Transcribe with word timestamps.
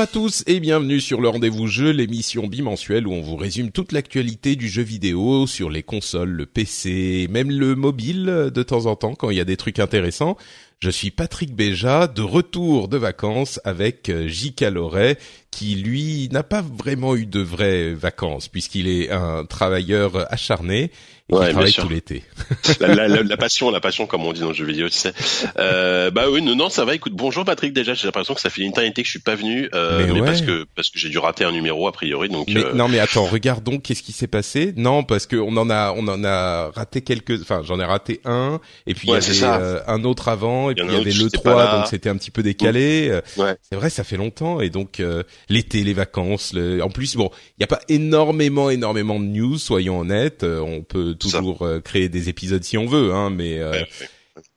Bonjour 0.00 0.08
à 0.08 0.22
tous 0.22 0.44
et 0.46 0.60
bienvenue 0.60 0.98
sur 0.98 1.20
le 1.20 1.28
Rendez-vous 1.28 1.66
Jeu, 1.66 1.90
l'émission 1.90 2.46
bimensuelle 2.46 3.06
où 3.06 3.12
on 3.12 3.20
vous 3.20 3.36
résume 3.36 3.70
toute 3.70 3.92
l'actualité 3.92 4.56
du 4.56 4.66
jeu 4.66 4.80
vidéo 4.80 5.46
sur 5.46 5.68
les 5.68 5.82
consoles, 5.82 6.30
le 6.30 6.46
PC, 6.46 7.28
même 7.28 7.50
le 7.50 7.74
mobile 7.74 8.24
de 8.24 8.62
temps 8.62 8.86
en 8.86 8.96
temps 8.96 9.14
quand 9.14 9.28
il 9.28 9.36
y 9.36 9.40
a 9.40 9.44
des 9.44 9.58
trucs 9.58 9.78
intéressants. 9.78 10.38
Je 10.78 10.88
suis 10.88 11.10
Patrick 11.10 11.54
Béja, 11.54 12.06
de 12.06 12.22
retour 12.22 12.88
de 12.88 12.96
vacances 12.96 13.60
avec 13.64 14.10
J.K. 14.26 14.62
Loret, 14.72 15.18
qui 15.50 15.74
lui 15.74 16.30
n'a 16.32 16.44
pas 16.44 16.62
vraiment 16.62 17.14
eu 17.14 17.26
de 17.26 17.40
vraies 17.40 17.92
vacances 17.92 18.48
puisqu'il 18.48 18.88
est 18.88 19.10
un 19.10 19.44
travailleur 19.44 20.32
acharné 20.32 20.92
et 21.30 21.46
qui 21.46 21.52
travaille 21.52 21.72
tout 21.72 21.88
l'été. 21.88 22.22
la, 22.80 23.08
la, 23.08 23.22
la, 23.22 23.36
passion, 23.36 23.70
la 23.70 23.80
passion 23.80 24.06
comme 24.06 24.24
on 24.24 24.32
dit 24.32 24.40
dans 24.40 24.48
le 24.48 24.54
jeu 24.54 24.64
vidéo, 24.64 24.88
tu 24.88 24.98
sais. 24.98 25.12
Euh, 25.58 26.10
bah 26.10 26.24
oui, 26.30 26.42
non, 26.42 26.56
non, 26.56 26.68
ça 26.68 26.84
va. 26.84 26.94
Écoute, 26.94 27.12
bonjour 27.14 27.44
Patrick. 27.44 27.72
Déjà, 27.72 27.94
j'ai 27.94 28.06
l'impression 28.06 28.34
que 28.34 28.40
ça 28.40 28.50
fait 28.50 28.62
une 28.62 28.70
éternité 28.70 29.02
que 29.02 29.06
je 29.06 29.12
suis 29.12 29.20
pas 29.20 29.34
venu, 29.34 29.68
euh, 29.74 30.06
mais, 30.06 30.20
mais 30.20 30.26
parce 30.26 30.42
que 30.42 30.66
parce 30.74 30.90
que 30.90 30.98
j'ai 30.98 31.08
dû 31.08 31.18
rater 31.18 31.44
un 31.44 31.52
numéro 31.52 31.86
a 31.86 31.92
priori. 31.92 32.28
Donc 32.28 32.48
mais, 32.48 32.64
euh... 32.64 32.72
non, 32.74 32.88
mais 32.88 32.98
attends, 32.98 33.24
regardons 33.24 33.78
qu'est-ce 33.78 34.02
qui 34.02 34.12
s'est 34.12 34.26
passé. 34.26 34.72
Non, 34.76 35.04
parce 35.04 35.26
que 35.26 35.36
on 35.36 35.56
en 35.56 35.70
a 35.70 35.94
on 35.96 36.06
en 36.08 36.24
a 36.24 36.70
raté 36.70 37.02
quelques. 37.02 37.40
Enfin, 37.40 37.62
j'en 37.64 37.78
ai 37.80 37.84
raté 37.84 38.20
un, 38.24 38.60
et 38.86 38.94
puis 38.94 39.10
ouais, 39.10 39.18
il 39.20 39.40
y 39.40 39.44
avait 39.44 39.62
euh, 39.62 39.80
un 39.86 40.04
autre 40.04 40.28
avant, 40.28 40.70
et 40.70 40.74
puis 40.74 40.84
il 40.86 40.92
y, 40.92 40.96
avait 40.96 41.12
le 41.12 41.30
3, 41.30 41.76
donc 41.76 41.86
c'était 41.86 42.08
un 42.08 42.16
petit 42.16 42.30
peu 42.30 42.42
décalé. 42.42 43.20
Ouais. 43.36 43.56
C'est 43.62 43.76
vrai, 43.76 43.90
ça 43.90 44.04
fait 44.04 44.16
longtemps, 44.16 44.60
et 44.60 44.70
donc 44.70 45.00
euh, 45.00 45.22
l'été, 45.48 45.84
les 45.84 45.94
vacances. 45.94 46.52
Le... 46.52 46.82
En 46.82 46.90
plus, 46.90 47.16
bon, 47.16 47.30
il 47.58 47.60
n'y 47.60 47.64
a 47.64 47.68
pas 47.68 47.80
énormément, 47.88 48.70
énormément 48.70 49.20
de 49.20 49.26
news, 49.26 49.58
soyons 49.58 50.00
honnêtes. 50.00 50.44
On 50.44 50.82
peut 50.82 51.14
toujours 51.20 51.62
euh, 51.62 51.80
créer 51.80 52.08
des 52.08 52.28
épisodes 52.28 52.64
si 52.64 52.76
on 52.76 52.86
veut, 52.86 53.12
hein, 53.14 53.30
mais 53.30 53.56
il 53.56 53.64
ouais, 53.64 53.88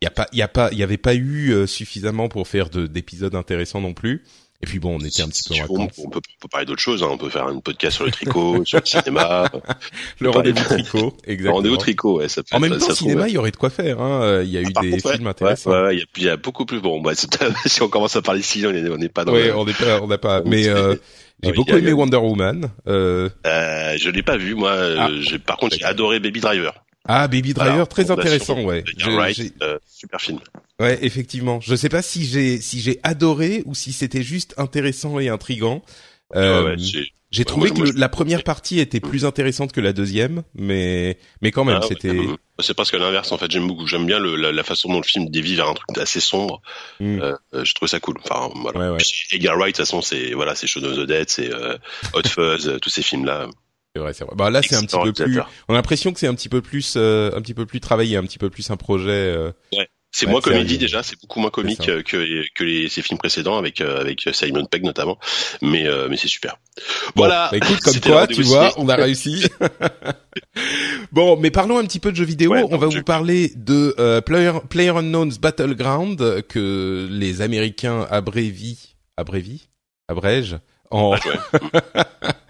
y 0.02 0.08
a 0.08 0.12
pas, 0.12 0.28
il 0.32 0.40
y 0.40 0.42
a 0.42 0.48
pas, 0.48 0.70
il 0.72 0.78
y 0.78 0.84
avait 0.84 0.98
pas 0.98 1.14
eu 1.14 1.52
euh, 1.52 1.68
suffisamment 1.68 2.30
pour 2.30 2.48
faire 2.48 2.70
d'épisodes 2.70 3.36
intéressants 3.36 3.82
non 3.82 3.94
plus. 3.94 4.24
Et 4.64 4.66
puis 4.66 4.80
bon, 4.80 4.96
on 4.96 5.06
était 5.06 5.22
un 5.22 5.28
petit 5.28 5.44
peu 5.44 5.56
en 5.56 5.66
on, 5.68 5.78
vacances. 5.78 6.00
on, 6.06 6.10
peut, 6.10 6.22
on 6.26 6.40
peut 6.40 6.48
parler 6.50 6.66
d'autres 6.66 6.82
choses. 6.82 7.04
Hein. 7.04 7.10
On 7.12 7.18
peut 7.18 7.30
faire 7.30 7.48
un 7.48 7.60
podcast 7.60 7.98
sur 7.98 8.06
le 8.06 8.12
tricot, 8.12 8.64
sur 8.66 8.80
le 8.80 8.86
cinéma. 8.86 9.52
le 10.20 10.30
rendez-vous 10.30 10.64
tricot, 10.64 11.18
exactement. 11.26 11.50
Le 11.50 11.50
rendez-vous 11.50 11.78
tricot, 11.78 12.18
ouais. 12.20 12.30
Ça 12.30 12.44
peut 12.44 12.56
en 12.56 12.62
même 12.62 12.78
temps, 12.78 12.96
cinéma, 12.96 13.28
il 13.28 13.34
y 13.34 13.38
aurait 13.38 13.52
de 13.52 13.58
quoi 13.58 13.70
faire. 13.70 14.00
Hein. 14.00 14.42
Il 14.42 14.50
y 14.50 14.58
a 14.58 14.62
eu 14.62 14.68
ah, 14.74 14.82
des 14.82 14.92
contre, 14.92 15.12
films 15.12 15.26
ouais, 15.26 15.30
intéressants. 15.32 15.72
Ouais, 15.72 15.82
ouais, 15.82 16.02
il, 16.16 16.24
y 16.24 16.30
a, 16.30 16.38
beaucoup 16.38 16.66
plus. 16.66 16.80
Bon, 16.80 17.02
bah, 17.02 17.12
si 17.66 17.82
on 17.82 17.90
commence 17.90 18.16
à 18.16 18.22
parler 18.22 18.40
ici, 18.40 18.64
on 18.66 18.72
n'est 18.72 19.10
pas 19.10 19.26
dans. 19.26 19.34
Le... 19.34 19.54
on 19.54 19.66
n'est 19.66 19.74
pas, 19.74 20.02
on 20.02 20.08
n'a 20.08 20.18
pas. 20.18 20.42
Mais 20.46 20.70
euh, 20.70 20.96
j'ai 21.44 21.52
beaucoup 21.52 21.76
aimé. 21.76 21.92
Wonder 21.92 22.16
Woman. 22.16 22.72
Euh... 22.88 23.28
Euh, 23.46 23.98
je 24.00 24.10
l'ai 24.12 24.24
pas 24.24 24.38
vu, 24.38 24.56
moi. 24.56 24.72
Ah, 24.74 25.10
j'ai, 25.20 25.40
par 25.40 25.58
contre, 25.58 25.76
j'ai 25.78 25.84
adoré 25.84 26.22
Baby 26.22 26.40
Driver. 26.40 26.83
Ah, 27.06 27.28
Baby 27.28 27.54
Driver, 27.54 27.74
Alors, 27.74 27.88
très 27.90 28.12
intéressant, 28.12 28.62
ouais. 28.64 28.84
Right, 29.04 29.54
euh, 29.62 29.78
super 29.86 30.22
film. 30.22 30.40
Ouais, 30.80 30.98
effectivement. 31.02 31.60
Je 31.60 31.76
sais 31.76 31.90
pas 31.90 32.02
si 32.02 32.26
j'ai 32.26 32.62
si 32.62 32.80
j'ai 32.80 33.00
adoré 33.04 33.64
ou 33.66 33.76
si 33.76 33.92
c'était 33.92 34.24
juste 34.24 34.54
intéressant 34.58 35.20
et 35.20 35.28
intrigant. 35.28 35.84
Euh, 36.36 36.64
ouais, 36.64 36.70
ouais, 36.72 36.76
j'ai 36.78 37.40
ouais, 37.40 37.46
trouvé 37.46 37.68
moi, 37.68 37.74
que 37.74 37.80
moi, 37.80 37.88
le, 37.88 37.94
je... 37.94 38.00
la 38.00 38.10
première 38.10 38.44
partie 38.44 38.80
était 38.80 39.02
plus 39.02 39.26
intéressante 39.26 39.74
que 39.74 39.82
la 39.82 39.92
deuxième, 39.92 40.44
mais 40.56 41.18
mais 41.42 41.52
quand 41.52 41.66
même, 41.66 41.80
ah, 41.82 41.86
c'était. 41.86 42.16
C'est 42.60 42.74
presque 42.74 42.94
l'inverse 42.94 43.32
en 43.34 43.38
fait. 43.38 43.52
J'aime 43.52 43.68
beaucoup. 43.68 43.86
J'aime 43.86 44.06
bien 44.06 44.20
le, 44.20 44.36
la, 44.38 44.52
la, 44.52 44.64
façon 44.64 44.90
dont 44.90 45.00
le 45.00 45.04
film 45.04 45.30
dévie 45.30 45.56
vers 45.56 45.68
un 45.68 45.74
truc 45.74 45.98
assez 45.98 46.22
sombre. 46.22 46.62
Mm. 47.02 47.20
Euh, 47.20 47.36
je 47.64 47.74
trouve 47.74 47.90
ça 47.90 48.00
cool. 48.00 48.18
Enfin 48.24 48.50
voilà. 48.56 48.98
Edgar 49.32 49.58
Wright, 49.58 49.76
de 49.76 49.78
toute 49.78 49.86
façon, 49.86 50.02
c'est 50.02 50.34
voilà, 50.34 50.56
c'est 50.56 50.68
Shaun 50.68 50.86
of 50.86 50.96
the 50.96 51.08
Dead, 51.08 51.30
c'est 51.30 51.52
euh, 51.52 51.76
Hot 52.14 52.28
Fuzz, 52.28 52.78
tous 52.82 52.90
ces 52.90 53.02
films 53.02 53.26
là. 53.26 53.48
C'est 53.96 54.02
vrai, 54.02 54.14
c'est 54.14 54.24
vrai. 54.24 54.36
Bah 54.36 54.50
là, 54.50 54.62
c'est 54.62 54.76
un 54.76 54.82
petit 54.82 54.98
peu 54.98 55.14
plus. 55.14 55.40
On 55.68 55.74
a 55.74 55.78
l'impression 55.78 56.14
que 56.14 56.20
c'est 56.20 56.28
un 56.28 56.36
petit 56.36 56.50
peu 56.50 56.62
plus, 56.62 56.96
euh, 56.98 57.32
un 57.36 57.42
petit 57.42 57.54
peu 57.54 57.66
plus 57.66 57.80
travaillé, 57.80 58.18
un 58.18 58.24
petit 58.24 58.40
peu 58.40 58.50
plus 58.50 58.70
un 58.72 58.78
projet. 58.78 59.12
Euh... 59.12 59.52
Ouais. 59.72 59.88
C'est 60.16 60.28
ouais, 60.28 60.32
moins 60.32 60.42
comédie 60.42 60.78
déjà, 60.78 61.02
c'est 61.02 61.20
beaucoup 61.20 61.40
moins 61.40 61.50
comique 61.50 61.80
que 61.80 62.02
que 62.04 62.64
les 62.64 62.88
ces 62.88 63.02
films 63.02 63.18
précédents 63.18 63.58
avec 63.58 63.82
euh, 63.82 64.00
avec 64.00 64.30
Simon 64.32 64.64
Pegg 64.66 64.84
notamment, 64.84 65.18
mais 65.64 65.88
euh, 65.88 66.08
mais 66.08 66.18
c'est 66.18 66.28
super. 66.28 66.58
Bon, 67.16 67.24
voilà. 67.24 67.50
Bah 67.50 67.58
écoute, 67.58 67.80
comme 67.80 68.00
quoi, 68.00 68.28
tu 68.28 68.44
vois, 68.44 68.72
on 68.78 68.88
a 68.90 68.96
réussi. 68.96 69.48
bon, 71.12 71.36
mais 71.38 71.50
parlons 71.50 71.80
un 71.80 71.86
petit 71.86 72.00
peu 72.00 72.12
de 72.12 72.16
jeux 72.16 72.26
vidéo. 72.26 72.52
Ouais, 72.52 72.64
on 72.70 72.78
va 72.78 72.86
vous 72.86 73.02
parler 73.02 73.54
de 73.56 73.96
euh, 73.98 74.22
Player 74.22 74.92
Unknown's 74.96 75.40
Battleground 75.40 76.44
que 76.44 77.08
les 77.10 77.42
Américains 77.42 78.06
abrévient, 78.12 78.78
abrévient, 79.18 79.62
abrègent 80.08 80.60
en. 80.92 81.16
ah, 81.96 82.04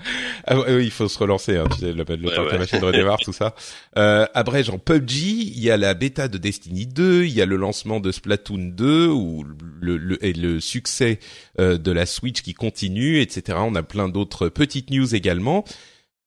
oui, 0.51 0.85
il 0.85 0.91
faut 0.91 1.07
se 1.07 1.17
relancer, 1.17 1.57
hein, 1.57 1.65
tu 1.71 1.79
sais, 1.79 1.93
le, 1.93 2.03
le 2.03 2.27
ouais, 2.27 2.35
temps 2.35 2.41
ouais. 2.43 2.47
que 2.47 2.53
la 2.53 2.59
machine 2.59 2.83
redémarre, 2.83 3.19
tout 3.19 3.33
ça. 3.33 3.55
Euh, 3.95 4.25
abrège 4.33 4.71
en 4.71 4.79
PUBG, 4.79 5.13
il 5.13 5.59
y 5.59 5.69
a 5.69 5.77
la 5.77 5.93
bêta 5.93 6.27
de 6.27 6.39
Destiny 6.39 6.87
2, 6.87 7.25
il 7.25 7.31
y 7.31 7.41
a 7.43 7.45
le 7.45 7.57
lancement 7.57 7.99
de 7.99 8.11
Splatoon 8.11 8.71
2, 8.73 9.07
ou 9.07 9.45
le, 9.79 9.97
le, 9.97 10.25
et 10.25 10.33
le 10.33 10.59
succès 10.59 11.19
euh, 11.59 11.77
de 11.77 11.91
la 11.91 12.07
Switch 12.07 12.41
qui 12.41 12.55
continue, 12.55 13.19
etc. 13.19 13.59
On 13.61 13.75
a 13.75 13.83
plein 13.83 14.09
d'autres 14.09 14.49
petites 14.49 14.89
news 14.89 15.13
également. 15.13 15.63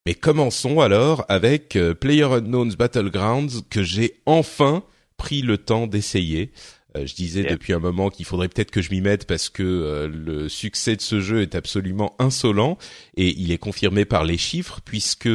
Mais 0.07 0.15
commençons 0.15 0.81
alors 0.81 1.25
avec 1.29 1.75
euh, 1.75 1.93
PlayerUnknown's 1.93 2.77
Battlegrounds 2.77 3.63
que 3.69 3.83
j'ai 3.83 4.21
enfin 4.27 4.85
pris 5.17 5.43
le 5.43 5.59
temps 5.59 5.89
d'essayer. 5.89 6.53
Euh, 6.97 7.07
je 7.07 7.15
disais 7.15 7.43
yeah. 7.43 7.51
depuis 7.53 7.73
un 7.73 7.79
moment 7.79 8.11
qu'il 8.11 8.25
faudrait 8.25 8.49
peut-être 8.49 8.71
que 8.71 8.83
je 8.83 8.91
m'y 8.91 9.01
mette 9.01 9.27
parce 9.27 9.49
que 9.49 9.63
euh, 9.63 10.09
le 10.09 10.49
succès 10.49 10.97
de 10.97 11.01
ce 11.01 11.21
jeu 11.21 11.43
est 11.43 11.55
absolument 11.55 12.15
insolent 12.19 12.79
et 13.17 13.29
il 13.39 13.53
est 13.53 13.59
confirmé 13.59 14.05
par 14.05 14.25
les 14.25 14.39
chiffres 14.39 14.81
puisque 14.85 15.29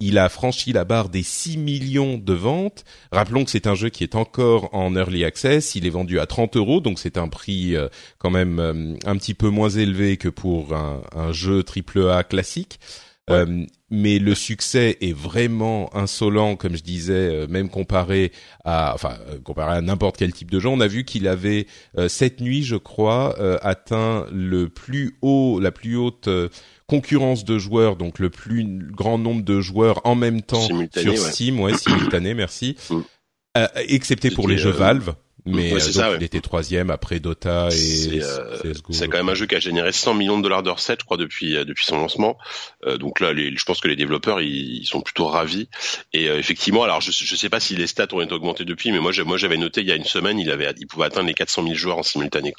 il 0.00 0.18
a 0.18 0.28
franchi 0.28 0.72
la 0.72 0.84
barre 0.84 1.08
des 1.08 1.22
6 1.22 1.56
millions 1.58 2.18
de 2.18 2.32
ventes. 2.32 2.84
Rappelons 3.10 3.44
que 3.44 3.50
c'est 3.50 3.66
un 3.66 3.74
jeu 3.74 3.88
qui 3.88 4.04
est 4.04 4.14
encore 4.14 4.72
en 4.72 4.94
early 4.94 5.24
access. 5.24 5.74
Il 5.74 5.86
est 5.86 5.90
vendu 5.90 6.20
à 6.20 6.26
30 6.26 6.56
euros, 6.56 6.80
donc 6.80 6.98
c'est 6.98 7.18
un 7.18 7.28
prix 7.28 7.74
euh, 7.74 7.88
quand 8.18 8.30
même 8.30 8.60
euh, 8.60 8.94
un 9.04 9.16
petit 9.16 9.34
peu 9.34 9.48
moins 9.48 9.70
élevé 9.70 10.16
que 10.16 10.28
pour 10.28 10.74
un, 10.74 11.02
un 11.14 11.32
jeu 11.32 11.64
AAA 11.64 12.22
classique. 12.24 12.78
Euh, 13.30 13.64
mais 13.90 14.18
le 14.18 14.34
succès 14.34 14.98
est 15.00 15.12
vraiment 15.16 15.94
insolent, 15.96 16.56
comme 16.56 16.76
je 16.76 16.82
disais, 16.82 17.12
euh, 17.12 17.46
même 17.48 17.68
comparé 17.68 18.32
à, 18.64 18.92
enfin, 18.94 19.16
euh, 19.28 19.38
comparé 19.40 19.76
à 19.76 19.80
n'importe 19.80 20.16
quel 20.16 20.32
type 20.32 20.50
de 20.50 20.60
jeu. 20.60 20.68
On 20.68 20.80
a 20.80 20.86
vu 20.86 21.04
qu'il 21.04 21.26
avait 21.28 21.66
cette 22.08 22.40
nuit, 22.40 22.62
je 22.62 22.76
crois, 22.76 23.36
atteint 23.62 24.26
le 24.32 24.68
plus 24.68 25.16
haut, 25.22 25.58
la 25.60 25.70
plus 25.72 25.96
haute 25.96 26.28
concurrence 26.86 27.44
de 27.44 27.58
joueurs, 27.58 27.96
donc 27.96 28.18
le 28.18 28.30
plus 28.30 28.64
grand 28.92 29.18
nombre 29.18 29.42
de 29.42 29.60
joueurs 29.60 30.00
en 30.04 30.14
même 30.14 30.42
temps 30.42 30.60
simultané, 30.60 31.16
sur. 31.16 31.26
Steam, 31.28 31.60
ouais, 31.60 31.76
simultané, 31.76 32.34
merci, 32.34 32.76
Mm. 32.90 33.00
excepté 33.88 34.30
pour 34.30 34.48
les 34.48 34.56
jeux 34.58 34.70
Valve. 34.70 35.14
Mais 35.46 35.72
ouais, 35.72 35.80
donc, 35.80 35.80
ça, 35.80 36.10
ouais. 36.10 36.16
il 36.18 36.22
était 36.22 36.40
troisième 36.40 36.90
après 36.90 37.20
Dota 37.20 37.68
et 37.68 37.70
c'est 37.70 38.22
euh, 38.22 38.74
quand 38.84 39.16
même 39.16 39.28
un 39.28 39.34
jeu 39.34 39.46
qui 39.46 39.54
a 39.54 39.60
généré 39.60 39.92
100 39.92 40.14
millions 40.14 40.38
de 40.38 40.42
dollars 40.42 40.62
de 40.62 40.70
recettes, 40.70 41.00
je 41.00 41.04
crois, 41.04 41.16
depuis 41.16 41.56
euh, 41.56 41.64
depuis 41.64 41.84
son 41.84 41.96
lancement. 41.98 42.36
Euh, 42.84 42.98
donc 42.98 43.20
là, 43.20 43.32
les, 43.32 43.56
je 43.56 43.64
pense 43.64 43.80
que 43.80 43.88
les 43.88 43.96
développeurs 43.96 44.40
ils, 44.40 44.78
ils 44.82 44.86
sont 44.86 45.00
plutôt 45.00 45.26
ravis. 45.26 45.68
Et 46.12 46.28
euh, 46.28 46.38
effectivement, 46.38 46.82
alors 46.82 47.00
je 47.00 47.12
je 47.12 47.36
sais 47.36 47.48
pas 47.48 47.60
si 47.60 47.76
les 47.76 47.86
stats 47.86 48.08
ont 48.12 48.20
été 48.20 48.32
augmentées 48.32 48.64
depuis, 48.64 48.92
mais 48.92 48.98
moi 48.98 49.12
moi 49.24 49.36
j'avais 49.36 49.56
noté 49.56 49.80
il 49.80 49.86
y 49.86 49.92
a 49.92 49.96
une 49.96 50.04
semaine, 50.04 50.38
il 50.38 50.50
avait 50.50 50.72
il 50.78 50.86
pouvait 50.86 51.06
atteindre 51.06 51.28
les 51.28 51.34
400 51.34 51.62
000 51.62 51.74
joueurs 51.74 51.98
en 51.98 52.02
simultané. 52.02 52.54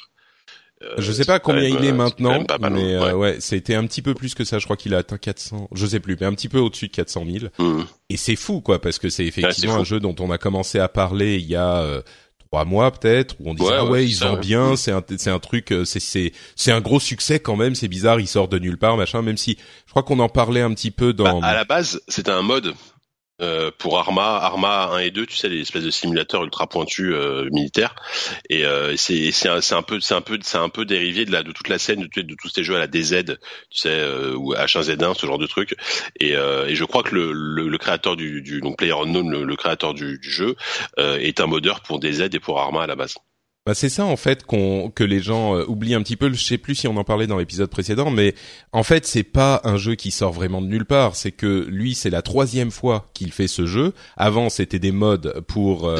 Je 0.96 1.12
sais 1.12 1.26
pas 1.26 1.38
combien 1.38 1.68
il 1.68 1.84
est 1.84 1.92
maintenant, 1.92 2.42
mais 2.70 2.98
ouais, 2.98 3.12
ouais 3.12 3.36
c'était 3.40 3.74
un 3.74 3.86
petit 3.86 4.00
peu 4.00 4.14
plus 4.14 4.34
que 4.34 4.44
ça. 4.44 4.58
Je 4.58 4.64
crois 4.64 4.78
qu'il 4.78 4.94
a 4.94 4.98
atteint 4.98 5.18
400. 5.18 5.68
Je 5.72 5.86
sais 5.86 6.00
plus, 6.00 6.16
mais 6.18 6.26
un 6.26 6.32
petit 6.32 6.48
peu 6.48 6.58
au-dessus 6.58 6.88
de 6.88 6.92
400 6.92 7.26
000. 7.30 7.46
Mmh. 7.58 7.84
Et 8.08 8.16
c'est 8.16 8.34
fou, 8.34 8.62
quoi, 8.62 8.80
parce 8.80 8.98
que 8.98 9.10
c'est 9.10 9.26
effectivement 9.26 9.74
un 9.74 9.84
jeu 9.84 10.00
dont 10.00 10.16
on 10.20 10.30
a 10.30 10.38
commencé 10.38 10.78
à 10.78 10.88
parler 10.88 11.36
il 11.36 11.46
y 11.46 11.54
a 11.54 12.02
trois 12.50 12.64
mois 12.64 12.90
peut-être 12.90 13.36
où 13.38 13.50
on 13.50 13.54
disait 13.54 13.70
ah 13.72 13.84
ouais, 13.84 14.04
ils 14.04 14.16
vendent 14.16 14.40
bien 14.40 14.74
c'est 14.74 14.90
un 14.90 15.04
c'est 15.16 15.30
un 15.30 15.38
truc 15.38 15.70
euh, 15.70 15.84
c'est 15.84 16.00
c'est 16.00 16.32
c'est 16.56 16.72
un 16.72 16.80
gros 16.80 16.98
succès 16.98 17.38
quand 17.38 17.54
même 17.54 17.76
c'est 17.76 17.86
bizarre 17.86 18.18
il 18.18 18.26
sort 18.26 18.48
de 18.48 18.58
nulle 18.58 18.76
part 18.76 18.96
machin 18.96 19.22
même 19.22 19.36
si 19.36 19.56
je 19.86 19.90
crois 19.90 20.02
qu'on 20.02 20.18
en 20.18 20.28
parlait 20.28 20.60
un 20.60 20.74
petit 20.74 20.90
peu 20.90 21.12
dans 21.12 21.40
bah, 21.40 21.46
à 21.46 21.54
la 21.54 21.64
base 21.64 22.00
c'était 22.08 22.32
un 22.32 22.42
mode 22.42 22.74
euh, 23.40 23.70
pour 23.78 23.98
Arma, 23.98 24.36
Arma 24.36 24.90
1 24.92 24.98
et 24.98 25.10
2, 25.10 25.26
tu 25.26 25.36
sais 25.36 25.48
les 25.48 25.60
espèces 25.60 25.84
de 25.84 25.90
simulateurs 25.90 26.44
ultra 26.44 26.66
pointus 26.66 27.12
euh, 27.14 27.48
militaires 27.52 27.94
et 28.48 28.64
euh, 28.64 28.96
c'est 28.96 29.30
c'est 29.32 29.48
un, 29.48 29.60
un, 29.70 29.82
peu 29.82 30.00
c'est 30.00 30.14
un 30.14 30.20
peu 30.20 30.38
c'est 30.42 30.58
un 30.58 30.68
peu 30.68 30.84
dérivé 30.84 31.24
de 31.24 31.32
la 31.32 31.42
de 31.42 31.52
toute 31.52 31.68
la 31.68 31.78
scène 31.78 32.06
de, 32.14 32.34
tous 32.34 32.48
ces 32.48 32.64
jeux 32.64 32.76
à 32.76 32.78
la 32.78 32.86
DZ, 32.86 33.24
tu 33.70 33.78
sais 33.78 33.88
euh, 33.90 34.34
ou 34.36 34.54
H1Z1 34.54 35.18
ce 35.18 35.26
genre 35.26 35.38
de 35.38 35.46
truc 35.46 35.74
et, 36.18 36.36
euh, 36.36 36.66
et 36.66 36.74
je 36.74 36.84
crois 36.84 37.02
que 37.02 37.14
le, 37.14 37.32
le, 37.32 37.68
le 37.68 37.78
créateur 37.78 38.16
du, 38.16 38.42
du 38.42 38.60
donc 38.60 38.78
Player 38.78 38.92
Unknown 38.92 39.30
le, 39.30 39.44
le 39.44 39.56
créateur 39.56 39.94
du, 39.94 40.18
du 40.18 40.30
jeu 40.30 40.56
est 40.98 41.40
un 41.40 41.46
modeur 41.46 41.80
pour 41.80 41.98
DZ 42.00 42.22
et 42.32 42.40
pour 42.40 42.60
Arma 42.60 42.82
à 42.82 42.86
la 42.86 42.96
base. 42.96 43.16
Bah 43.66 43.74
c'est 43.74 43.90
ça 43.90 44.06
en 44.06 44.16
fait 44.16 44.44
qu'on 44.46 44.90
que 44.90 45.04
les 45.04 45.20
gens 45.20 45.54
euh, 45.54 45.66
oublient 45.68 45.94
un 45.94 46.02
petit 46.02 46.16
peu. 46.16 46.32
Je 46.32 46.42
sais 46.42 46.56
plus 46.56 46.74
si 46.74 46.88
on 46.88 46.96
en 46.96 47.04
parlait 47.04 47.26
dans 47.26 47.36
l'épisode 47.36 47.68
précédent, 47.68 48.10
mais 48.10 48.34
en 48.72 48.82
fait 48.82 49.06
c'est 49.06 49.22
pas 49.22 49.60
un 49.64 49.76
jeu 49.76 49.96
qui 49.96 50.10
sort 50.10 50.32
vraiment 50.32 50.62
de 50.62 50.66
nulle 50.66 50.86
part. 50.86 51.14
C'est 51.14 51.30
que 51.30 51.66
lui 51.68 51.94
c'est 51.94 52.08
la 52.08 52.22
troisième 52.22 52.70
fois 52.70 53.06
qu'il 53.12 53.32
fait 53.32 53.48
ce 53.48 53.66
jeu. 53.66 53.92
Avant 54.16 54.48
c'était 54.48 54.78
des 54.78 54.92
modes 54.92 55.40
pour 55.46 55.86
euh, 55.86 55.98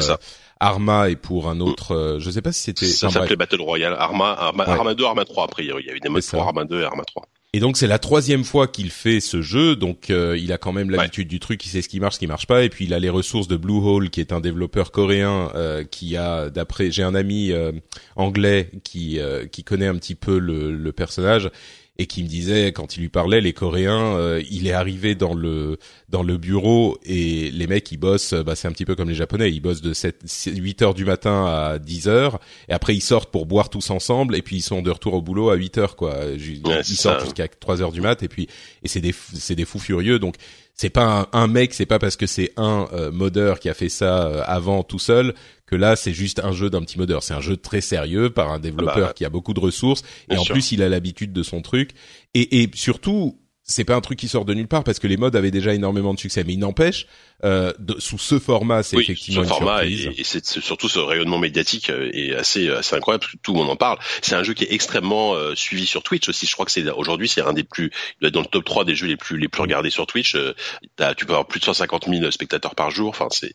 Arma 0.59 1.09
et 1.09 1.15
pour 1.15 1.49
un 1.49 1.59
autre. 1.59 1.95
Euh, 1.95 2.19
je 2.19 2.31
sais 2.31 2.41
pas 2.41 2.51
si 2.51 2.63
c'était. 2.63 2.87
Ça 2.87 3.09
s'appelait 3.09 3.35
Battle 3.35 3.61
Royale. 3.61 3.95
Arma, 3.97 4.31
Arma, 4.31 4.63
Arma 4.63 4.93
2, 4.95 5.05
Arma 5.05 5.25
3 5.25 5.43
après. 5.43 5.63
Il 5.63 5.69
y 5.69 5.89
avait 5.89 5.99
des 5.99 6.09
modes 6.09 6.23
pour 6.23 6.41
Arma 6.41 6.65
2 6.65 6.81
et 6.81 6.83
Arma 6.83 7.03
3. 7.03 7.27
Et 7.53 7.59
donc 7.59 7.75
c'est 7.75 7.87
la 7.87 7.99
troisième 7.99 8.45
fois 8.45 8.69
qu'il 8.69 8.91
fait 8.91 9.19
ce 9.19 9.41
jeu, 9.41 9.75
donc 9.75 10.09
euh, 10.09 10.37
il 10.37 10.53
a 10.53 10.57
quand 10.57 10.71
même 10.71 10.89
l'habitude 10.89 11.27
du 11.27 11.41
truc, 11.41 11.65
il 11.65 11.67
sait 11.67 11.81
ce 11.81 11.89
qui 11.89 11.99
marche, 11.99 12.15
ce 12.15 12.19
qui 12.19 12.27
marche 12.27 12.47
pas, 12.47 12.63
et 12.63 12.69
puis 12.69 12.85
il 12.85 12.93
a 12.93 12.99
les 12.99 13.09
ressources 13.09 13.49
de 13.49 13.57
Bluehole, 13.57 14.09
qui 14.09 14.21
est 14.21 14.31
un 14.31 14.39
développeur 14.39 14.91
coréen 14.91 15.51
euh, 15.53 15.83
qui 15.83 16.15
a, 16.15 16.49
d'après, 16.49 16.91
j'ai 16.91 17.03
un 17.03 17.13
ami 17.13 17.51
euh, 17.51 17.73
anglais 18.15 18.71
qui 18.85 19.19
qui 19.51 19.65
connaît 19.65 19.87
un 19.87 19.95
petit 19.95 20.15
peu 20.15 20.39
le, 20.39 20.71
le 20.71 20.91
personnage 20.93 21.51
et 22.01 22.07
qui 22.07 22.23
me 22.23 22.27
disait 22.27 22.71
quand 22.71 22.97
il 22.97 23.01
lui 23.01 23.09
parlait 23.09 23.41
les 23.41 23.53
Coréens, 23.53 24.15
euh, 24.15 24.41
il 24.49 24.67
est 24.67 24.71
arrivé 24.71 25.13
dans 25.13 25.35
le 25.35 25.77
dans 26.09 26.23
le 26.23 26.37
bureau 26.37 26.97
et 27.05 27.51
les 27.51 27.67
mecs 27.67 27.91
ils 27.91 27.97
bossent, 27.97 28.33
bah 28.33 28.55
c'est 28.55 28.67
un 28.67 28.71
petit 28.71 28.85
peu 28.85 28.95
comme 28.95 29.07
les 29.07 29.15
Japonais, 29.15 29.51
ils 29.51 29.59
bossent 29.59 29.83
de 29.83 29.93
7 29.93 30.23
8 30.47 30.81
heures 30.81 30.93
du 30.95 31.05
matin 31.05 31.45
à 31.45 31.77
10 31.77 32.07
heures 32.07 32.39
et 32.67 32.73
après 32.73 32.95
ils 32.95 33.01
sortent 33.01 33.31
pour 33.31 33.45
boire 33.45 33.69
tous 33.69 33.91
ensemble 33.91 34.35
et 34.35 34.41
puis 34.41 34.57
ils 34.57 34.61
sont 34.61 34.81
de 34.81 34.89
retour 34.89 35.13
au 35.13 35.21
boulot 35.21 35.51
à 35.51 35.55
8 35.55 35.77
heures 35.77 35.95
quoi. 35.95 36.15
ils 36.35 36.83
sortent 36.83 37.23
jusqu'à 37.23 37.47
3 37.47 37.83
heures 37.83 37.91
du 37.91 38.01
mat 38.01 38.23
et 38.23 38.27
puis 38.27 38.47
et 38.83 38.87
c'est 38.87 39.01
des 39.01 39.13
c'est 39.33 39.55
des 39.55 39.65
fous 39.65 39.79
furieux 39.79 40.17
donc 40.17 40.35
c'est 40.81 40.89
pas 40.89 41.29
un, 41.31 41.45
mec, 41.45 41.75
c'est 41.75 41.85
pas 41.85 41.99
parce 41.99 42.15
que 42.15 42.25
c'est 42.25 42.53
un 42.57 42.87
euh, 42.91 43.11
modeur 43.11 43.59
qui 43.59 43.69
a 43.69 43.75
fait 43.75 43.87
ça 43.87 44.25
euh, 44.25 44.41
avant 44.47 44.81
tout 44.81 44.97
seul 44.97 45.35
que 45.67 45.75
là 45.75 45.95
c'est 45.95 46.11
juste 46.11 46.39
un 46.43 46.53
jeu 46.53 46.71
d'un 46.71 46.81
petit 46.81 46.97
modeur. 46.97 47.21
C'est 47.21 47.35
un 47.35 47.39
jeu 47.39 47.55
très 47.55 47.81
sérieux 47.81 48.31
par 48.31 48.51
un 48.51 48.57
développeur 48.57 48.95
ah 48.97 49.01
bah, 49.01 49.13
qui 49.13 49.23
a 49.23 49.29
beaucoup 49.29 49.53
de 49.53 49.59
ressources 49.59 50.01
et 50.31 50.37
en 50.37 50.43
plus 50.43 50.71
il 50.71 50.81
a 50.81 50.89
l'habitude 50.89 51.33
de 51.33 51.43
son 51.43 51.61
truc 51.61 51.91
et, 52.33 52.63
et 52.63 52.71
surtout 52.73 53.37
c'est 53.71 53.85
pas 53.85 53.95
un 53.95 54.01
truc 54.01 54.19
qui 54.19 54.27
sort 54.27 54.45
de 54.45 54.53
nulle 54.53 54.67
part 54.67 54.83
parce 54.83 54.99
que 54.99 55.07
les 55.07 55.17
modes 55.17 55.35
avaient 55.35 55.51
déjà 55.51 55.73
énormément 55.73 56.13
de 56.13 56.19
succès. 56.19 56.43
Mais 56.43 56.53
il 56.53 56.59
n'empêche, 56.59 57.07
euh, 57.43 57.73
sous 57.97 58.19
ce 58.19 58.37
format, 58.37 58.83
c'est 58.83 58.97
effectivement 58.97 59.43
ce 59.43 59.49
format 59.49 59.85
et, 59.85 60.13
c'est 60.23 60.45
surtout 60.45 60.89
ce 60.89 60.99
rayonnement 60.99 61.39
médiatique 61.39 61.89
euh, 61.89 62.11
est 62.13 62.35
assez 62.35 62.69
assez 62.69 62.95
incroyable 62.95 63.21
parce 63.21 63.33
que 63.33 63.37
tout 63.41 63.53
le 63.53 63.59
monde 63.59 63.69
en 63.69 63.75
parle. 63.75 63.97
C'est 64.21 64.35
un 64.35 64.43
jeu 64.43 64.53
qui 64.53 64.65
est 64.65 64.73
extrêmement 64.73 65.33
euh, 65.33 65.55
suivi 65.55 65.85
sur 65.85 66.03
Twitch 66.03 66.29
aussi. 66.29 66.45
Je 66.45 66.53
crois 66.53 66.65
que 66.65 66.71
c'est 66.71 66.87
aujourd'hui 66.91 67.27
c'est 67.27 67.41
un 67.41 67.53
des 67.53 67.63
plus 67.63 67.85
il 67.85 68.21
doit 68.21 68.27
être 68.27 68.33
dans 68.33 68.41
le 68.41 68.45
top 68.45 68.65
3 68.65 68.85
des 68.85 68.95
jeux 68.95 69.07
les 69.07 69.17
plus 69.17 69.37
les 69.37 69.47
plus 69.47 69.61
regardés 69.61 69.89
sur 69.89 70.05
Twitch. 70.05 70.35
Euh, 70.35 70.53
tu 71.17 71.25
peux 71.25 71.33
avoir 71.33 71.47
plus 71.47 71.59
de 71.59 71.65
150 71.65 72.07
000 72.07 72.29
spectateurs 72.31 72.75
par 72.75 72.91
jour. 72.91 73.09
Enfin 73.09 73.27
c'est 73.31 73.53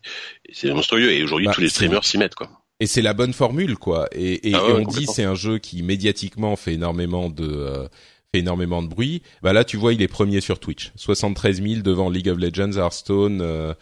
c'est 0.52 0.72
monstrueux 0.72 1.12
et 1.12 1.22
aujourd'hui 1.22 1.46
bah, 1.46 1.52
tous 1.54 1.60
les 1.60 1.68
streamers 1.68 2.04
s'y 2.04 2.18
mettent 2.18 2.34
quoi. 2.34 2.50
Et 2.80 2.86
c'est 2.86 3.02
la 3.02 3.14
bonne 3.14 3.32
formule 3.32 3.76
quoi. 3.76 4.08
Et, 4.12 4.50
et, 4.50 4.54
ah 4.54 4.62
on 4.64 4.80
dit 4.80 5.06
c'est 5.06 5.24
un 5.24 5.34
jeu 5.34 5.58
qui 5.58 5.82
médiatiquement 5.82 6.56
fait 6.56 6.74
énormément 6.74 7.30
de 7.30 7.88
fait 8.36 8.40
énormément 8.40 8.82
de 8.82 8.88
bruit. 8.88 9.22
Bah 9.42 9.52
là, 9.52 9.64
tu 9.64 9.76
vois, 9.76 9.92
il 9.92 10.02
est 10.02 10.08
premier 10.08 10.40
sur 10.40 10.58
Twitch, 10.58 10.92
73 10.96 11.62
000 11.62 11.82
devant 11.82 12.10
League 12.10 12.28
of 12.28 12.38
Legends, 12.38 12.76
Hearthstone, 12.76 13.40
euh, 13.40 13.74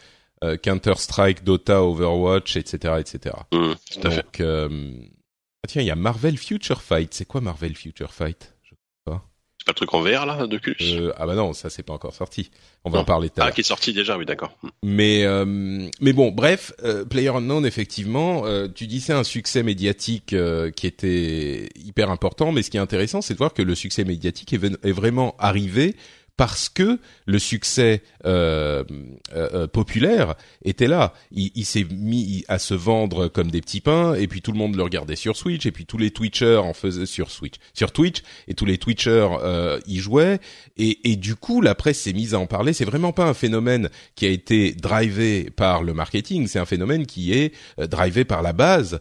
euh, 0.42 0.56
Counter 0.56 0.94
Strike, 0.96 1.44
Dota, 1.44 1.82
Overwatch, 1.82 2.56
etc., 2.56 2.94
etc. 2.98 3.36
Mmh, 3.52 3.72
tout 3.92 4.06
à 4.06 4.10
Donc, 4.10 4.40
euh, 4.40 4.92
ah 5.62 5.66
tiens, 5.66 5.82
il 5.82 5.86
y 5.86 5.90
a 5.90 5.96
Marvel 5.96 6.36
Future 6.36 6.82
Fight. 6.82 7.14
C'est 7.14 7.24
quoi 7.24 7.40
Marvel 7.40 7.74
Future 7.74 8.12
Fight? 8.12 8.53
Pas 9.64 9.72
le 9.72 9.76
truc 9.76 9.94
en 9.94 10.00
VR 10.02 10.26
là 10.26 10.46
de 10.46 10.58
plus 10.58 10.76
euh, 10.80 11.12
Ah 11.16 11.26
bah 11.26 11.34
non, 11.34 11.52
ça 11.52 11.70
c'est 11.70 11.82
pas 11.82 11.92
encore 11.92 12.14
sorti. 12.14 12.50
On 12.84 12.90
va 12.90 12.98
en 12.98 13.04
parler 13.04 13.30
tard. 13.30 13.46
Ah 13.48 13.52
qui 13.52 13.62
est 13.62 13.64
sorti 13.64 13.92
déjà, 13.92 14.18
oui 14.18 14.26
d'accord. 14.26 14.56
Mais 14.82 15.24
euh, 15.24 15.44
mais 16.00 16.12
bon, 16.12 16.30
bref, 16.30 16.72
euh, 16.84 17.04
Player 17.04 17.30
Unknown 17.30 17.64
effectivement, 17.64 18.42
euh, 18.44 18.68
tu 18.72 18.86
dis 18.86 19.00
c'est 19.00 19.14
un 19.14 19.24
succès 19.24 19.62
médiatique 19.62 20.34
qui 20.76 20.86
était 20.86 21.70
hyper 21.76 22.10
important, 22.10 22.52
mais 22.52 22.62
ce 22.62 22.70
qui 22.70 22.76
est 22.76 22.80
intéressant, 22.80 23.22
c'est 23.22 23.34
de 23.34 23.38
voir 23.38 23.54
que 23.54 23.62
le 23.62 23.74
succès 23.74 24.04
médiatique 24.04 24.52
est, 24.52 24.64
est 24.64 24.92
vraiment 24.92 25.34
arrivé 25.38 25.96
parce 26.36 26.68
que 26.68 26.98
le 27.26 27.38
succès 27.38 28.02
euh, 28.26 28.82
euh, 29.34 29.48
euh, 29.52 29.66
populaire 29.68 30.34
était 30.64 30.88
là. 30.88 31.14
Il, 31.30 31.52
il 31.54 31.64
s'est 31.64 31.86
mis 31.90 32.44
à 32.48 32.58
se 32.58 32.74
vendre 32.74 33.28
comme 33.28 33.50
des 33.50 33.60
petits 33.60 33.80
pains, 33.80 34.14
et 34.14 34.26
puis 34.26 34.42
tout 34.42 34.50
le 34.50 34.58
monde 34.58 34.74
le 34.74 34.82
regardait 34.82 35.16
sur 35.16 35.36
Switch, 35.36 35.64
et 35.66 35.72
puis 35.72 35.86
tous 35.86 35.98
les 35.98 36.10
Twitchers 36.10 36.56
en 36.56 36.72
faisaient 36.72 37.06
sur 37.06 37.30
Switch, 37.30 37.54
sur 37.72 37.92
Twitch, 37.92 38.22
et 38.48 38.54
tous 38.54 38.64
les 38.64 38.78
Twitchers 38.78 39.28
euh, 39.42 39.78
y 39.86 39.98
jouaient, 39.98 40.40
et, 40.76 41.10
et 41.10 41.16
du 41.16 41.36
coup 41.36 41.60
la 41.60 41.74
presse 41.74 42.00
s'est 42.00 42.12
mise 42.12 42.34
à 42.34 42.40
en 42.40 42.46
parler. 42.46 42.72
C'est 42.72 42.84
vraiment 42.84 43.12
pas 43.12 43.26
un 43.26 43.34
phénomène 43.34 43.88
qui 44.16 44.26
a 44.26 44.30
été 44.30 44.72
drivé 44.72 45.50
par 45.50 45.84
le 45.84 45.94
marketing, 45.94 46.48
c'est 46.48 46.58
un 46.58 46.64
phénomène 46.66 47.06
qui 47.06 47.32
est 47.32 47.54
euh, 47.78 47.86
drivé 47.86 48.24
par 48.24 48.42
la 48.42 48.52
base 48.52 49.00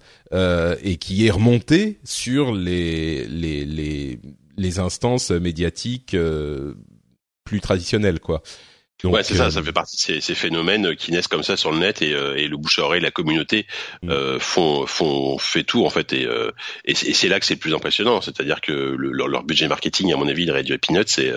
et 0.83 0.97
qui 0.97 1.27
est 1.27 1.29
remonté 1.29 1.99
sur 2.03 2.55
les 2.55 3.27
les 3.27 3.65
les, 3.65 4.19
les 4.57 4.79
instances 4.79 5.29
médiatiques 5.29 6.15
plus 7.43 7.61
traditionnel, 7.61 8.19
quoi. 8.19 8.41
ouais, 9.03 9.23
c'est 9.23 9.35
ça, 9.35 9.51
ça 9.51 9.59
euh, 9.59 9.63
fait 9.63 9.73
partie 9.73 9.97
de 9.97 10.01
ces, 10.01 10.21
ces, 10.21 10.35
phénomènes 10.35 10.95
qui 10.95 11.11
naissent 11.11 11.27
comme 11.27 11.43
ça 11.43 11.57
sur 11.57 11.71
le 11.71 11.79
net 11.79 12.01
et, 12.01 12.13
euh, 12.13 12.35
et 12.35 12.47
le 12.47 12.57
bouche 12.57 12.79
à 12.79 12.83
oreille, 12.83 13.01
la 13.01 13.11
communauté 13.11 13.65
mm. 14.01 14.09
euh, 14.09 14.39
font 14.39 14.85
font 14.85 15.37
fait 15.37 15.63
tout 15.63 15.85
en 15.85 15.89
fait 15.89 16.13
et 16.13 16.27
et 16.85 16.93
c'est 16.95 17.27
là 17.27 17.39
que 17.39 17.45
c'est 17.45 17.55
le 17.55 17.59
plus 17.59 17.73
impressionnant, 17.73 18.21
c'est-à-dire 18.21 18.61
que 18.61 18.71
le, 18.71 19.11
leur, 19.11 19.27
leur, 19.27 19.43
budget 19.43 19.67
marketing 19.67 20.13
à 20.13 20.17
mon 20.17 20.27
avis 20.27 20.43
il 20.43 20.51
réduit 20.51 20.73
à 20.73 20.77
peanuts 20.77 21.19
et, 21.19 21.31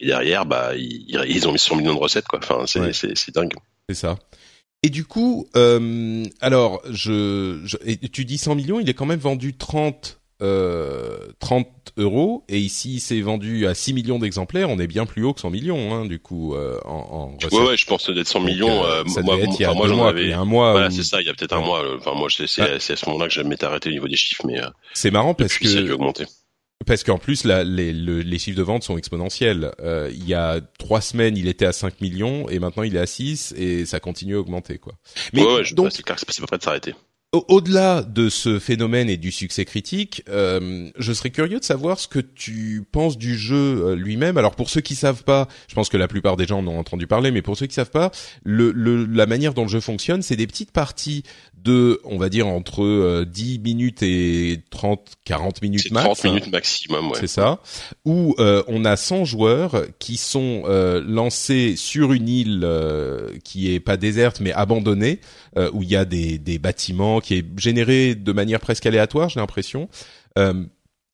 et 0.00 0.06
derrière 0.06 0.46
bah 0.46 0.72
ils, 0.76 1.24
ils 1.28 1.48
ont 1.48 1.52
mis 1.52 1.58
100 1.58 1.76
millions 1.76 1.94
de 1.94 2.00
recettes 2.00 2.26
quoi, 2.26 2.40
enfin 2.42 2.64
c'est 2.66 3.34
dingue. 3.34 3.54
C'est 3.88 3.94
ça. 3.94 4.18
Et 4.82 4.90
du 4.90 5.04
coup, 5.04 5.48
alors 6.40 6.82
je, 6.90 7.60
je 7.64 7.76
tu 8.08 8.24
dis 8.24 8.38
100 8.38 8.54
millions, 8.54 8.80
il 8.80 8.88
est 8.88 8.94
quand 8.94 9.06
même 9.06 9.20
vendu 9.20 9.56
30 9.56 10.20
euh, 10.42 11.18
30 11.40 11.68
euros 11.96 12.44
et 12.48 12.58
ici 12.58 13.00
c'est 13.00 13.20
vendu 13.20 13.66
à 13.66 13.74
6 13.74 13.94
millions 13.94 14.18
d'exemplaires, 14.18 14.68
on 14.70 14.78
est 14.78 14.86
bien 14.86 15.06
plus 15.06 15.24
haut 15.24 15.32
que 15.32 15.40
100 15.40 15.50
millions 15.50 15.94
hein, 15.94 16.04
du 16.04 16.18
coup 16.18 16.54
euh, 16.54 16.78
en, 16.84 17.36
en 17.40 17.56
Ouais 17.56 17.68
ouais, 17.68 17.76
je 17.76 17.86
pense 17.86 18.10
d'être 18.10 18.28
100 18.28 18.40
millions 18.40 18.84
euh, 18.84 19.02
ça 19.06 19.22
moi, 19.22 19.38
être 19.38 19.48
il 19.58 19.62
y 19.62 19.64
a 19.64 19.72
moi, 19.72 19.88
mois, 19.88 20.08
avais... 20.10 20.24
il 20.24 20.30
y 20.30 20.32
a 20.32 20.40
un 20.40 20.44
mois. 20.44 20.72
Voilà, 20.72 20.90
c'est 20.90 21.02
ça, 21.02 21.20
il 21.20 21.26
y 21.26 21.30
a 21.30 21.34
peut-être 21.34 21.54
un 21.54 21.60
mois 21.60 21.82
enfin 21.96 22.14
moi 22.14 22.28
c'est 22.30 22.46
c'est 22.46 22.62
à 22.62 22.96
ce 22.96 23.06
moment-là 23.06 23.28
que 23.28 23.34
je 23.34 23.40
m'étais 23.42 23.64
arrêté 23.64 23.88
au 23.88 23.92
niveau 23.92 24.08
des 24.08 24.16
chiffres 24.16 24.46
mais 24.46 24.60
euh, 24.60 24.68
C'est 24.94 25.10
marrant 25.10 25.34
parce 25.34 25.58
que 25.58 25.68
ça 25.68 25.78
a 25.78 25.82
augmenter. 25.82 26.26
Parce 26.84 27.02
qu'en 27.04 27.18
plus, 27.18 27.44
les, 27.44 27.92
les, 27.92 28.38
chiffres 28.38 28.58
de 28.58 28.62
vente 28.62 28.82
sont 28.82 28.98
exponentiels. 28.98 29.72
Euh, 29.80 30.10
il 30.12 30.28
y 30.28 30.34
a 30.34 30.60
trois 30.78 31.00
semaines, 31.00 31.36
il 31.36 31.48
était 31.48 31.64
à 31.64 31.72
5 31.72 32.00
millions 32.02 32.48
et 32.50 32.58
maintenant 32.58 32.82
il 32.82 32.94
est 32.94 33.00
à 33.00 33.06
6 33.06 33.54
et 33.56 33.86
ça 33.86 33.98
continue 33.98 34.36
à 34.36 34.40
augmenter, 34.40 34.78
quoi. 34.78 34.92
Mais 35.32 35.42
ouais, 35.42 35.54
ouais, 35.54 35.62
donc, 35.72 35.90
c'est 35.90 36.02
clair 36.02 36.16
que 36.16 36.22
c'est 36.28 36.40
pas 36.40 36.46
prêt 36.46 36.58
de 36.58 36.62
s'arrêter. 36.62 36.94
Au-delà 37.32 38.02
de 38.02 38.28
ce 38.28 38.58
phénomène 38.58 39.10
et 39.10 39.16
du 39.16 39.32
succès 39.32 39.64
critique, 39.64 40.22
euh, 40.28 40.88
je 40.96 41.12
serais 41.12 41.30
curieux 41.30 41.58
de 41.58 41.64
savoir 41.64 41.98
ce 41.98 42.06
que 42.06 42.20
tu 42.20 42.84
penses 42.90 43.18
du 43.18 43.36
jeu 43.36 43.84
euh, 43.84 43.96
lui-même. 43.96 44.38
Alors 44.38 44.54
pour 44.54 44.70
ceux 44.70 44.80
qui 44.80 44.94
savent 44.94 45.24
pas, 45.24 45.48
je 45.68 45.74
pense 45.74 45.88
que 45.88 45.96
la 45.96 46.08
plupart 46.08 46.36
des 46.36 46.46
gens 46.46 46.60
en 46.60 46.66
ont 46.68 46.78
entendu 46.78 47.06
parler, 47.06 47.32
mais 47.32 47.42
pour 47.42 47.56
ceux 47.56 47.66
qui 47.66 47.74
savent 47.74 47.90
pas, 47.90 48.10
le, 48.44 48.70
la 48.72 49.26
manière 49.26 49.54
dont 49.54 49.62
le 49.62 49.68
jeu 49.68 49.80
fonctionne, 49.80 50.22
c'est 50.22 50.36
des 50.36 50.46
petites 50.46 50.70
parties 50.70 51.24
de, 51.66 52.00
on 52.04 52.16
va 52.16 52.28
dire 52.28 52.46
entre 52.46 53.24
10 53.24 53.56
euh, 53.56 53.60
minutes 53.60 54.02
et 54.02 54.60
30, 54.70 55.14
40 55.24 55.62
minutes 55.62 55.90
max. 55.90 56.04
30 56.04 56.24
minutes 56.24 56.52
maximum, 56.52 57.10
ouais. 57.10 57.18
C'est 57.20 57.26
ça. 57.26 57.60
Où 58.04 58.36
euh, 58.38 58.62
on 58.68 58.84
a 58.84 58.96
100 58.96 59.24
joueurs 59.24 59.82
qui 59.98 60.16
sont 60.16 60.62
euh, 60.66 61.02
lancés 61.04 61.74
sur 61.76 62.12
une 62.12 62.28
île 62.28 62.68
qui 63.44 63.74
est 63.74 63.80
pas 63.80 63.96
déserte 63.96 64.40
mais 64.40 64.52
abandonnée, 64.52 65.20
où 65.72 65.82
il 65.82 65.90
y 65.90 65.96
a 65.96 66.04
des, 66.04 66.38
des 66.38 66.58
bâtiments 66.58 67.20
qui 67.20 67.34
est 67.34 67.44
généré 67.58 68.14
de 68.14 68.32
manière 68.32 68.60
presque 68.60 68.86
aléatoire, 68.86 69.28
j'ai 69.28 69.40
l'impression. 69.40 69.88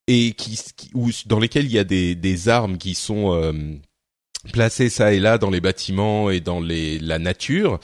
et 0.08 0.32
qui, 0.32 0.58
où, 0.94 1.10
dans 1.26 1.38
lesquels 1.38 1.64
il 1.64 1.72
y 1.72 1.78
a 1.78 1.84
des, 1.84 2.14
des 2.14 2.48
armes 2.48 2.76
qui 2.76 2.94
sont 2.94 3.80
placées 4.52 4.90
ça 4.90 5.12
et 5.12 5.20
là 5.20 5.38
dans 5.38 5.50
les 5.50 5.60
bâtiments 5.60 6.30
et 6.30 6.40
dans 6.40 6.60
les, 6.60 6.98
la 6.98 7.18
nature. 7.18 7.80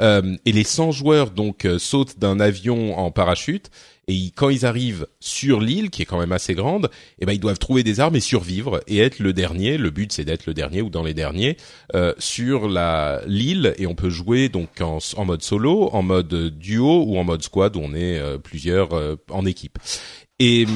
Euh, 0.00 0.36
et 0.44 0.52
les 0.52 0.64
100 0.64 0.92
joueurs 0.92 1.30
donc 1.32 1.64
euh, 1.64 1.78
sautent 1.78 2.20
d'un 2.20 2.38
avion 2.38 2.96
en 2.96 3.10
parachute 3.10 3.68
Et 4.06 4.30
quand 4.36 4.48
ils 4.48 4.64
arrivent 4.64 5.08
sur 5.18 5.60
l'île, 5.60 5.90
qui 5.90 6.02
est 6.02 6.04
quand 6.04 6.20
même 6.20 6.30
assez 6.30 6.54
grande, 6.54 6.88
eh 7.18 7.26
ben 7.26 7.32
ils 7.32 7.40
doivent 7.40 7.58
trouver 7.58 7.82
des 7.82 7.98
armes 7.98 8.14
et 8.14 8.20
survivre 8.20 8.80
et 8.86 8.98
être 8.98 9.18
le 9.18 9.32
dernier. 9.32 9.76
Le 9.76 9.90
but 9.90 10.12
c'est 10.12 10.24
d'être 10.24 10.46
le 10.46 10.54
dernier 10.54 10.82
ou 10.82 10.88
dans 10.88 11.02
les 11.02 11.14
derniers 11.14 11.56
euh, 11.94 12.14
sur 12.18 12.68
la 12.68 13.22
l'île. 13.26 13.74
Et 13.78 13.86
on 13.86 13.94
peut 13.94 14.08
jouer 14.08 14.48
donc 14.48 14.80
en, 14.80 14.98
en, 15.16 15.24
mode 15.24 15.42
solo, 15.42 15.90
en 15.92 16.02
mode 16.02 16.56
duo 16.56 17.04
ou 17.04 17.18
en 17.18 17.24
mode 17.24 17.42
squad 17.42 17.76
où 17.76 17.80
on 17.80 17.92
est 17.92 18.18
euh, 18.18 18.38
plusieurs 18.38 18.92
euh, 18.94 19.16
en 19.30 19.44
équipe. 19.44 19.78
Et, 20.40 20.66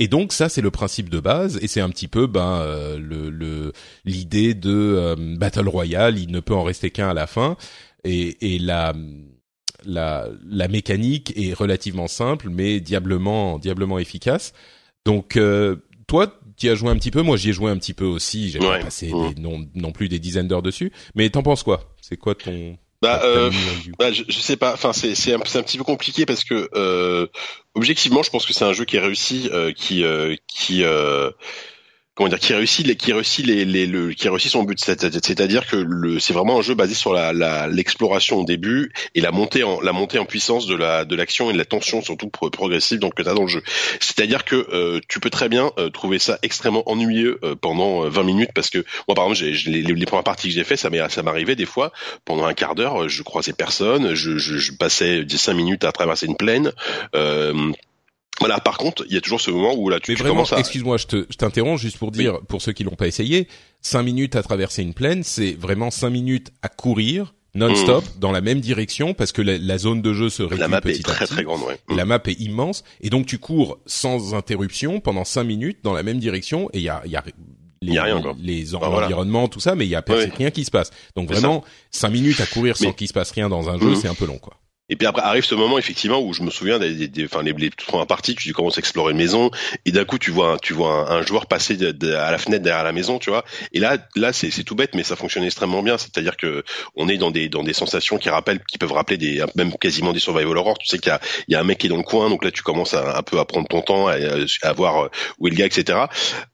et, 0.00 0.08
donc 0.08 0.32
ça 0.32 0.48
c'est 0.48 0.60
le 0.60 0.72
principe 0.72 1.10
de 1.10 1.20
base 1.20 1.60
et 1.62 1.68
c'est 1.68 1.80
un 1.80 1.90
petit 1.90 2.08
peu 2.08 2.26
ben 2.26 2.58
euh, 2.60 2.98
le 2.98 3.72
l'idée 4.04 4.52
de 4.52 5.14
battle 5.38 5.68
royale. 5.68 6.18
Il 6.18 6.32
ne 6.32 6.40
peut 6.40 6.54
en 6.54 6.64
rester 6.64 6.90
qu'un 6.90 7.10
à 7.10 7.14
la 7.14 7.28
fin 7.28 7.56
et, 8.06 8.54
et 8.54 8.58
la 8.58 8.92
la, 9.84 10.28
la 10.48 10.68
mécanique 10.68 11.32
est 11.36 11.54
relativement 11.54 12.08
simple, 12.08 12.48
mais 12.50 12.80
diablement, 12.80 13.58
diablement 13.58 13.98
efficace. 13.98 14.52
Donc, 15.04 15.36
euh, 15.36 15.76
toi, 16.06 16.32
tu 16.56 16.68
as 16.68 16.74
joué 16.74 16.90
un 16.90 16.96
petit 16.96 17.10
peu. 17.10 17.22
Moi, 17.22 17.36
j'y 17.36 17.50
ai 17.50 17.52
joué 17.52 17.70
un 17.70 17.76
petit 17.76 17.94
peu 17.94 18.04
aussi. 18.04 18.50
J'ai 18.50 18.58
pas 18.58 18.78
passé 18.78 19.12
mmh. 19.12 19.34
non, 19.38 19.66
non 19.74 19.92
plus 19.92 20.08
des 20.08 20.18
dizaines 20.18 20.48
d'heures 20.48 20.62
dessus. 20.62 20.92
Mais 21.14 21.28
t'en 21.30 21.42
penses 21.42 21.62
quoi? 21.62 21.94
C'est 22.00 22.16
quoi 22.16 22.34
ton 22.34 22.76
bah, 23.02 23.20
euh, 23.24 23.50
bah 23.98 24.10
je, 24.10 24.24
je, 24.26 24.38
sais 24.38 24.56
pas. 24.56 24.72
Enfin, 24.72 24.94
c'est 24.94 25.14
c'est 25.14 25.34
un, 25.34 25.36
un, 25.36 25.62
petit 25.62 25.76
peu 25.76 25.84
compliqué 25.84 26.24
parce 26.24 26.44
que 26.44 26.70
euh, 26.74 27.26
objectivement, 27.74 28.22
je 28.22 28.30
pense 28.30 28.46
que 28.46 28.54
c'est 28.54 28.64
un 28.64 28.72
jeu 28.72 28.86
qui 28.86 28.96
est 28.96 29.00
réussi, 29.00 29.50
euh, 29.52 29.72
qui 29.72 30.02
euh, 30.02 30.34
qui 30.48 30.82
comment 32.16 32.30
dire 32.30 32.40
qui 32.40 32.54
réussit 32.54 32.96
qui 32.96 33.12
réussit 33.12 33.46
les, 33.46 33.64
les 33.64 33.86
le, 33.86 34.12
qui 34.12 34.28
réussit 34.28 34.50
son 34.50 34.64
but. 34.64 34.82
C'est-à-dire 34.82 35.66
que 35.66 35.76
le 35.76 36.18
c'est 36.18 36.32
vraiment 36.32 36.58
un 36.58 36.62
jeu 36.62 36.74
basé 36.74 36.94
sur 36.94 37.12
la 37.12 37.68
l'exploration 37.68 38.38
au 38.38 38.44
début 38.44 38.92
et 39.14 39.20
la 39.20 39.30
montée 39.30 39.62
en 39.62 39.80
la 39.80 39.92
montée 39.92 40.18
en 40.18 40.24
puissance 40.24 40.66
de 40.66 40.74
la 40.74 41.04
de 41.04 41.14
l'action 41.14 41.50
et 41.50 41.52
de 41.52 41.58
la 41.58 41.66
tension 41.66 42.00
surtout 42.00 42.28
progressive 42.28 42.98
donc 42.98 43.14
que 43.14 43.22
tu 43.22 43.28
as 43.28 43.34
dans 43.34 43.42
le 43.42 43.48
jeu. 43.48 43.62
C'est-à-dire 44.00 44.44
que 44.44 44.66
euh, 44.72 45.00
tu 45.08 45.20
peux 45.20 45.30
très 45.30 45.50
bien 45.50 45.70
euh, 45.78 45.90
trouver 45.90 46.18
ça 46.18 46.38
extrêmement 46.42 46.88
ennuyeux 46.90 47.38
euh, 47.44 47.54
pendant 47.54 48.08
20 48.08 48.22
minutes 48.22 48.50
parce 48.54 48.70
que 48.70 48.84
moi 49.06 49.14
par 49.14 49.26
exemple 49.26 49.54
les, 49.66 49.82
les, 49.82 50.06
premières 50.06 50.24
parties 50.24 50.48
que 50.48 50.54
j'ai 50.54 50.64
fait 50.64 50.76
ça 50.76 50.88
m'est 50.88 51.06
ça 51.10 51.22
m'arrivait 51.22 51.56
des 51.56 51.66
fois 51.66 51.92
pendant 52.24 52.46
un 52.46 52.54
quart 52.54 52.74
d'heure 52.74 53.08
je 53.08 53.22
croisais 53.22 53.52
personne 53.52 54.14
je, 54.14 54.38
je, 54.38 54.56
je 54.56 54.72
passais 54.72 55.24
10 55.24 55.48
minutes 55.50 55.84
à 55.84 55.92
traverser 55.92 56.26
une 56.26 56.36
plaine 56.36 56.72
voilà, 58.40 58.60
par 58.60 58.76
contre, 58.76 59.04
il 59.08 59.14
y 59.14 59.16
a 59.16 59.20
toujours 59.20 59.40
ce 59.40 59.50
moment 59.50 59.74
où 59.76 59.88
là 59.88 59.98
tu, 60.00 60.12
Mais 60.12 60.16
vraiment, 60.16 60.44
excuse-moi, 60.44 60.96
je 60.98 61.22
t'interromps 61.36 61.80
juste 61.80 61.98
pour 61.98 62.10
dire, 62.10 62.40
pour 62.48 62.60
ceux 62.60 62.72
qui 62.72 62.84
l'ont 62.84 62.96
pas 62.96 63.06
essayé, 63.06 63.48
cinq 63.80 64.02
minutes 64.02 64.36
à 64.36 64.42
traverser 64.42 64.82
une 64.82 64.94
plaine, 64.94 65.22
c'est 65.22 65.52
vraiment 65.52 65.90
cinq 65.90 66.10
minutes 66.10 66.52
à 66.62 66.68
courir 66.68 67.34
non-stop 67.54 68.04
mmh. 68.04 68.18
dans 68.18 68.32
la 68.32 68.42
même 68.42 68.60
direction 68.60 69.14
parce 69.14 69.32
que 69.32 69.40
la, 69.40 69.78
zone 69.78 70.02
de 70.02 70.12
jeu 70.12 70.28
se 70.28 70.42
réduit 70.42 70.58
la 70.58 70.68
map 70.68 70.82
petit 70.82 71.00
est 71.00 71.02
très, 71.02 71.24
à 71.24 71.26
petit. 71.26 71.34
Très 71.34 71.44
grande, 71.44 71.62
ouais. 71.62 71.78
La 71.88 72.04
map 72.04 72.20
est 72.26 72.38
immense 72.38 72.84
et 73.00 73.08
donc 73.08 73.24
tu 73.24 73.38
cours 73.38 73.78
sans 73.86 74.34
interruption 74.34 75.00
pendant 75.00 75.24
cinq 75.24 75.44
minutes 75.44 75.78
dans 75.82 75.94
la 75.94 76.02
même 76.02 76.18
direction 76.18 76.68
et 76.74 76.78
il 76.78 76.84
y 76.84 76.90
a, 76.90 77.00
y 77.06 77.16
a 77.16 77.24
les, 77.82 77.92
y 77.92 77.98
a 77.98 78.04
rien, 78.04 78.22
les 78.38 78.74
environnements, 78.74 79.48
tout 79.48 79.60
ça, 79.60 79.74
mais 79.74 79.86
il 79.86 79.90
y 79.90 79.94
a 79.94 80.04
rien 80.36 80.50
qui 80.50 80.64
se 80.64 80.70
passe. 80.70 80.90
Donc 81.14 81.30
vraiment, 81.30 81.64
cinq 81.90 82.10
minutes 82.10 82.40
à 82.40 82.46
courir 82.46 82.76
sans 82.76 82.92
qu'il 82.92 83.08
se 83.08 83.12
passe 83.12 83.30
rien 83.30 83.48
dans 83.48 83.68
un 83.70 83.78
jeu, 83.78 83.90
mmh. 83.90 83.96
c'est 83.96 84.08
un 84.08 84.14
peu 84.14 84.26
long, 84.26 84.38
quoi. 84.38 84.54
Et 84.88 84.94
puis 84.94 85.06
après 85.06 85.22
arrive 85.22 85.44
ce 85.44 85.54
moment 85.56 85.78
effectivement 85.78 86.20
où 86.20 86.32
je 86.32 86.42
me 86.42 86.50
souviens 86.50 86.78
des, 86.78 87.08
des, 87.08 87.24
enfin 87.24 87.42
les, 87.42 87.52
les 87.52 87.70
premières 87.70 88.06
parties, 88.06 88.36
tu 88.36 88.52
commences 88.52 88.78
à 88.78 88.80
explorer 88.80 89.12
une 89.12 89.18
maison 89.18 89.50
et 89.84 89.90
d'un 89.90 90.04
coup 90.04 90.18
tu 90.18 90.30
vois 90.30 90.52
un, 90.52 90.56
tu 90.58 90.74
vois 90.74 91.10
un, 91.12 91.22
joueur 91.22 91.46
passer 91.46 91.76
de, 91.76 92.12
à 92.14 92.30
la 92.30 92.38
fenêtre 92.38 92.62
derrière 92.62 92.84
la 92.84 92.92
maison, 92.92 93.18
tu 93.18 93.30
vois. 93.30 93.44
Et 93.72 93.80
là 93.80 93.98
là 94.14 94.32
c'est 94.32 94.50
tout 94.62 94.76
bête 94.76 94.94
mais 94.94 95.02
ça 95.02 95.16
fonctionne 95.16 95.42
extrêmement 95.42 95.82
bien. 95.82 95.98
C'est-à-dire 95.98 96.36
que 96.36 96.62
on 96.94 97.08
est 97.08 97.16
dans 97.16 97.32
des 97.32 97.48
dans 97.48 97.64
des 97.64 97.72
sensations 97.72 98.16
qui 98.16 98.30
rappellent 98.30 98.60
qui 98.64 98.78
peuvent 98.78 98.92
rappeler 98.92 99.16
des 99.16 99.44
même 99.56 99.76
quasiment 99.76 100.12
des 100.12 100.20
survival 100.20 100.56
horror. 100.56 100.78
Tu 100.78 100.86
sais 100.86 100.98
qu'il 100.98 101.10
y 101.10 101.12
a 101.12 101.20
il 101.48 101.52
y 101.52 101.56
a 101.56 101.60
un 101.60 101.64
mec 101.64 101.78
qui 101.78 101.86
est 101.86 101.90
dans 101.90 101.96
le 101.96 102.04
coin 102.04 102.30
donc 102.30 102.44
là 102.44 102.52
tu 102.52 102.62
commences 102.62 102.94
à, 102.94 103.18
un 103.18 103.22
peu 103.22 103.40
à 103.40 103.44
prendre 103.44 103.66
ton 103.66 103.82
temps 103.82 104.06
à, 104.06 104.14
à 104.62 104.72
voir 104.72 105.06
euh, 105.06 105.08
où 105.40 105.48
est 105.48 105.50
le 105.50 105.56
gars 105.56 105.66
etc. 105.66 105.98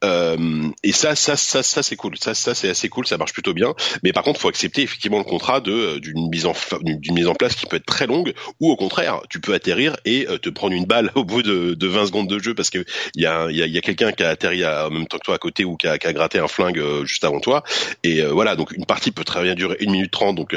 Euh, 0.04 0.70
et 0.82 0.92
ça 0.92 1.14
ça 1.16 1.36
ça 1.36 1.62
ça 1.62 1.82
c'est 1.82 1.96
cool. 1.96 2.16
Ça 2.18 2.32
ça 2.32 2.54
c'est 2.54 2.70
assez 2.70 2.88
cool. 2.88 3.06
Ça 3.06 3.18
marche 3.18 3.34
plutôt 3.34 3.52
bien. 3.52 3.74
Mais 4.02 4.12
par 4.14 4.22
contre 4.22 4.40
faut 4.40 4.48
accepter 4.48 4.80
effectivement 4.80 5.18
le 5.18 5.24
contrat 5.24 5.60
de 5.60 5.98
d'une 5.98 6.30
mise 6.30 6.46
en 6.46 6.54
d'une 6.80 7.14
mise 7.14 7.28
en 7.28 7.34
place 7.34 7.56
qui 7.56 7.66
peut 7.66 7.76
être 7.76 7.84
très 7.84 8.06
longue 8.06 8.21
ou 8.60 8.70
au 8.70 8.76
contraire, 8.76 9.20
tu 9.28 9.40
peux 9.40 9.54
atterrir 9.54 9.96
et 10.04 10.26
euh, 10.28 10.38
te 10.38 10.48
prendre 10.48 10.74
une 10.74 10.84
balle 10.84 11.10
au 11.14 11.24
bout 11.24 11.42
de, 11.42 11.74
de 11.74 11.86
20 11.86 12.06
secondes 12.06 12.28
de 12.28 12.38
jeu 12.38 12.54
parce 12.54 12.70
que 12.70 12.84
il 13.14 13.22
y 13.22 13.26
a, 13.26 13.50
y 13.50 13.78
a, 13.78 13.80
quelqu'un 13.80 14.12
qui 14.12 14.22
a 14.22 14.30
atterri 14.30 14.64
en 14.64 14.90
même 14.90 15.06
temps 15.06 15.18
que 15.18 15.24
toi 15.24 15.34
à 15.34 15.38
côté 15.38 15.64
ou 15.64 15.76
qui 15.76 15.86
a, 15.86 15.98
gratté 15.98 16.38
un 16.38 16.48
flingue 16.48 16.78
euh, 16.78 17.04
juste 17.04 17.24
avant 17.24 17.40
toi. 17.40 17.62
Et 18.02 18.20
euh, 18.20 18.28
voilà, 18.28 18.56
donc 18.56 18.72
une 18.72 18.86
partie 18.86 19.10
peut 19.10 19.24
très 19.24 19.42
bien 19.42 19.54
durer 19.54 19.76
une 19.80 19.90
minute 19.90 20.10
trente, 20.10 20.36
donc 20.36 20.54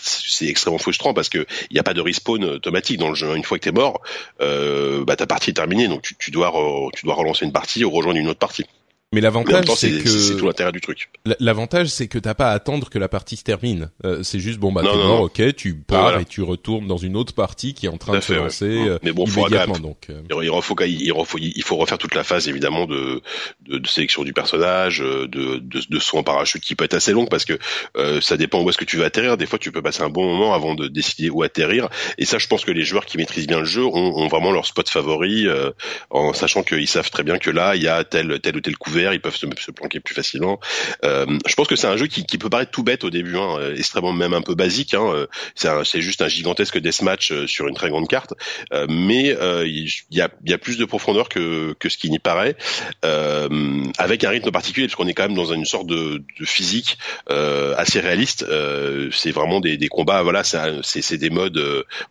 c'est 0.00 0.46
extrêmement 0.46 0.78
frustrant 0.78 1.14
parce 1.14 1.28
que 1.28 1.46
il 1.70 1.74
n'y 1.74 1.80
a 1.80 1.82
pas 1.82 1.94
de 1.94 2.00
respawn 2.00 2.44
automatique 2.44 2.98
dans 2.98 3.08
le 3.08 3.14
jeu. 3.14 3.34
Une 3.36 3.44
fois 3.44 3.58
que 3.58 3.64
t'es 3.64 3.72
mort, 3.72 4.00
bah 4.38 5.16
ta 5.16 5.26
partie 5.26 5.50
est 5.50 5.54
terminée, 5.54 5.88
donc 5.88 6.02
tu, 6.02 6.16
tu 6.16 6.30
dois 6.30 6.52
tu 6.94 7.06
dois 7.06 7.14
relancer 7.14 7.44
une 7.44 7.52
partie 7.52 7.84
ou 7.84 7.90
rejoindre 7.90 8.18
une 8.18 8.28
autre 8.28 8.38
partie. 8.38 8.64
Mais 9.14 9.20
l'avantage, 9.20 9.66
c'est 9.76 10.02
que 10.02 10.08
c'est 10.08 10.36
tout 10.36 10.46
l'intérêt 10.46 10.72
du 10.72 10.80
truc. 10.80 11.10
L'avantage, 11.38 11.86
c'est 11.86 12.08
que 12.08 12.18
t'as 12.18 12.34
pas 12.34 12.50
à 12.50 12.54
attendre 12.54 12.90
que 12.90 12.98
la 12.98 13.08
partie 13.08 13.36
se 13.36 13.44
termine. 13.44 13.88
Euh, 14.04 14.24
c'est 14.24 14.40
juste 14.40 14.58
bon 14.58 14.72
bah 14.72 14.82
t'es 14.82 14.88
mort, 14.88 15.20
ok, 15.20 15.54
tu 15.54 15.76
pars 15.76 16.18
et 16.18 16.24
tu 16.24 16.42
retournes 16.42 16.88
dans 16.88 16.96
une 16.96 17.16
autre 17.16 17.32
partie 17.32 17.72
qui 17.72 17.86
est 17.86 17.88
en 17.88 17.98
train 17.98 18.16
de 18.16 18.20
se 18.20 18.32
lancer 18.32 18.64
euh, 18.66 18.98
Mais 19.04 19.12
bon, 19.12 19.24
immédiatement. 19.24 19.78
donc, 19.78 20.08
euh. 20.10 20.22
il, 20.42 20.50
faut, 20.60 20.76
il, 20.84 21.52
il, 21.54 21.62
faut 21.62 21.76
refaire 21.76 21.98
toute 21.98 22.16
la 22.16 22.24
phase 22.24 22.48
évidemment 22.48 22.86
de, 22.86 23.22
de, 23.68 23.78
de 23.78 23.86
sélection 23.86 24.24
du 24.24 24.32
personnage, 24.32 24.98
de, 24.98 25.26
de, 25.26 25.60
de 25.88 25.98
saut 26.00 26.18
en 26.18 26.24
parachute 26.24 26.64
qui 26.64 26.74
peut 26.74 26.84
être 26.84 26.94
assez 26.94 27.12
long 27.12 27.26
parce 27.26 27.44
que 27.44 27.58
ça 28.20 28.36
dépend 28.36 28.60
où 28.62 28.68
est-ce 28.70 28.78
que 28.78 28.84
tu 28.84 28.96
vas 28.96 29.04
atterrir. 29.04 29.36
Des 29.36 29.46
fois, 29.46 29.60
tu 29.60 29.70
peux 29.70 29.82
passer 29.82 30.02
un 30.02 30.10
bon 30.10 30.26
moment 30.26 30.52
avant 30.52 30.74
de 30.74 30.88
décider 30.88 31.30
où 31.30 31.44
atterrir. 31.44 31.88
Et 32.18 32.24
ça, 32.24 32.38
je 32.38 32.48
pense 32.48 32.64
que 32.64 32.72
les 32.72 32.84
joueurs 32.84 33.06
qui 33.06 33.18
maîtrisent 33.18 33.46
bien 33.46 33.60
le 33.60 33.66
jeu 33.66 33.84
ont, 33.84 34.16
ont 34.16 34.26
vraiment 34.26 34.50
leur 34.50 34.66
spot 34.66 34.88
favori, 34.88 35.46
en 36.10 36.32
sachant 36.32 36.64
qu'ils 36.64 36.88
savent 36.88 37.10
très 37.10 37.22
bien 37.22 37.38
que 37.38 37.50
là, 37.50 37.76
il 37.76 37.82
y 37.84 37.88
a 37.88 38.02
tel 38.02 38.40
tel 38.40 38.56
ou 38.56 38.60
tel 38.60 38.76
couvert 38.76 38.95
ils 38.98 39.20
peuvent 39.20 39.36
se, 39.36 39.46
se 39.58 39.70
planquer 39.70 40.00
plus 40.00 40.14
facilement. 40.14 40.60
Euh, 41.04 41.26
je 41.46 41.54
pense 41.54 41.66
que 41.66 41.76
c'est 41.76 41.86
un 41.86 41.96
jeu 41.96 42.06
qui, 42.06 42.24
qui, 42.24 42.38
peut 42.38 42.50
paraître 42.50 42.70
tout 42.70 42.82
bête 42.82 43.04
au 43.04 43.10
début, 43.10 43.36
hein, 43.36 43.56
euh, 43.58 43.76
extrêmement 43.76 44.12
même 44.12 44.34
un 44.34 44.42
peu 44.42 44.54
basique. 44.54 44.94
Hein, 44.94 45.26
euh, 45.64 45.84
c'est 45.84 46.00
juste 46.00 46.22
un 46.22 46.28
gigantesque 46.28 46.78
deathmatch 46.78 47.32
euh, 47.32 47.46
sur 47.46 47.68
une 47.68 47.74
très 47.74 47.88
grande 47.88 48.08
carte, 48.08 48.34
euh, 48.72 48.86
mais 48.88 49.36
il 49.66 49.88
y, 50.10 50.20
a, 50.20 50.30
y, 50.44 50.52
a, 50.52 50.58
plus 50.58 50.78
de 50.78 50.84
profondeur 50.84 51.28
que, 51.28 51.74
que 51.78 51.88
ce 51.88 51.96
qui 51.96 52.10
n'y 52.10 52.18
paraît, 52.18 52.56
avec 53.98 54.24
un 54.24 54.30
rythme 54.30 54.50
particulier, 54.50 54.86
parce 54.86 54.96
qu'on 54.96 55.06
est 55.06 55.14
quand 55.14 55.24
même 55.24 55.34
dans 55.34 55.52
une 55.52 55.64
sorte 55.64 55.86
de, 55.86 56.22
de 56.38 56.44
physique 56.44 56.98
assez 57.28 58.00
réaliste. 58.00 58.44
c'est 59.12 59.30
vraiment 59.30 59.60
des, 59.60 59.76
des, 59.76 59.88
combats, 59.88 60.22
voilà, 60.22 60.42
c'est 60.44 61.18
des 61.18 61.30
modes, 61.30 61.58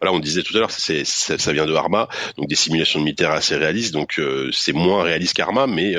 voilà, 0.02 0.14
on 0.14 0.20
disait 0.20 0.44
tout 0.44 0.56
à 0.56 0.60
l'heure, 0.60 0.72
ça, 0.72 1.54
vient 1.54 1.66
de 1.66 1.74
Arma, 1.74 2.08
donc 2.38 2.48
des 2.48 2.56
simulations 2.56 3.00
militaires 3.00 3.32
assez 3.32 3.56
réalistes, 3.56 3.94
donc 3.94 4.20
c'est 4.52 4.74
moins 4.74 5.04
réaliste 5.04 5.34
qu'Arma, 5.34 5.68
mais 5.68 5.96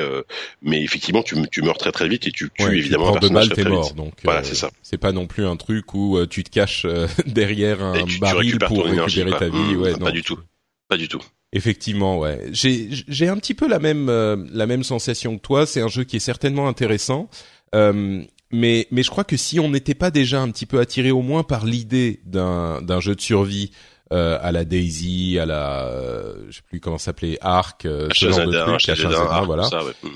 mais 0.61 0.76
mais 0.77 0.83
effectivement, 0.83 1.23
tu, 1.23 1.35
tu 1.49 1.61
meurs 1.61 1.77
très 1.77 1.91
très 1.91 2.07
vite 2.07 2.27
et 2.27 2.31
tu 2.31 2.49
tues 2.49 2.77
évidemment 2.77 3.09
un 3.09 3.19
personnage 3.19 3.49
très, 3.49 3.63
mort, 3.63 3.93
Donc 3.93 4.13
voilà, 4.23 4.41
euh, 4.41 4.43
c'est 4.43 4.55
ça. 4.55 4.69
C'est 4.83 4.97
pas 4.97 5.11
non 5.11 5.25
plus 5.25 5.45
un 5.45 5.55
truc 5.55 5.93
où 5.93 6.17
euh, 6.17 6.27
tu 6.27 6.43
te 6.43 6.49
caches 6.49 6.85
euh, 6.85 7.07
derrière 7.25 7.81
un 7.81 8.05
baril 8.19 8.59
pour 8.59 8.85
récupérer 8.85 9.31
ta 9.31 9.49
vie. 9.49 9.57
Mmh, 9.57 9.81
ouais, 9.81 9.97
pas 9.97 10.11
du 10.11 10.21
tout. 10.21 10.39
Pas 10.87 10.97
du 10.97 11.07
tout. 11.07 11.21
Effectivement, 11.53 12.19
ouais. 12.19 12.47
J'ai 12.51 12.89
j'ai 12.91 13.27
un 13.27 13.37
petit 13.37 13.53
peu 13.53 13.67
la 13.67 13.79
même 13.79 14.07
la 14.51 14.67
même 14.67 14.83
sensation 14.83 15.37
que 15.37 15.41
toi. 15.41 15.65
C'est 15.65 15.81
un 15.81 15.87
jeu 15.87 16.03
qui 16.03 16.17
est 16.17 16.19
certainement 16.19 16.67
intéressant. 16.67 17.29
Euh, 17.75 18.21
mais 18.51 18.87
mais 18.91 19.03
je 19.03 19.09
crois 19.09 19.23
que 19.23 19.37
si 19.37 19.59
on 19.59 19.69
n'était 19.69 19.95
pas 19.95 20.11
déjà 20.11 20.41
un 20.41 20.51
petit 20.51 20.65
peu 20.65 20.79
attiré 20.79 21.11
au 21.11 21.21
moins 21.21 21.43
par 21.43 21.65
l'idée 21.65 22.21
d'un 22.25 22.81
d'un 22.81 22.99
jeu 22.99 23.15
de 23.15 23.21
survie 23.21 23.71
euh, 24.13 24.37
à 24.41 24.51
la 24.51 24.63
Daisy, 24.65 25.37
à 25.39 25.45
la, 25.45 25.87
euh, 25.87 26.35
je 26.49 26.57
sais 26.57 26.61
plus 26.65 26.79
comment 26.79 26.97
s'appelait, 26.97 27.37
Arc, 27.41 27.85
euh, 27.85 28.07
ce 28.13 28.31
genre 28.31 28.45
de 28.45 28.57
truc, 28.57 28.79
H1Z1, 28.79 29.45
voilà. 29.45 29.63
Ça, 29.63 29.83
ouais. 29.83 29.91
Hmm, 30.01 30.09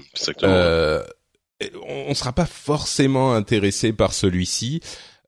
euh, 0.43 1.03
on, 1.88 2.13
sera 2.13 2.31
pas 2.31 2.45
forcément 2.45 3.33
intéressé 3.33 3.93
par 3.93 4.13
celui-ci. 4.13 4.81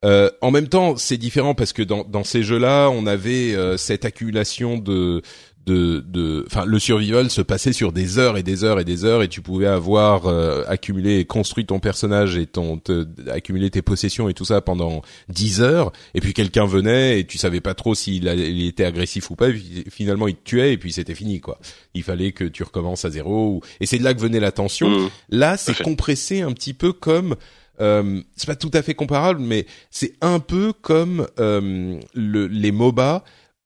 Euh, 0.06 0.30
en 0.42 0.52
même 0.52 0.68
temps, 0.68 0.96
c'est 0.98 1.18
différent 1.18 1.56
parce 1.56 1.74
que 1.74 1.82
dans, 1.82 2.04
dans 2.04 2.24
ces 2.24 2.44
jeux-là, 2.44 2.90
on 2.90 3.06
avait 3.06 3.56
cette 3.78 4.06
accumulation 4.06 4.78
de 4.78 5.22
de 5.66 6.04
de 6.06 6.44
enfin 6.48 6.66
le 6.66 6.78
survival 6.78 7.30
se 7.30 7.42
passait 7.42 7.74
sur 7.74 7.92
des 7.92 8.18
heures 8.18 8.38
et 8.38 8.44
des 8.44 8.64
heures 8.64 8.80
et 8.80 8.84
des 8.84 9.06
heures 9.06 9.24
et 9.24 9.28
tu 9.28 9.42
pouvais 9.42 9.68
avoir 9.68 10.26
euh, 10.26 10.64
accumulé 10.68 11.20
et 11.20 11.26
construit 11.26 11.66
ton 11.66 11.80
personnage 11.80 12.38
et 12.38 12.46
ton 12.46 12.78
te, 12.78 13.08
accumuler 13.30 13.70
tes 13.70 13.82
possessions 13.82 14.28
et 14.28 14.34
tout 14.34 14.46
ça 14.46 14.62
pendant 14.62 15.02
dix 15.30 15.62
heures. 15.62 15.92
Et 16.14 16.22
puis 16.22 16.34
quelqu'un 16.34 16.66
venait 16.66 17.20
et 17.20 17.26
tu 17.26 17.38
savais 17.38 17.62
pas 17.62 17.74
trop 17.74 17.96
s'il 17.96 18.26
il 18.26 18.68
était 18.68 18.86
agressif 18.86 19.32
ou 19.32 19.36
pas. 19.36 19.50
Et 19.50 19.86
finalement 19.90 20.28
il 20.28 20.36
te 20.36 20.44
tuait 20.44 20.74
et 20.74 20.78
puis 20.78 20.92
c'était 20.92 21.16
fini 21.16 21.40
quoi. 21.40 21.60
Il 21.94 22.04
fallait 22.04 22.34
que 22.34 22.44
tu 22.44 22.64
recommences 22.64 23.06
à 23.06 23.10
zéro 23.10 23.62
et 23.80 23.86
c'est 23.86 23.98
de 23.98 24.04
là 24.04 24.14
que 24.14 24.20
venait 24.20 24.40
la 24.40 24.52
tension 24.52 24.90
mmh. 24.90 25.10
là 25.30 25.58
c'est 25.58 25.82
compressé 25.82 26.42
un 26.42 26.52
petit 26.52 26.74
peu 26.74 26.94
comme 26.94 27.36
euh, 27.82 28.22
c'est 28.36 28.48
pas 28.48 28.56
tout 28.56 28.72
à 28.74 28.82
fait 28.82 28.94
comparable 28.94 29.40
mais 29.40 29.66
c'est 29.90 30.14
un 30.22 30.40
peu 30.40 30.74
comme 30.74 31.28
euh, 31.40 32.00
le, 32.14 32.48
les 32.48 32.72
MOBA 32.72 33.24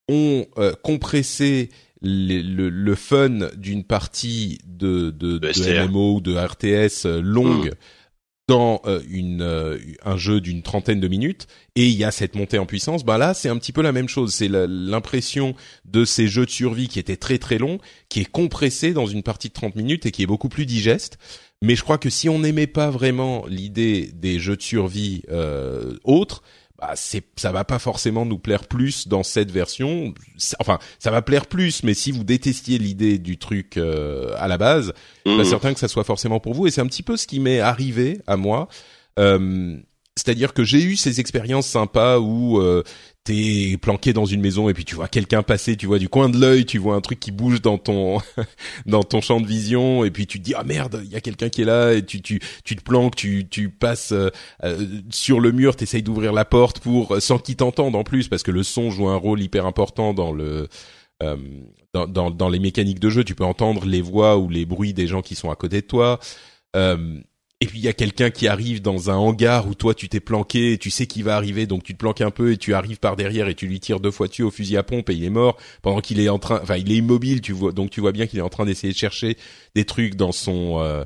ont 0.07 0.45
euh, 0.57 0.73
compressé 0.81 1.69
le, 2.01 2.69
le, 2.69 2.95
fun 2.95 3.49
d'une 3.55 3.83
partie 3.83 4.59
de, 4.65 5.09
de, 5.11 5.37
de, 5.37 5.87
MMO 5.87 6.15
ou 6.15 6.21
de 6.21 6.35
RTS 6.35 7.05
euh, 7.05 7.21
longue 7.21 7.73
dans 8.47 8.81
euh, 8.85 9.01
une 9.09 9.41
euh, 9.41 9.77
un 10.05 10.15
jeu 10.15 10.39
d'une 10.39 10.61
trentaine 10.61 10.99
de 10.99 11.07
minutes 11.07 11.47
et 11.75 11.85
il 11.85 11.95
y 11.95 12.05
a 12.05 12.11
cette 12.11 12.35
montée 12.35 12.57
en 12.57 12.65
puissance, 12.65 13.03
bah 13.03 13.17
là 13.17 13.33
c'est 13.33 13.49
un 13.49 13.57
petit 13.57 13.73
peu 13.73 13.81
la 13.81 13.91
même 13.91 14.07
chose. 14.07 14.33
C'est 14.33 14.47
l'impression 14.47 15.53
de 15.85 16.05
ces 16.05 16.27
jeux 16.27 16.45
de 16.45 16.51
survie 16.51 16.87
qui 16.87 16.99
étaient 16.99 17.17
très 17.17 17.37
très 17.37 17.57
longs, 17.57 17.79
qui 18.09 18.21
est 18.21 18.31
compressé 18.31 18.93
dans 18.93 19.05
une 19.05 19.23
partie 19.23 19.49
de 19.49 19.53
30 19.53 19.75
minutes 19.75 20.05
et 20.05 20.11
qui 20.11 20.23
est 20.23 20.27
beaucoup 20.27 20.49
plus 20.49 20.65
digeste. 20.65 21.17
Mais 21.61 21.75
je 21.75 21.83
crois 21.83 21.97
que 21.97 22.09
si 22.09 22.29
on 22.29 22.39
n'aimait 22.39 22.67
pas 22.67 22.89
vraiment 22.89 23.45
l'idée 23.47 24.11
des 24.13 24.39
jeux 24.39 24.55
de 24.55 24.61
survie 24.61 25.23
euh, 25.29 25.97
autres, 26.03 26.43
bah 26.79 26.93
c'est 26.95 27.23
ça 27.37 27.51
va 27.51 27.63
pas 27.63 27.79
forcément 27.79 28.25
nous 28.25 28.37
plaire 28.37 28.65
plus 28.65 29.07
dans 29.07 29.23
cette 29.23 29.51
version. 29.51 30.13
Enfin, 30.59 30.77
ça 30.99 31.09
va 31.09 31.21
plaire 31.21 31.47
plus, 31.47 31.83
mais 31.83 31.93
si 31.93 32.11
vous 32.11 32.23
détestiez 32.23 32.77
l'idée 32.77 33.17
du 33.17 33.37
truc 33.37 33.77
euh, 33.77 34.33
à 34.37 34.47
la 34.47 34.57
base, 34.57 34.93
mmh. 35.25 35.37
pas 35.37 35.43
certain 35.43 35.73
que 35.73 35.79
ça 35.79 35.87
soit 35.87 36.03
forcément 36.03 36.39
pour 36.39 36.53
vous. 36.53 36.67
Et 36.67 36.71
c'est 36.71 36.81
un 36.81 36.87
petit 36.87 37.03
peu 37.03 37.17
ce 37.17 37.25
qui 37.25 37.39
m'est 37.39 37.59
arrivé 37.59 38.21
à 38.27 38.37
moi. 38.37 38.67
Euh, 39.17 39.77
c'est-à-dire 40.17 40.53
que 40.53 40.63
j'ai 40.63 40.83
eu 40.83 40.95
ces 40.95 41.19
expériences 41.19 41.67
sympas 41.67 42.19
où 42.19 42.59
euh, 42.59 42.83
t'es 43.23 43.77
planqué 43.79 44.13
dans 44.13 44.25
une 44.25 44.41
maison 44.41 44.67
et 44.67 44.73
puis 44.73 44.83
tu 44.83 44.95
vois 44.95 45.07
quelqu'un 45.07 45.43
passer, 45.43 45.77
tu 45.77 45.85
vois 45.85 45.99
du 45.99 46.09
coin 46.09 46.27
de 46.27 46.39
l'œil, 46.39 46.65
tu 46.65 46.79
vois 46.79 46.95
un 46.95 47.01
truc 47.01 47.19
qui 47.19 47.31
bouge 47.31 47.61
dans 47.61 47.77
ton 47.77 48.17
dans 48.87 49.03
ton 49.03 49.21
champ 49.21 49.39
de 49.39 49.45
vision 49.45 50.03
et 50.03 50.11
puis 50.11 50.25
tu 50.25 50.39
te 50.39 50.43
dis 50.43 50.55
ah 50.55 50.63
merde, 50.63 51.01
il 51.05 51.11
y 51.11 51.15
a 51.15 51.21
quelqu'un 51.21 51.49
qui 51.49 51.61
est 51.61 51.65
là 51.65 51.93
et 51.93 52.03
tu 52.03 52.21
tu 52.21 52.39
tu 52.65 52.75
te 52.75 52.81
planques, 52.81 53.15
tu 53.15 53.47
tu 53.47 53.69
passes 53.69 54.11
euh, 54.11 54.29
euh, 54.63 54.85
sur 55.11 55.39
le 55.39 55.51
mur, 55.51 55.75
t'essayes 55.75 56.03
d'ouvrir 56.03 56.33
la 56.33 56.45
porte 56.45 56.79
pour 56.79 57.21
sans 57.21 57.37
qu'il 57.37 57.55
t'entende 57.55 57.95
en 57.95 58.03
plus 58.03 58.27
parce 58.27 58.41
que 58.41 58.51
le 58.51 58.63
son 58.63 58.89
joue 58.89 59.07
un 59.07 59.17
rôle 59.17 59.41
hyper 59.41 59.65
important 59.65 60.13
dans 60.13 60.31
le 60.31 60.67
dans, 61.93 62.05
dans, 62.07 62.29
dans 62.29 62.49
les 62.49 62.59
mécaniques 62.59 62.99
de 62.99 63.09
jeu, 63.09 63.23
tu 63.23 63.33
peux 63.33 63.43
entendre 63.43 63.85
les 63.85 64.01
voix 64.01 64.37
ou 64.37 64.49
les 64.49 64.67
bruits 64.67 64.93
des 64.93 65.07
gens 65.07 65.23
qui 65.23 65.33
sont 65.33 65.49
à 65.49 65.55
côté 65.55 65.81
de 65.81 65.87
toi. 65.87 66.19
Euh, 66.75 67.19
et 67.59 67.65
puis 67.65 67.79
il 67.79 67.83
y 67.83 67.87
a 67.87 67.93
quelqu'un 67.93 68.29
qui 68.29 68.47
arrive 68.47 68.81
dans 68.83 69.09
un 69.09 69.15
hangar 69.15 69.67
où 69.67 69.73
toi 69.73 69.95
tu 69.95 70.09
t'es 70.09 70.19
planqué, 70.19 70.77
tu 70.77 70.91
sais 70.91 71.07
qu'il 71.07 71.23
va 71.23 71.35
arriver, 71.35 71.65
donc 71.65 71.83
tu 71.83 71.93
te 71.93 71.97
planques 71.97 72.21
un 72.21 72.29
peu 72.29 72.51
et 72.51 72.57
tu 72.57 72.75
arrives 72.75 72.99
par 72.99 73.15
derrière 73.15 73.47
et 73.47 73.55
tu 73.55 73.65
lui 73.65 73.79
tires 73.79 73.99
deux 73.99 74.11
fois 74.11 74.27
dessus 74.27 74.43
au 74.43 74.51
fusil 74.51 74.77
à 74.77 74.83
pompe 74.83 75.09
et 75.09 75.13
il 75.13 75.23
est 75.23 75.31
mort 75.31 75.57
pendant 75.81 75.99
qu'il 75.99 76.19
est 76.19 76.29
en 76.29 76.37
train, 76.37 76.59
enfin 76.61 76.77
il 76.77 76.91
est 76.91 76.95
immobile, 76.95 77.41
tu 77.41 77.53
vois, 77.53 77.71
donc 77.71 77.89
tu 77.89 77.99
vois 77.99 78.11
bien 78.11 78.27
qu'il 78.27 78.37
est 78.37 78.43
en 78.43 78.49
train 78.49 78.65
d'essayer 78.65 78.93
de 78.93 78.97
chercher 78.97 79.37
des 79.73 79.85
trucs 79.85 80.15
dans 80.15 80.31
son 80.31 80.79
euh, 80.81 81.03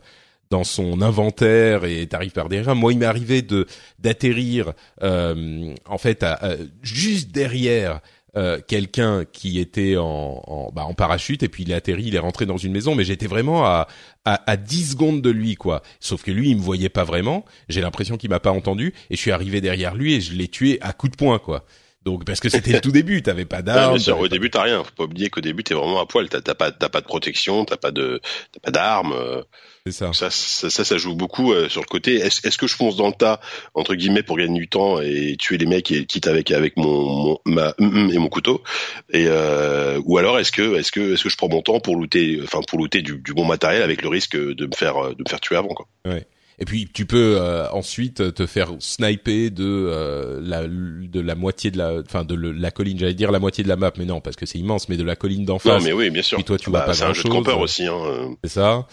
dans 0.49 0.65
son 0.65 1.01
inventaire 1.01 1.85
et 1.85 2.05
t'arrives 2.07 2.33
par 2.33 2.49
derrière. 2.49 2.75
Moi, 2.75 2.91
il 2.91 2.99
m'est 2.99 3.05
arrivé 3.05 3.41
de 3.41 3.65
d'atterrir 3.99 4.73
euh, 5.01 5.73
en 5.85 5.97
fait 5.97 6.21
à, 6.23 6.57
juste 6.81 7.31
derrière 7.31 8.01
euh, 8.37 8.59
quelqu'un 8.65 9.25
qui 9.25 9.59
était 9.59 9.97
en, 9.97 10.41
en, 10.47 10.71
bah, 10.71 10.85
en 10.85 10.93
parachute 10.93 11.43
et 11.43 11.49
puis 11.49 11.63
il 11.63 11.71
est 11.71 11.75
atterri, 11.75 12.03
il 12.05 12.15
est 12.15 12.19
rentré 12.19 12.45
dans 12.45 12.57
une 12.57 12.71
maison, 12.71 12.95
mais 12.95 13.03
j'étais 13.03 13.27
vraiment 13.27 13.65
à, 13.65 13.87
à, 14.25 14.49
à 14.49 14.57
10 14.57 14.91
secondes 14.91 15.21
de 15.21 15.29
lui, 15.29 15.55
quoi. 15.55 15.81
Sauf 15.99 16.23
que 16.23 16.31
lui, 16.31 16.49
il 16.51 16.57
me 16.57 16.61
voyait 16.61 16.89
pas 16.89 17.03
vraiment. 17.03 17.43
J'ai 17.67 17.81
l'impression 17.81 18.17
qu'il 18.17 18.29
m'a 18.29 18.39
pas 18.39 18.51
entendu 18.51 18.93
et 19.09 19.15
je 19.15 19.21
suis 19.21 19.31
arrivé 19.31 19.59
derrière 19.59 19.95
lui 19.95 20.13
et 20.13 20.21
je 20.21 20.33
l'ai 20.33 20.47
tué 20.47 20.77
à 20.81 20.93
coup 20.93 21.09
de 21.09 21.15
poing, 21.15 21.39
quoi. 21.39 21.65
Donc 22.03 22.25
parce 22.25 22.39
que 22.39 22.49
c'était 22.49 22.73
le 22.73 22.81
tout 22.81 22.91
début, 22.91 23.21
t'avais 23.21 23.45
pas 23.45 23.61
d'armes. 23.61 23.99
au 24.19 24.27
début 24.27 24.49
t'as 24.49 24.63
rien. 24.63 24.83
Faut 24.83 24.91
pas 24.91 25.03
oublier 25.03 25.29
qu'au 25.29 25.41
début 25.41 25.63
t'es 25.63 25.75
vraiment 25.75 26.01
à 26.01 26.07
poil. 26.07 26.29
T'as 26.29 26.41
pas 26.55 26.71
t'as 26.71 26.89
pas 26.89 27.01
de 27.01 27.05
protection, 27.05 27.63
t'as 27.63 27.77
pas 27.77 27.91
de 27.91 28.19
t'as 28.51 28.59
pas 28.59 28.71
d'armes. 28.71 29.13
Euh. 29.13 29.43
C'est 29.85 29.93
ça. 29.93 30.13
Ça, 30.13 30.29
ça. 30.29 30.69
ça, 30.69 30.97
joue 30.97 31.15
beaucoup 31.15 31.53
euh, 31.53 31.67
sur 31.67 31.81
le 31.81 31.87
côté. 31.87 32.15
Est-ce 32.15 32.47
est 32.47 32.55
que 32.55 32.67
je 32.67 32.75
fonce 32.75 32.95
dans 32.95 33.07
le 33.07 33.13
tas 33.13 33.39
entre 33.73 33.95
guillemets 33.95 34.21
pour 34.21 34.37
gagner 34.37 34.59
du 34.59 34.67
temps 34.67 34.99
et 34.99 35.35
tuer 35.39 35.57
les 35.57 35.65
mecs 35.65 35.91
et 35.91 36.05
quitte 36.05 36.27
avec 36.27 36.51
avec 36.51 36.77
mon, 36.77 37.37
ma 37.45 37.73
et 37.79 38.17
mon 38.17 38.29
couteau? 38.29 38.63
Et 39.11 39.25
euh, 39.27 39.99
ou 40.05 40.17
alors 40.17 40.39
est-ce 40.39 40.51
que 40.51 40.77
est-ce 40.77 40.91
que 40.91 41.13
est-ce 41.13 41.23
que 41.23 41.29
je 41.29 41.37
prends 41.37 41.49
mon 41.49 41.61
temps 41.61 41.79
pour 41.79 41.95
looter 41.95 42.39
enfin 42.43 42.61
pour 42.67 42.79
looter 42.79 43.01
du, 43.01 43.17
du 43.17 43.33
bon 43.33 43.45
matériel 43.45 43.83
avec 43.83 44.01
le 44.01 44.09
risque 44.09 44.35
de 44.35 44.65
me 44.65 44.73
faire 44.75 45.15
de 45.15 45.23
me 45.23 45.29
faire 45.29 45.39
tuer 45.39 45.55
avant 45.55 45.69
quoi? 45.69 45.87
Ouais. 46.05 46.25
Et 46.61 46.65
puis 46.65 46.87
tu 46.93 47.07
peux 47.07 47.37
euh, 47.39 47.67
ensuite 47.71 48.35
te 48.35 48.45
faire 48.45 48.69
sniper 48.77 49.49
de 49.49 49.65
euh, 49.65 50.39
la 50.43 50.67
de 50.67 51.19
la 51.19 51.33
moitié 51.33 51.71
de 51.71 51.79
la 51.79 52.01
enfin 52.05 52.23
de 52.23 52.35
la 52.35 52.69
colline, 52.69 52.99
j'allais 52.99 53.15
dire 53.15 53.31
la 53.31 53.39
moitié 53.39 53.63
de 53.63 53.67
la 53.67 53.77
map, 53.77 53.91
mais 53.97 54.05
non 54.05 54.21
parce 54.21 54.35
que 54.35 54.45
c'est 54.45 54.59
immense, 54.59 54.87
mais 54.87 54.95
de 54.95 55.03
la 55.03 55.15
colline 55.15 55.43
d'en 55.43 55.57
face. 55.57 55.81
Non 55.81 55.83
mais 55.83 55.91
oui, 55.91 56.11
bien 56.11 56.21
sûr. 56.21 56.39
Et 56.39 56.43
toi 56.43 56.59
tu 56.59 56.69
vois 56.69 56.81
bah, 56.81 56.85
pas 56.85 56.93
grand 56.93 57.07
chose. 57.07 57.15
C'est 57.15 57.19
un 57.19 57.23
jeu 57.23 57.29
de 57.29 57.33
campeur 57.33 57.59
aussi. 57.59 57.87
Hein. 57.87 57.97
Euh. 58.05 58.27
C'est 58.43 58.51
ça. 58.51 58.87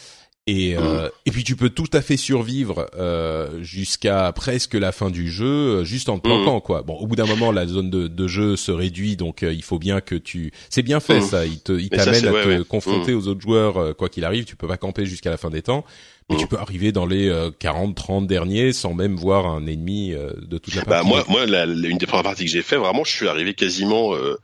Et, 0.46 0.78
euh, 0.78 1.10
et 1.26 1.30
puis 1.30 1.44
tu 1.44 1.56
peux 1.56 1.68
tout 1.68 1.90
à 1.92 2.00
fait 2.00 2.16
survivre 2.16 2.86
euh, 2.98 3.62
jusqu'à 3.62 4.32
presque 4.32 4.72
la 4.72 4.92
fin 4.92 5.10
du 5.10 5.30
jeu, 5.30 5.84
juste 5.84 6.08
en 6.08 6.16
te 6.16 6.22
planquant 6.22 6.62
quoi. 6.62 6.80
Bon, 6.80 6.94
au 6.94 7.06
bout 7.06 7.16
d'un 7.16 7.26
moment, 7.26 7.52
la 7.52 7.66
zone 7.66 7.90
de, 7.90 8.08
de, 8.08 8.26
jeu 8.26 8.56
se 8.56 8.72
réduit, 8.72 9.16
donc 9.16 9.42
il 9.42 9.62
faut 9.62 9.78
bien 9.78 10.00
que 10.00 10.14
tu. 10.14 10.52
C'est 10.70 10.80
bien 10.80 11.00
fait 11.00 11.20
ça. 11.20 11.44
Il 11.44 11.60
te, 11.60 11.72
il 11.72 11.90
t'amène 11.90 12.28
à 12.28 12.32
te 12.32 12.62
confronter 12.62 13.12
aux 13.12 13.28
autres 13.28 13.42
joueurs 13.42 13.94
quoi 13.94 14.08
qu'il 14.08 14.24
arrive. 14.24 14.46
Tu 14.46 14.56
peux 14.56 14.66
pas 14.66 14.78
camper 14.78 15.04
jusqu'à 15.04 15.28
la 15.28 15.36
fin 15.36 15.50
des 15.50 15.60
temps. 15.60 15.84
Et 16.30 16.36
tu 16.36 16.46
peux 16.46 16.58
arriver 16.58 16.92
dans 16.92 17.06
les 17.06 17.32
40, 17.58 17.90
euh, 17.90 17.94
30 17.94 18.26
derniers 18.26 18.74
sans 18.74 18.92
même 18.92 19.16
voir 19.16 19.46
un 19.46 19.66
ennemi 19.66 20.12
euh, 20.12 20.32
de 20.42 20.58
toute 20.58 20.74
la 20.74 20.82
bah, 20.82 21.02
partie. 21.02 21.08
Bah 21.08 21.24
moi, 21.26 21.46
moi, 21.46 21.46
la, 21.46 21.64
une 21.64 21.96
des 21.96 22.06
premières 22.06 22.24
parties 22.24 22.44
que 22.44 22.50
j'ai 22.50 22.60
fait, 22.60 22.76
vraiment, 22.76 23.02
je 23.02 23.12
suis 23.12 23.28
arrivé 23.28 23.54
quasiment 23.54 24.14
euh, 24.14 24.36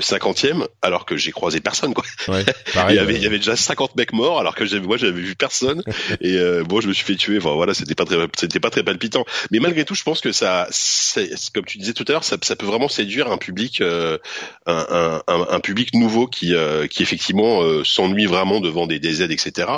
cinquantième, 0.00 0.66
alors 0.82 1.06
que 1.06 1.16
j'ai 1.16 1.30
croisé 1.30 1.60
personne, 1.60 1.94
quoi. 1.94 2.04
Ouais, 2.26 2.44
pareil, 2.74 2.96
il 2.96 2.96
y 2.96 2.98
avait, 2.98 3.14
il 3.14 3.22
y 3.22 3.26
avait 3.26 3.38
déjà 3.38 3.54
50 3.54 3.94
mecs 3.94 4.12
morts, 4.12 4.40
alors 4.40 4.56
que 4.56 4.66
j'avais, 4.66 4.84
moi, 4.84 4.96
j'avais 4.96 5.20
vu 5.20 5.36
personne. 5.36 5.84
et 6.20 6.36
bon, 6.66 6.80
je 6.80 6.88
me 6.88 6.92
suis 6.92 7.04
fait 7.04 7.14
tuer. 7.14 7.38
Enfin 7.38 7.54
voilà, 7.54 7.72
c'était 7.72 7.94
pas 7.94 8.04
très, 8.04 8.16
c'était 8.36 8.60
pas 8.60 8.70
très 8.70 8.82
palpitant. 8.82 9.24
Mais 9.52 9.60
malgré 9.60 9.84
tout, 9.84 9.94
je 9.94 10.02
pense 10.02 10.20
que 10.20 10.32
ça, 10.32 10.66
c'est, 10.72 11.30
comme 11.54 11.66
tu 11.66 11.78
disais 11.78 11.92
tout 11.92 12.04
à 12.08 12.12
l'heure, 12.12 12.24
ça, 12.24 12.36
ça 12.42 12.56
peut 12.56 12.66
vraiment 12.66 12.88
séduire 12.88 13.30
un 13.30 13.38
public, 13.38 13.80
un, 13.80 14.18
un, 14.66 15.22
un, 15.28 15.60
public 15.60 15.94
nouveau 15.94 16.26
qui, 16.26 16.52
qui 16.90 17.02
effectivement 17.04 17.62
s'ennuie 17.84 18.26
vraiment 18.26 18.60
devant 18.60 18.88
des 18.88 18.98
DZ, 18.98 19.22
etc. 19.22 19.68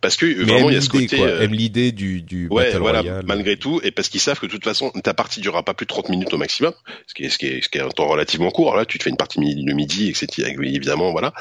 Parce 0.00 0.16
que 0.16 0.24
vraiment, 0.42 0.70
il 0.70 0.74
y 0.74 0.78
a 0.78 0.80
ce 0.80 0.88
côté 0.88 1.09
quoi, 1.16 1.26
euh, 1.26 1.42
aiment 1.42 1.54
l'idée 1.54 1.92
du, 1.92 2.22
du 2.22 2.48
ouais, 2.48 2.66
Battle 2.66 2.78
voilà, 2.78 3.00
Royale. 3.00 3.24
malgré 3.26 3.56
tout, 3.56 3.80
et 3.82 3.90
parce 3.90 4.08
qu'ils 4.08 4.20
savent 4.20 4.38
que 4.38 4.46
de 4.46 4.50
toute 4.50 4.64
façon, 4.64 4.90
ta 5.02 5.14
partie 5.14 5.40
durera 5.40 5.62
pas 5.62 5.74
plus 5.74 5.86
de 5.86 5.88
30 5.88 6.08
minutes 6.08 6.32
au 6.32 6.38
maximum, 6.38 6.72
ce 7.06 7.14
qui 7.14 7.24
est, 7.24 7.28
ce 7.28 7.38
qui 7.38 7.46
est, 7.46 7.62
ce 7.62 7.68
qui 7.68 7.78
est 7.78 7.82
un 7.82 7.88
temps 7.88 8.08
relativement 8.08 8.50
court. 8.50 8.76
Là, 8.76 8.84
tu 8.84 8.98
te 8.98 9.04
fais 9.04 9.10
une 9.10 9.16
partie 9.16 9.38
de 9.38 9.72
midi, 9.72 10.08
etc. 10.08 10.54
Évidemment, 10.62 11.12
voilà. 11.12 11.32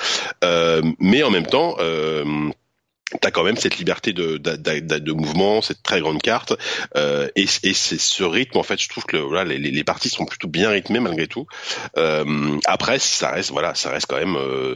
Euh, 0.44 0.82
mais 1.00 1.24
en 1.24 1.32
même 1.32 1.46
temps, 1.48 1.76
euh, 1.80 2.50
T'as 3.22 3.32
quand 3.32 3.44
même 3.44 3.58
cette 3.58 3.80
liberté 3.80 4.14
de, 4.14 4.38
de, 4.38 4.56
de, 4.56 5.00
de, 5.00 5.12
mouvement, 5.14 5.64
cette 5.64 5.82
très 5.82 6.00
grande 6.00 6.22
carte, 6.22 6.54
euh, 6.96 7.28
et, 7.36 7.46
et 7.64 7.74
c'est 7.74 8.00
ce 8.00 8.24
rythme 8.24 8.60
en 8.60 8.64
fait. 8.64 8.80
Je 8.80 8.88
trouve 8.88 9.06
que 9.06 9.18
voilà, 9.18 9.46
les, 9.46 9.58
les 9.58 9.84
parties 9.84 10.10
sont 10.10 10.26
plutôt 10.26 10.48
bien 10.48 10.70
rythmées 10.70 11.00
malgré 11.00 11.26
tout. 11.26 11.48
Euh, 11.98 12.60
après, 12.66 13.00
ça 13.00 13.32
reste 13.32 13.50
voilà, 13.50 13.74
ça 13.74 13.90
reste 13.90 14.06
quand 14.06 14.18
même 14.20 14.36
euh, 14.36 14.76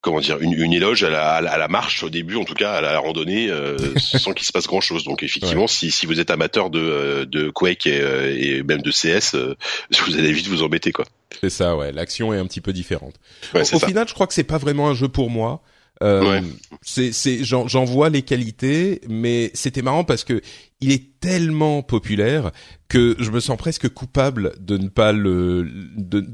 comment 0.00 0.20
dire 0.20 0.38
une, 0.40 0.52
une 0.52 0.72
éloge 0.72 1.04
à 1.04 1.10
la, 1.10 1.34
à 1.34 1.58
la, 1.58 1.68
marche 1.68 2.02
au 2.02 2.10
début 2.10 2.36
en 2.36 2.44
tout 2.44 2.54
cas 2.54 2.72
à 2.72 2.80
la 2.80 2.98
randonnée 2.98 3.50
euh, 3.50 3.76
sans 3.98 4.32
qu'il 4.32 4.46
se 4.46 4.52
passe 4.52 4.66
grand 4.66 4.80
chose 4.80 5.04
donc 5.04 5.22
effectivement 5.22 5.66
si, 5.66 5.90
si 5.90 6.06
vous 6.06 6.20
êtes 6.20 6.30
amateur 6.30 6.70
de, 6.70 6.80
euh, 6.80 7.26
de 7.26 7.50
Quake 7.50 7.86
et, 7.86 8.00
euh, 8.00 8.36
et 8.36 8.62
même 8.62 8.82
de 8.82 8.90
CS 8.90 9.36
vous 10.06 10.16
allez 10.16 10.32
vite 10.32 10.48
vous 10.48 10.62
embêter 10.62 10.92
quoi. 10.92 11.04
C'est 11.40 11.50
ça 11.50 11.76
ouais. 11.76 11.92
L'action 11.92 12.34
est 12.34 12.38
un 12.38 12.46
petit 12.46 12.60
peu 12.60 12.72
différente. 12.72 13.14
Au, 13.54 13.78
final 13.78 14.08
je 14.08 14.14
crois 14.14 14.26
que 14.26 14.34
c'est 14.34 14.44
pas 14.44 14.58
vraiment 14.58 14.88
un 14.88 14.94
jeu 14.94 15.08
pour 15.08 15.30
moi. 15.30 15.62
Euh, 16.02 16.40
c'est 16.80 17.12
c'est 17.12 17.44
j'en 17.44 17.84
vois 17.84 18.08
les 18.08 18.22
qualités 18.22 19.02
mais 19.06 19.50
c'était 19.52 19.82
marrant 19.82 20.02
parce 20.02 20.24
que 20.24 20.40
il 20.80 20.92
est 20.92 21.20
tellement 21.20 21.82
populaire 21.82 22.52
que 22.88 23.16
je 23.18 23.30
me 23.30 23.38
sens 23.38 23.58
presque 23.58 23.86
coupable 23.90 24.54
de 24.60 24.78
ne 24.78 24.88
pas 24.88 25.12
le 25.12 25.68
de 25.94 26.26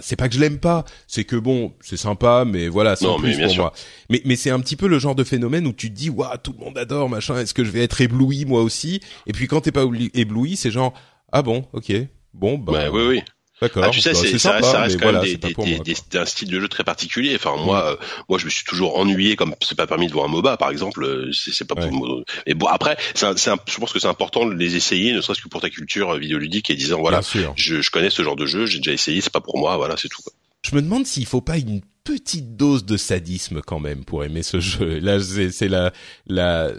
c'est 0.00 0.16
pas 0.16 0.28
que 0.28 0.34
je 0.34 0.40
l'aime 0.40 0.58
pas, 0.58 0.84
c'est 1.06 1.24
que 1.24 1.36
bon, 1.36 1.72
c'est 1.80 1.96
sympa, 1.96 2.44
mais 2.46 2.68
voilà, 2.68 2.96
c'est 2.96 3.06
plus 3.18 3.38
pour 3.38 3.56
moi. 3.56 3.72
Mais 4.10 4.22
mais 4.24 4.36
c'est 4.36 4.50
un 4.50 4.60
petit 4.60 4.76
peu 4.76 4.86
le 4.86 4.98
genre 4.98 5.14
de 5.14 5.24
phénomène 5.24 5.66
où 5.66 5.72
tu 5.72 5.90
te 5.90 5.94
dis, 5.94 6.10
waouh, 6.10 6.36
tout 6.42 6.54
le 6.58 6.64
monde 6.64 6.78
adore, 6.78 7.08
machin. 7.08 7.36
Est-ce 7.38 7.54
que 7.54 7.64
je 7.64 7.70
vais 7.70 7.82
être 7.82 8.00
ébloui 8.00 8.44
moi 8.44 8.62
aussi? 8.62 9.00
Et 9.26 9.32
puis 9.32 9.46
quand 9.46 9.60
t'es 9.62 9.72
pas 9.72 9.84
ébloui, 10.14 10.56
c'est 10.56 10.70
genre, 10.70 10.92
ah 11.32 11.42
bon, 11.42 11.66
ok, 11.72 11.92
bon, 12.34 12.58
bah. 12.58 12.72
Ouais, 12.72 12.88
oui, 12.88 13.06
oui. 13.08 13.22
D'accord. 13.60 13.84
Ah, 13.86 13.90
tu 13.90 14.02
sais, 14.02 14.12
bah, 14.12 14.18
c'est, 14.20 14.38
ça, 14.38 14.60
ça 14.60 14.82
reste 14.82 15.00
quand 15.00 15.12
même 15.12 15.22
des, 15.22 15.38
des, 15.38 15.78
des, 15.78 16.18
un 16.18 16.26
style 16.26 16.50
de 16.50 16.60
jeu 16.60 16.68
très 16.68 16.84
particulier. 16.84 17.34
Enfin, 17.36 17.56
moi, 17.56 17.92
euh, 17.92 17.96
moi, 18.28 18.38
je 18.38 18.44
me 18.44 18.50
suis 18.50 18.64
toujours 18.66 18.98
ennuyé 18.98 19.34
comme 19.34 19.54
c'est 19.62 19.76
pas 19.76 19.86
permis 19.86 20.08
de 20.08 20.12
voir 20.12 20.26
un 20.26 20.28
MOBA, 20.28 20.58
par 20.58 20.70
exemple. 20.70 21.04
Euh, 21.04 21.30
c'est, 21.32 21.66
pas 21.66 21.74
pour. 21.74 22.22
Mais 22.46 22.52
bon, 22.52 22.66
après, 22.66 22.98
c'est, 23.14 23.26
je 23.34 23.78
pense 23.78 23.92
que 23.92 23.98
c'est 23.98 24.08
important 24.08 24.44
de 24.44 24.52
les 24.52 24.76
essayer, 24.76 25.14
ne 25.14 25.22
serait-ce 25.22 25.40
que 25.40 25.48
pour 25.48 25.62
ta 25.62 25.70
culture 25.70 26.10
euh, 26.10 26.18
vidéoludique 26.18 26.68
et 26.68 26.74
disant 26.74 26.98
voilà, 27.00 27.22
je, 27.54 27.80
je 27.80 27.90
connais 27.90 28.10
ce 28.10 28.22
genre 28.22 28.36
de 28.36 28.44
jeu, 28.44 28.66
j'ai 28.66 28.78
déjà 28.78 28.92
essayé, 28.92 29.22
c'est 29.22 29.32
pas 29.32 29.40
pour 29.40 29.58
moi, 29.58 29.78
voilà, 29.78 29.96
c'est 29.96 30.08
tout. 30.08 30.20
Quoi. 30.22 30.34
Je 30.60 30.76
me 30.76 30.82
demande 30.82 31.06
s'il 31.06 31.24
faut 31.24 31.40
pas 31.40 31.56
une 31.56 31.80
petite 32.04 32.56
dose 32.56 32.84
de 32.84 32.98
sadisme 32.98 33.62
quand 33.62 33.80
même 33.80 34.04
pour 34.04 34.22
aimer 34.22 34.42
ce 34.42 34.60
jeu. 34.60 34.98
Là, 35.00 35.18
c'est, 35.18 35.68
la, 35.68 35.94
la, 36.26 36.72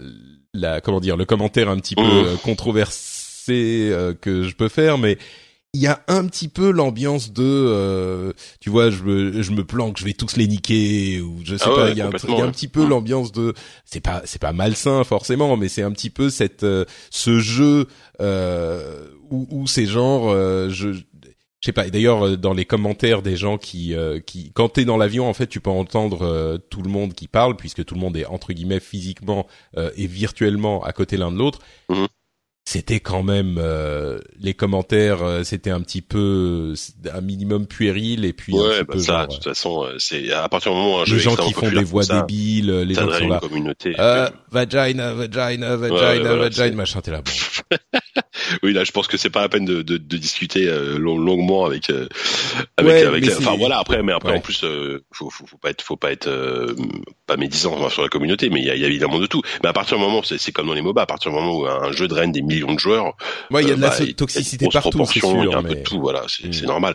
la, 0.54 0.80
comment 0.80 1.00
dire, 1.00 1.16
le 1.16 1.24
commentaire 1.24 1.68
un 1.68 1.78
petit 1.80 1.96
peu 1.96 2.02
mmh. 2.34 2.38
controversé 2.44 3.92
que 4.20 4.44
je 4.44 4.54
peux 4.54 4.68
faire, 4.68 4.98
mais 4.98 5.18
il 5.74 5.82
y 5.82 5.86
a 5.86 6.02
un 6.08 6.26
petit 6.26 6.48
peu 6.48 6.70
l'ambiance 6.70 7.32
de 7.32 7.44
euh, 7.44 8.32
tu 8.60 8.70
vois 8.70 8.90
je 8.90 9.02
me 9.02 9.42
je 9.42 9.52
me 9.52 9.64
planque 9.64 9.98
je 9.98 10.04
vais 10.04 10.14
tous 10.14 10.36
les 10.36 10.46
niquer 10.46 11.20
ou 11.20 11.40
je 11.44 11.56
sais 11.56 11.64
ah 11.66 11.74
pas 11.74 11.90
il 11.90 11.98
y, 11.98 12.00
a 12.00 12.06
un, 12.06 12.10
y 12.10 12.40
a 12.40 12.44
un 12.44 12.50
petit 12.50 12.68
peu 12.68 12.86
mmh. 12.86 12.88
l'ambiance 12.88 13.32
de 13.32 13.52
c'est 13.84 14.00
pas 14.00 14.22
c'est 14.24 14.40
pas 14.40 14.54
malsain 14.54 15.04
forcément 15.04 15.56
mais 15.58 15.68
c'est 15.68 15.82
un 15.82 15.92
petit 15.92 16.10
peu 16.10 16.30
cette 16.30 16.64
euh, 16.64 16.86
ce 17.10 17.38
jeu 17.38 17.86
euh, 18.20 19.08
où, 19.30 19.46
où 19.50 19.66
c'est 19.66 19.86
genre 19.86 20.30
euh, 20.30 20.70
je 20.70 20.94
je 21.60 21.66
sais 21.66 21.72
pas. 21.72 21.88
Et 21.88 21.90
d'ailleurs, 21.90 22.24
euh, 22.24 22.36
dans 22.36 22.54
les 22.54 22.64
commentaires 22.64 23.20
des 23.20 23.36
gens 23.36 23.58
qui, 23.58 23.92
qui, 24.26 24.52
quand 24.52 24.68
t'es 24.68 24.84
dans 24.84 24.96
l'avion, 24.96 25.28
en 25.28 25.34
fait, 25.34 25.48
tu 25.48 25.60
peux 25.60 25.70
entendre 25.70 26.56
tout 26.70 26.82
le 26.82 26.88
monde 26.88 27.14
qui 27.14 27.26
parle, 27.26 27.56
puisque 27.56 27.84
tout 27.84 27.96
le 27.96 28.00
monde 28.00 28.16
est 28.16 28.26
entre 28.26 28.52
guillemets 28.52 28.78
physiquement 28.78 29.44
et 29.76 30.06
virtuellement 30.06 30.84
à 30.84 30.92
côté 30.92 31.16
l'un 31.16 31.32
de 31.32 31.38
l'autre. 31.38 31.58
Mmh 31.88 32.06
c'était 32.68 33.00
quand 33.00 33.22
même 33.22 33.56
euh, 33.58 34.18
les 34.38 34.52
commentaires 34.52 35.22
euh, 35.22 35.42
c'était 35.42 35.70
un 35.70 35.80
petit 35.80 36.02
peu 36.02 36.74
un 37.10 37.20
minimum 37.22 37.66
puéril 37.66 38.26
et 38.26 38.34
puis 38.34 38.52
ouais, 38.52 38.84
bah 38.84 38.98
ça 38.98 39.26
de 39.26 39.32
toute 39.32 39.44
façon 39.44 39.86
c'est 39.96 40.30
à 40.32 40.50
partir 40.50 40.72
du 40.72 40.76
moment 40.76 40.96
où 40.96 40.98
un 40.98 41.06
jeu 41.06 41.16
les 41.16 41.22
gens 41.22 41.34
qui 41.34 41.54
font 41.54 41.70
des 41.70 41.82
voix 41.82 42.04
débiles 42.04 42.80
les 42.80 42.92
gens 42.92 43.08
qui 43.08 43.20
sont 43.20 43.28
là 43.28 43.40
communauté, 43.40 43.94
euh, 43.98 44.28
vagina 44.52 45.14
vagina 45.14 45.76
vagina 45.76 46.34
vagina 46.34 46.76
machin 46.76 47.00
t'es 47.00 47.10
là 47.10 47.22
bon 47.22 47.32
oui 48.62 48.72
là 48.72 48.84
je 48.84 48.92
pense 48.92 49.06
que 49.06 49.16
c'est 49.16 49.30
pas 49.30 49.42
la 49.42 49.48
peine 49.48 49.64
de, 49.64 49.82
de, 49.82 49.96
de 49.96 50.16
discuter 50.16 50.66
longuement 50.98 51.64
avec 51.64 51.90
avec, 52.76 53.04
avec 53.04 53.24
enfin 53.38 53.56
voilà 53.56 53.78
après 53.78 54.02
mais 54.02 54.12
après 54.12 54.36
en 54.36 54.40
plus 54.40 54.64
faut, 55.12 55.30
faut, 55.30 55.46
faut 55.46 55.58
pas 55.58 55.70
être 55.70 55.82
faut 55.82 55.96
pas 55.96 56.12
être 56.12 56.28
pas 57.26 57.36
médisant 57.36 57.88
sur 57.90 58.02
la 58.02 58.08
communauté 58.08 58.50
mais 58.50 58.60
il 58.60 58.66
y 58.66 58.70
a, 58.70 58.76
y 58.76 58.84
a, 58.84 58.88
évidemment 58.88 59.18
de 59.18 59.26
tout 59.26 59.42
mais 59.62 59.68
à 59.68 59.72
partir 59.72 59.96
du 59.96 60.02
moment 60.02 60.22
c'est 60.22 60.52
comme 60.52 60.66
dans 60.66 60.74
les 60.74 60.82
MOBA 60.82 61.02
à 61.02 61.06
partir 61.06 61.30
du 61.30 61.36
moment 61.36 61.58
où 61.58 61.66
un 61.66 61.92
jeu 61.92 62.08
draine 62.08 62.32
des 62.32 62.42
millions 62.42 62.74
de 62.74 62.78
joueurs. 62.78 63.16
Ouais, 63.50 63.62
il 63.62 63.68
y 63.68 63.72
a 63.72 63.76
de 63.76 63.80
la 63.80 63.90
bah, 63.90 64.12
toxicité 64.16 64.68
partout, 64.72 65.04
c'est 65.06 65.20
sûr. 65.20 65.44
Il 65.44 65.50
y 65.50 65.54
a 65.54 65.58
un 65.58 65.62
mais... 65.62 65.70
peu 65.70 65.74
de 65.76 65.82
tout, 65.82 66.00
voilà, 66.00 66.24
c'est 66.26 66.62
mm. 66.62 66.66
normal. 66.66 66.94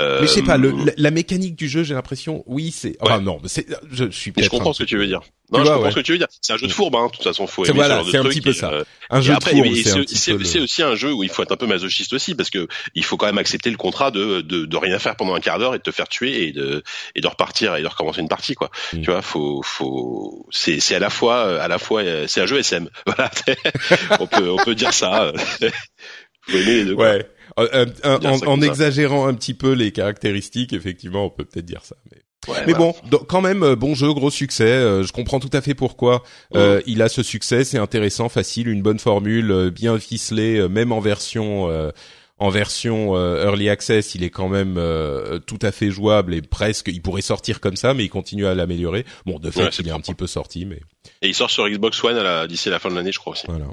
Euh, 0.00 0.20
mais 0.20 0.26
je 0.26 0.32
sais 0.32 0.42
pas, 0.42 0.56
le, 0.56 0.70
la, 0.70 0.92
la, 0.96 1.10
mécanique 1.10 1.56
du 1.56 1.68
jeu, 1.68 1.82
j'ai 1.82 1.94
l'impression, 1.94 2.42
oui, 2.46 2.70
c'est. 2.70 2.96
Enfin 3.00 3.20
non, 3.20 3.40
c'est, 3.44 3.66
je, 3.90 4.06
je 4.06 4.10
suis. 4.10 4.32
Je 4.36 4.48
comprends 4.48 4.72
ce 4.72 4.82
que 4.82 4.88
tu 4.88 4.96
veux 4.96 5.06
dire. 5.06 5.20
Non, 5.52 5.62
je 5.64 5.70
comprends 5.70 5.90
ce 5.90 5.94
que 5.96 6.00
tu 6.00 6.12
veux 6.12 6.18
dire. 6.18 6.26
C'est 6.40 6.54
un 6.54 6.56
jeu 6.56 6.66
de 6.66 6.72
fourbe, 6.72 6.96
hein. 6.96 7.06
De 7.06 7.12
toute 7.12 7.22
façon, 7.22 7.46
faut 7.46 7.64
aimer 7.64 7.74
voilà, 7.74 7.98
ce 7.98 8.02
genre 8.04 8.10
c'est 8.10 8.18
un 8.18 8.24
petit 8.24 8.40
peu 8.40 8.52
ça. 8.52 8.72
Euh, 8.72 8.84
un 9.10 9.20
jeu 9.20 9.34
de 9.34 9.44
fourbe. 9.44 10.06
C'est 10.06 10.60
aussi 10.60 10.82
un 10.82 10.94
jeu 10.94 11.12
où 11.12 11.22
il 11.22 11.28
faut 11.28 11.42
être 11.42 11.52
un 11.52 11.56
peu 11.56 11.66
masochiste 11.66 12.12
aussi, 12.14 12.34
parce 12.34 12.50
que 12.50 12.66
il 12.94 13.04
faut 13.04 13.16
quand 13.16 13.26
même 13.26 13.38
accepter 13.38 13.70
le 13.70 13.76
contrat 13.76 14.10
de, 14.10 14.40
de, 14.40 14.64
de 14.64 14.76
rien 14.76 14.98
faire 14.98 15.16
pendant 15.16 15.34
un 15.34 15.40
quart 15.40 15.58
d'heure 15.58 15.74
et 15.74 15.78
de 15.78 15.82
te 15.82 15.90
faire 15.90 16.08
tuer 16.08 16.48
et 16.48 16.52
de, 16.52 16.82
et 17.14 17.20
de 17.20 17.26
repartir 17.26 17.76
et 17.76 17.82
de 17.82 17.86
recommencer 17.86 18.20
une 18.20 18.28
partie, 18.28 18.54
quoi. 18.54 18.70
Mm. 18.92 19.02
Tu 19.02 19.10
vois, 19.10 19.22
faut, 19.22 19.60
faut, 19.62 20.46
c'est, 20.50 20.80
c'est 20.80 20.94
à 20.94 21.00
la 21.00 21.10
fois, 21.10 21.60
à 21.62 21.68
la 21.68 21.78
fois, 21.78 22.02
c'est 22.26 22.40
un 22.40 22.46
jeu 22.46 22.58
SM. 22.58 22.88
Voilà. 23.06 23.30
on 24.20 24.26
peut, 24.26 24.50
on 24.50 24.56
peut 24.56 24.74
dire 24.74 24.92
ça. 24.92 25.32
faut 26.48 26.56
aimer 26.56 26.64
les 26.64 26.84
deux. 26.86 26.94
Ouais. 26.94 27.28
Euh, 27.58 27.86
en, 28.02 28.38
en 28.46 28.60
exagérant 28.62 29.26
un 29.26 29.34
petit 29.34 29.54
peu 29.54 29.72
les 29.72 29.92
caractéristiques, 29.92 30.72
effectivement, 30.72 31.26
on 31.26 31.30
peut 31.30 31.44
peut-être 31.44 31.66
dire 31.66 31.84
ça. 31.84 31.96
Mais 32.10 32.22
mais 32.66 32.74
bon, 32.74 32.94
quand 33.28 33.40
même, 33.40 33.62
euh, 33.62 33.76
bon 33.76 33.94
jeu, 33.94 34.12
gros 34.12 34.30
succès. 34.30 34.64
Euh, 34.64 35.02
je 35.02 35.12
comprends 35.12 35.40
tout 35.40 35.50
à 35.52 35.60
fait 35.60 35.74
pourquoi 35.74 36.22
euh, 36.54 36.80
il 36.86 37.02
a 37.02 37.08
ce 37.08 37.22
succès. 37.22 37.64
C'est 37.64 37.78
intéressant, 37.78 38.28
facile, 38.28 38.68
une 38.68 38.82
bonne 38.82 38.98
formule, 38.98 39.70
bien 39.70 39.98
ficelée, 39.98 40.68
même 40.68 40.92
en 40.92 41.00
version 41.00 41.70
en 42.38 42.50
version 42.50 43.14
early 43.16 43.68
access, 43.68 44.16
il 44.16 44.24
est 44.24 44.30
quand 44.30 44.48
même 44.48 44.74
tout 45.46 45.58
à 45.62 45.72
fait 45.72 45.90
jouable 45.90 46.34
et 46.34 46.42
presque. 46.42 46.88
Il 46.88 47.00
pourrait 47.00 47.22
sortir 47.22 47.60
comme 47.60 47.76
ça, 47.76 47.94
mais 47.94 48.04
il 48.04 48.10
continue 48.10 48.46
à 48.46 48.54
l'améliorer. 48.54 49.04
Bon, 49.24 49.38
de 49.38 49.50
fait, 49.50 49.78
il 49.78 49.88
est 49.88 49.92
un 49.92 50.00
petit 50.00 50.14
peu 50.14 50.26
sorti, 50.26 50.66
mais 50.66 50.80
et 51.22 51.28
il 51.28 51.34
sort 51.34 51.50
sur 51.50 51.68
Xbox 51.68 52.02
One 52.02 52.46
d'ici 52.46 52.70
la 52.70 52.78
fin 52.78 52.90
de 52.90 52.94
l'année, 52.94 53.12
je 53.12 53.18
crois 53.18 53.32
aussi. 53.32 53.46
Voilà. 53.48 53.66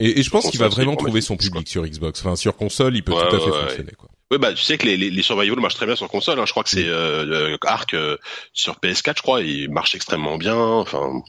Et, 0.00 0.20
et 0.20 0.22
je 0.22 0.30
pense 0.30 0.50
qu'il 0.50 0.60
va 0.60 0.68
vraiment 0.68 0.96
trouver 0.96 1.20
son 1.20 1.36
public 1.36 1.68
sur 1.68 1.84
Xbox. 1.84 2.20
Enfin, 2.20 2.36
sur 2.36 2.56
console, 2.56 2.96
il 2.96 3.02
peut 3.02 3.12
tout 3.12 3.36
à 3.36 3.40
fait 3.40 3.50
fonctionner. 3.50 3.92
Quoi. 3.96 4.08
Oui, 4.30 4.38
bah 4.38 4.52
tu 4.52 4.62
sais 4.62 4.76
que 4.76 4.86
les, 4.86 4.96
les, 4.96 5.10
les 5.10 5.22
survival 5.22 5.58
marchent 5.58 5.76
très 5.76 5.86
bien 5.86 5.96
sur 5.96 6.08
console. 6.08 6.38
Hein. 6.38 6.44
Je 6.46 6.50
crois 6.50 6.62
que 6.62 6.70
c'est 6.70 6.86
euh, 6.86 7.56
Arc 7.64 7.94
euh, 7.94 8.18
sur 8.52 8.74
PS4, 8.76 9.16
je 9.16 9.22
crois, 9.22 9.40
il 9.40 9.70
marche 9.70 9.94
extrêmement 9.94 10.36
bien. 10.36 10.56
Enfin, 10.56 11.22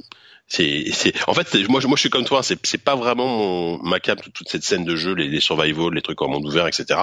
c'est, 0.49 0.85
c'est, 0.91 1.13
en 1.27 1.35
fait, 1.35 1.53
moi, 1.69 1.79
moi, 1.85 1.95
je 1.95 1.99
suis 1.99 2.09
comme 2.09 2.25
toi. 2.25 2.41
C'est, 2.41 2.57
c'est 2.65 2.79
pas 2.79 2.95
vraiment 2.95 3.27
mon 3.27 3.83
ma 3.83 3.99
cam 3.99 4.17
toute 4.17 4.49
cette 4.49 4.63
scène 4.63 4.83
de 4.83 4.95
jeu, 4.95 5.13
les, 5.13 5.27
les 5.27 5.39
survival, 5.39 5.93
les 5.93 6.01
trucs 6.01 6.21
en 6.23 6.27
monde 6.27 6.45
ouvert, 6.45 6.65
etc. 6.65 6.99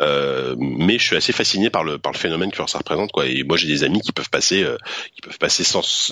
Euh, 0.00 0.54
mais 0.58 0.98
je 0.98 1.04
suis 1.04 1.16
assez 1.16 1.32
fasciné 1.32 1.70
par 1.70 1.82
le 1.82 1.98
par 1.98 2.12
le 2.12 2.18
phénomène 2.18 2.52
que 2.52 2.66
ça 2.68 2.78
représente, 2.78 3.10
quoi. 3.10 3.26
Et 3.26 3.42
moi, 3.42 3.56
j'ai 3.56 3.66
des 3.66 3.82
amis 3.82 4.00
qui 4.00 4.12
peuvent 4.12 4.30
passer, 4.30 4.62
euh, 4.62 4.78
qui 5.12 5.22
peuvent 5.22 5.38
passer 5.38 5.64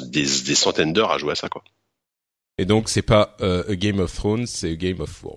des, 0.09 0.23
des 0.23 0.55
centaines 0.57 0.93
d'heures 0.93 1.13
à 1.13 1.19
jouer 1.19 1.33
à 1.33 1.37
ça, 1.37 1.49
quoi. 1.49 1.63
Et 2.59 2.65
donc, 2.65 2.89
c'est 2.89 3.03
pas 3.03 3.37
euh, 3.41 3.63
a 3.71 3.77
Game 3.77 4.01
of 4.01 4.13
Thrones, 4.13 4.47
c'est 4.47 4.73
a 4.73 4.75
Game 4.75 5.01
of 5.01 5.23
War. 5.23 5.37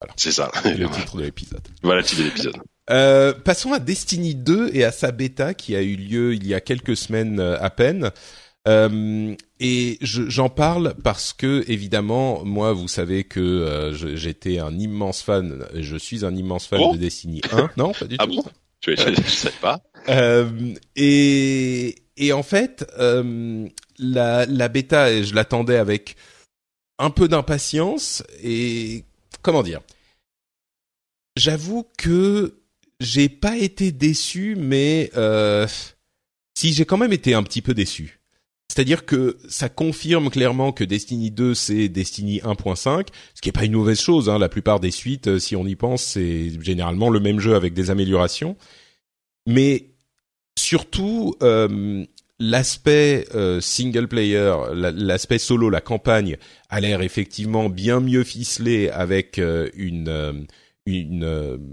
Voilà. 0.00 0.14
C'est 0.16 0.32
ça. 0.32 0.50
le 0.64 0.88
titre 0.88 1.18
de 1.18 1.22
l'épisode. 1.24 1.68
Voilà 1.82 2.00
le 2.00 2.06
titre 2.06 2.22
de 2.22 2.26
l'épisode. 2.26 2.56
Euh, 2.90 3.32
passons 3.32 3.72
à 3.72 3.78
Destiny 3.78 4.34
2 4.34 4.70
et 4.72 4.84
à 4.84 4.92
sa 4.92 5.12
bêta 5.12 5.54
qui 5.54 5.76
a 5.76 5.82
eu 5.82 5.96
lieu 5.96 6.34
il 6.34 6.46
y 6.46 6.54
a 6.54 6.60
quelques 6.60 6.96
semaines 6.96 7.40
euh, 7.40 7.60
à 7.60 7.70
peine. 7.70 8.10
Euh, 8.66 9.34
et 9.60 9.98
j'en 10.00 10.48
parle 10.48 10.94
parce 11.02 11.32
que 11.32 11.64
évidemment, 11.68 12.44
moi, 12.44 12.72
vous 12.72 12.88
savez 12.88 13.24
que 13.24 13.40
euh, 13.40 14.16
j'étais 14.16 14.58
un 14.58 14.78
immense 14.78 15.22
fan. 15.22 15.64
Je 15.74 15.96
suis 15.96 16.24
un 16.24 16.34
immense 16.34 16.66
fan 16.66 16.92
de 16.92 16.98
Destiny 16.98 17.40
1. 17.52 17.70
Non, 17.76 17.92
pas 17.92 18.06
du 18.06 18.16
ah 18.18 18.26
tout. 18.26 18.36
Bon? 18.36 18.44
Je, 18.80 18.94
je, 18.94 19.22
sais 19.22 19.52
pas. 19.60 19.82
et 20.96 21.96
et 22.16 22.32
en 22.32 22.42
fait, 22.42 22.86
la 23.98 24.46
la 24.46 24.68
bêta, 24.68 25.22
je 25.22 25.34
l'attendais 25.34 25.76
avec 25.76 26.16
un 26.98 27.10
peu 27.10 27.28
d'impatience 27.28 28.22
et 28.42 29.04
comment 29.42 29.62
dire? 29.62 29.80
J'avoue 31.36 31.86
que 31.96 32.58
j'ai 33.00 33.28
pas 33.28 33.56
été 33.56 33.92
déçu, 33.92 34.56
mais 34.56 35.10
euh, 35.16 35.66
si 36.56 36.72
j'ai 36.72 36.84
quand 36.84 36.96
même 36.96 37.12
été 37.12 37.34
un 37.34 37.42
petit 37.42 37.62
peu 37.62 37.74
déçu. 37.74 38.18
C'est-à-dire 38.70 39.06
que 39.06 39.38
ça 39.48 39.68
confirme 39.68 40.30
clairement 40.30 40.72
que 40.72 40.84
Destiny 40.84 41.30
2 41.30 41.54
c'est 41.54 41.88
Destiny 41.88 42.40
1.5, 42.40 43.06
ce 43.34 43.40
qui 43.40 43.48
est 43.48 43.52
pas 43.52 43.64
une 43.64 43.72
mauvaise 43.72 44.00
chose. 44.00 44.28
Hein. 44.28 44.38
La 44.38 44.48
plupart 44.48 44.78
des 44.78 44.90
suites, 44.90 45.28
euh, 45.28 45.38
si 45.38 45.56
on 45.56 45.66
y 45.66 45.74
pense, 45.74 46.02
c'est 46.02 46.50
généralement 46.62 47.10
le 47.10 47.18
même 47.18 47.40
jeu 47.40 47.54
avec 47.54 47.74
des 47.74 47.90
améliorations. 47.90 48.56
Mais 49.46 49.86
surtout, 50.58 51.34
euh, 51.42 52.04
l'aspect 52.38 53.26
euh, 53.34 53.60
single 53.60 54.06
player, 54.06 54.54
l'aspect 54.74 55.38
solo, 55.38 55.70
la 55.70 55.80
campagne, 55.80 56.36
a 56.68 56.80
l'air 56.80 57.00
effectivement 57.00 57.70
bien 57.70 58.00
mieux 58.00 58.22
ficelé 58.24 58.90
avec 58.90 59.38
une 59.38 60.46
une 60.86 61.68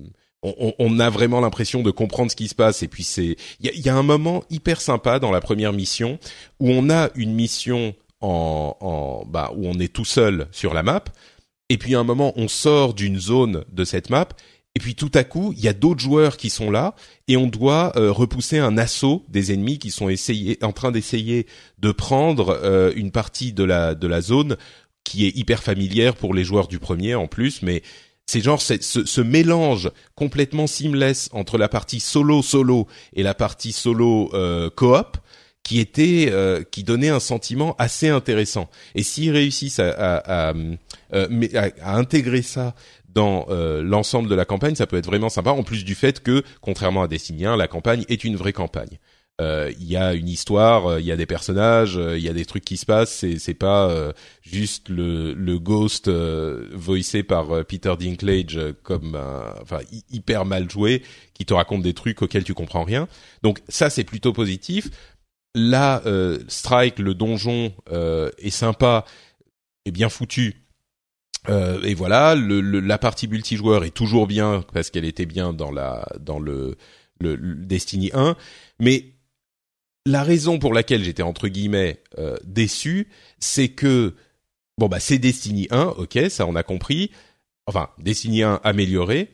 on, 0.79 0.99
a 0.99 1.09
vraiment 1.09 1.41
l'impression 1.41 1.81
de 1.81 1.91
comprendre 1.91 2.31
ce 2.31 2.35
qui 2.35 2.47
se 2.47 2.55
passe. 2.55 2.83
Et 2.83 2.87
puis 2.87 3.03
c'est 3.03 3.35
il 3.59 3.85
y 3.85 3.89
a, 3.89 3.95
un 3.95 4.03
moment 4.03 4.43
hyper 4.49 4.81
sympa 4.81 5.19
dans 5.19 5.31
la 5.31 5.41
première 5.41 5.73
mission 5.73 6.19
où 6.59 6.69
on 6.69 6.89
a 6.89 7.09
une 7.15 7.33
mission 7.33 7.95
en, 8.21 8.75
en 8.79 9.25
bah 9.25 9.51
où 9.55 9.67
on 9.67 9.79
est 9.79 9.93
tout 9.93 10.05
seul 10.05 10.47
sur 10.51 10.73
la 10.73 10.83
map. 10.83 11.03
Et 11.69 11.77
puis 11.77 11.95
à 11.95 11.99
un 11.99 12.03
moment 12.03 12.33
on 12.35 12.47
sort 12.47 12.93
d'une 12.93 13.19
zone 13.19 13.63
de 13.71 13.83
cette 13.83 14.09
map. 14.09 14.27
Et 14.77 14.81
puis 14.81 14.93
tout 14.93 15.11
à 15.13 15.23
coup, 15.23 15.53
il 15.55 15.63
y 15.63 15.69
a 15.69 15.73
d'autres 15.73 16.01
joueurs 16.01 16.35
qui 16.35 16.49
sont 16.49 16.69
là 16.69 16.95
et 17.29 17.37
on 17.37 17.47
doit 17.47 17.93
euh, 17.95 18.11
repousser 18.11 18.59
un 18.59 18.77
assaut 18.77 19.23
des 19.29 19.53
ennemis 19.53 19.79
qui 19.79 19.89
sont 19.89 20.09
essayés, 20.09 20.57
en 20.61 20.73
train 20.73 20.91
d'essayer 20.91 21.47
de 21.79 21.93
prendre 21.93 22.59
euh, 22.61 22.91
une 22.97 23.11
partie 23.11 23.53
de 23.53 23.63
la 23.63 23.95
de 23.95 24.05
la 24.05 24.19
zone 24.19 24.57
qui 25.05 25.25
est 25.25 25.37
hyper 25.37 25.63
familière 25.63 26.15
pour 26.15 26.33
les 26.33 26.43
joueurs 26.43 26.67
du 26.67 26.79
premier 26.79 27.15
en 27.15 27.27
plus, 27.27 27.61
mais 27.61 27.83
c'est 28.25 28.41
genre 28.41 28.61
ce, 28.61 28.75
ce, 28.81 29.21
mélange 29.21 29.91
complètement 30.15 30.67
seamless 30.67 31.29
entre 31.31 31.57
la 31.57 31.69
partie 31.69 31.99
solo 31.99 32.41
solo 32.41 32.87
et 33.13 33.23
la 33.23 33.33
partie 33.33 33.71
solo 33.71 34.31
euh, 34.33 34.69
coop 34.69 35.17
qui 35.65 35.79
était 35.79 36.29
euh, 36.31 36.63
qui 36.63 36.83
donnait 36.83 37.09
un 37.09 37.19
sentiment 37.19 37.75
assez 37.77 38.07
intéressant. 38.07 38.69
Et 38.93 39.03
s'ils 39.03 39.31
réussissent 39.31 39.79
à, 39.79 39.89
à, 39.89 40.49
à, 40.49 40.53
euh, 41.13 41.47
à, 41.81 41.97
intégrer 41.97 42.43
ça 42.43 42.75
dans 43.09 43.47
euh, 43.49 43.81
l'ensemble 43.81 44.29
de 44.29 44.35
la 44.35 44.45
campagne, 44.45 44.75
ça 44.75 44.85
peut 44.85 44.97
être 44.97 45.07
vraiment 45.07 45.29
sympa. 45.29 45.49
En 45.49 45.63
plus 45.63 45.83
du 45.83 45.95
fait 45.95 46.21
que, 46.21 46.43
contrairement 46.61 47.01
à 47.01 47.07
Destiny 47.07 47.45
1, 47.45 47.57
la 47.57 47.67
campagne 47.67 48.05
est 48.09 48.23
une 48.23 48.35
vraie 48.35 48.53
campagne. 48.53 48.99
Euh, 49.41 49.69
il 49.77 49.85
y 49.85 49.97
a 49.97 50.13
une 50.13 50.29
histoire, 50.29 50.87
euh, 50.87 50.99
il 51.01 51.05
y 51.05 51.11
a 51.11 51.17
des 51.17 51.25
personnages, 51.25 51.95
il 51.95 52.21
y 52.21 52.29
a 52.29 52.33
des 52.33 52.45
trucs 52.45 52.63
qui 52.63 52.77
se 52.77 52.85
passent. 52.85 53.13
C'est 53.13 53.37
c'est 53.37 53.53
pas 53.53 54.13
juste 54.41 54.89
le 54.89 55.33
le 55.33 55.59
Ghost 55.59 56.09
voicé 56.09 57.23
par 57.23 57.65
Peter 57.65 57.93
Dinklage 57.99 58.59
comme 58.83 59.19
enfin 59.61 59.79
hyper 60.09 60.45
mal 60.45 60.69
joué 60.69 61.03
qui 61.33 61.45
te 61.45 61.53
raconte 61.53 61.81
des 61.81 61.93
trucs 61.93 62.21
auxquels 62.21 62.43
tu 62.45 62.53
comprends 62.53 62.83
rien. 62.83 63.07
Donc 63.43 63.61
ça 63.67 63.89
c'est 63.89 64.03
plutôt 64.03 64.33
positif. 64.33 64.89
Là, 65.53 66.01
Strike, 66.47 66.99
le 66.99 67.13
donjon 67.13 67.73
est 67.91 68.49
sympa, 68.49 69.05
est 69.85 69.91
bien 69.91 70.09
foutu. 70.09 70.55
et 71.49 71.93
voilà, 71.93 72.35
le, 72.35 72.61
la 72.61 72.97
partie 72.97 73.27
multijoueur 73.27 73.83
est 73.83 73.93
toujours 73.93 74.27
bien 74.27 74.63
parce 74.73 74.89
qu'elle 74.89 75.05
était 75.05 75.25
bien 75.25 75.53
dans 75.53 75.71
la 75.71 76.07
dans 76.19 76.39
le, 76.39 76.77
le, 77.19 77.35
le 77.35 77.55
Destiny 77.55 78.11
1, 78.13 78.35
mais 78.79 79.14
la 80.05 80.23
raison 80.23 80.59
pour 80.59 80.73
laquelle 80.73 81.03
j'étais 81.03 81.23
entre 81.23 81.47
guillemets 81.47 82.01
euh, 82.17 82.37
déçu, 82.43 83.07
c'est 83.39 83.69
que 83.69 84.15
bon 84.77 84.87
bah 84.87 84.99
c'est 84.99 85.17
Destiny 85.17 85.67
1, 85.71 85.95
ok, 85.97 86.19
ça 86.29 86.45
on 86.45 86.55
a 86.55 86.63
compris. 86.63 87.11
Enfin, 87.67 87.89
Destiny 87.97 88.43
1 88.43 88.61
amélioré, 88.63 89.31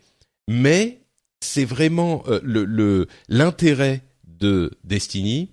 mais 0.47 1.01
c'est 1.41 1.65
vraiment 1.65 2.23
euh, 2.27 2.39
le 2.43 3.07
l'intérêt 3.27 4.01
de 4.25 4.71
Destiny, 4.83 5.49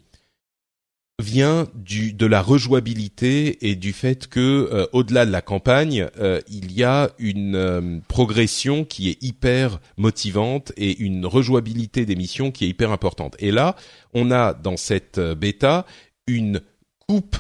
vient 1.21 1.67
du 1.75 2.13
de 2.13 2.27
la 2.27 2.41
rejouabilité 2.41 3.69
et 3.69 3.75
du 3.75 3.93
fait 3.93 4.29
que 4.29 4.69
euh, 4.73 4.87
au-delà 4.93 5.27
de 5.27 5.33
la 5.33 5.43
campagne, 5.43 6.09
euh, 6.19 6.41
il 6.49 6.73
y 6.73 6.85
a 6.85 7.11
une 7.19 7.57
euh, 7.57 7.99
progression 8.07 8.85
qui 8.85 9.11
est 9.11 9.23
hyper 9.23 9.81
motivante 9.97 10.73
et 10.77 10.97
une 10.99 11.27
rejouabilité 11.27 12.07
des 12.07 12.15
missions 12.15 12.53
qui 12.53 12.67
est 12.67 12.69
hyper 12.69 12.93
importante. 12.93 13.35
Et 13.41 13.51
là, 13.51 13.75
on 14.15 14.31
a 14.31 14.55
dans 14.55 14.77
cette 14.77 15.19
bêta 15.19 15.87
une 16.29 16.61
coupe 17.09 17.37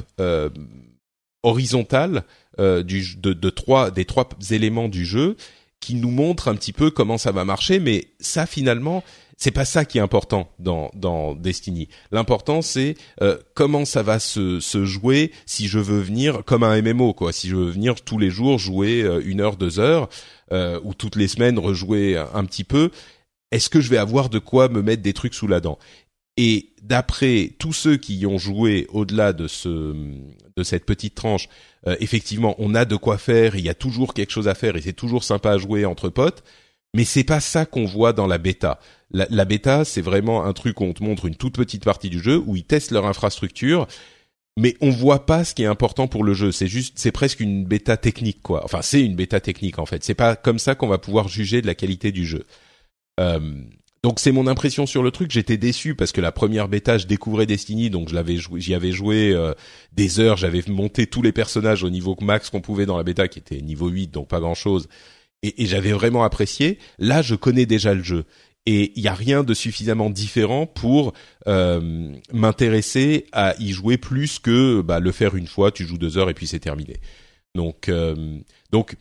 horizontale 1.42 2.24
de 2.58 3.50
trois 3.50 3.90
des 3.90 4.06
trois 4.06 4.28
éléments 4.50 4.88
du 4.88 5.04
jeu 5.04 5.36
qui 5.80 5.94
nous 5.94 6.10
montre 6.10 6.48
un 6.48 6.54
petit 6.54 6.72
peu 6.72 6.90
comment 6.90 7.18
ça 7.18 7.32
va 7.32 7.44
marcher, 7.44 7.78
mais 7.78 8.06
ça 8.18 8.46
finalement, 8.46 9.04
c'est 9.38 9.52
pas 9.52 9.64
ça 9.64 9.84
qui 9.84 9.98
est 9.98 10.00
important 10.00 10.50
dans 10.58 10.90
dans 10.94 11.34
Destiny. 11.34 11.88
L'important 12.10 12.60
c'est 12.60 12.96
euh, 13.22 13.38
comment 13.54 13.84
ça 13.84 14.02
va 14.02 14.18
se 14.18 14.58
se 14.58 14.84
jouer 14.84 15.32
si 15.46 15.68
je 15.68 15.78
veux 15.78 16.00
venir 16.00 16.44
comme 16.44 16.64
un 16.64 16.82
MMO 16.82 17.14
quoi. 17.14 17.32
Si 17.32 17.48
je 17.48 17.56
veux 17.56 17.70
venir 17.70 18.02
tous 18.02 18.18
les 18.18 18.30
jours 18.30 18.58
jouer 18.58 19.02
euh, 19.02 19.22
une 19.24 19.40
heure, 19.40 19.56
deux 19.56 19.78
heures 19.78 20.08
euh, 20.52 20.80
ou 20.82 20.92
toutes 20.92 21.14
les 21.14 21.28
semaines 21.28 21.58
rejouer 21.58 22.18
un 22.34 22.44
petit 22.44 22.64
peu. 22.64 22.90
Est-ce 23.52 23.70
que 23.70 23.80
je 23.80 23.88
vais 23.88 23.96
avoir 23.96 24.28
de 24.28 24.40
quoi 24.40 24.68
me 24.68 24.82
mettre 24.82 25.02
des 25.02 25.14
trucs 25.14 25.34
sous 25.34 25.46
la 25.46 25.60
dent? 25.60 25.78
Et 26.36 26.70
d'après 26.82 27.52
tous 27.58 27.72
ceux 27.72 27.96
qui 27.96 28.16
y 28.16 28.26
ont 28.26 28.38
joué 28.38 28.86
au-delà 28.90 29.32
de 29.32 29.46
ce 29.46 29.94
de 30.56 30.62
cette 30.64 30.84
petite 30.84 31.14
tranche, 31.14 31.48
effectivement, 32.00 32.56
on 32.58 32.74
a 32.74 32.84
de 32.84 32.96
quoi 32.96 33.18
faire. 33.18 33.54
Il 33.54 33.64
y 33.64 33.68
a 33.68 33.74
toujours 33.74 34.14
quelque 34.14 34.32
chose 34.32 34.48
à 34.48 34.54
faire 34.54 34.76
et 34.76 34.80
c'est 34.80 34.92
toujours 34.92 35.22
sympa 35.22 35.52
à 35.52 35.58
jouer 35.58 35.84
entre 35.84 36.08
potes 36.08 36.42
mais 36.94 37.04
c'est 37.04 37.24
pas 37.24 37.40
ça 37.40 37.66
qu'on 37.66 37.84
voit 37.84 38.12
dans 38.12 38.26
la 38.26 38.38
bêta. 38.38 38.80
La, 39.10 39.44
bêta, 39.46 39.86
c'est 39.86 40.02
vraiment 40.02 40.44
un 40.44 40.52
truc 40.52 40.80
où 40.80 40.84
on 40.84 40.92
te 40.92 41.02
montre 41.02 41.24
une 41.24 41.36
toute 41.36 41.54
petite 41.54 41.84
partie 41.84 42.10
du 42.10 42.20
jeu, 42.20 42.42
où 42.44 42.56
ils 42.56 42.64
testent 42.64 42.90
leur 42.90 43.06
infrastructure, 43.06 43.86
mais 44.58 44.76
on 44.82 44.90
voit 44.90 45.24
pas 45.24 45.44
ce 45.44 45.54
qui 45.54 45.62
est 45.62 45.66
important 45.66 46.08
pour 46.08 46.24
le 46.24 46.34
jeu. 46.34 46.52
C'est 46.52 46.66
juste, 46.66 46.98
c'est 46.98 47.12
presque 47.12 47.40
une 47.40 47.64
bêta 47.64 47.96
technique, 47.96 48.42
quoi. 48.42 48.64
Enfin, 48.64 48.82
c'est 48.82 49.02
une 49.02 49.16
bêta 49.16 49.40
technique 49.40 49.78
en 49.78 49.86
fait. 49.86 50.04
C'est 50.04 50.14
pas 50.14 50.36
comme 50.36 50.58
ça 50.58 50.74
qu'on 50.74 50.88
va 50.88 50.98
pouvoir 50.98 51.28
juger 51.28 51.62
de 51.62 51.66
la 51.66 51.74
qualité 51.74 52.12
du 52.12 52.26
jeu. 52.26 52.44
Euh, 53.18 53.62
donc 54.02 54.20
c'est 54.20 54.32
mon 54.32 54.46
impression 54.46 54.84
sur 54.84 55.02
le 55.02 55.10
truc. 55.10 55.30
J'étais 55.30 55.56
déçu 55.56 55.94
parce 55.94 56.12
que 56.12 56.20
la 56.20 56.32
première 56.32 56.68
bêta, 56.68 56.98
je 56.98 57.06
découvrais 57.06 57.46
Destiny, 57.46 57.88
donc 57.88 58.10
je 58.10 58.14
l'avais 58.14 58.36
joué, 58.36 58.60
j'y 58.60 58.74
avais 58.74 58.92
joué 58.92 59.32
euh, 59.32 59.54
des 59.92 60.20
heures. 60.20 60.36
J'avais 60.36 60.62
monté 60.68 61.06
tous 61.06 61.22
les 61.22 61.32
personnages 61.32 61.82
au 61.82 61.88
niveau 61.88 62.14
max 62.20 62.50
qu'on 62.50 62.60
pouvait 62.60 62.86
dans 62.86 62.98
la 62.98 63.04
bêta, 63.04 63.26
qui 63.26 63.38
était 63.38 63.62
niveau 63.62 63.88
8, 63.88 64.08
donc 64.08 64.28
pas 64.28 64.40
grand 64.40 64.54
chose 64.54 64.86
et, 65.42 65.66
j'avais 65.66 65.92
vraiment 65.92 66.24
apprécié. 66.24 66.78
Là, 66.98 67.22
je 67.22 67.34
connais 67.34 67.66
déjà 67.66 67.94
le 67.94 68.02
jeu 68.02 68.24
et 68.68 68.92
il 68.96 69.02
n'y 69.02 69.08
a 69.08 69.14
rien 69.14 69.44
de 69.44 69.54
suffisamment 69.54 70.10
différent 70.10 70.66
pour 70.66 71.14
euh, 71.46 72.12
m'intéresser 72.34 73.24
à 73.32 73.54
y 73.58 73.72
jouer 73.72 73.96
plus 73.96 74.38
que 74.38 74.82
bah, 74.82 75.00
le 75.00 75.10
faire 75.10 75.36
une 75.36 75.46
fois, 75.46 75.72
tu 75.72 75.86
joues 75.86 75.96
deux 75.96 76.18
heures 76.18 76.28
et 76.28 76.34
puis 76.34 76.46
c'est 76.46 76.58
terminé. 76.58 76.98
Donc 77.54 77.88
euh, 77.88 78.38
donc 78.70 78.96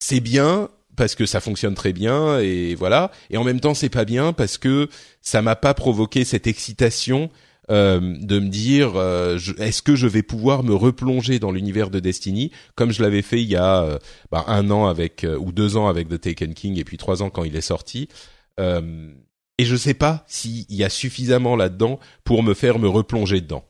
c'est 0.00 0.18
bien 0.18 0.70
parce 0.96 1.14
que 1.14 1.24
ça 1.24 1.38
fonctionne 1.38 1.74
très 1.74 1.92
bien 1.92 2.40
et 2.40 2.74
voilà. 2.74 3.12
Et 3.30 3.36
en 3.36 3.44
même 3.44 3.60
temps 3.60 3.74
c'est 3.74 3.90
pas 3.90 4.04
bien 4.04 4.32
parce 4.32 4.58
que 4.58 4.88
ça 5.22 5.40
m'a 5.40 5.54
pas 5.54 5.72
provoqué 5.72 6.24
cette 6.24 6.48
excitation 6.48 7.30
euh, 7.68 8.00
de 8.20 8.38
me 8.38 8.48
dire 8.48 8.92
euh, 8.94 9.38
est-ce 9.58 9.82
que 9.82 9.96
je 9.96 10.06
vais 10.06 10.22
pouvoir 10.22 10.62
me 10.62 10.72
replonger 10.72 11.40
dans 11.40 11.50
l'univers 11.50 11.90
de 11.90 11.98
Destiny 11.98 12.52
comme 12.76 12.92
je 12.92 13.02
l'avais 13.02 13.22
fait 13.22 13.42
il 13.42 13.48
y 13.48 13.56
a 13.56 13.82
euh, 13.82 13.98
bah, 14.30 14.44
un 14.46 14.70
an 14.70 14.86
avec 14.86 15.26
ou 15.40 15.50
deux 15.50 15.76
ans 15.76 15.88
avec 15.88 16.08
The 16.08 16.20
Taken 16.20 16.54
King 16.54 16.78
et 16.78 16.84
puis 16.84 16.96
trois 16.96 17.22
ans 17.22 17.30
quand 17.30 17.42
il 17.42 17.56
est 17.56 17.60
sorti. 17.60 18.08
Et 18.58 19.64
je 19.64 19.76
sais 19.76 19.94
pas 19.94 20.24
s'il 20.26 20.64
y 20.72 20.84
a 20.84 20.90
suffisamment 20.90 21.56
là-dedans 21.56 21.98
pour 22.24 22.42
me 22.42 22.54
faire 22.54 22.78
me 22.78 22.88
replonger 22.88 23.40
dedans. 23.40 23.64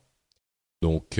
Donc. 0.82 1.18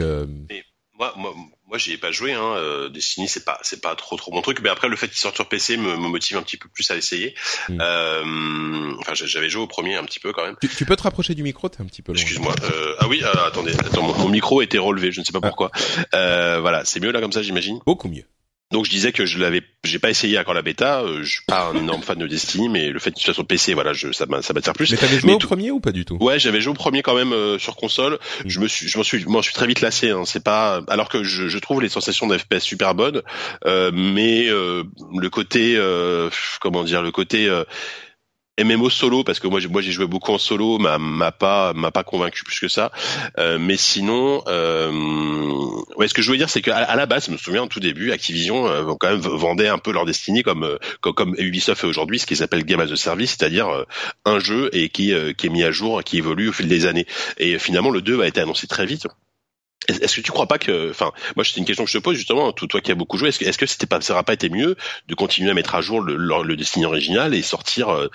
moi, 0.98 1.14
moi, 1.16 1.34
moi, 1.68 1.78
j'y 1.78 1.92
ai 1.92 1.96
pas 1.96 2.12
joué. 2.12 2.32
Hein. 2.32 2.54
Euh, 2.56 2.88
Destiny, 2.88 3.28
c'est 3.28 3.44
pas, 3.44 3.58
c'est 3.62 3.80
pas 3.80 3.94
trop 3.96 4.16
trop 4.16 4.32
mon 4.32 4.40
truc. 4.40 4.60
Mais 4.62 4.68
après, 4.68 4.88
le 4.88 4.96
fait 4.96 5.08
qu'il 5.08 5.18
sorte 5.18 5.34
sur 5.34 5.48
PC 5.48 5.76
me, 5.76 5.96
me, 5.96 6.08
motive 6.08 6.36
un 6.36 6.42
petit 6.42 6.56
peu 6.56 6.68
plus 6.68 6.88
à 6.90 6.96
essayer. 6.96 7.34
Mm. 7.68 7.78
Euh, 7.80 8.94
enfin, 9.00 9.14
j'avais 9.14 9.48
joué 9.48 9.62
au 9.62 9.66
premier 9.66 9.96
un 9.96 10.04
petit 10.04 10.20
peu 10.20 10.32
quand 10.32 10.44
même. 10.44 10.56
Tu, 10.60 10.84
peux 10.84 10.96
te 10.96 11.02
rapprocher 11.02 11.34
du 11.34 11.42
micro, 11.42 11.68
t'es 11.68 11.80
un 11.80 11.86
petit 11.86 12.02
peu 12.02 12.12
loin. 12.12 12.20
Excuse-moi. 12.20 12.54
Euh, 12.62 12.94
ah 13.00 13.08
oui, 13.08 13.20
euh, 13.22 13.46
attendez, 13.46 13.72
attends, 13.72 14.02
mon, 14.02 14.28
micro 14.28 14.62
était 14.62 14.78
relevé, 14.78 15.10
je 15.10 15.20
ne 15.20 15.24
sais 15.24 15.32
pas 15.32 15.40
ah. 15.42 15.48
pourquoi. 15.48 15.70
Euh, 16.14 16.60
voilà, 16.60 16.84
c'est 16.84 17.00
mieux 17.00 17.10
là 17.10 17.20
comme 17.20 17.32
ça, 17.32 17.42
j'imagine. 17.42 17.80
Beaucoup 17.84 18.08
mieux. 18.08 18.24
Donc 18.72 18.84
je 18.84 18.90
disais 18.90 19.12
que 19.12 19.26
je 19.26 19.38
l'avais, 19.38 19.62
j'ai 19.84 20.00
pas 20.00 20.10
essayé 20.10 20.36
encore 20.38 20.54
la 20.54 20.62
bêta. 20.62 21.02
Euh, 21.02 21.22
je 21.22 21.34
suis 21.34 21.44
pas 21.46 21.68
un 21.68 21.76
énorme 21.76 22.02
fan 22.02 22.18
de 22.18 22.26
Destiny, 22.26 22.68
mais 22.68 22.90
le 22.90 22.98
fait 22.98 23.12
qu'il 23.12 23.22
soit 23.22 23.32
sur 23.32 23.46
PC, 23.46 23.74
voilà, 23.74 23.92
je, 23.92 24.10
ça 24.10 24.26
m'attire 24.26 24.72
plus. 24.72 24.90
Mais 24.90 24.96
t'avais 24.96 25.20
joué 25.20 25.32
au 25.34 25.38
premier 25.38 25.70
ou 25.70 25.78
pas 25.78 25.92
du 25.92 26.04
tout? 26.04 26.18
Ouais, 26.20 26.40
j'avais 26.40 26.60
joué 26.60 26.72
au 26.72 26.74
premier 26.74 27.02
quand 27.02 27.14
même 27.14 27.32
euh, 27.32 27.60
sur 27.60 27.76
console. 27.76 28.14
Mm. 28.44 28.48
Je 28.48 28.60
me 28.60 28.66
suis, 28.66 28.88
je 28.88 28.98
m'en 28.98 29.04
suis, 29.04 29.24
moi, 29.26 29.40
je 29.40 29.46
suis 29.46 29.54
très 29.54 29.68
vite 29.68 29.82
lassé. 29.82 30.10
Hein. 30.10 30.24
C'est 30.26 30.42
pas, 30.42 30.82
alors 30.88 31.08
que 31.08 31.22
je, 31.22 31.46
je 31.46 31.58
trouve 31.58 31.80
les 31.80 31.88
sensations 31.88 32.26
d'FPS 32.26 32.60
super 32.60 32.96
bonnes, 32.96 33.22
euh, 33.66 33.92
mais 33.94 34.48
euh, 34.48 34.82
le 35.16 35.30
côté, 35.30 35.80
comment 36.60 36.82
dire, 36.82 37.02
le 37.02 37.12
côté 37.12 37.48
MMO 38.62 38.88
solo 38.88 39.22
parce 39.22 39.38
que 39.38 39.46
moi 39.46 39.60
j'ai 39.60 39.68
moi 39.68 39.82
j'ai 39.82 39.92
joué 39.92 40.06
beaucoup 40.06 40.32
en 40.32 40.38
solo 40.38 40.78
m'a 40.78 40.98
m'a 40.98 41.30
pas 41.30 41.74
m'a 41.74 41.90
pas 41.90 42.04
convaincu 42.04 42.42
plus 42.42 42.58
que 42.58 42.68
ça. 42.68 42.90
Euh, 43.38 43.58
mais 43.58 43.76
sinon 43.76 44.42
euh, 44.46 44.90
ouais 45.96 46.08
ce 46.08 46.14
que 46.14 46.22
je 46.22 46.30
veux 46.30 46.38
dire 46.38 46.48
c'est 46.48 46.62
qu'à 46.62 46.76
à 46.78 46.96
la 46.96 47.06
base 47.06 47.26
je 47.26 47.32
me 47.32 47.36
souviens 47.36 47.64
au 47.64 47.66
tout 47.66 47.80
début 47.80 48.12
Activision 48.12 48.66
euh, 48.66 48.94
quand 48.98 49.10
même 49.10 49.20
vendait 49.20 49.68
un 49.68 49.78
peu 49.78 49.92
leur 49.92 50.06
destinée 50.06 50.42
comme 50.42 50.64
euh, 50.64 50.78
comme, 51.00 51.34
Ubisoft 51.38 51.82
fait 51.82 51.86
aujourd'hui 51.86 52.18
ce 52.18 52.26
qu'ils 52.26 52.42
appellent 52.42 52.64
game 52.64 52.80
as 52.80 52.90
a 52.90 52.96
service 52.96 53.36
c'est-à-dire 53.38 53.68
euh, 53.68 53.84
un 54.24 54.38
jeu 54.38 54.70
et 54.72 54.88
qui 54.88 55.12
qui 55.36 55.46
est 55.46 55.50
mis 55.50 55.62
à 55.62 55.70
jour 55.70 56.02
qui 56.02 56.18
évolue 56.18 56.48
au 56.48 56.52
fil 56.52 56.68
des 56.68 56.86
années. 56.86 57.06
Et 57.38 57.58
finalement 57.58 57.90
le 57.90 58.00
2 58.00 58.22
a 58.22 58.26
été 58.26 58.40
annoncé 58.40 58.66
très 58.66 58.86
vite 58.86 59.06
est-ce 59.88 60.16
que 60.16 60.20
tu 60.20 60.32
crois 60.32 60.46
pas 60.46 60.58
que, 60.58 60.90
enfin, 60.90 61.12
moi 61.36 61.44
c'est 61.44 61.58
une 61.58 61.64
question 61.64 61.84
que 61.84 61.90
je 61.90 61.98
te 61.98 62.02
pose 62.02 62.16
justement, 62.16 62.52
toi 62.52 62.80
qui 62.80 62.90
as 62.90 62.94
beaucoup 62.94 63.18
joué, 63.18 63.28
est-ce 63.28 63.38
que, 63.38 63.44
est-ce 63.44 63.58
que 63.58 63.66
c'était 63.66 63.86
pas, 63.86 64.00
ça 64.00 64.14
aurait 64.14 64.24
pas 64.24 64.32
été 64.32 64.48
mieux 64.48 64.76
de 65.06 65.14
continuer 65.14 65.50
à 65.50 65.54
mettre 65.54 65.74
à 65.74 65.80
jour 65.80 66.00
le, 66.00 66.16
le, 66.16 66.56
Destiny 66.56 66.86
original 66.86 67.34
et 67.34 67.42
sortir, 67.42 67.90
euh, 67.90 68.08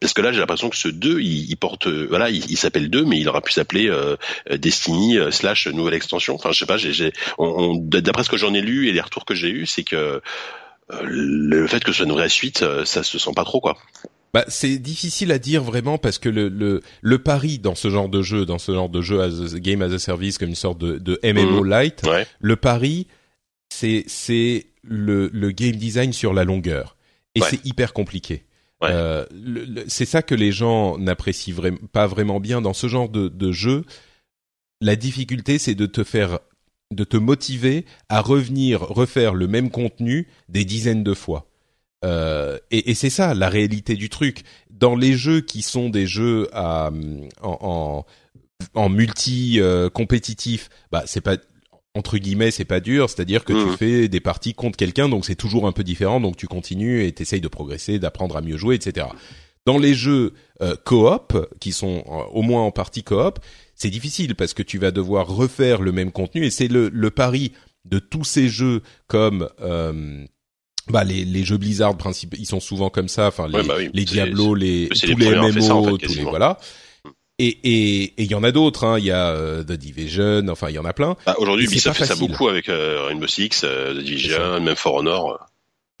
parce 0.00 0.12
que 0.12 0.22
là 0.22 0.32
j'ai 0.32 0.38
l'impression 0.38 0.68
que 0.68 0.76
ce 0.76 0.88
2, 0.88 1.20
il, 1.20 1.50
il 1.50 1.56
porte, 1.56 1.86
euh, 1.88 2.06
voilà, 2.08 2.30
il, 2.30 2.56
s'appelle 2.56 2.90
2, 2.90 3.04
mais 3.04 3.18
il 3.18 3.28
aurait 3.28 3.40
pu 3.40 3.52
s'appeler 3.52 3.88
euh, 3.88 4.16
Destiny 4.50 5.18
slash 5.30 5.66
nouvelle 5.68 5.94
extension. 5.94 6.34
Enfin, 6.34 6.52
je 6.52 6.58
sais 6.58 6.66
pas, 6.66 6.76
j'ai, 6.76 7.12
d'après 7.38 8.22
ce 8.22 8.28
que 8.28 8.36
j'en 8.36 8.54
ai 8.54 8.60
lu 8.60 8.88
et 8.88 8.92
les 8.92 9.00
retours 9.00 9.24
que 9.24 9.34
j'ai 9.34 9.48
eu, 9.48 9.66
c'est 9.66 9.84
que 9.84 10.20
le 11.02 11.66
fait 11.66 11.82
que 11.82 11.90
ce 11.90 11.98
soit 11.98 12.06
une 12.06 12.12
vraie 12.12 12.28
suite, 12.28 12.64
ça 12.84 13.02
se 13.02 13.18
sent 13.18 13.32
pas 13.34 13.44
trop 13.44 13.60
quoi. 13.60 13.76
Bah, 14.34 14.44
c'est 14.48 14.78
difficile 14.78 15.32
à 15.32 15.38
dire 15.38 15.62
vraiment 15.62 15.98
parce 15.98 16.18
que 16.18 16.28
le, 16.28 16.48
le, 16.48 16.82
le 17.00 17.18
pari 17.18 17.58
dans 17.58 17.74
ce 17.74 17.88
genre 17.88 18.08
de 18.08 18.22
jeu, 18.22 18.44
dans 18.44 18.58
ce 18.58 18.72
genre 18.72 18.88
de 18.88 19.00
jeu 19.00 19.22
as 19.22 19.54
a, 19.54 19.58
game 19.58 19.80
as 19.82 19.92
a 19.92 19.98
service 19.98 20.36
comme 20.36 20.50
une 20.50 20.54
sorte 20.54 20.78
de, 20.78 20.98
de 20.98 21.18
MMO 21.24 21.64
mmh. 21.64 21.68
light, 21.68 22.02
le 22.40 22.56
pari 22.56 23.06
c'est 23.70 24.04
c'est 24.06 24.66
le, 24.82 25.30
le 25.32 25.50
game 25.50 25.76
design 25.76 26.12
sur 26.12 26.32
la 26.32 26.44
longueur 26.44 26.96
et 27.34 27.40
c'est 27.40 27.64
hyper 27.64 27.92
compliqué. 27.92 28.44
Euh, 28.82 29.24
c'est 29.88 30.04
ça 30.04 30.22
que 30.22 30.34
les 30.34 30.52
gens 30.52 30.98
n'apprécient 30.98 31.54
vraiment 31.54 31.78
pas 31.92 32.06
vraiment 32.06 32.40
bien 32.40 32.60
dans 32.60 32.74
ce 32.74 32.88
genre 32.88 33.08
de, 33.08 33.28
de 33.28 33.52
jeu. 33.52 33.84
La 34.80 34.96
difficulté, 34.96 35.58
c'est 35.58 35.74
de 35.74 35.86
te 35.86 36.04
faire, 36.04 36.38
de 36.92 37.04
te 37.04 37.16
motiver 37.16 37.86
à 38.08 38.20
revenir 38.20 38.80
refaire 38.80 39.34
le 39.34 39.48
même 39.48 39.70
contenu 39.70 40.28
des 40.48 40.64
dizaines 40.64 41.02
de 41.02 41.14
fois. 41.14 41.48
Euh, 42.04 42.58
et, 42.70 42.90
et 42.90 42.94
c'est 42.94 43.10
ça 43.10 43.34
la 43.34 43.48
réalité 43.48 43.94
du 43.94 44.08
truc. 44.08 44.42
Dans 44.70 44.96
les 44.96 45.14
jeux 45.14 45.40
qui 45.40 45.62
sont 45.62 45.88
des 45.88 46.06
jeux 46.06 46.48
à, 46.52 46.90
en, 47.42 47.58
en, 47.60 48.06
en 48.74 48.88
multi 48.88 49.60
euh, 49.60 49.88
compétitif, 49.88 50.68
bah 50.92 51.04
c'est 51.06 51.20
pas 51.20 51.36
entre 51.94 52.18
guillemets 52.18 52.50
c'est 52.50 52.66
pas 52.66 52.80
dur, 52.80 53.08
c'est-à-dire 53.08 53.44
que 53.44 53.54
tu 53.54 53.70
mmh. 53.70 53.76
fais 53.78 54.08
des 54.08 54.20
parties 54.20 54.52
contre 54.52 54.76
quelqu'un, 54.76 55.08
donc 55.08 55.24
c'est 55.24 55.34
toujours 55.34 55.66
un 55.66 55.72
peu 55.72 55.82
différent, 55.82 56.20
donc 56.20 56.36
tu 56.36 56.46
continues 56.46 57.04
et 57.04 57.12
t'essayes 57.12 57.40
de 57.40 57.48
progresser, 57.48 57.98
d'apprendre 57.98 58.36
à 58.36 58.42
mieux 58.42 58.58
jouer, 58.58 58.74
etc. 58.74 59.06
Dans 59.64 59.78
les 59.78 59.94
jeux 59.94 60.34
euh, 60.62 60.76
coop, 60.84 61.48
qui 61.58 61.72
sont 61.72 62.04
euh, 62.06 62.22
au 62.32 62.42
moins 62.42 62.62
en 62.62 62.70
partie 62.70 63.02
coop, 63.02 63.40
c'est 63.74 63.90
difficile 63.90 64.36
parce 64.36 64.54
que 64.54 64.62
tu 64.62 64.78
vas 64.78 64.90
devoir 64.90 65.26
refaire 65.26 65.82
le 65.82 65.90
même 65.90 66.12
contenu 66.12 66.44
et 66.44 66.50
c'est 66.50 66.68
le, 66.68 66.88
le 66.88 67.10
pari 67.10 67.52
de 67.84 67.98
tous 67.98 68.24
ces 68.24 68.48
jeux 68.48 68.82
comme 69.06 69.48
euh, 69.60 70.24
bah 70.88 71.04
les, 71.04 71.24
les 71.24 71.44
jeux 71.44 71.56
Blizzard 71.56 71.96
principaux 71.96 72.36
ils 72.38 72.46
sont 72.46 72.60
souvent 72.60 72.90
comme 72.90 73.08
ça. 73.08 73.28
Enfin 73.28 73.48
les, 73.48 73.62
bah 73.62 73.74
les 73.92 74.04
Diablo 74.04 74.54
les 74.54 74.88
tous 74.88 75.16
les, 75.16 75.30
MMO 75.30 75.98
tous 75.98 76.14
les 76.14 76.22
voilà. 76.22 76.58
Et 77.38 77.48
et 77.48 78.14
il 78.18 78.30
y 78.30 78.34
en 78.34 78.44
a 78.44 78.52
d'autres 78.52 78.84
hein. 78.84 78.98
Il 78.98 79.04
y 79.04 79.10
a 79.10 79.28
euh, 79.30 79.62
The 79.62 79.72
Division 79.72 80.48
enfin 80.48 80.68
il 80.70 80.74
y 80.74 80.78
en 80.78 80.84
a 80.84 80.92
plein. 80.92 81.16
Bah, 81.26 81.34
aujourd'hui 81.38 81.66
Ubisoft 81.66 81.98
fait 81.98 82.06
ça 82.06 82.16
beaucoup 82.16 82.48
avec 82.48 82.68
euh, 82.68 83.06
Rainbow 83.08 83.26
Six 83.26 83.62
euh, 83.64 83.94
The 83.94 84.04
Division 84.04 84.60
même 84.60 84.76
For 84.76 84.94
Honor 84.94 85.46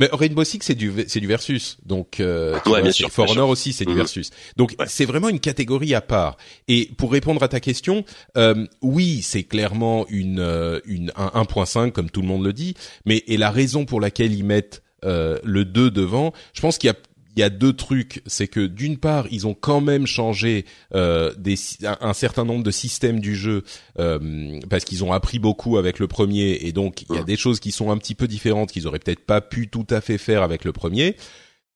mais 0.00 0.08
Rainbow 0.12 0.44
Six 0.44 0.60
c'est 0.62 0.74
du 0.74 0.92
c'est 1.08 1.20
du 1.20 1.26
versus. 1.26 1.78
Donc 1.84 2.20
euh, 2.20 2.58
ouais, 2.66 2.82
bien 2.82 2.92
sûr, 2.92 3.10
For 3.10 3.30
Honor 3.30 3.48
aussi 3.48 3.72
c'est 3.72 3.84
du 3.84 3.92
mhm. 3.92 3.98
versus. 3.98 4.30
Donc 4.56 4.76
c'est 4.86 5.04
vraiment 5.04 5.28
une 5.28 5.40
catégorie 5.40 5.94
à 5.94 6.00
part. 6.00 6.36
Et 6.68 6.90
pour 6.98 7.12
répondre 7.12 7.42
à 7.42 7.48
ta 7.48 7.60
question 7.60 8.04
euh, 8.36 8.66
oui 8.82 9.22
c'est 9.22 9.44
clairement 9.44 10.06
une 10.08 10.80
une 10.84 11.12
un 11.16 11.28
1.5 11.42 11.92
comme 11.92 12.10
tout 12.10 12.22
le 12.22 12.28
monde 12.28 12.44
le 12.44 12.52
dit. 12.52 12.74
Mais 13.04 13.24
et 13.26 13.36
la 13.36 13.50
raison 13.50 13.84
pour 13.84 14.00
laquelle 14.00 14.32
ils 14.32 14.44
mettent 14.44 14.82
euh, 15.04 15.38
le 15.44 15.64
2 15.64 15.90
devant 15.90 16.32
je 16.52 16.60
pense 16.60 16.78
qu'il 16.78 16.88
y 16.88 16.90
a 16.90 16.96
il 17.36 17.40
y 17.40 17.42
a 17.42 17.50
deux 17.50 17.74
trucs, 17.74 18.22
c'est 18.26 18.48
que 18.48 18.66
d'une 18.66 18.96
part, 18.96 19.26
ils 19.30 19.46
ont 19.46 19.52
quand 19.52 19.82
même 19.82 20.06
changé 20.06 20.64
euh, 20.94 21.34
des, 21.36 21.56
un, 22.00 22.14
certain 22.14 22.46
nombre 22.46 22.64
de 22.64 22.70
systèmes 22.70 23.20
du 23.20 23.36
jeu 23.36 23.62
euh, 23.98 24.58
parce 24.70 24.84
qu'ils 24.84 25.04
ont 25.04 25.12
appris 25.12 25.38
beaucoup 25.38 25.76
avec 25.76 25.98
le 25.98 26.08
premier 26.08 26.58
et 26.62 26.72
donc 26.72 27.02
il 27.02 27.14
y 27.14 27.18
a 27.18 27.24
des 27.24 27.36
choses 27.36 27.60
qui 27.60 27.72
sont 27.72 27.90
un 27.90 27.98
petit 27.98 28.14
peu 28.14 28.26
différentes 28.26 28.72
qu'ils 28.72 28.86
auraient 28.86 28.98
peut-être 28.98 29.26
pas 29.26 29.42
pu 29.42 29.68
tout 29.68 29.86
à 29.90 30.00
fait 30.00 30.16
faire 30.16 30.42
avec 30.42 30.64
le 30.64 30.72
premier, 30.72 31.16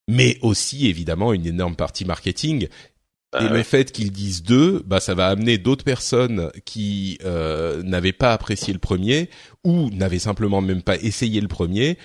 mais 0.09 0.39
aussi 0.41 0.89
évidemment 0.89 1.35
une 1.35 1.47
énorme 1.47 1.77
partie 1.77 2.07
marketing. 2.07 2.69
Bah 3.33 3.45
et 3.45 3.49
le 3.49 3.63
fait 3.63 3.93
qu'ils 3.93 4.11
disent 4.11 4.43
deux, 4.43 4.83
bah 4.87 4.99
ça 4.99 5.15
va 5.15 5.29
amener 5.29 5.59
d'autres 5.59 5.85
personnes 5.85 6.51
qui 6.65 7.19
euh, 7.23 7.81
n'avaient 7.83 8.13
pas 8.13 8.33
apprécié 8.33 8.73
le 8.73 8.81
premier 8.81 9.29
ou 9.63 9.91
n'avaient 9.91 10.19
simplement 10.19 10.63
même 10.63 10.83
pas 10.83 10.97
essayé 10.97 11.41
le 11.41 11.47
premier 11.47 11.97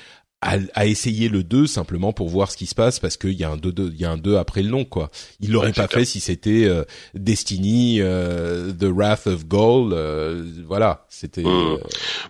à, 0.41 0.85
essayer 0.85 1.27
le 1.27 1.43
2 1.43 1.65
simplement 1.65 2.13
pour 2.13 2.29
voir 2.29 2.51
ce 2.51 2.57
qui 2.57 2.67
se 2.67 2.75
passe 2.75 2.99
parce 2.99 3.17
qu'il 3.17 3.33
y 3.33 3.43
a 3.43 3.49
un 3.49 3.57
2, 3.57 3.91
il 3.93 3.99
y 3.99 4.05
a 4.05 4.11
un 4.11 4.17
2 4.17 4.37
après 4.37 4.61
le 4.61 4.69
nom 4.69 4.85
quoi. 4.85 5.09
Il 5.39 5.51
l'aurait 5.51 5.73
pas 5.73 5.87
fait 5.87 6.05
si 6.05 6.19
c'était 6.19 6.65
euh, 6.65 6.83
Destiny, 7.15 7.97
euh, 7.99 8.71
The 8.71 8.85
Wrath 8.85 9.27
of 9.27 9.45
Gaul, 9.45 9.91
euh, 9.93 10.43
voilà, 10.67 11.05
c'était. 11.09 11.41
Mmh. 11.41 11.79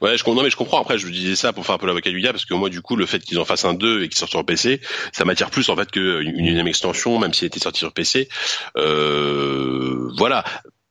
Ouais, 0.02 0.18
je 0.18 0.24
non 0.26 0.44
mais 0.44 0.50
je 0.50 0.56
comprends. 0.56 0.82
Après, 0.82 0.98
je 0.98 1.08
disais 1.08 1.36
ça 1.36 1.52
pour 1.52 1.66
faire 1.66 1.76
un 1.76 1.78
peu 1.78 1.88
l'avocat 1.88 2.10
du 2.10 2.22
diable 2.22 2.34
parce 2.34 2.46
que 2.46 2.54
moi 2.54 2.70
du 2.70 2.82
coup 2.82 2.96
le 2.96 3.06
fait 3.06 3.20
qu'ils 3.20 3.40
en 3.40 3.46
fassent 3.46 3.66
un 3.66 3.74
2 3.74 4.04
et 4.04 4.10
qu'ils 4.10 4.18
sortent 4.18 4.32
sur 4.32 4.46
PC, 4.46 4.80
ça 5.12 5.26
m'attire 5.26 5.50
plus 5.50 5.68
en 5.70 5.76
fait 5.76 5.92
qu'une 5.92 6.22
une, 6.22 6.68
extension, 6.68 7.20
même 7.20 7.34
s'il 7.34 7.48
était 7.48 7.60
sorti 7.60 7.80
sur 7.80 7.92
PC. 7.92 8.30
voilà, 8.76 10.46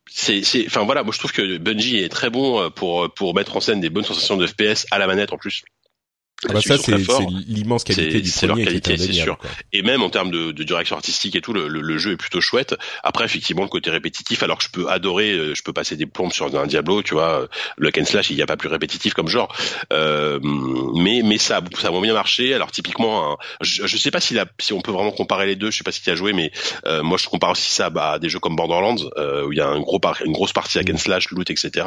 c'est, 0.07 0.43
enfin 0.67 0.85
voilà, 0.85 1.03
moi 1.03 1.13
je 1.13 1.19
trouve 1.19 1.33
que 1.33 1.59
Bungie 1.59 1.99
est 1.99 2.11
très 2.11 2.29
bon 2.29 2.71
pour 2.71 3.13
pour 3.15 3.35
mettre 3.35 3.57
en 3.57 3.61
scène 3.61 3.81
des 3.81 3.91
bonnes 3.91 4.05
sensations 4.05 4.37
de 4.37 4.47
FPS 4.47 4.87
à 4.91 4.99
la 4.99 5.07
manette 5.07 5.33
en 5.33 5.39
plus. 5.39 5.65
Ah 6.49 6.53
bah 6.53 6.61
ça 6.61 6.77
c'est 6.77 6.97
l'immense 7.47 7.85
qualité 7.85 8.21
du 8.21 8.29
C'est 8.29 8.47
leur 8.47 8.57
qualité, 8.57 8.97
c'est 8.97 9.13
sûr. 9.13 9.39
Et 9.73 9.83
même 9.83 10.03
en 10.03 10.11
termes 10.11 10.31
de, 10.31 10.53
de, 10.53 10.65
direction 10.65 10.97
artistique 10.97 11.37
et 11.37 11.41
tout, 11.41 11.53
le, 11.53 11.69
le, 11.69 11.99
jeu 11.99 12.13
est 12.13 12.17
plutôt 12.17 12.41
chouette. 12.41 12.75
Après, 13.03 13.25
effectivement, 13.25 13.63
le 13.63 13.69
côté 13.69 13.91
répétitif, 13.91 14.43
alors 14.43 14.59
que 14.59 14.65
je 14.65 14.71
peux 14.71 14.89
adorer, 14.89 15.33
euh, 15.33 15.55
je 15.55 15.63
peux 15.63 15.73
passer 15.73 15.97
des 15.97 16.07
plombes 16.07 16.33
sur 16.33 16.55
un 16.55 16.67
Diablo, 16.67 17.03
tu 17.03 17.15
vois, 17.15 17.49
le 17.77 17.91
and 17.97 18.05
slash, 18.05 18.31
il 18.31 18.37
n'y 18.37 18.43
a 18.43 18.47
pas 18.47 18.57
plus 18.57 18.69
répétitif 18.69 19.15
comme 19.15 19.29
genre. 19.29 19.55
Euh, 19.93 20.39
mais 20.95 21.23
mais 21.25 21.39
ça, 21.39 21.63
ça 21.81 21.89
a 21.89 22.01
bien 22.01 22.13
marché. 22.13 22.53
Alors 22.53 22.71
typiquement, 22.71 23.39
je, 23.61 23.87
je 23.87 23.97
sais 23.97 24.11
pas 24.11 24.21
si, 24.21 24.35
la, 24.35 24.47
si 24.59 24.73
on 24.73 24.81
peut 24.81 24.93
vraiment 24.93 25.13
comparer 25.13 25.47
les 25.47 25.57
deux. 25.57 25.71
Je 25.71 25.79
sais 25.79 25.85
pas 25.85 25.93
si 25.93 26.03
tu 26.03 26.11
as 26.11 26.15
joué, 26.15 26.33
mais 26.33 26.51
euh, 26.87 27.03
moi 27.03 27.19
je 27.19 27.29
compare 27.29 27.51
aussi 27.51 27.71
ça 27.71 27.91
bah, 27.91 28.13
à 28.13 28.19
des 28.19 28.29
jeux 28.29 28.41
comme 28.41 28.57
Borderlands 28.57 28.97
euh, 29.17 29.47
où 29.47 29.53
il 29.53 29.59
y 29.59 29.61
a 29.61 29.69
un 29.69 29.81
gros 29.81 30.01
une 30.25 30.33
grosse 30.33 30.53
partie 30.53 30.79
hack 30.79 30.91
and 30.91 30.99
slash, 30.99 31.31
loot, 31.31 31.49
etc. 31.51 31.87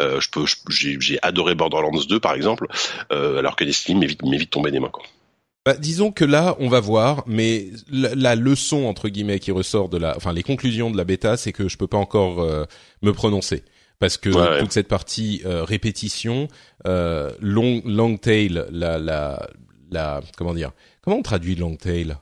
Euh, 0.00 0.20
je 0.20 0.30
peux, 0.30 0.44
j'ai 0.70 1.18
adoré 1.22 1.54
Borderlands 1.54 2.00
2 2.08 2.20
par 2.20 2.34
exemple, 2.34 2.66
alors 3.10 3.56
que 3.56 3.64
Destiny 3.88 4.00
m'évite 4.00 4.22
m'évite 4.24 4.50
tomber 4.50 4.70
des 4.70 4.80
mains 4.80 4.90
quoi. 4.90 5.04
Bah, 5.66 5.74
disons 5.74 6.12
que 6.12 6.24
là, 6.24 6.56
on 6.60 6.68
va 6.68 6.80
voir, 6.80 7.24
mais 7.26 7.66
la, 7.90 8.34
leçon 8.34 8.86
entre 8.86 9.10
guillemets 9.10 9.38
qui 9.38 9.50
ressort 9.50 9.90
de 9.90 9.98
la, 9.98 10.16
enfin 10.16 10.32
les 10.32 10.42
conclusions 10.42 10.90
de 10.90 10.96
la 10.96 11.04
bêta, 11.04 11.36
c'est 11.36 11.52
que 11.52 11.68
je 11.68 11.76
peux 11.76 11.86
pas 11.86 11.98
encore 11.98 12.40
euh, 12.40 12.64
me 13.02 13.12
prononcer 13.12 13.64
parce 13.98 14.16
que 14.16 14.60
toute 14.60 14.72
cette 14.72 14.88
partie 14.88 15.42
euh, 15.44 15.64
répétition, 15.64 16.48
euh, 16.86 17.30
long 17.40 17.82
long 17.84 18.16
tail, 18.16 18.64
la 18.70 18.98
la 18.98 19.46
la 19.90 20.22
comment 20.38 20.54
dire, 20.54 20.70
comment 21.02 21.18
on 21.18 21.22
traduit 21.22 21.54
long 21.54 21.76
tail 21.76 22.16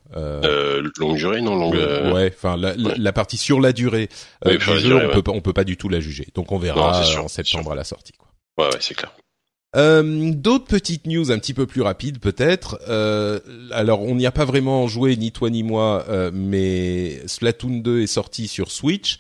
Longue 0.98 1.16
durée, 1.16 1.40
non 1.40 1.54
longue. 1.54 1.76
Ouais, 2.12 2.32
enfin 2.34 2.56
la, 2.56 2.74
la, 2.74 3.12
partie 3.12 3.36
sur 3.36 3.60
la 3.60 3.72
durée 3.72 4.08
jeu, 4.44 4.96
on 4.96 5.20
peut 5.20 5.30
on 5.30 5.40
peut 5.40 5.52
pas 5.52 5.64
du 5.64 5.76
tout 5.76 5.88
la 5.88 6.00
juger. 6.00 6.26
Donc 6.34 6.50
on 6.50 6.58
verra 6.58 7.02
en 7.20 7.28
septembre 7.28 7.70
à 7.70 7.74
la 7.76 7.84
sortie. 7.84 8.14
Quoi. 8.14 8.28
Ouais, 8.58 8.72
ouais, 8.72 8.80
c'est 8.80 8.94
clair. 8.94 9.12
Euh, 9.74 10.30
D'autres 10.32 10.66
petites 10.66 11.06
news 11.06 11.30
un 11.30 11.38
petit 11.38 11.54
peu 11.54 11.66
plus 11.66 11.82
rapides 11.82 12.18
peut-être. 12.18 12.78
Euh, 12.88 13.40
alors 13.72 14.02
on 14.02 14.14
n'y 14.14 14.26
a 14.26 14.32
pas 14.32 14.44
vraiment 14.44 14.86
joué 14.86 15.16
ni 15.16 15.32
toi 15.32 15.50
ni 15.50 15.62
moi, 15.62 16.04
euh, 16.08 16.30
mais 16.32 17.26
Splatoon 17.26 17.78
2 17.78 18.02
est 18.02 18.06
sorti 18.06 18.48
sur 18.48 18.70
Switch 18.70 19.18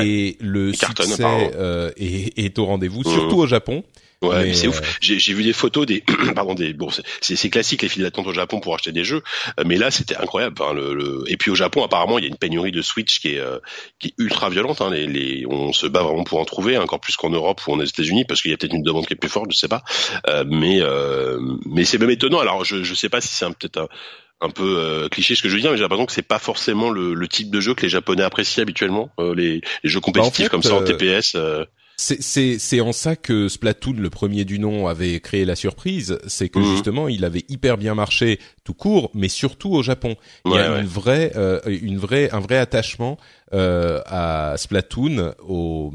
et 0.00 0.38
le 0.40 0.72
succès 0.72 1.52
est, 1.96 2.38
est, 2.38 2.58
au 2.58 2.64
rendez-vous, 2.64 3.00
mmh. 3.00 3.12
surtout 3.12 3.36
au 3.36 3.46
Japon. 3.46 3.84
Ouais, 4.22 4.54
c'est 4.54 4.68
ouf. 4.68 4.80
Euh, 4.80 4.84
j'ai 5.00 5.34
vu 5.34 5.42
des 5.42 5.52
photos 5.52 5.84
des, 5.84 6.04
pardon, 6.34 6.54
des, 6.54 6.72
bon, 6.72 6.88
c'est 7.20 7.50
classique 7.50 7.82
les 7.82 7.88
files 7.88 8.02
d'attente 8.02 8.26
au 8.28 8.32
Japon 8.32 8.60
pour 8.60 8.74
acheter 8.74 8.92
des 8.92 9.02
jeux, 9.04 9.22
euh, 9.58 9.64
mais 9.66 9.76
là 9.76 9.90
c'était 9.90 10.16
incroyable. 10.16 10.54
Enfin, 10.60 10.72
le, 10.72 10.94
le, 10.94 11.24
et 11.26 11.36
puis 11.36 11.50
au 11.50 11.54
Japon 11.56 11.84
apparemment 11.84 12.18
il 12.18 12.22
y 12.22 12.26
a 12.26 12.28
une 12.28 12.36
pénurie 12.36 12.70
de 12.70 12.82
Switch 12.82 13.20
qui 13.20 13.34
est 13.34 13.40
euh, 13.40 13.58
qui 13.98 14.08
est 14.08 14.14
ultra 14.18 14.48
violente. 14.48 14.80
Hein. 14.80 14.90
Les, 14.90 15.06
les, 15.06 15.44
on 15.48 15.72
se 15.72 15.86
bat 15.86 16.02
vraiment 16.02 16.24
pour 16.24 16.38
en 16.38 16.44
trouver, 16.44 16.78
encore 16.78 17.00
plus 17.00 17.16
qu'en 17.16 17.30
Europe 17.30 17.60
ou 17.66 17.72
aux 17.72 17.82
États-Unis, 17.82 18.24
parce 18.24 18.42
qu'il 18.42 18.52
y 18.52 18.54
a 18.54 18.56
peut-être 18.56 18.74
une 18.74 18.84
demande 18.84 19.06
qui 19.06 19.14
est 19.14 19.16
plus 19.16 19.28
forte, 19.28 19.50
je 19.50 19.58
sais 19.58 19.68
pas. 19.68 19.82
Euh, 20.28 20.44
mais 20.46 20.80
mais 21.66 21.84
c'est 21.84 21.98
même 21.98 22.10
étonnant. 22.10 22.38
Alors 22.38 22.64
je 22.64 22.84
je 22.84 22.94
sais 22.94 23.08
pas 23.08 23.20
si 23.20 23.28
c'est 23.28 23.46
peut-être 23.46 23.78
un, 23.78 23.88
un 24.40 24.50
peu 24.50 25.08
cliché 25.10 25.34
ce 25.34 25.42
que 25.42 25.48
je 25.48 25.54
veux 25.54 25.60
dire, 25.60 25.72
mais 25.72 25.76
j'ai 25.76 25.82
l'impression 25.82 26.06
que 26.06 26.12
c'est 26.12 26.22
pas 26.22 26.38
forcément 26.38 26.90
le, 26.90 27.14
le, 27.14 27.28
type 27.28 27.50
de 27.50 27.60
jeu 27.60 27.74
que 27.74 27.82
les 27.82 27.88
Japonais 27.88 28.22
apprécient 28.22 28.62
habituellement, 28.62 29.10
les, 29.18 29.60
les, 29.82 29.90
jeux 29.90 30.00
compétitifs 30.00 30.46
bah, 30.46 30.50
comme 30.50 30.62
ça 30.62 30.74
en 30.74 30.84
TPS. 30.84 31.36
C'est 32.02 32.80
en 32.80 32.92
ça 32.92 33.16
que 33.16 33.48
Splatoon, 33.48 33.94
le 33.94 34.10
premier 34.10 34.44
du 34.44 34.58
nom, 34.58 34.88
avait 34.88 35.20
créé 35.20 35.44
la 35.44 35.54
surprise. 35.54 36.18
C'est 36.26 36.48
que 36.48 36.58
mhm. 36.58 36.72
justement, 36.72 37.08
il 37.08 37.24
avait 37.24 37.44
hyper 37.48 37.78
bien 37.78 37.94
marché 37.94 38.40
tout 38.64 38.74
court, 38.74 39.10
mais 39.14 39.28
surtout 39.28 39.70
au 39.70 39.82
Japon. 39.82 40.16
Il 40.44 40.52
y 40.52 40.58
a 40.58 40.80
une 40.80 40.86
vraie, 40.86 41.32
euh, 41.36 41.60
une 41.66 41.98
vraie, 41.98 42.30
un 42.32 42.40
vrai 42.40 42.56
attachement 42.56 43.18
euh, 43.54 44.00
à 44.06 44.54
Splatoon 44.56 45.34
au, 45.46 45.92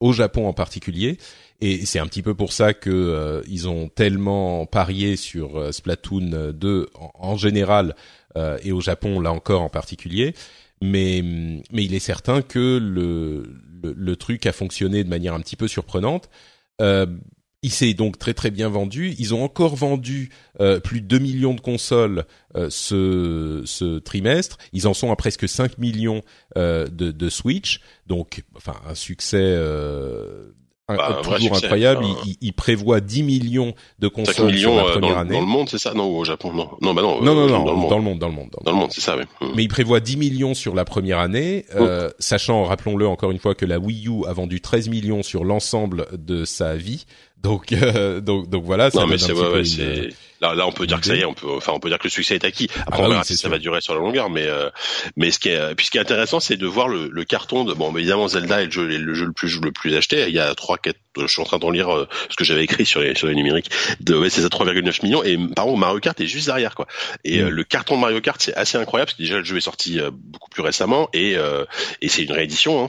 au 0.00 0.12
Japon 0.12 0.48
en 0.48 0.52
particulier. 0.52 1.18
Et 1.60 1.84
c'est 1.84 1.98
un 1.98 2.06
petit 2.06 2.22
peu 2.22 2.34
pour 2.34 2.54
ça 2.54 2.72
que 2.72 2.88
euh, 2.90 3.42
ils 3.46 3.68
ont 3.68 3.88
tellement 3.88 4.64
parié 4.64 5.16
sur 5.16 5.58
euh, 5.58 5.72
Splatoon 5.72 6.52
2 6.54 6.88
en, 6.94 7.10
en 7.14 7.36
général 7.36 7.94
et 8.62 8.70
au 8.70 8.80
Japon 8.80 9.18
là 9.18 9.32
encore 9.32 9.60
en 9.60 9.68
particulier. 9.68 10.34
Mais 10.80 11.20
mais 11.72 11.84
il 11.84 11.94
est 11.94 11.98
certain 11.98 12.42
que 12.42 12.78
le 12.78 13.42
le, 13.82 14.16
truc 14.16 14.46
a 14.46 14.52
fonctionné 14.52 15.04
de 15.04 15.08
manière 15.08 15.34
un 15.34 15.40
petit 15.40 15.56
peu 15.56 15.68
surprenante. 15.68 16.28
Euh, 16.80 17.06
il 17.62 17.70
s'est 17.70 17.92
donc 17.92 18.18
très 18.18 18.32
très 18.32 18.50
bien 18.50 18.70
vendu. 18.70 19.14
Ils 19.18 19.34
ont 19.34 19.44
encore 19.44 19.76
vendu 19.76 20.30
euh, 20.60 20.80
plus 20.80 21.02
de 21.02 21.06
2 21.06 21.18
millions 21.18 21.54
de 21.54 21.60
consoles 21.60 22.24
euh, 22.56 22.70
ce, 22.70 23.98
trimestre. 23.98 24.56
Ils 24.72 24.88
en 24.88 24.94
sont 24.94 25.12
à 25.12 25.16
presque 25.16 25.46
5 25.48 25.76
millions 25.78 26.22
de, 26.56 26.86
de 26.88 27.28
Switch. 27.28 27.80
Donc, 28.06 28.44
enfin, 28.56 28.76
un 28.88 28.94
succès 28.94 29.56
bah, 30.96 31.20
toujours 31.22 31.56
incroyable. 31.56 32.04
Il, 32.26 32.36
il, 32.40 32.52
prévoit 32.52 33.00
10 33.00 33.22
millions 33.22 33.74
de 33.98 34.08
consoles 34.08 34.46
millions, 34.46 34.76
sur 34.76 34.86
la 34.86 34.92
première 34.92 35.14
dans, 35.14 35.20
année. 35.20 35.34
Dans 35.34 35.40
le 35.40 35.46
monde, 35.46 35.68
c'est 35.68 35.78
ça? 35.78 35.94
Non, 35.94 36.16
au 36.16 36.24
Japon, 36.24 36.52
non. 36.52 36.70
Non, 36.80 36.94
bah 36.94 37.02
non. 37.02 37.20
Non, 37.20 37.34
non, 37.34 37.46
non, 37.46 37.64
dans, 37.64 37.72
le 37.72 37.76
monde, 37.76 37.88
dans 37.88 37.96
le 37.96 38.02
monde, 38.02 38.18
dans 38.18 38.28
le 38.28 38.34
monde. 38.34 38.50
Dans 38.64 38.72
le 38.72 38.76
monde, 38.78 38.90
c'est 38.92 39.00
ça, 39.00 39.16
oui. 39.16 39.24
Mmh. 39.40 39.52
Mais 39.56 39.62
il 39.62 39.68
prévoit 39.68 40.00
10 40.00 40.16
millions 40.16 40.54
sur 40.54 40.74
la 40.74 40.84
première 40.84 41.18
année, 41.18 41.64
euh, 41.74 42.10
sachant, 42.18 42.64
rappelons-le 42.64 43.06
encore 43.06 43.30
une 43.30 43.38
fois, 43.38 43.54
que 43.54 43.66
la 43.66 43.78
Wii 43.78 44.08
U 44.08 44.26
a 44.26 44.32
vendu 44.32 44.60
13 44.60 44.88
millions 44.88 45.22
sur 45.22 45.44
l'ensemble 45.44 46.06
de 46.12 46.44
sa 46.44 46.76
vie. 46.76 47.04
Donc, 47.42 47.72
euh, 47.72 48.20
donc, 48.20 48.48
donc 48.48 48.64
voilà. 48.64 48.90
Ça 48.90 49.00
non, 49.00 49.06
mais 49.06 49.18
c'est 49.18 49.32
ouais, 49.32 49.48
ouais, 49.48 49.64
c'est 49.64 50.10
là, 50.40 50.54
là, 50.54 50.66
on 50.66 50.72
peut 50.72 50.86
dire 50.86 51.00
que 51.00 51.06
ça 51.06 51.14
y 51.14 51.20
est, 51.20 51.24
on 51.24 51.34
peut, 51.34 51.48
enfin, 51.48 51.72
on 51.72 51.80
peut 51.80 51.88
dire 51.88 51.98
que 51.98 52.04
le 52.04 52.10
succès 52.10 52.34
est 52.34 52.44
acquis. 52.44 52.68
Après, 52.86 53.02
ah 53.02 53.06
on 53.06 53.08
verra 53.08 53.24
si 53.24 53.36
ça 53.36 53.48
va 53.48 53.58
durer 53.58 53.80
sur 53.80 53.94
la 53.94 54.00
longueur, 54.00 54.30
mais, 54.30 54.46
euh, 54.46 54.70
mais 55.16 55.30
ce 55.30 55.38
qui 55.38 55.48
est, 55.48 55.74
puis 55.74 55.86
ce 55.86 55.90
qui 55.90 55.98
est 55.98 56.00
intéressant, 56.00 56.40
c'est 56.40 56.56
de 56.56 56.66
voir 56.66 56.88
le, 56.88 57.08
le, 57.08 57.24
carton 57.24 57.64
de, 57.64 57.72
bon, 57.72 57.94
évidemment, 57.96 58.28
Zelda 58.28 58.62
est 58.62 58.66
le 58.66 58.70
jeu, 58.70 58.86
le 58.86 59.14
jeu 59.14 59.26
le 59.26 59.32
plus, 59.32 59.60
le 59.60 59.72
plus 59.72 59.96
acheté. 59.96 60.24
Il 60.28 60.34
y 60.34 60.38
a 60.38 60.54
trois, 60.54 60.76
quatre, 60.78 60.98
je 61.18 61.26
suis 61.26 61.40
en 61.40 61.44
train 61.44 61.58
d'en 61.58 61.70
lire 61.70 61.88
euh, 61.90 62.08
ce 62.28 62.36
que 62.36 62.44
j'avais 62.44 62.64
écrit 62.64 62.84
sur 62.84 63.00
les, 63.00 63.14
sur 63.14 63.26
les 63.26 63.34
numériques. 63.34 63.70
De, 64.00 64.16
ouais, 64.16 64.30
c'est 64.30 64.44
à 64.44 64.48
3,9 64.48 65.02
millions. 65.02 65.22
Et 65.22 65.38
par 65.54 65.66
contre, 65.66 65.78
Mario 65.78 66.00
Kart 66.00 66.20
est 66.20 66.26
juste 66.26 66.46
derrière, 66.46 66.74
quoi. 66.74 66.86
Et 67.24 67.42
mm. 67.42 67.48
le 67.48 67.64
carton 67.64 67.96
de 67.96 68.00
Mario 68.00 68.20
Kart, 68.20 68.40
c'est 68.40 68.54
assez 68.54 68.78
incroyable 68.78 69.08
parce 69.08 69.16
que 69.16 69.22
déjà 69.22 69.38
le 69.38 69.44
jeu 69.44 69.56
est 69.56 69.62
sorti 69.62 69.98
beaucoup 70.12 70.50
plus 70.50 70.62
récemment 70.62 71.08
et, 71.12 71.36
et 72.00 72.08
c'est 72.08 72.22
une 72.22 72.32
réédition. 72.32 72.84
Hein 72.84 72.88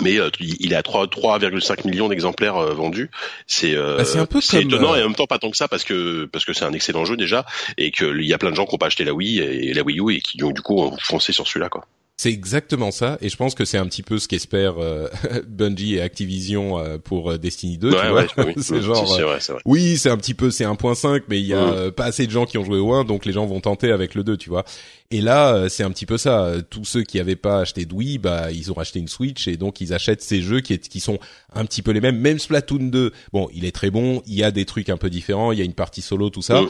mais 0.00 0.18
euh, 0.18 0.30
il 0.40 0.72
est 0.72 0.76
à 0.76 0.82
3,5 0.82 1.86
millions 1.86 2.08
d'exemplaires 2.08 2.56
euh, 2.56 2.74
vendus. 2.74 3.10
C'est 3.46 3.74
euh, 3.74 3.96
bah, 3.98 4.26
peu 4.26 4.40
étonnant 4.58 4.94
et 4.94 5.00
en 5.00 5.06
même 5.06 5.14
temps 5.14 5.26
pas 5.26 5.38
tant 5.38 5.50
que 5.50 5.56
ça 5.56 5.68
parce 5.68 5.84
que 5.84 6.26
parce 6.26 6.44
que 6.44 6.52
c'est 6.52 6.64
un 6.64 6.72
excellent 6.72 7.04
jeu 7.04 7.16
déjà 7.16 7.44
et 7.76 7.90
qu'il 7.90 8.24
y 8.24 8.32
a 8.32 8.38
plein 8.38 8.50
de 8.50 8.56
gens 8.56 8.66
qui 8.66 8.74
ont 8.74 8.78
pas 8.78 8.86
acheté 8.86 9.04
la 9.04 9.12
Wii 9.12 9.40
et 9.40 9.72
la 9.72 9.82
Wii 9.82 10.00
U 10.00 10.14
et 10.14 10.20
qui 10.20 10.38
du 10.38 10.62
coup 10.62 10.80
ont 10.80 10.96
foncé 10.98 11.32
sur 11.32 11.46
celui-là 11.46 11.68
quoi. 11.68 11.86
C'est 12.18 12.30
exactement 12.30 12.92
ça, 12.92 13.18
et 13.20 13.28
je 13.28 13.36
pense 13.36 13.54
que 13.54 13.66
c'est 13.66 13.76
un 13.76 13.84
petit 13.84 14.02
peu 14.02 14.18
ce 14.18 14.26
qu'espèrent 14.26 14.78
euh, 14.78 15.06
Bungie 15.48 15.96
et 15.96 16.00
Activision 16.00 16.78
euh, 16.78 16.96
pour 16.96 17.30
euh, 17.30 17.36
Destiny 17.36 17.76
2. 17.76 17.90
tu 17.90 17.96
vois 18.08 18.24
oui, 18.38 18.54
c'est 18.56 18.80
genre, 18.80 19.04
vrai. 19.04 19.38
oui, 19.66 19.98
c'est 19.98 20.08
un 20.08 20.16
petit 20.16 20.32
peu, 20.32 20.50
c'est 20.50 20.64
1.5, 20.64 21.24
mais 21.28 21.38
il 21.38 21.46
y 21.46 21.52
a 21.52 21.90
pas 21.90 22.06
assez 22.06 22.26
de 22.26 22.30
gens 22.30 22.46
qui 22.46 22.56
ont 22.56 22.64
joué 22.64 22.78
au 22.78 22.94
1, 22.94 23.04
donc 23.04 23.26
les 23.26 23.32
gens 23.32 23.44
vont 23.44 23.60
tenter 23.60 23.92
avec 23.92 24.14
le 24.14 24.24
2, 24.24 24.38
tu 24.38 24.48
vois. 24.48 24.64
Et 25.10 25.20
là, 25.20 25.68
c'est 25.68 25.84
un 25.84 25.90
petit 25.90 26.06
peu 26.06 26.16
ça. 26.16 26.54
Tous 26.70 26.84
ceux 26.86 27.02
qui 27.02 27.20
avaient 27.20 27.36
pas 27.36 27.60
acheté 27.60 27.84
de 27.84 27.92
Wii, 27.94 28.16
bah, 28.16 28.50
ils 28.50 28.72
ont 28.72 28.78
acheté 28.78 28.98
une 28.98 29.08
Switch, 29.08 29.46
et 29.46 29.58
donc 29.58 29.82
ils 29.82 29.92
achètent 29.92 30.22
ces 30.22 30.40
jeux 30.40 30.60
qui, 30.60 30.78
qui 30.78 31.00
sont 31.00 31.18
un 31.54 31.66
petit 31.66 31.82
peu 31.82 31.90
les 31.90 32.00
mêmes. 32.00 32.18
Même 32.18 32.38
Splatoon 32.38 32.88
2, 32.88 33.12
bon, 33.34 33.48
il 33.52 33.66
est 33.66 33.72
très 33.72 33.90
bon. 33.90 34.22
Il 34.26 34.34
y 34.34 34.42
a 34.42 34.50
des 34.50 34.64
trucs 34.64 34.88
un 34.88 34.96
peu 34.96 35.10
différents. 35.10 35.52
Il 35.52 35.58
y 35.58 35.62
a 35.62 35.66
une 35.66 35.74
partie 35.74 36.00
solo, 36.00 36.30
tout 36.30 36.42
ça. 36.42 36.62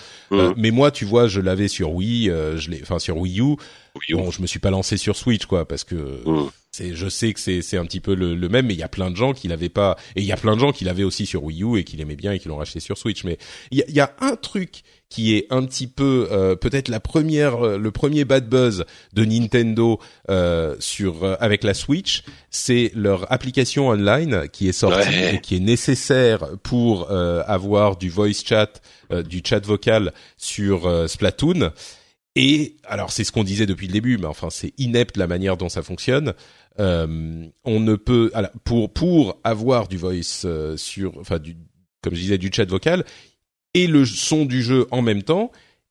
mais 0.57 0.73
moi, 0.73 0.91
tu 0.91 1.05
vois, 1.05 1.29
je 1.29 1.41
l'avais 1.41 1.69
sur 1.69 1.93
Wii, 1.93 2.33
je 2.57 2.69
l'ai, 2.69 2.83
enfin 2.83 2.99
sur 2.99 3.17
Wii 3.17 3.41
U. 3.41 3.57
Bon, 4.11 4.31
je 4.31 4.43
me 4.43 4.47
suis 4.47 4.59
pas 4.59 4.71
lancé 4.71 4.97
sur 4.97 5.17
Switch, 5.17 5.47
quoi, 5.47 5.67
parce 5.67 5.85
que 5.85 5.95
mm. 5.95 6.51
c'est, 6.71 6.95
je 6.95 7.09
sais 7.09 7.33
que 7.33 7.41
c'est, 7.41 7.63
c'est 7.63 7.77
un 7.77 7.85
petit 7.85 8.01
peu 8.01 8.15
le, 8.15 8.49
même, 8.49 8.67
mais 8.67 8.75
il 8.75 8.81
y 8.81 8.83
a 8.83 8.89
plein 8.89 9.11
de 9.11 9.17
gens 9.17 9.33
qui 9.33 9.49
l'avaient 9.49 9.69
pas, 9.69 9.97
et 10.15 10.21
il 10.21 10.27
y 10.27 10.33
a 10.33 10.37
plein 10.37 10.55
de 10.55 10.61
gens 10.61 10.73
qui 10.73 10.85
l'avaient 10.85 11.05
aussi 11.05 11.27
sur 11.27 11.45
Wii 11.45 11.63
U 11.63 11.79
et 11.79 11.85
qui 11.85 11.97
l'aimaient 11.97 12.17
bien 12.17 12.33
et 12.33 12.39
qui 12.39 12.49
l'ont 12.49 12.57
racheté 12.57 12.81
sur 12.81 12.99
Switch. 12.99 13.25
Mais 13.25 13.39
il 13.71 13.85
y 13.89 14.01
a, 14.01 14.15
un 14.21 14.37
truc 14.37 14.83
qui 15.09 15.37
est 15.37 15.47
un 15.51 15.65
petit 15.65 15.87
peu, 15.87 16.29
euh, 16.33 16.57
peut-être 16.57 16.89
la 16.89 17.01
première, 17.01 17.65
euh, 17.65 17.79
le 17.79 17.91
premier 17.93 18.25
bad 18.25 18.49
buzz 18.49 18.85
de 19.13 19.25
Nintendo 19.25 20.01
euh, 20.31 20.75
sur 20.81 21.37
avec 21.41 21.63
la 21.63 21.75
Switch, 21.75 22.25
c'est 22.51 22.91
leur 22.95 23.31
application 23.33 23.89
online 23.89 24.49
qui 24.53 24.69
est 24.69 24.73
sortie 24.73 25.15
et 25.35 25.41
qui 25.41 25.57
est 25.57 25.61
nécessaire 25.61 26.49
pour 26.63 27.11
avoir 27.11 27.97
du 27.97 28.09
voice 28.09 28.43
chat, 28.45 28.81
du 29.11 29.43
chat 29.45 29.65
vocal 29.65 30.13
sur 30.37 31.09
Splatoon. 31.09 31.73
Et 32.37 32.77
alors 32.85 33.11
c'est 33.11 33.25
ce 33.25 33.33
qu'on 33.33 33.45
disait 33.45 33.67
depuis 33.67 33.87
le 33.87 33.95
début, 33.95 34.19
mais 34.19 34.27
enfin 34.27 34.51
c'est 34.51 34.73
inepte 34.79 35.17
la 35.17 35.27
manière 35.27 35.57
dont 35.57 35.71
ça 35.71 35.83
fonctionne. 35.83 36.35
Euh, 36.79 37.47
on 37.65 37.81
ne 37.81 37.97
peut 37.97 38.31
alors, 38.35 38.51
pour 38.63 38.93
pour 38.93 39.41
avoir 39.43 39.89
du 39.89 39.97
voice 39.97 40.45
euh, 40.45 40.77
sur 40.77 41.17
enfin 41.19 41.39
du 41.39 41.57
comme 42.03 42.15
je 42.15 42.21
disais 42.21 42.39
du 42.39 42.51
chat 42.53 42.69
vocal 42.69 43.05
et 43.73 43.87
le 43.87 44.05
son 44.05 44.45
du 44.45 44.63
jeu 44.63 44.87
en 44.91 45.01
même 45.01 45.23
temps, 45.23 45.51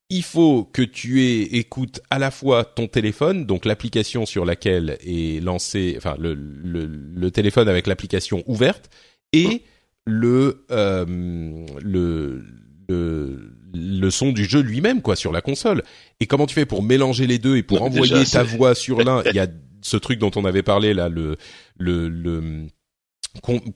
il 0.10 0.24
faut 0.24 0.64
que 0.64 0.84
tu 0.84 1.24
aies, 1.24 1.42
écoute 1.58 2.00
à 2.12 2.20
la 2.20 2.30
fois 2.30 2.64
ton 2.64 2.88
téléphone, 2.88 3.46
donc 3.46 3.66
l'application 3.66 4.28
sur 4.28 4.46
laquelle 4.46 4.98
est 5.02 5.44
lancé, 5.44 5.96
enfin 5.98 6.16
le, 6.20 6.36
le, 6.36 6.86
le 6.86 7.32
téléphone 7.32 7.68
avec 7.68 7.88
l'application 7.88 8.44
ouverte, 8.46 8.90
et 9.34 9.64
le, 10.06 10.64
euh, 10.70 11.06
le, 11.82 12.44
le, 12.88 13.55
le 13.76 14.10
son 14.10 14.32
du 14.32 14.46
jeu 14.46 14.62
lui-même, 14.62 15.02
quoi, 15.02 15.16
sur 15.16 15.32
la 15.32 15.42
console. 15.42 15.84
Et 16.20 16.26
comment 16.26 16.46
tu 16.46 16.56
fais 16.56 16.66
pour 16.66 16.84
mélanger 16.84 17.28
les 17.28 17.40
deux 17.40 17.58
et 17.58 17.64
pour 17.64 17.82
envoyer 17.82 18.26
ta 18.26 18.44
voix 18.44 18.76
sur 18.76 19.04
l'un 19.04 19.24
Il 19.26 19.36
y 19.36 19.40
a 19.40 19.48
ce 19.82 19.98
truc 19.98 20.20
dont 20.20 20.32
on 20.36 20.46
avait 20.46 20.64
parlé 20.64 20.94
là, 20.94 21.10
le, 21.10 21.38
le, 21.78 22.10
le 22.10 22.68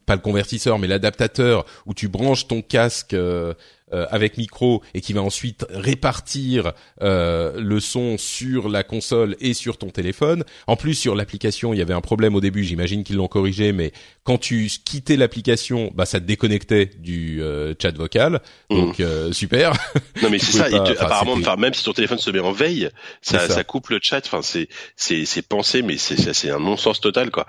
pas 0.05 0.15
le 0.15 0.21
convertisseur 0.21 0.79
mais 0.79 0.87
l'adaptateur 0.87 1.65
où 1.85 1.93
tu 1.93 2.07
branches 2.07 2.47
ton 2.47 2.61
casque 2.61 3.13
euh, 3.13 3.53
euh, 3.91 4.05
avec 4.11 4.37
micro 4.37 4.83
et 4.93 5.01
qui 5.01 5.13
va 5.13 5.23
ensuite 5.23 5.65
répartir 5.69 6.73
euh, 7.01 7.59
le 7.59 7.79
son 7.79 8.19
sur 8.19 8.69
la 8.69 8.83
console 8.83 9.35
et 9.39 9.55
sur 9.55 9.77
ton 9.79 9.89
téléphone. 9.89 10.43
En 10.67 10.75
plus 10.75 10.93
sur 10.93 11.15
l'application, 11.15 11.73
il 11.73 11.79
y 11.79 11.81
avait 11.81 11.95
un 11.95 12.01
problème 12.01 12.35
au 12.35 12.41
début, 12.41 12.63
j'imagine 12.63 13.03
qu'ils 13.03 13.15
l'ont 13.15 13.27
corrigé, 13.27 13.71
mais 13.71 13.91
quand 14.30 14.38
tu 14.38 14.69
quittais 14.86 15.15
l'application, 15.15 15.91
bah 15.95 16.05
ça 16.05 16.19
te 16.19 16.25
déconnectait 16.25 16.91
du 16.99 17.41
euh, 17.41 17.73
chat 17.82 17.97
vocal. 17.97 18.41
Mm. 18.69 18.75
Donc 18.75 19.01
super. 19.32 19.73
Non 20.21 20.30
mais 20.30 20.38
c'est 20.39 20.57
ça. 20.57 20.65
apparemment, 20.99 21.34
enfin, 21.34 21.55
même 21.55 21.73
si 21.73 21.84
ton 21.84 21.93
téléphone 21.93 22.19
se 22.19 22.30
met 22.30 22.39
en 22.39 22.51
veille, 22.51 22.89
ça, 23.23 23.49
ça. 23.49 23.63
coupe 23.63 23.89
le 23.89 23.99
chat. 23.99 24.21
Enfin 24.25 24.43
c'est 24.43 24.69
c'est 24.95 25.25
c'est 25.25 25.41
pensé, 25.41 25.82
mais 25.82 25.97
c'est 25.97 26.34
c'est 26.34 26.51
un 26.51 26.59
non-sens 26.59 27.01
total 27.01 27.32
quoi. 27.32 27.47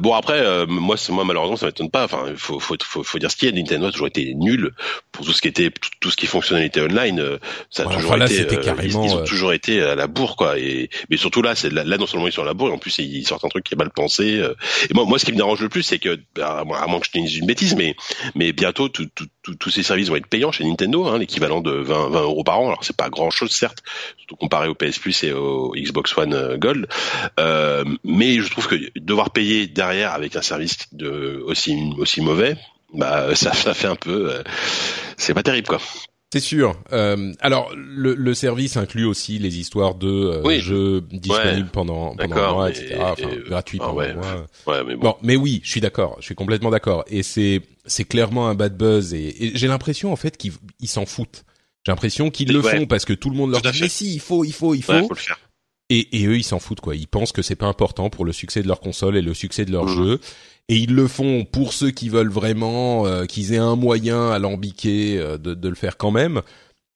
bon 0.00 0.14
après, 0.14 0.66
moi 0.66 0.96
moi 1.10 1.24
malheureusement 1.24 1.56
ça 1.56 1.66
m'étonne 1.66 1.90
pas. 1.90 2.04
Enfin 2.04 2.24
faut 2.36 2.58
faut 2.58 2.76
faut, 2.82 3.02
faut 3.02 3.18
dire 3.18 3.30
ce 3.30 3.36
qu'il 3.36 3.48
y 3.50 3.52
a. 3.52 3.54
Nintendo 3.54 3.88
a 3.88 3.92
toujours 3.92 4.06
été 4.06 4.32
nul 4.34 4.72
pour 5.12 5.26
tout 5.26 5.32
ce 5.32 5.42
qui 5.42 5.48
était 5.48 5.70
tout, 6.00 6.10
ce 6.10 6.16
qui 6.16 6.26
fonctionnalité 6.26 6.80
online, 6.80 7.20
euh, 7.20 7.38
ça 7.70 7.84
a 7.84 7.94
toujours 7.94 8.14
été, 8.16 8.40
euh, 8.40 8.56
carrément, 8.62 9.04
ils, 9.04 9.14
ont 9.14 9.20
euh, 9.20 9.24
toujours 9.24 9.52
été 9.52 9.80
à 9.82 9.94
la 9.94 10.06
bourre 10.06 10.36
quoi. 10.36 10.58
Et 10.58 10.88
mais 11.10 11.16
surtout 11.16 11.42
là, 11.42 11.54
c'est 11.54 11.70
là, 11.70 11.84
non 11.84 12.06
seulement 12.06 12.26
ils 12.26 12.32
sont 12.32 12.42
à 12.42 12.46
la 12.46 12.54
bourre, 12.54 12.68
et 12.68 12.72
en 12.72 12.78
plus 12.78 12.98
ils 12.98 13.26
sortent 13.26 13.44
un 13.44 13.48
truc 13.48 13.64
qui 13.64 13.74
est 13.74 13.78
mal 13.78 13.90
pensé. 13.90 14.42
Et 14.88 14.94
moi, 14.94 15.04
moi, 15.04 15.18
ce 15.18 15.24
qui 15.24 15.32
me 15.32 15.36
dérange 15.36 15.60
le 15.60 15.68
plus, 15.68 15.82
c'est 15.82 15.98
que 15.98 16.18
à 16.40 16.64
moins 16.64 17.00
que 17.00 17.06
je 17.06 17.12
dise 17.12 17.36
une 17.36 17.46
bêtise, 17.46 17.76
mais 17.76 18.52
bientôt 18.52 18.88
tous 18.88 19.70
ces 19.70 19.82
services 19.82 20.08
vont 20.08 20.16
être 20.16 20.26
payants 20.26 20.52
chez 20.52 20.64
Nintendo, 20.64 21.06
hein, 21.06 21.18
l'équivalent 21.18 21.60
de 21.60 21.72
20, 21.72 22.10
20 22.10 22.22
euros 22.22 22.44
par 22.44 22.60
an. 22.60 22.68
Alors 22.68 22.84
c'est 22.84 22.96
pas 22.96 23.10
grand 23.10 23.30
chose 23.30 23.50
certes, 23.50 23.82
comparé 24.38 24.68
au 24.68 24.74
PS 24.74 24.98
Plus 24.98 25.24
et 25.24 25.32
au 25.32 25.72
Xbox 25.76 26.16
One 26.16 26.56
Gold. 26.56 26.88
Euh, 27.38 27.84
mais 28.04 28.40
je 28.40 28.50
trouve 28.50 28.66
que 28.66 28.76
devoir 28.98 29.30
payer 29.30 29.66
derrière 29.66 30.12
avec 30.12 30.36
un 30.36 30.42
service 30.42 30.78
aussi 31.46 32.20
mauvais, 32.20 32.56
bah 32.94 33.34
ça, 33.34 33.52
ça 33.52 33.74
fait 33.74 33.88
un 33.88 33.96
peu, 33.96 34.42
c'est 35.16 35.34
pas 35.34 35.42
terrible 35.42 35.68
quoi. 35.68 35.80
C'est 36.32 36.40
sûr. 36.40 36.74
Euh, 36.94 37.34
alors 37.40 37.70
le, 37.76 38.14
le, 38.14 38.32
service 38.32 38.78
inclut 38.78 39.04
aussi 39.04 39.38
les 39.38 39.58
histoires 39.58 39.94
de 39.94 40.08
euh, 40.08 40.58
jeux 40.60 41.02
disponibles 41.02 41.68
pendant 41.70 42.16
pendant 42.16 42.36
un 42.36 42.52
mois, 42.54 42.70
etc. 42.70 42.96
Enfin, 43.00 43.28
gratuits 43.46 43.78
ah, 43.82 43.86
pendant 43.88 44.00
un 44.00 44.14
mois. 44.14 44.46
Ouais, 44.66 44.82
mais 44.82 44.94
bon. 44.96 45.10
bon. 45.10 45.16
mais 45.22 45.36
oui, 45.36 45.60
je 45.62 45.70
suis 45.70 45.82
d'accord. 45.82 46.16
Je 46.20 46.24
suis 46.24 46.34
complètement 46.34 46.70
d'accord. 46.70 47.04
Et 47.08 47.22
c'est 47.22 47.60
c'est 47.84 48.06
clairement 48.06 48.48
un 48.48 48.54
bad 48.54 48.78
buzz. 48.78 49.12
Et, 49.12 49.44
et 49.44 49.52
j'ai 49.58 49.66
l'impression 49.66 50.10
en 50.10 50.16
fait 50.16 50.38
qu'ils 50.38 50.54
s'en 50.86 51.04
foutent. 51.04 51.44
J'ai 51.84 51.92
l'impression 51.92 52.30
qu'ils 52.30 52.50
le 52.50 52.62
font 52.62 52.86
parce 52.86 53.04
que 53.04 53.12
tout 53.12 53.28
le 53.28 53.36
monde 53.36 53.50
leur 53.50 53.60
dit 53.60 53.82
mais 53.82 53.88
si, 53.90 54.14
il 54.14 54.20
faut, 54.20 54.42
il 54.42 54.54
faut, 54.54 54.74
il 54.74 54.82
faut. 54.82 54.94
faut 54.94 55.08
le 55.10 55.16
faire. 55.16 55.38
Et, 55.90 56.22
et, 56.22 56.26
eux, 56.26 56.38
ils 56.38 56.44
s'en 56.44 56.60
foutent 56.60 56.80
quoi. 56.80 56.96
Ils 56.96 57.08
pensent 57.08 57.32
que 57.32 57.42
c'est 57.42 57.56
pas 57.56 57.66
important 57.66 58.08
pour 58.08 58.24
le 58.24 58.32
succès 58.32 58.62
de 58.62 58.68
leur 58.68 58.80
console 58.80 59.18
et 59.18 59.22
le 59.22 59.34
succès 59.34 59.66
de 59.66 59.72
leur 59.72 59.84
mmh. 59.84 59.96
jeu 59.96 60.20
et 60.68 60.76
ils 60.76 60.94
le 60.94 61.08
font 61.08 61.44
pour 61.44 61.72
ceux 61.72 61.90
qui 61.90 62.08
veulent 62.08 62.30
vraiment 62.30 63.06
euh, 63.06 63.24
qu'ils 63.24 63.52
aient 63.52 63.58
un 63.58 63.76
moyen 63.76 64.30
à 64.30 64.38
l'ambiquer 64.38 65.18
euh, 65.18 65.38
de, 65.38 65.54
de, 65.54 65.68
le 65.68 65.74
faire 65.74 65.96
quand 65.96 66.10
même 66.10 66.42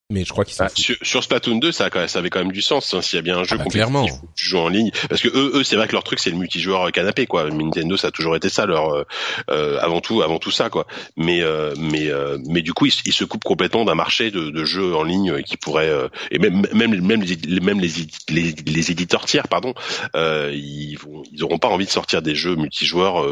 mais 0.09 0.25
je 0.25 0.31
crois 0.31 0.45
qu'ils 0.45 0.57
bah, 0.59 0.69
sur, 0.73 0.95
sur, 1.03 1.25
Splatoon 1.25 1.57
2 1.57 1.73
ça, 1.73 1.91
ça 2.07 2.19
avait 2.21 2.31
quand 2.31 2.39
même 2.39 2.53
du 2.53 2.63
sens 2.63 2.95
hein, 2.95 3.03
s'il 3.03 3.17
y 3.17 3.19
a 3.19 3.23
bien 3.23 3.39
un 3.39 3.43
jeu 3.43 3.57
ah 3.59 3.65
bah, 3.65 3.71
clairement. 3.71 4.07
tu 4.37 4.49
joues 4.49 4.59
en 4.59 4.69
ligne. 4.69 4.93
Parce 5.09 5.21
que 5.21 5.27
eux, 5.29 5.51
eux 5.57 5.65
c'est 5.65 5.75
vrai 5.75 5.89
que 5.89 5.93
leur 5.93 6.05
truc 6.05 6.21
c'est 6.21 6.31
le 6.31 6.37
multijoueur 6.37 6.93
canapé 6.93 7.27
quoi. 7.27 7.51
Nintendo 7.51 7.97
ça 7.97 8.09
a 8.09 8.11
toujours 8.13 8.37
été 8.37 8.49
ça 8.49 8.67
leur 8.67 8.95
euh, 8.95 9.05
euh 9.51 9.79
avant 9.81 10.01
tout 10.01 10.23
avant 10.23 10.39
tout 10.39 10.53
ça 10.53 10.71
quoi. 10.71 10.87
Mais 11.17 11.43
euh, 11.43 11.75
mais 11.77 12.09
euh, 12.09 12.39
mais 12.47 12.63
du 12.63 12.73
coup 12.73 12.87
ils, 12.87 12.93
ils, 13.05 13.13
se 13.13 13.25
coupent 13.25 13.43
complètement 13.43 13.85
d'un 13.85 13.97
marché 13.97 14.31
de, 14.31 14.51
de, 14.51 14.65
jeux 14.65 14.95
en 14.95 15.03
ligne 15.03 15.43
qui 15.43 15.57
pourrait 15.57 15.91
et 16.31 16.39
même 16.39 16.65
même 16.73 17.01
même 17.01 17.23
les 17.25 17.61
même 17.61 17.81
les, 17.81 17.91
les, 18.29 18.55
les 18.65 18.91
éditeurs 18.93 19.25
tiers 19.25 19.49
pardon 19.49 19.75
ils 20.15 20.97
vont 20.99 21.25
ils 21.33 21.43
auront 21.43 21.59
pas 21.59 21.69
envie 21.69 21.87
de 21.87 21.91
sortir 21.91 22.23
des 22.23 22.37
jeux 22.37 22.55
multijoueurs 22.55 23.23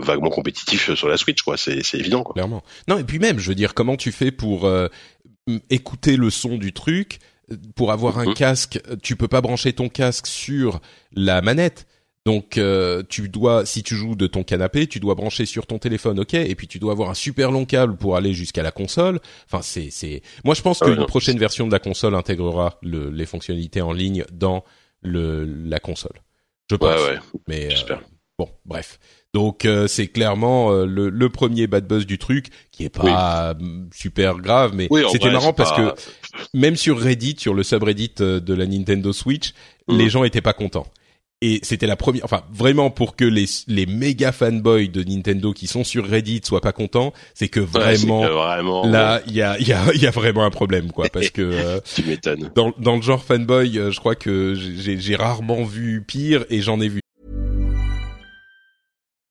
vaguement 0.00 0.30
compétitifs 0.30 0.94
sur 0.94 1.08
la 1.08 1.16
Switch 1.16 1.42
quoi. 1.42 1.56
C'est 1.56 1.82
c'est 1.82 1.98
évident 1.98 2.22
quoi. 2.22 2.34
Clairement. 2.34 2.62
Non 2.86 2.98
et 2.98 3.04
puis 3.04 3.18
même 3.18 3.40
je 3.40 3.48
veux 3.48 3.56
dire 3.56 3.74
comment 3.74 3.96
tu 3.96 4.12
fais 4.12 4.30
pour 4.30 4.70
écouter 5.70 6.16
le 6.16 6.30
son 6.30 6.58
du 6.58 6.72
truc. 6.72 7.18
Pour 7.74 7.92
avoir 7.92 8.18
un 8.18 8.26
mhm. 8.26 8.34
casque, 8.34 8.80
tu 9.02 9.16
peux 9.16 9.28
pas 9.28 9.40
brancher 9.40 9.72
ton 9.72 9.88
casque 9.88 10.26
sur 10.26 10.80
la 11.12 11.42
manette. 11.42 11.86
Donc 12.24 12.56
euh, 12.56 13.02
tu 13.08 13.28
dois, 13.28 13.66
si 13.66 13.82
tu 13.82 13.96
joues 13.96 14.14
de 14.14 14.28
ton 14.28 14.44
canapé, 14.44 14.86
tu 14.86 15.00
dois 15.00 15.14
brancher 15.14 15.44
sur 15.44 15.66
ton 15.66 15.78
téléphone, 15.78 16.20
ok, 16.20 16.34
et 16.34 16.54
puis 16.54 16.68
tu 16.68 16.78
dois 16.78 16.92
avoir 16.92 17.10
un 17.10 17.14
super 17.14 17.50
long 17.50 17.64
câble 17.64 17.96
pour 17.96 18.16
aller 18.16 18.32
jusqu'à 18.32 18.62
la 18.62 18.70
console. 18.70 19.20
Enfin, 19.46 19.60
c'est, 19.62 19.90
c'est. 19.90 20.22
Moi, 20.44 20.54
je 20.54 20.62
pense 20.62 20.78
que 20.78 20.90
une 20.90 21.06
prochaine 21.06 21.38
version 21.38 21.66
de 21.66 21.72
la 21.72 21.80
console 21.80 22.14
intégrera 22.14 22.78
le, 22.82 23.10
les 23.10 23.26
fonctionnalités 23.26 23.82
en 23.82 23.92
ligne 23.92 24.24
dans 24.32 24.64
le 25.02 25.44
la 25.44 25.80
console. 25.80 26.22
Je 26.70 26.76
pense. 26.76 27.00
Ouais, 27.00 27.14
ouais. 27.14 27.18
Mais 27.48 27.74
euh, 27.90 27.96
bon, 28.38 28.48
bref. 28.64 29.00
Donc 29.34 29.64
euh, 29.64 29.88
c'est 29.88 30.08
clairement 30.08 30.72
euh, 30.72 30.84
le, 30.84 31.08
le, 31.08 31.28
premier 31.30 31.66
bad 31.66 31.86
buzz 31.86 32.04
du 32.04 32.18
truc 32.18 32.48
qui 32.70 32.84
est 32.84 32.90
pas 32.90 33.54
super 33.94 34.36
grave, 34.36 34.72
mais 34.74 34.88
c'était 35.10 35.30
marrant 35.30 35.54
parce 35.54 35.72
que 35.72 35.94
même 36.52 36.76
sur 36.76 37.00
Reddit, 37.00 37.36
sur 37.38 37.54
le 37.54 37.62
subreddit 37.62 38.12
euh, 38.20 38.40
de 38.40 38.52
la 38.52 38.66
Nintendo 38.66 39.10
Switch, 39.12 39.54
mm. 39.88 39.96
les 39.96 40.10
gens 40.10 40.24
étaient 40.24 40.42
pas 40.42 40.52
contents. 40.52 40.86
Et 41.44 41.58
c'était 41.62 41.88
la 41.88 41.96
première, 41.96 42.24
enfin 42.24 42.42
vraiment 42.52 42.90
pour 42.90 43.16
que 43.16 43.24
les 43.24 43.46
les 43.68 43.86
méga 43.86 44.32
fanboys 44.32 44.88
de 44.88 45.02
Nintendo 45.02 45.52
qui 45.52 45.66
sont 45.66 45.82
sur 45.82 46.06
Reddit 46.06 46.42
soient 46.44 46.60
pas 46.60 46.72
contents, 46.72 47.14
c'est 47.34 47.48
que 47.48 47.58
vraiment, 47.58 48.86
là 48.86 49.22
il 49.26 49.32
y 49.32 49.42
a 49.42 49.58
il 49.58 49.66
y 49.66 49.72
a 49.72 49.82
il 49.94 50.02
y 50.02 50.06
a 50.06 50.10
vraiment 50.10 50.44
un 50.44 50.50
problème 50.50 50.92
quoi 50.92 51.08
parce 51.08 51.30
que 51.30 51.80
tu 51.94 52.04
m'étonnes. 52.04 52.50
Dans 52.54 52.74
dans 52.78 52.96
le 52.96 53.02
genre 53.02 53.24
fanboy, 53.24 53.72
je 53.72 53.98
crois 53.98 54.14
que 54.14 54.54
j'ai 54.54 55.00
j'ai 55.00 55.16
rarement 55.16 55.64
vu 55.64 56.04
pire 56.06 56.44
et 56.50 56.60
j'en 56.60 56.80
ai 56.80 56.88
vu 56.88 57.01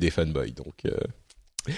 Des 0.00 0.10
fanboys. 0.10 0.52
Donc, 0.52 0.84
euh. 0.84 1.70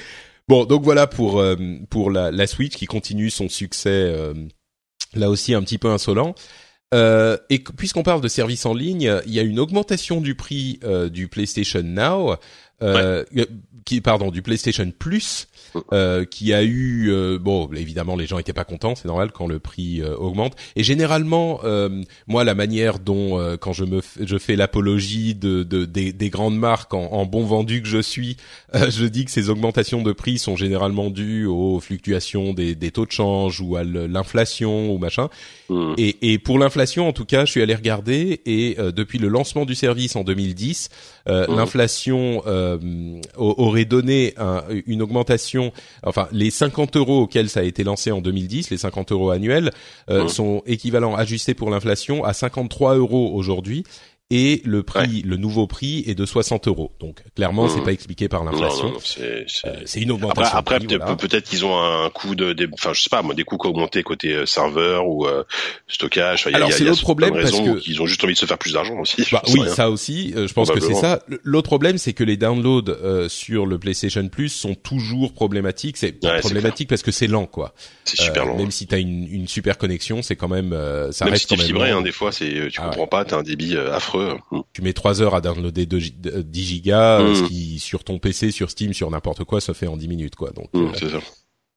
Bon, 0.48 0.64
donc 0.64 0.82
voilà 0.82 1.06
pour 1.06 1.42
pour 1.88 2.10
la, 2.10 2.30
la 2.30 2.46
Switch 2.46 2.76
qui 2.76 2.86
continue 2.86 3.30
son 3.30 3.48
succès 3.48 4.14
là 5.14 5.30
aussi 5.30 5.54
un 5.54 5.62
petit 5.62 5.78
peu 5.78 5.88
insolent. 5.88 6.34
Euh, 6.92 7.36
et 7.50 7.58
puisqu'on 7.58 8.04
parle 8.04 8.20
de 8.20 8.28
services 8.28 8.66
en 8.66 8.74
ligne, 8.74 9.20
il 9.26 9.32
y 9.32 9.40
a 9.40 9.42
une 9.42 9.58
augmentation 9.58 10.20
du 10.20 10.36
prix 10.36 10.78
euh, 10.84 11.08
du 11.08 11.26
PlayStation 11.26 11.82
Now, 11.82 12.36
euh, 12.82 13.24
qui 13.84 14.00
pardon 14.00 14.30
du 14.30 14.42
PlayStation 14.42 14.90
Plus 14.98 15.48
euh, 15.92 16.24
qui 16.24 16.54
a 16.54 16.62
eu 16.62 17.10
euh, 17.10 17.38
bon 17.38 17.68
évidemment 17.74 18.16
les 18.16 18.26
gens 18.26 18.38
étaient 18.38 18.52
pas 18.52 18.64
contents 18.64 18.94
c'est 18.94 19.08
normal 19.08 19.32
quand 19.32 19.46
le 19.46 19.58
prix 19.58 20.00
euh, 20.00 20.16
augmente 20.16 20.54
et 20.76 20.84
généralement 20.84 21.60
moi 22.26 22.44
la 22.44 22.54
manière 22.54 22.98
dont 22.98 23.56
quand 23.60 23.72
je 23.72 23.84
me 23.84 24.00
je 24.20 24.38
fais 24.38 24.56
l'apologie 24.56 25.34
de, 25.34 25.62
de 25.62 25.84
des, 25.84 26.12
des, 26.12 26.30
grandes 26.30 26.58
marques 26.58 26.94
en, 26.94 27.12
en, 27.12 27.26
bon 27.26 27.44
vendu 27.44 27.82
que 27.82 27.88
je 27.88 28.00
suis 28.00 28.36
je 28.74 29.04
dis 29.04 29.24
que 29.24 29.30
ces 29.30 29.50
augmentations 29.50 30.02
de 30.02 30.12
prix 30.12 30.38
sont 30.38 30.56
généralement 30.56 31.10
dues 31.10 31.46
aux 31.46 31.80
fluctuations 31.80 32.52
des, 32.52 32.74
des 32.74 32.90
taux 32.90 33.06
de 33.06 33.12
change 33.12 33.60
ou 33.60 33.76
à 33.76 33.84
l'inflation 33.84 34.92
ou 34.92 34.98
machin 34.98 35.28
mmh. 35.68 35.94
et, 35.98 36.32
et 36.32 36.38
pour 36.38 36.58
l'inflation 36.58 37.08
en 37.08 37.12
tout 37.12 37.24
cas 37.24 37.44
je 37.44 37.50
suis 37.50 37.62
allé 37.62 37.74
regarder 37.74 38.40
et 38.46 38.76
depuis 38.94 39.18
le 39.18 39.28
lancement 39.28 39.64
du 39.64 39.74
service 39.74 40.16
en 40.16 40.24
2010 40.24 40.90
mmh. 41.26 41.32
l'inflation 41.48 42.42
aurait 43.36 43.84
donné 43.84 44.34
un, 44.36 44.62
une 44.86 45.02
augmentation 45.02 45.72
enfin 46.02 46.28
les 46.32 46.50
50 46.50 46.96
euros 46.96 47.22
auxquels 47.22 47.48
ça 47.48 47.60
a 47.60 47.62
été 47.62 47.84
lancé 47.84 48.10
en 48.10 48.20
2010, 48.20 48.70
les 48.70 48.76
50 48.76 49.12
euros 49.12 49.30
annuels, 49.30 49.70
euh, 50.10 50.28
sont 50.28 50.62
équivalents 50.66 51.14
ajustés 51.14 51.54
pour 51.54 51.70
l'inflation 51.70 52.24
à 52.24 52.32
53 52.32 52.96
euros 52.96 53.32
aujourd'hui 53.34 53.84
et 54.30 54.62
le 54.64 54.82
prix, 54.82 55.22
le 55.22 55.36
nouveau 55.36 55.66
prix 55.66 56.02
est 56.06 56.14
de 56.14 56.24
60 56.24 56.66
euros. 56.68 56.92
Donc 56.98 57.22
clairement, 57.36 57.68
c'est 57.68 57.80
mmh. 57.80 57.84
pas 57.84 57.92
expliqué 57.92 58.28
par 58.28 58.42
l'inflation. 58.42 58.94
C'est 59.04 59.46
euh, 59.66 59.84
une 59.96 60.12
augmentation. 60.12 60.56
Après, 60.56 60.80
peut-être 60.80 61.44
qu'ils 61.44 61.66
ont 61.66 61.78
un 61.78 62.08
coût 62.08 62.34
de, 62.34 62.54
des, 62.54 62.66
enfin 62.72 62.94
je 62.94 63.02
sais 63.02 63.10
pas, 63.10 63.20
moi, 63.20 63.34
des 63.34 63.44
coûts 63.44 63.58
qui 63.58 63.66
ont 63.66 63.70
augmenté 63.70 64.02
côté 64.02 64.32
euh, 64.32 64.46
serveur 64.46 65.06
ou 65.06 65.26
euh, 65.26 65.44
stockage. 65.88 66.46
Alors 66.46 66.72
c'est 66.72 66.84
l'autre 66.84 67.02
problème 67.02 67.34
parce 67.34 67.50
que 67.52 67.86
ils 67.86 68.00
ont 68.00 68.06
juste 68.06 68.24
envie 68.24 68.32
de 68.32 68.38
se 68.38 68.46
faire 68.46 68.56
plus 68.56 68.72
d'argent 68.72 68.98
aussi. 68.98 69.26
Bah, 69.30 69.42
oui, 69.48 69.60
ça 69.68 69.90
aussi. 69.90 70.32
je 70.34 70.52
pense 70.52 70.70
que 70.70 70.80
c'est 70.80 70.94
ça. 70.94 71.22
L'autre 71.42 71.68
problème, 71.68 71.98
c'est 71.98 72.14
que 72.14 72.24
les 72.24 72.38
downloads 72.38 73.28
sur 73.28 73.66
le 73.66 73.78
PlayStation 73.78 74.26
Plus 74.28 74.48
sont 74.48 74.74
toujours 74.74 75.34
problématiques. 75.34 75.98
C'est 75.98 76.18
problématique 76.40 76.88
parce 76.88 77.02
que 77.02 77.12
c'est 77.12 77.26
lent, 77.26 77.46
quoi. 77.46 77.74
C'est 78.04 78.20
super 78.20 78.46
lent. 78.46 78.56
Même 78.56 78.70
si 78.70 78.86
t'as 78.86 78.98
une, 78.98 79.28
une 79.30 79.48
super 79.48 79.76
connexion, 79.76 80.22
c'est 80.22 80.36
quand 80.36 80.48
même, 80.48 80.70
ça 81.12 81.26
même 81.26 81.34
reste 81.34 81.42
si 81.42 81.48
quand 81.48 81.56
même. 81.58 81.66
fibré, 81.66 81.90
hein, 81.90 82.00
des 82.00 82.12
fois, 82.12 82.32
c'est, 82.32 82.68
tu 82.70 82.80
ah 82.80 82.86
comprends 82.86 83.06
pas, 83.06 83.26
t'as 83.26 83.36
un 83.36 83.42
débit 83.42 83.76
affreux 83.76 84.13
Mm. 84.16 84.60
Tu 84.72 84.82
mets 84.82 84.92
3 84.92 85.22
heures 85.22 85.34
à 85.34 85.40
downloader 85.40 85.86
10 85.86 86.64
gigas, 86.64 87.22
mm. 87.22 87.34
ce 87.34 87.42
qui 87.44 87.78
sur 87.78 88.04
ton 88.04 88.18
PC, 88.18 88.50
sur 88.50 88.70
Steam, 88.70 88.92
sur 88.94 89.10
n'importe 89.10 89.44
quoi, 89.44 89.60
ça 89.60 89.74
fait 89.74 89.86
en 89.86 89.96
10 89.96 90.08
minutes 90.08 90.36
quoi. 90.36 90.50
Donc 90.50 90.68
mm, 90.72 90.92
euh, 91.02 91.20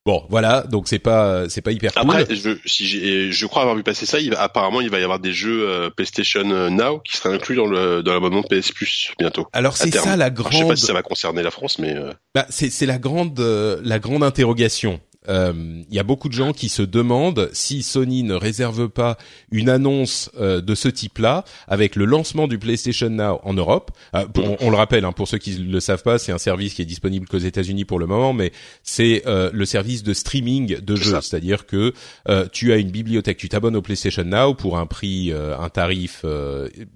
Bon, 0.05 0.23
voilà, 0.29 0.61
donc 0.61 0.87
c'est 0.87 0.99
pas 0.99 1.49
c'est 1.49 1.61
pas 1.61 1.73
hyper 1.73 1.93
cool. 1.93 2.09
Après, 2.09 2.33
je, 2.33 2.51
si 2.65 3.29
je 3.29 3.45
crois 3.45 3.63
avoir 3.63 3.75
vu 3.75 3.83
passer 3.83 4.05
ça, 4.05 4.21
il 4.21 4.35
apparemment 4.35 4.79
il 4.79 4.89
va 4.89 4.99
y 4.99 5.03
avoir 5.03 5.19
des 5.19 5.33
jeux 5.33 5.67
euh, 5.67 5.89
PlayStation 5.89 6.49
euh, 6.49 6.69
Now 6.69 6.99
qui 6.99 7.17
seraient 7.17 7.35
inclus 7.35 7.57
dans 7.57 7.65
le 7.65 8.01
dans 8.03 8.13
l'abonnement 8.13 8.41
PS 8.41 8.71
Plus 8.71 9.11
bientôt. 9.19 9.47
Alors 9.51 9.75
c'est 9.75 9.93
ça 9.93 10.15
la 10.15 10.29
grande. 10.29 10.53
je 10.53 10.59
sais 10.59 10.67
pas 10.67 10.75
si 10.77 10.85
ça 10.85 10.93
va 10.93 11.01
concerner 11.01 11.43
la 11.43 11.51
France, 11.51 11.77
mais. 11.77 11.93
Bah 12.33 12.45
c'est 12.49 12.69
c'est 12.69 12.85
la 12.85 12.99
grande 12.99 13.37
la 13.83 13.99
grande 13.99 14.23
interrogation 14.23 15.01
il 15.27 15.33
euh, 15.33 15.83
y 15.91 15.99
a 15.99 16.03
beaucoup 16.03 16.29
de 16.29 16.33
gens 16.33 16.53
qui 16.53 16.69
se 16.69 16.81
demandent 16.81 17.49
si 17.51 17.83
Sony 17.83 18.23
ne 18.23 18.33
réserve 18.33 18.87
pas 18.87 19.17
une 19.51 19.69
annonce 19.69 20.31
euh, 20.39 20.61
de 20.61 20.73
ce 20.73 20.87
type-là 20.87 21.43
avec 21.67 21.97
le 21.97 22.05
lancement 22.05 22.47
du 22.47 22.57
PlayStation 22.57 23.09
Now 23.09 23.41
en 23.43 23.53
Europe. 23.53 23.91
Euh, 24.15 24.25
on, 24.61 24.69
le 24.69 24.77
rappelle, 24.77 25.03
hein, 25.03 25.11
pour 25.11 25.27
ceux 25.27 25.37
qui 25.37 25.59
ne 25.59 25.71
le 25.71 25.79
savent 25.81 26.03
pas, 26.03 26.17
c'est 26.17 26.31
un 26.31 26.37
service 26.37 26.75
qui 26.75 26.81
est 26.81 26.85
disponible 26.85 27.27
qu'aux 27.27 27.37
États-Unis 27.39 27.83
pour 27.83 27.99
le 27.99 28.07
moment, 28.07 28.31
mais 28.31 28.51
c'est 28.83 29.23
le 29.25 29.65
service 29.65 30.03
de 30.03 30.13
streaming 30.13 30.79
de 30.79 30.95
jeux, 30.95 31.19
c'est-à-dire 31.21 31.65
que 31.65 31.93
tu 32.51 32.71
as 32.71 32.77
une 32.77 32.91
bibliothèque, 32.91 33.37
tu 33.37 33.49
t'abonnes 33.49 33.75
au 33.75 33.81
PlayStation 33.81 34.23
Now 34.23 34.53
pour 34.53 34.77
un 34.77 34.85
prix, 34.85 35.31
un 35.31 35.69
tarif 35.69 36.25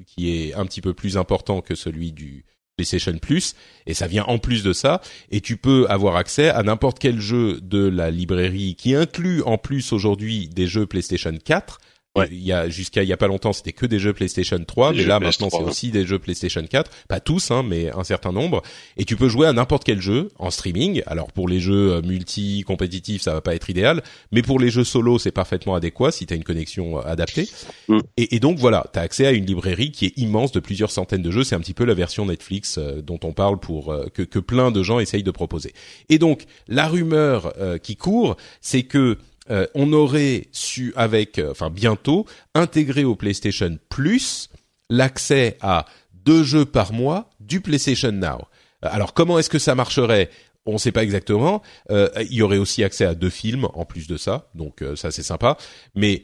qui 0.06 0.30
est 0.30 0.54
un 0.54 0.66
petit 0.66 0.82
peu 0.82 0.94
plus 0.94 1.18
important 1.18 1.62
que 1.62 1.76
celui 1.76 2.12
du 2.12 2.46
PlayStation 2.82 3.18
Plus 3.20 3.56
et 3.86 3.94
ça 3.94 4.08
vient 4.08 4.24
en 4.24 4.40
plus 4.40 4.64
de 4.64 4.74
ça 4.74 5.02
et 5.30 5.40
tu 5.40 5.56
peux 5.56 5.86
avoir 5.90 6.16
accès 6.16 6.50
à 6.50 6.64
n'importe 6.64 6.98
quel 6.98 7.20
jeu 7.20 7.60
de 7.62 7.88
la 7.88 8.10
librairie 8.10 8.76
qui 8.76 8.96
inclut 8.96 9.44
en 9.44 9.58
plus 9.60 9.94
aujourd'hui 9.94 10.48
des 10.48 10.66
jeux 10.66 10.88
PlayStation 10.88 11.34
4 11.44 11.80
Ouais. 12.18 12.28
Il 12.30 12.44
y 12.44 12.52
a 12.52 12.68
jusqu'à 12.68 13.04
il 13.04 13.10
y 13.10 13.14
a 13.14 13.18
pas 13.18 13.28
longtemps, 13.28 13.54
c'était 13.54 13.72
que 13.72 13.86
des 13.86 13.98
jeux 13.98 14.12
PlayStation 14.12 14.62
3, 14.62 14.92
mais 14.92 15.06
là 15.06 15.22
maintenant 15.22 15.50
c'est 15.50 15.64
aussi 15.64 15.92
des 15.92 16.06
jeux 16.06 16.20
PlayStation 16.20 16.62
4, 16.62 16.92
pas 17.08 17.22
tous 17.22 17.52
hein, 17.52 17.64
mais 17.64 17.90
un 17.90 18.04
certain 18.04 18.34
nombre 18.34 18.62
et 18.98 19.06
tu 19.06 19.16
peux 19.16 19.30
jouer 19.30 19.48
à 19.48 19.54
n'importe 19.54 19.86
quel 19.86 20.02
jeu 20.02 20.28
en 20.38 20.52
streaming. 20.52 21.04
Alors 21.06 21.32
pour 21.32 21.48
les 21.48 21.62
jeux 21.62 21.94
euh, 21.94 22.02
multi 22.02 22.66
compétitifs, 22.68 23.22
ça 23.22 23.34
va 23.34 23.40
pas 23.40 23.56
être 23.56 23.70
idéal, 23.70 24.04
mais 24.34 24.42
pour 24.42 24.60
les 24.60 24.70
jeux 24.70 24.84
solo, 24.84 25.20
c'est 25.20 25.32
parfaitement 25.32 25.74
adéquat 25.74 26.12
si 26.12 26.26
tu 26.26 26.34
as 26.34 26.36
une 26.36 26.44
connexion 26.44 27.00
euh, 27.00 27.02
adaptée. 27.04 27.48
Mm. 27.88 28.00
Et, 28.18 28.36
et, 28.36 28.40
donc 28.42 28.58
voilà, 28.58 28.86
tu 28.92 29.00
as 29.00 29.04
accès 29.04 29.26
à 29.26 29.32
une 29.32 29.46
librairie 29.46 29.92
qui 29.92 30.06
est 30.06 30.18
immense 30.18 30.52
de 30.52 30.60
plusieurs 30.60 30.92
centaines 30.92 31.22
de 31.22 31.32
jeux, 31.32 31.46
c'est 31.46 31.56
un 31.56 31.62
petit 31.62 31.74
peu 31.74 31.86
la 31.86 31.94
version 31.94 32.26
Netflix 32.26 32.78
euh, 32.78 33.02
dont 33.02 33.20
on 33.24 33.32
parle 33.32 33.58
pour 33.58 33.96
que 34.14 34.24
que 34.24 34.40
plein 34.40 34.72
de 34.72 34.84
gens 34.84 35.00
essayent 35.00 35.24
de 35.24 35.32
proposer. 35.32 35.72
Et 36.10 36.20
donc 36.20 36.44
la 36.68 36.88
rumeur 36.88 37.54
qui 37.82 37.96
court, 37.96 38.36
c'est 38.60 38.84
que 38.84 39.18
euh, 39.52 39.68
on 39.76 39.92
aurait 39.94 40.48
su 40.52 40.94
avec, 40.96 41.38
euh, 41.38 41.52
enfin 41.52 41.70
bientôt, 41.70 42.26
intégrer 42.56 43.04
au 43.04 43.16
PlayStation 43.16 43.78
Plus 43.90 44.50
l'accès 44.90 45.58
à 45.62 45.86
deux 46.14 46.44
jeux 46.44 46.66
par 46.66 46.94
mois 46.94 47.30
du 47.40 47.62
PlayStation 47.62 48.12
Now. 48.12 48.48
Euh, 48.84 48.90
alors 48.92 49.14
comment 49.14 49.38
est-ce 49.40 49.50
que 49.50 49.60
ça 49.60 49.76
marcherait? 49.76 50.30
On 50.66 50.74
ne 50.74 50.78
sait 50.78 50.92
pas 50.92 51.04
exactement. 51.04 51.64
il 51.90 52.34
y 52.34 52.44
aurait 52.44 52.60
aussi 52.60 52.84
accès 52.84 53.04
à 53.04 53.16
deux 53.16 53.32
films 53.32 53.68
en 53.74 53.84
plus 53.84 54.06
de 54.06 54.16
ça, 54.16 54.52
donc 54.54 54.84
ça 54.96 55.10
c'est 55.10 55.24
sympa. 55.24 55.58
Mais 55.96 56.24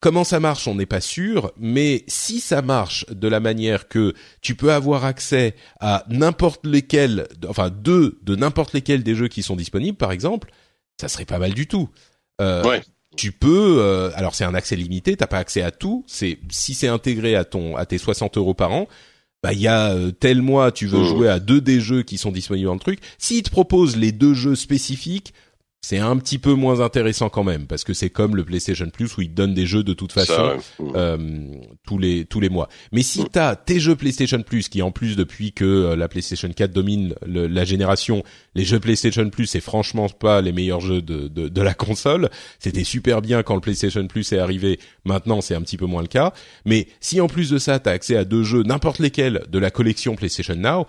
comment 0.00 0.24
ça 0.24 0.40
marche, 0.40 0.68
on 0.68 0.74
n'est 0.74 0.84
pas 0.84 1.00
sûr. 1.00 1.52
Mais 1.56 2.04
si 2.06 2.40
ça 2.40 2.60
marche 2.60 3.06
de 3.08 3.28
la 3.28 3.40
manière 3.40 3.88
que 3.88 4.12
tu 4.42 4.56
peux 4.56 4.74
avoir 4.74 5.06
accès 5.06 5.54
à 5.80 6.04
n'importe 6.10 6.66
lesquels, 6.66 7.28
enfin 7.48 7.70
deux 7.70 8.18
de 8.24 8.36
n'importe 8.36 8.74
lesquels 8.74 9.02
des 9.02 9.14
jeux 9.14 9.28
qui 9.28 9.42
sont 9.42 9.56
disponibles, 9.56 9.96
par 9.96 10.12
exemple, 10.12 10.50
ça 11.00 11.08
serait 11.08 11.24
pas 11.24 11.38
mal 11.38 11.54
du 11.54 11.66
tout. 11.66 11.88
Euh, 12.40 12.62
ouais. 12.64 12.82
Tu 13.16 13.32
peux, 13.32 13.78
euh, 13.80 14.10
alors 14.14 14.34
c'est 14.34 14.44
un 14.44 14.54
accès 14.54 14.76
limité, 14.76 15.16
t'as 15.16 15.26
pas 15.26 15.38
accès 15.38 15.62
à 15.62 15.70
tout. 15.70 16.04
C'est 16.06 16.38
si 16.50 16.74
c'est 16.74 16.88
intégré 16.88 17.34
à 17.34 17.44
ton 17.44 17.76
à 17.76 17.86
tes 17.86 17.98
60 17.98 18.36
euros 18.36 18.52
par 18.52 18.72
an, 18.72 18.88
bah 19.42 19.54
il 19.54 19.60
y 19.60 19.68
a 19.68 19.94
euh, 19.94 20.10
tel 20.10 20.42
mois 20.42 20.70
tu 20.70 20.86
veux 20.86 21.00
mmh. 21.00 21.06
jouer 21.06 21.28
à 21.28 21.38
deux 21.38 21.62
des 21.62 21.80
jeux 21.80 22.02
qui 22.02 22.18
sont 22.18 22.30
disponibles 22.30 22.66
dans 22.66 22.74
le 22.74 22.80
truc. 22.80 23.00
S'ils 23.16 23.42
te 23.42 23.50
proposent 23.50 23.96
les 23.96 24.12
deux 24.12 24.34
jeux 24.34 24.54
spécifiques, 24.54 25.32
c'est 25.82 25.98
un 25.98 26.16
petit 26.16 26.38
peu 26.38 26.54
moins 26.54 26.80
intéressant 26.80 27.28
quand 27.28 27.44
même 27.44 27.68
parce 27.68 27.84
que 27.84 27.94
c'est 27.94 28.10
comme 28.10 28.34
le 28.34 28.44
PlayStation 28.44 28.90
Plus 28.90 29.16
où 29.16 29.20
ils 29.20 29.30
te 29.30 29.34
donnent 29.34 29.54
des 29.54 29.66
jeux 29.66 29.84
de 29.84 29.92
toute 29.92 30.10
façon 30.10 30.56
euh, 30.80 31.54
tous 31.86 31.98
les 31.98 32.24
tous 32.24 32.40
les 32.40 32.48
mois. 32.48 32.68
Mais 32.90 33.02
si 33.02 33.22
tu 33.22 33.30
t'as 33.30 33.54
tes 33.54 33.78
jeux 33.78 33.94
PlayStation 33.94 34.42
Plus 34.42 34.68
qui 34.68 34.82
en 34.82 34.90
plus 34.90 35.14
depuis 35.14 35.52
que 35.52 35.64
euh, 35.64 35.96
la 35.96 36.08
PlayStation 36.08 36.50
4 36.50 36.72
domine 36.72 37.14
la 37.24 37.64
génération, 37.64 38.24
les 38.56 38.64
jeux 38.64 38.80
PlayStation 38.80 39.30
Plus 39.30 39.46
c'est 39.46 39.60
franchement 39.60 40.08
pas 40.08 40.40
les 40.40 40.50
meilleurs 40.50 40.80
jeux 40.80 41.02
de 41.02 41.28
de, 41.28 41.48
de 41.48 41.62
la 41.62 41.74
console. 41.74 42.30
C'était 42.58 42.84
super 42.84 43.22
bien 43.22 43.44
quand 43.44 43.54
le 43.54 43.60
PlayStation 43.60 44.04
Plus 44.08 44.32
est 44.32 44.38
arrivé. 44.38 44.80
Maintenant 45.04 45.40
c'est 45.40 45.54
un 45.54 45.62
petit 45.62 45.76
peu 45.76 45.86
moins 45.86 46.02
le 46.02 46.08
cas. 46.08 46.32
Mais 46.64 46.88
si 47.00 47.20
en 47.20 47.28
plus 47.28 47.50
de 47.50 47.58
ça 47.58 47.78
t'as 47.78 47.92
accès 47.92 48.16
à 48.16 48.24
deux 48.24 48.42
jeux 48.42 48.64
n'importe 48.64 48.98
lesquels 48.98 49.44
de 49.48 49.58
la 49.60 49.70
collection 49.70 50.16
PlayStation 50.16 50.56
Now, 50.56 50.86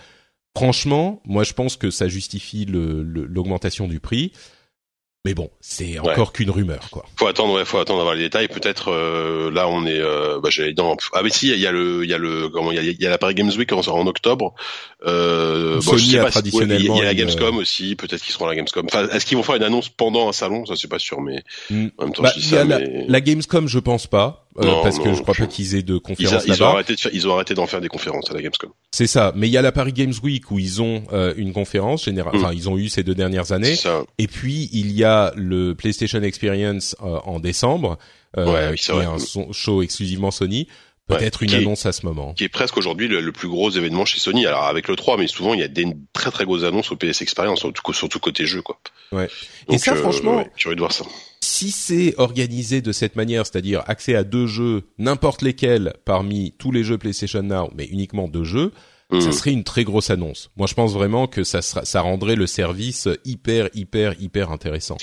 franchement 0.55 1.21
moi 1.23 1.43
je 1.43 1.53
pense 1.53 1.77
que 1.77 1.91
ça 1.91 2.07
justifie 2.07 2.65
l'augmentation 2.65 3.85
le, 3.85 3.91
du 3.91 3.99
prix. 3.99 4.31
Mais 5.27 5.33
bon, 5.33 5.49
c'est 5.59 5.99
encore 5.99 6.31
qu'une 6.31 6.49
rumeur, 6.49 6.89
quoi. 6.89 7.03
Faut 7.17 7.27
attendre, 7.27 7.55
ouais, 7.55 7.65
faut 7.65 7.79
attendre 7.79 7.99
d'avoir 7.99 8.15
les 8.15 8.21
détails. 8.21 8.47
Peut-être 8.47 8.93
euh, 8.93 9.51
là, 9.51 9.67
on 9.67 9.85
est, 9.85 9.99
euh, 9.99 10.39
bah, 10.39 10.47
j'allais 10.49 10.71
dans. 10.71 10.95
Ah 11.11 11.21
mais 11.21 11.29
si, 11.29 11.49
il 11.49 11.59
y 11.59 11.67
a 11.67 11.71
le, 11.73 12.05
il 12.05 12.09
y 12.09 12.13
a 12.13 12.17
le, 12.17 12.47
comment, 12.47 12.71
il 12.71 12.75
y 12.75 12.79
a, 12.79 12.93
y 12.97 13.05
a 13.05 13.09
la 13.09 13.17
Paris 13.17 13.35
Games 13.35 13.51
Week 13.57 13.69
en, 13.73 13.81
en 13.81 14.07
octobre. 14.07 14.55
Euh, 15.05 15.81
bon, 15.83 15.97
je 15.97 16.05
sais 16.11 16.19
pas 16.19 16.31
traditionnellement. 16.31 16.95
Il 16.95 16.99
y 16.99 17.01
a 17.01 17.03
la 17.03 17.13
Gamescom 17.13 17.57
aussi. 17.57 17.97
Peut-être 17.97 18.21
qu'ils 18.21 18.31
seront 18.31 18.45
à 18.45 18.49
la 18.51 18.55
Gamescom. 18.55 18.85
Enfin, 18.85 19.09
est-ce 19.09 19.25
qu'ils 19.25 19.35
vont 19.35 19.43
faire 19.43 19.55
une 19.55 19.63
annonce 19.63 19.89
pendant 19.89 20.29
un 20.29 20.31
salon? 20.31 20.65
Ça, 20.65 20.75
c'est 20.77 20.87
pas 20.87 20.97
sûr, 20.97 21.19
mais 21.19 21.43
hmm. 21.69 21.87
en 21.97 22.05
même 22.05 22.13
temps, 22.13 22.23
bah, 22.23 22.31
je 22.33 22.39
dis 22.39 22.47
ça. 22.47 22.63
La, 22.63 22.79
mais... 22.79 23.03
la 23.05 23.19
Gamescom, 23.19 23.67
je 23.67 23.79
pense 23.79 24.07
pas. 24.07 24.46
Euh, 24.59 24.81
parce 24.81 24.97
que 24.97 25.13
je 25.13 25.21
crois 25.21 25.35
pas 25.35 25.45
qu'ils 25.45 25.75
aient 25.75 25.83
de 25.83 25.97
conférences 25.97 26.45
ils, 26.47 26.53
ils 26.53 26.63
ont 26.63 26.67
arrêté 26.67 26.95
de 26.95 26.99
faire, 26.99 27.11
ils 27.13 27.27
ont 27.27 27.33
arrêté 27.33 27.53
d'en 27.53 27.67
faire 27.67 27.79
des 27.79 27.89
conférences 27.89 28.31
à 28.31 28.33
la 28.33 28.41
Gamescom. 28.41 28.71
C'est 28.91 29.05
ça, 29.05 29.31
mais 29.35 29.47
il 29.47 29.51
y 29.51 29.57
a 29.57 29.61
la 29.61 29.71
Paris 29.71 29.93
Games 29.93 30.13
Week 30.23 30.49
où 30.49 30.57
ils 30.57 30.81
ont 30.81 31.03
euh, 31.13 31.33
une 31.37 31.53
conférence 31.53 32.05
générale, 32.05 32.35
mm. 32.35 32.43
enfin 32.43 32.53
ils 32.53 32.67
ont 32.67 32.77
eu 32.77 32.89
ces 32.89 33.03
deux 33.03 33.13
dernières 33.13 33.51
années. 33.51 33.75
Et 34.17 34.27
puis 34.27 34.69
il 34.73 34.91
y 34.91 35.03
a 35.03 35.31
le 35.35 35.75
PlayStation 35.75 36.21
Experience 36.23 36.95
euh, 37.03 37.19
en 37.25 37.39
décembre, 37.39 37.99
ouais, 38.35 38.73
qui 38.75 38.91
est 38.91 38.93
un 38.93 39.17
show 39.51 39.81
exclusivement 39.83 40.31
Sony. 40.31 40.67
Peut-être 41.07 41.43
une 41.43 41.53
annonce 41.53 41.85
à 41.85 41.93
ce 41.93 42.05
moment. 42.05 42.33
Qui 42.33 42.43
est 42.43 42.49
presque 42.49 42.77
aujourd'hui 42.77 43.07
le, 43.07 43.31
plus 43.31 43.47
gros 43.47 43.69
événement 43.69 44.05
chez 44.05 44.19
Sony. 44.19 44.45
Alors 44.45 44.65
avec 44.65 44.87
le 44.87 44.95
3, 44.95 45.17
mais 45.17 45.27
souvent 45.27 45.53
il 45.53 45.59
y 45.59 45.63
a 45.63 45.67
des 45.67 45.85
très 46.13 46.31
très 46.31 46.45
grosses 46.45 46.63
annonces 46.63 46.91
au 46.91 46.95
PS 46.95 47.21
Experience, 47.21 47.59
surtout, 47.59 47.93
surtout 47.93 48.19
côté 48.19 48.45
jeu 48.45 48.61
quoi. 48.61 48.79
Ouais. 49.11 49.29
Et 49.69 49.77
ça 49.77 49.95
franchement, 49.95 50.43
curieux 50.57 50.75
de 50.75 50.81
voir 50.81 50.91
ça 50.91 51.05
si 51.47 51.71
c'est 51.71 52.13
organisé 52.17 52.81
de 52.81 52.91
cette 52.91 53.15
manière, 53.15 53.45
c'est-à-dire 53.45 53.83
accès 53.87 54.15
à 54.15 54.23
deux 54.23 54.47
jeux, 54.47 54.83
n'importe 54.97 55.41
lesquels 55.41 55.93
parmi 56.05 56.53
tous 56.57 56.71
les 56.71 56.83
jeux 56.83 56.97
PlayStation 56.97 57.41
Now, 57.41 57.71
mais 57.75 57.85
uniquement 57.85 58.27
deux 58.27 58.43
jeux, 58.43 58.73
ça 59.11 59.17
hmm. 59.17 59.31
serait 59.31 59.51
une 59.51 59.63
très 59.63 59.83
grosse 59.83 60.09
annonce. 60.09 60.51
Moi, 60.57 60.67
je 60.67 60.73
pense 60.73 60.93
vraiment 60.93 61.27
que 61.27 61.43
ça 61.43 61.61
sera, 61.61 61.85
ça 61.85 62.01
rendrait 62.01 62.35
le 62.35 62.45
service 62.45 63.07
hyper, 63.23 63.69
hyper, 63.73 64.13
hyper 64.19 64.51
intéressant. 64.51 64.97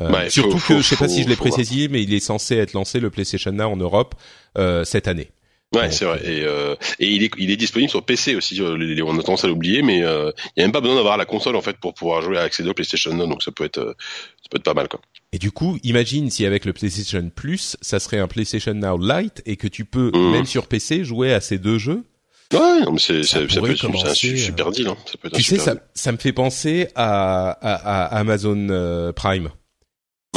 Euh, 0.00 0.28
surtout 0.28 0.58
que, 0.58 0.78
je 0.78 0.82
sais 0.82 0.96
pas 0.96 1.08
si 1.08 1.22
je 1.22 1.28
l'ai 1.28 1.36
précisé, 1.36 1.88
mais 1.88 2.02
il 2.02 2.12
est 2.12 2.20
censé 2.20 2.56
être 2.56 2.74
lancé 2.74 3.00
le 3.00 3.08
PlayStation 3.08 3.52
Now 3.52 3.70
en 3.70 3.76
Europe 3.76 4.14
euh, 4.58 4.84
cette 4.84 5.08
année. 5.08 5.30
Ouais, 5.74 5.90
c'est 5.90 6.04
vrai. 6.04 6.20
Et, 6.24 6.44
euh, 6.44 6.76
et 7.00 7.10
il 7.10 7.24
est 7.24 7.30
il 7.38 7.50
est 7.50 7.56
disponible 7.56 7.90
sur 7.90 8.04
PC 8.04 8.36
aussi. 8.36 8.60
Euh, 8.60 9.02
on 9.04 9.18
a 9.18 9.22
tendance 9.22 9.44
à 9.44 9.48
l'oublier, 9.48 9.82
mais 9.82 10.02
euh, 10.02 10.30
il 10.56 10.60
y 10.60 10.62
a 10.62 10.66
même 10.66 10.72
pas 10.72 10.80
besoin 10.80 10.96
d'avoir 10.96 11.16
la 11.16 11.24
console 11.24 11.56
en 11.56 11.60
fait 11.60 11.76
pour 11.78 11.94
pouvoir 11.94 12.22
jouer 12.22 12.38
à 12.38 12.42
accéder 12.42 12.70
au 12.70 12.74
PlayStation 12.74 13.12
Now, 13.12 13.26
donc 13.26 13.42
ça 13.42 13.50
peut 13.50 13.64
être 13.64 13.80
ça 13.80 14.48
peut 14.50 14.58
être 14.58 14.64
pas 14.64 14.74
mal 14.74 14.88
quoi. 14.88 15.00
Et 15.32 15.38
du 15.38 15.50
coup, 15.50 15.78
imagine 15.82 16.30
si 16.30 16.46
avec 16.46 16.64
le 16.64 16.72
PlayStation 16.72 17.30
Plus, 17.34 17.76
ça 17.80 17.98
serait 17.98 18.18
un 18.18 18.28
PlayStation 18.28 18.74
Now 18.74 18.96
Lite 18.96 19.42
et 19.44 19.56
que 19.56 19.66
tu 19.66 19.84
peux 19.84 20.12
mmh. 20.14 20.30
même 20.30 20.46
sur 20.46 20.68
PC 20.68 21.04
jouer 21.04 21.32
à 21.32 21.40
ces 21.40 21.58
deux 21.58 21.78
jeux. 21.78 22.04
Ouais, 22.52 22.80
mais 22.92 22.98
c'est 22.98 23.24
ça, 23.24 23.40
ça, 23.48 23.60
peut 23.60 23.72
être 23.72 23.86
un 23.86 24.14
super 24.14 24.70
deal. 24.70 24.86
Hein. 24.86 24.96
Ça 25.04 25.18
peut 25.20 25.26
être 25.26 25.34
tu 25.34 25.42
sais, 25.42 25.58
ça, 25.58 25.74
ça 25.94 26.12
me 26.12 26.16
fait 26.16 26.32
penser 26.32 26.86
à, 26.94 27.50
à, 27.50 28.04
à 28.04 28.18
Amazon 28.18 29.12
Prime 29.16 29.50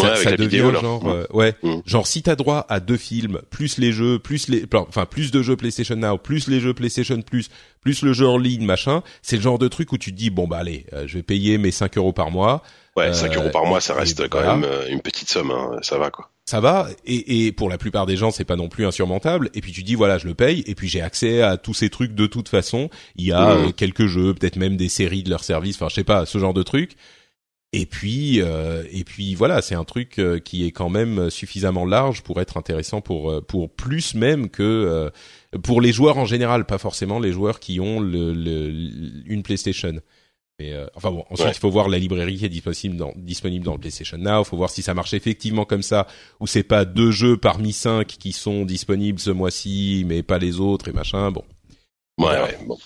ça, 0.01 0.15
ça 0.15 0.37
devient 0.37 0.71
genre 0.79 1.07
euh, 1.07 1.25
ouais, 1.31 1.55
mm. 1.63 1.79
genre 1.85 2.07
si 2.07 2.21
t'as 2.21 2.35
droit 2.35 2.65
à 2.69 2.79
deux 2.79 2.97
films 2.97 3.41
plus 3.49 3.77
les 3.77 3.91
jeux 3.91 4.19
plus 4.19 4.47
les 4.47 4.65
enfin 4.73 5.05
plus 5.05 5.31
de 5.31 5.41
jeux 5.41 5.55
PlayStation 5.55 5.95
Now 5.95 6.17
plus 6.17 6.47
les 6.47 6.59
jeux 6.59 6.73
PlayStation 6.73 7.21
Plus 7.21 7.49
plus 7.81 8.01
le 8.01 8.13
jeu 8.13 8.27
en 8.27 8.37
ligne 8.37 8.65
machin 8.65 9.03
c'est 9.21 9.35
le 9.35 9.41
genre 9.41 9.59
de 9.59 9.67
truc 9.67 9.91
où 9.91 9.97
tu 9.97 10.11
te 10.11 10.17
dis 10.17 10.29
bon 10.29 10.47
bah 10.47 10.57
allez 10.57 10.85
euh, 10.93 11.05
je 11.07 11.17
vais 11.17 11.23
payer 11.23 11.57
mes 11.57 11.71
5 11.71 11.97
euros 11.97 12.13
par 12.13 12.31
mois. 12.31 12.63
Ouais 12.95 13.13
5 13.13 13.35
euros 13.37 13.49
par 13.49 13.65
mois 13.65 13.79
ça 13.81 13.93
euh, 13.93 13.99
reste 13.99 14.27
quand 14.29 14.41
même 14.41 14.65
une 14.89 15.01
petite 15.01 15.29
somme 15.29 15.51
hein, 15.51 15.77
ça 15.81 15.97
va 15.97 16.09
quoi. 16.09 16.29
Ça 16.45 16.59
va 16.59 16.87
et, 17.05 17.45
et 17.45 17.51
pour 17.51 17.69
la 17.69 17.77
plupart 17.77 18.05
des 18.05 18.17
gens 18.17 18.31
c'est 18.31 18.45
pas 18.45 18.55
non 18.55 18.69
plus 18.69 18.85
insurmontable 18.85 19.49
et 19.53 19.61
puis 19.61 19.71
tu 19.71 19.83
dis 19.83 19.95
voilà 19.95 20.17
je 20.17 20.27
le 20.27 20.33
paye 20.33 20.63
et 20.65 20.75
puis 20.75 20.89
j'ai 20.89 21.01
accès 21.01 21.41
à 21.41 21.57
tous 21.57 21.73
ces 21.73 21.89
trucs 21.89 22.15
de 22.15 22.25
toute 22.25 22.49
façon. 22.49 22.89
Il 23.15 23.25
y 23.25 23.31
a 23.31 23.55
mm. 23.55 23.73
quelques 23.73 24.07
jeux 24.07 24.33
peut-être 24.33 24.55
même 24.55 24.75
des 24.75 24.89
séries 24.89 25.23
de 25.23 25.29
leur 25.29 25.43
service 25.43 25.75
enfin 25.75 25.89
je 25.89 25.95
sais 25.95 26.03
pas 26.03 26.25
ce 26.25 26.37
genre 26.39 26.53
de 26.53 26.63
trucs 26.63 26.95
et 27.71 27.85
puis, 27.85 28.41
euh, 28.41 28.83
et 28.91 29.03
puis 29.03 29.35
voilà, 29.35 29.61
c'est 29.61 29.75
un 29.75 29.83
truc 29.83 30.17
euh, 30.17 30.39
qui 30.39 30.65
est 30.65 30.71
quand 30.71 30.89
même 30.89 31.29
suffisamment 31.29 31.85
large 31.85 32.23
pour 32.23 32.41
être 32.41 32.57
intéressant 32.57 32.99
pour 32.99 33.29
euh, 33.29 33.41
pour 33.41 33.69
plus 33.69 34.15
même 34.15 34.49
que 34.49 35.11
pour 35.61 35.79
les 35.79 35.91
joueurs 35.91 36.17
en 36.17 36.25
général, 36.25 36.65
pas 36.65 36.79
forcément 36.79 37.19
les 37.19 37.31
joueurs 37.31 37.59
qui 37.59 37.79
ont 37.79 37.99
le, 37.99 38.33
une 39.27 39.43
PlayStation. 39.43 40.01
Mais 40.57 40.73
enfin 40.95 41.11
bon, 41.11 41.23
ensuite 41.29 41.55
il 41.55 41.59
faut 41.59 41.69
voir 41.69 41.89
la 41.89 41.99
librairie 41.99 42.37
qui 42.37 42.45
est 42.45 42.49
disponible 42.49 42.97
dans, 42.97 43.13
disponible 43.15 43.63
dans 43.63 43.73
le 43.73 43.79
PlayStation 43.79 44.17
Now. 44.17 44.41
Il 44.41 44.45
faut 44.45 44.57
voir 44.57 44.71
si 44.71 44.81
ça 44.81 44.93
marche 44.93 45.13
effectivement 45.13 45.63
comme 45.63 45.83
ça 45.83 46.07
ou 46.39 46.47
c'est 46.47 46.63
pas 46.63 46.85
deux 46.85 47.11
jeux 47.11 47.37
parmi 47.37 47.71
cinq 47.71 48.07
qui 48.07 48.31
sont 48.31 48.65
disponibles 48.65 49.19
ce 49.19 49.29
mois-ci, 49.29 50.03
mais 50.07 50.23
pas 50.23 50.39
les 50.39 50.59
autres 50.59 50.89
et 50.89 50.91
machin. 50.91 51.31
Bon. 51.31 51.45
Ouais, 52.17 52.41
ouais 52.41 52.57
bon. 52.65 52.77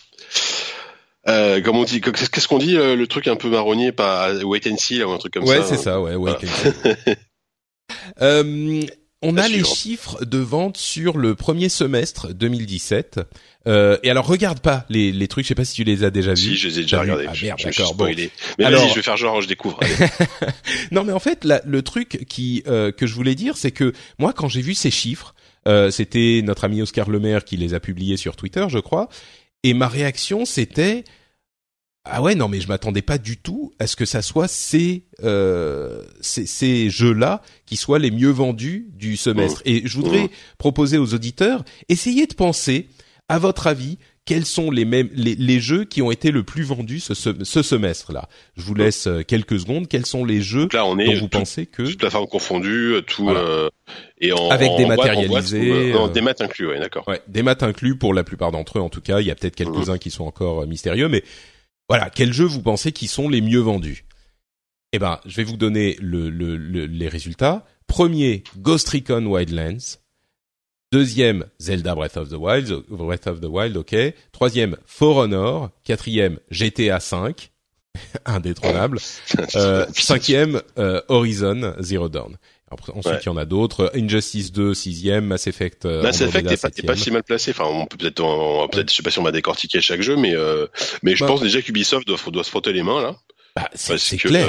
Euh, 1.28 1.61
comme 1.61 1.78
on 1.78 1.84
dit, 1.84 2.01
qu'est-ce 2.01 2.47
qu'on 2.47 2.57
dit 2.57 2.74
le 2.74 3.05
truc 3.05 3.28
un 3.28 3.36
peu 3.36 3.49
marronnier, 3.49 3.91
pas 3.91 4.34
wait 4.43 4.69
and 4.69 4.78
see 4.78 5.01
ou 5.03 5.11
un 5.11 5.17
truc 5.17 5.34
comme 5.34 5.45
ça. 5.45 5.59
Ouais, 5.59 5.65
c'est 5.65 5.76
hein. 5.76 5.78
ça, 5.78 6.01
ouais, 6.01 6.15
wait 6.15 6.34
and 6.34 6.39
see. 6.39 7.11
euh, 8.21 8.82
on 9.24 9.38
a 9.38 9.47
les 9.47 9.63
chiffres 9.63 10.26
de 10.26 10.38
vente 10.38 10.76
sur 10.78 11.17
le 11.17 11.34
premier 11.34 11.69
semestre 11.69 12.34
2017. 12.34 13.21
Euh, 13.65 13.97
et 14.03 14.09
alors 14.09 14.28
regarde 14.28 14.59
pas 14.59 14.86
les, 14.89 15.13
les 15.13 15.28
trucs, 15.30 15.45
je 15.45 15.49
sais 15.49 15.55
pas 15.55 15.63
si 15.63 15.76
tu 15.76 15.86
les 15.86 16.03
as 16.03 16.09
déjà 16.09 16.34
vus. 16.34 16.41
Si, 16.41 16.57
je 16.57 16.67
les 16.67 16.80
ai 16.80 16.82
déjà 16.82 16.99
regardés. 16.99 17.26
Ah 17.30 17.34
merde, 17.41 17.59
d'accord. 17.63 17.95
Bon. 17.95 18.13
Mais 18.59 18.65
alors... 18.65 18.89
je 18.89 18.95
vais 18.95 19.01
faire 19.01 19.15
genre 19.15 19.41
je 19.41 19.47
découvre. 19.47 19.80
non, 20.91 21.05
mais 21.05 21.13
en 21.13 21.19
fait, 21.19 21.45
la, 21.45 21.61
le 21.65 21.82
truc 21.82 22.26
qui 22.28 22.63
euh, 22.67 22.91
que 22.91 23.07
je 23.07 23.13
voulais 23.13 23.36
dire, 23.36 23.55
c'est 23.55 23.71
que 23.71 23.93
moi, 24.19 24.34
quand 24.34 24.49
j'ai 24.49 24.61
vu 24.61 24.74
ces 24.74 24.91
chiffres, 24.91 25.34
euh, 25.67 25.89
c'était 25.89 26.41
notre 26.43 26.65
ami 26.65 26.82
Oscar 26.82 27.09
Lemaire 27.09 27.45
qui 27.45 27.55
les 27.55 27.74
a 27.74 27.80
publiés 27.80 28.17
sur 28.17 28.36
Twitter, 28.36 28.65
je 28.67 28.80
crois. 28.80 29.07
Et 29.64 29.74
ma 29.74 29.88
réaction, 29.88 30.45
c'était 30.45 31.03
ah 32.05 32.22
ouais 32.22 32.36
non 32.36 32.49
mais 32.49 32.59
je 32.59 32.68
m'attendais 32.68 33.01
pas 33.01 33.18
du 33.18 33.38
tout 33.38 33.72
à 33.80 33.88
ce 33.88 33.95
que 33.95 34.03
ça 34.03 34.22
soit 34.22 34.49
ces 34.49 35.05
euh, 35.24 36.03
ces, 36.20 36.45
ces 36.45 36.89
jeux-là 36.89 37.41
qui 37.66 37.78
soient 37.78 37.99
les 37.99 38.11
mieux 38.11 38.30
vendus 38.30 38.89
du 38.91 39.16
semestre. 39.16 39.61
Et 39.64 39.84
je 39.86 39.95
voudrais 39.95 40.30
proposer 40.57 40.97
aux 40.97 41.14
auditeurs 41.14 41.64
essayez 41.88 42.28
de 42.28 42.34
penser 42.34 42.89
à 43.30 43.39
votre 43.39 43.68
avis 43.68 43.99
quels 44.26 44.45
sont 44.45 44.71
les 44.71 44.86
mêmes 44.86 45.09
les, 45.13 45.36
les, 45.36 45.59
jeux 45.59 45.84
qui 45.84 46.01
ont 46.01 46.09
été 46.09 46.32
le 46.32 46.43
plus 46.43 46.63
vendus 46.63 47.01
ce, 47.01 47.13
ce, 47.13 47.61
semestre-là? 47.61 48.30
Je 48.55 48.63
vous 48.63 48.74
laisse 48.74 49.07
euh, 49.07 49.21
quelques 49.21 49.59
secondes. 49.59 49.88
Quels 49.88 50.05
sont 50.05 50.24
les 50.24 50.41
jeux 50.41 50.69
là, 50.71 50.86
on 50.86 50.97
est 50.97 51.13
dont 51.13 51.19
vous 51.21 51.28
pensez 51.28 51.65
que 51.65 51.84
toute 51.84 52.30
confondue, 52.30 53.01
tout 53.05 53.30
euh, 53.30 53.69
et 54.19 54.32
en, 54.32 54.49
avec 54.49 54.76
des 54.78 54.86
matérialisés, 54.86 55.93
euh, 55.93 56.07
des 56.07 56.21
maths 56.21 56.41
inclus, 56.41 56.67
ouais, 56.67 56.80
d'accord. 56.80 57.07
Ouais, 57.07 57.21
des 57.28 57.43
maths 57.43 57.63
inclus 57.63 57.97
pour 57.97 58.13
la 58.13 58.24
plupart 58.24 58.51
d'entre 58.51 58.80
eux. 58.80 58.82
En 58.82 58.89
tout 58.89 59.01
cas, 59.01 59.19
il 59.19 59.28
y 59.28 59.32
a 59.32 59.36
peut-être 59.36 59.55
quelques-uns 59.55 59.95
mmh. 59.95 59.99
qui 59.99 60.11
sont 60.11 60.24
encore 60.24 60.65
mystérieux, 60.65 61.09
mais 61.09 61.24
voilà, 61.89 62.09
quels 62.09 62.34
jeux 62.34 62.45
vous 62.45 62.61
pensez 62.61 62.93
qui 62.93 63.07
sont 63.07 63.28
les 63.28 63.41
mieux 63.41 63.59
vendus? 63.59 64.05
Eh 64.93 64.99
ben, 64.99 65.19
je 65.26 65.36
vais 65.36 65.43
vous 65.43 65.57
donner 65.57 65.97
le, 65.99 66.30
le, 66.30 66.55
les 66.55 67.07
résultats. 67.07 67.65
Premier, 67.88 68.43
Ghost 68.57 68.88
Recon 68.89 69.26
Wildlands. 69.26 69.97
Deuxième, 70.93 71.45
Zelda 71.59 71.95
Breath 71.95 72.17
of 72.17 72.29
the 72.29 72.35
Wild, 72.35 72.83
Breath 72.87 73.25
of 73.25 73.41
the 73.41 73.47
Wild, 73.47 73.75
ok. 73.77 73.95
Troisième, 74.31 74.77
For 74.85 75.17
Honor. 75.17 75.71
Quatrième, 75.83 76.37
GTA 76.51 76.99
5, 76.99 77.49
indétrônable. 78.27 78.99
euh, 79.55 79.87
cinquième, 79.95 80.61
euh, 80.77 81.01
Horizon 81.07 81.73
Zero 81.79 82.09
Dawn. 82.09 82.37
Après, 82.69 82.93
ensuite, 82.93 83.23
il 83.23 83.25
y 83.25 83.29
en 83.29 83.37
a 83.37 83.45
d'autres. 83.45 83.91
Injustice 83.95 84.51
2, 84.51 84.75
sixième, 84.75 85.25
Mass 85.25 85.47
Effect. 85.47 85.85
Euh, 85.85 86.03
Mass 86.03 86.21
Effect 86.21 86.47
n'est 86.47 86.57
pas, 86.57 86.69
pas, 86.69 86.95
si 86.95 87.09
mal 87.09 87.23
placé. 87.23 87.49
Enfin, 87.49 87.65
on 87.65 87.87
peut 87.87 87.97
peut-être, 87.97 88.67
peut-être, 88.69 88.91
je 88.91 88.95
sais 88.95 89.01
pas 89.01 89.09
si 89.09 89.17
on 89.17 89.23
va 89.23 89.31
décortiquer 89.31 89.81
chaque 89.81 90.01
jeu, 90.01 90.15
mais 90.15 90.35
euh, 90.35 90.67
mais 91.01 91.15
je 91.15 91.21
bah. 91.21 91.27
pense 91.27 91.41
déjà 91.41 91.63
qu'Ubisoft 91.63 92.05
doit, 92.05 92.19
doit 92.27 92.43
se 92.43 92.51
frotter 92.51 92.71
les 92.71 92.83
mains 92.83 93.01
là. 93.01 93.15
Bah, 93.55 93.67
c'est 93.73 94.17
clair. 94.17 94.47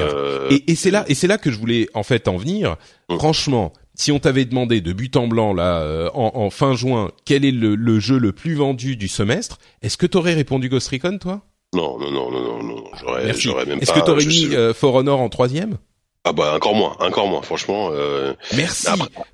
Et, 0.51 0.73
et 0.73 0.75
c'est 0.75 0.91
là, 0.91 1.07
et 1.09 1.15
c'est 1.15 1.27
là 1.27 1.39
que 1.39 1.51
je 1.51 1.59
voulais 1.59 1.89
en 1.95 2.03
fait 2.03 2.29
en 2.29 2.37
venir. 2.37 2.77
Hum. 3.09 3.19
Franchement, 3.19 3.73
si 3.95 4.13
on 4.13 4.19
t'avait 4.19 4.45
demandé 4.45 4.81
de 4.81 4.93
but 4.93 5.17
en 5.17 5.27
blanc 5.29 5.53
là 5.53 5.81
euh, 5.81 6.11
en, 6.15 6.51
fin 6.51 6.75
juin 6.75 7.11
quel 7.25 7.45
est 7.45 7.53
le, 7.53 8.01
jeu 8.01 8.19
le 8.19 8.33
plus 8.33 8.55
vendu 8.55 8.97
du 8.97 9.09
semestre, 9.09 9.59
est-ce 9.83 9.97
que 9.97 10.07
t'aurais 10.07 10.35
répondu 10.35 10.69
Ghost 10.69 10.89
Recon 10.89 11.19
toi? 11.19 11.43
Non 11.75 11.99
non 11.99 12.11
non 12.11 12.31
non 12.31 12.63
non, 12.63 12.85
j'aurais 13.01 13.33
j'aurais 13.35 13.67
même 13.67 13.79
Est-ce 13.81 13.93
que 13.93 14.05
t'aurais 14.05 14.25
mis 14.25 14.55
euh, 14.55 14.75
For 14.75 14.95
Honor 14.95 15.21
en 15.21 15.29
troisième? 15.29 15.79
Ah 16.27 16.33
bah 16.33 16.55
encore 16.55 16.75
moins, 16.75 16.97
encore 17.01 17.29
moins, 17.29 17.43
franchement. 17.43 17.91
Euh... 17.93 18.33
Merci, 18.57 18.87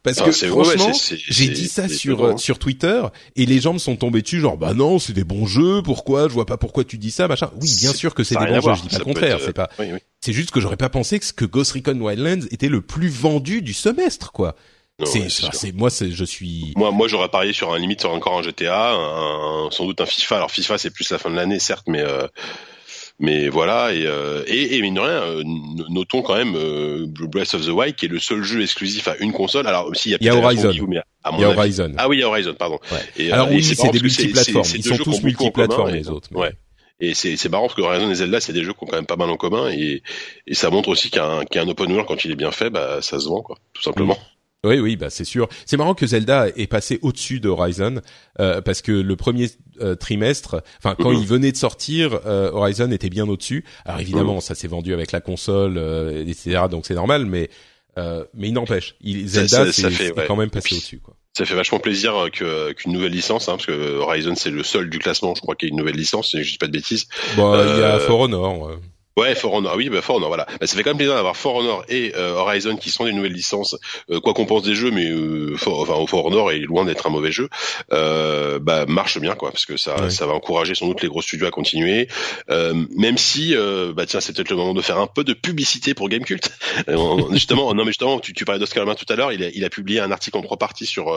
parce 0.02 0.20
que 0.20 0.32
franchement, 0.32 0.90
j'ai 1.28 1.48
dit 1.48 1.68
ça 1.68 1.88
sur 1.88 2.24
euh, 2.24 2.36
sur 2.36 2.58
Twitter 2.58 3.00
et 3.36 3.46
les 3.46 3.60
gens 3.60 3.74
me 3.74 3.78
sont 3.78 3.94
tombés 3.94 4.22
dessus 4.22 4.40
genre 4.40 4.56
bah 4.56 4.74
non 4.74 4.98
c'est 4.98 5.12
des 5.12 5.22
bons 5.22 5.46
jeux, 5.46 5.82
pourquoi 5.82 6.24
je 6.24 6.32
vois 6.32 6.46
pas 6.46 6.56
pourquoi 6.56 6.82
tu 6.82 6.98
dis 6.98 7.12
ça 7.12 7.28
machin. 7.28 7.48
Oui 7.60 7.70
bien 7.80 7.92
sûr 7.92 8.12
que 8.12 8.24
c'est 8.24 8.34
des 8.34 8.44
bons 8.44 8.60
jeux, 8.60 8.74
je 8.74 8.82
dis 8.82 8.88
pas 8.88 8.98
le 8.98 9.04
contraire, 9.04 9.38
c'est 9.40 9.52
pas. 9.52 9.70
C'est 10.20 10.32
juste 10.32 10.50
que 10.50 10.58
j'aurais 10.58 10.76
pas 10.76 10.88
pensé 10.88 11.20
que, 11.20 11.32
que 11.32 11.44
Ghost 11.44 11.72
Recon 11.72 11.98
Wildlands 12.00 12.46
était 12.50 12.68
le 12.68 12.80
plus 12.80 13.08
vendu 13.08 13.62
du 13.62 13.72
semestre 13.72 14.32
quoi. 14.32 14.56
C'est 15.04 15.30
c'est 15.30 15.72
moi 15.72 15.90
c'est 15.90 16.10
je 16.10 16.24
suis 16.24 16.72
moi 16.76 16.90
moi 16.90 17.06
j'aurais 17.06 17.28
parié 17.28 17.52
sur 17.52 17.72
un 17.72 17.78
limite 17.78 18.00
sur 18.00 18.12
encore 18.12 18.36
un 18.36 18.42
GTA, 18.42 18.94
un, 18.94 19.68
sans 19.70 19.86
doute 19.86 20.00
un 20.00 20.06
FIFA. 20.06 20.36
Alors 20.36 20.50
FIFA 20.50 20.76
c'est 20.76 20.90
plus 20.90 21.08
la 21.10 21.18
fin 21.18 21.30
de 21.30 21.36
l'année 21.36 21.60
certes 21.60 21.86
mais 21.86 22.00
euh, 22.00 22.26
mais 23.20 23.50
voilà, 23.50 23.92
et, 23.92 24.06
euh, 24.06 24.42
et, 24.46 24.76
et 24.76 24.82
mine 24.82 24.94
de 24.94 25.00
rien, 25.00 25.22
euh, 25.22 25.42
notons 25.90 26.22
quand 26.22 26.36
même 26.36 26.54
euh, 26.56 27.04
Breath 27.06 27.52
of 27.52 27.66
the 27.66 27.68
Wild 27.68 27.94
qui 27.94 28.06
est 28.06 28.08
le 28.08 28.18
seul 28.18 28.42
jeu 28.42 28.62
exclusif 28.62 29.06
à 29.08 29.16
une 29.18 29.32
console. 29.32 29.66
Alors 29.66 29.94
s'il 29.94 30.12
y 30.12 30.14
a, 30.14 30.18
il 30.22 30.26
y 30.26 30.30
a 30.30 30.34
Horizon, 30.34 30.70
il 30.72 30.94
y 30.94 31.44
a 31.44 31.50
Horizon. 31.50 31.92
Ah 31.98 32.08
oui, 32.08 32.16
il 32.16 32.20
y 32.20 32.22
a 32.22 32.28
Horizon, 32.28 32.54
pardon. 32.54 32.78
Et, 33.18 33.30
Alors 33.30 33.50
oui, 33.50 33.62
c'est 33.62 33.76
des 33.90 34.00
multiplateformes. 34.00 34.64
Ils 34.74 34.84
sont 34.84 34.96
tous 34.96 35.22
multiplateformes 35.22 35.90
les 35.90 36.08
autres. 36.08 36.30
Ouais. 36.32 36.52
Et 36.98 37.12
c'est 37.12 37.36
c'est 37.36 37.50
marrant 37.50 37.64
parce 37.64 37.74
que 37.74 37.82
Horizon 37.82 38.10
et 38.10 38.14
Zelda, 38.14 38.40
c'est 38.40 38.54
des 38.54 38.64
jeux 38.64 38.72
qui 38.72 38.84
ont 38.84 38.86
quand 38.86 38.96
même 38.96 39.06
pas 39.06 39.16
mal 39.16 39.28
en 39.28 39.36
commun 39.36 39.70
et, 39.70 40.02
et 40.46 40.54
ça 40.54 40.70
montre 40.70 40.88
aussi 40.88 41.10
qu'un 41.10 41.44
qu'un 41.44 41.68
open 41.68 41.90
world 41.92 42.08
quand 42.08 42.24
il 42.24 42.30
est 42.30 42.36
bien 42.36 42.50
fait, 42.50 42.70
bah 42.70 43.02
ça 43.02 43.20
se 43.20 43.28
vend 43.28 43.42
quoi, 43.42 43.58
tout 43.74 43.82
simplement. 43.82 44.18
Oui, 44.62 44.78
oui, 44.78 44.96
bah 44.96 45.08
c'est 45.08 45.24
sûr. 45.24 45.48
C'est 45.64 45.78
marrant 45.78 45.94
que 45.94 46.06
Zelda 46.06 46.48
est 46.48 46.66
passé 46.66 46.98
au-dessus 47.00 47.40
de 47.40 47.48
Horizon 47.48 48.02
euh, 48.40 48.60
parce 48.60 48.82
que 48.82 48.92
le 48.92 49.16
premier 49.16 49.48
euh, 49.80 49.94
trimestre, 49.94 50.62
enfin 50.78 50.94
quand 51.00 51.12
il 51.12 51.26
venait 51.26 51.50
de 51.50 51.56
sortir, 51.56 52.20
euh, 52.26 52.50
Horizon 52.52 52.90
était 52.90 53.08
bien 53.08 53.26
au-dessus. 53.26 53.64
Alors 53.86 54.00
évidemment, 54.00 54.40
ça 54.40 54.54
s'est 54.54 54.68
vendu 54.68 54.92
avec 54.92 55.12
la 55.12 55.20
console, 55.22 55.78
etc. 56.26 56.62
Donc 56.70 56.84
c'est 56.84 56.94
normal, 56.94 57.24
mais 57.24 57.48
mais 57.96 58.48
il 58.48 58.52
n'empêche, 58.52 58.96
Zelda 59.02 59.72
c'est 59.72 60.26
quand 60.26 60.36
même 60.36 60.50
passé 60.50 60.74
au-dessus, 60.74 61.00
quoi. 61.00 61.14
Ça 61.36 61.44
fait 61.44 61.54
vachement 61.54 61.78
plaisir 61.78 62.26
que 62.32 62.72
qu'une 62.72 62.92
nouvelle 62.92 63.12
licence, 63.12 63.48
hein, 63.48 63.52
parce 63.52 63.66
que 63.66 63.98
Horizon 63.98 64.34
c'est 64.34 64.50
le 64.50 64.64
seul 64.64 64.90
du 64.90 64.98
classement, 64.98 65.34
je 65.34 65.40
crois, 65.40 65.54
qu'il 65.54 65.68
y 65.68 65.70
a 65.70 65.72
une 65.72 65.78
nouvelle 65.78 65.96
licence, 65.96 66.30
si 66.30 66.42
je 66.42 66.52
dis 66.52 66.58
pas 66.58 66.66
de 66.66 66.72
bêtises. 66.72 67.06
Bon, 67.36 67.54
il 67.54 67.78
y 67.78 67.82
a 67.82 67.98
For 68.00 68.20
Honor. 68.20 68.60
Ouais, 68.60 68.74
For 69.34 69.52
Honor, 69.52 69.74
oui, 69.76 69.88
bah 69.90 70.00
For 70.00 70.16
Honor, 70.16 70.28
voilà. 70.28 70.46
Bah, 70.60 70.66
ça 70.66 70.76
fait 70.76 70.82
quand 70.82 70.90
même 70.90 70.96
plaisir 70.96 71.14
d'avoir 71.14 71.36
For 71.36 71.54
Honor 71.54 71.84
et 71.88 72.12
euh, 72.16 72.34
Horizon 72.34 72.76
qui 72.76 72.90
sont 72.90 73.04
des 73.04 73.12
nouvelles 73.12 73.32
licences, 73.32 73.76
euh, 74.10 74.20
quoi 74.20 74.34
qu'on 74.34 74.46
pense 74.46 74.62
des 74.62 74.74
jeux, 74.74 74.90
mais 74.90 75.10
euh, 75.10 75.56
For, 75.56 75.80
enfin, 75.80 75.94
For 76.06 76.24
Honor 76.24 76.52
est 76.52 76.60
loin 76.60 76.84
d'être 76.84 77.06
un 77.06 77.10
mauvais 77.10 77.32
jeu. 77.32 77.48
Euh, 77.92 78.58
bah 78.58 78.86
marche 78.86 79.18
bien, 79.18 79.34
quoi, 79.34 79.50
parce 79.50 79.66
que 79.66 79.76
ça, 79.76 80.10
ça 80.10 80.26
va 80.26 80.32
encourager 80.32 80.74
sans 80.74 80.86
doute 80.86 81.02
les 81.02 81.08
gros 81.08 81.22
studios 81.22 81.46
à 81.46 81.50
continuer. 81.50 82.08
même 82.48 83.18
si, 83.18 83.54
bah 83.94 84.06
tiens, 84.06 84.20
c'est 84.20 84.34
peut-être 84.34 84.50
le 84.50 84.56
moment 84.56 84.74
de 84.74 84.82
faire 84.82 84.98
un 84.98 85.06
peu 85.06 85.24
de 85.24 85.34
publicité 85.34 85.94
pour 85.94 86.08
Gamecult. 86.08 86.50
justement, 87.32 87.74
non 87.74 87.84
mais 87.84 87.90
justement, 87.90 88.20
tu, 88.20 88.32
tu 88.32 88.44
parlais 88.44 88.58
d'Oscar 88.58 88.84
Lemain 88.84 88.94
tout 88.94 89.10
à 89.12 89.16
l'heure, 89.16 89.32
il 89.32 89.44
a, 89.44 89.48
il 89.52 89.64
a 89.64 89.70
publié 89.70 90.00
un 90.00 90.10
article 90.10 90.38
en 90.38 90.42
trois 90.42 90.56
parties 90.56 90.86
sur 90.86 91.14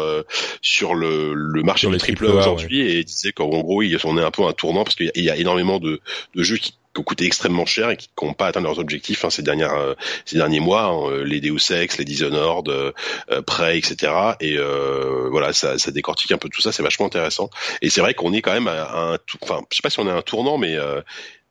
sur 0.61 0.95
le, 0.95 1.33
le 1.33 1.63
marché 1.63 1.87
du 1.87 1.97
triple 1.97 2.25
aujourd'hui 2.25 2.81
et 2.81 2.99
il 2.99 3.05
disait 3.05 3.31
qu'en 3.31 3.47
gros, 3.47 3.81
il, 3.81 3.97
on 4.03 4.17
est 4.17 4.23
un 4.23 4.31
peu 4.31 4.43
un 4.43 4.53
tournant 4.53 4.83
parce 4.83 4.95
qu'il 4.95 5.11
y, 5.15 5.21
y, 5.21 5.29
a 5.29 5.37
énormément 5.37 5.79
de, 5.79 6.01
de 6.35 6.43
jeux 6.43 6.57
qui 6.57 6.73
qui 6.93 6.99
ont 6.99 7.03
coûté 7.03 7.25
extrêmement 7.25 7.65
cher 7.65 7.89
et 7.89 7.97
qui 7.97 8.09
n'ont 8.21 8.33
pas 8.33 8.47
atteint 8.47 8.61
leurs 8.61 8.79
objectifs 8.79 9.25
hein, 9.25 9.29
ces 9.29 9.41
dernières 9.41 9.73
euh, 9.73 9.93
ces 10.25 10.37
derniers 10.37 10.59
mois 10.59 10.83
hein, 10.83 11.09
euh, 11.09 11.23
les 11.23 11.41
Deus 11.41 11.71
Ex 11.71 11.97
les 11.97 12.05
Dishonored 12.05 12.69
euh, 12.69 12.91
euh 13.31 13.41
Prey 13.41 13.77
etc 13.77 14.13
et 14.39 14.57
euh, 14.57 15.27
voilà 15.31 15.53
ça, 15.53 15.77
ça 15.79 15.91
décortique 15.91 16.31
un 16.31 16.37
peu 16.37 16.49
tout 16.49 16.61
ça 16.61 16.71
c'est 16.71 16.83
vachement 16.83 17.07
intéressant 17.07 17.49
et 17.81 17.89
c'est 17.89 18.01
vrai 18.01 18.13
qu'on 18.13 18.31
est 18.33 18.41
quand 18.41 18.53
même 18.53 18.67
à 18.67 19.13
un 19.13 19.17
enfin 19.41 19.61
je 19.71 19.77
sais 19.77 19.81
pas 19.81 19.89
si 19.89 19.99
on 19.99 20.07
est 20.07 20.11
à 20.11 20.15
un 20.15 20.21
tournant 20.21 20.57
mais 20.57 20.77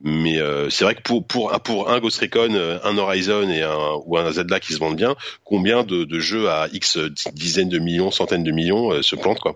mais 0.05 0.39
c'est 0.71 0.85
vrai 0.85 0.95
que 0.95 1.03
pour 1.03 1.27
pour 1.27 1.55
un 1.55 1.59
pour 1.59 1.91
un 1.91 2.01
Ghost 2.01 2.21
Recon, 2.21 2.55
un 2.83 2.99
Horizon 2.99 3.49
et 3.51 3.63
un 3.63 3.95
ou 4.05 4.17
un 4.17 4.33
Zelda 4.33 4.59
qui 4.59 4.73
se 4.73 4.79
vendent 4.79 4.97
bien, 4.97 5.15
combien 5.45 5.85
de, 5.85 6.05
de 6.05 6.19
jeux 6.19 6.49
à 6.49 6.67
X 6.73 6.99
dizaines 7.33 7.69
de 7.69 7.79
millions, 7.79 8.11
centaines 8.11 8.43
de 8.43 8.51
millions 8.51 9.01
se 9.01 9.15
plantent 9.15 9.41
quoi. 9.41 9.55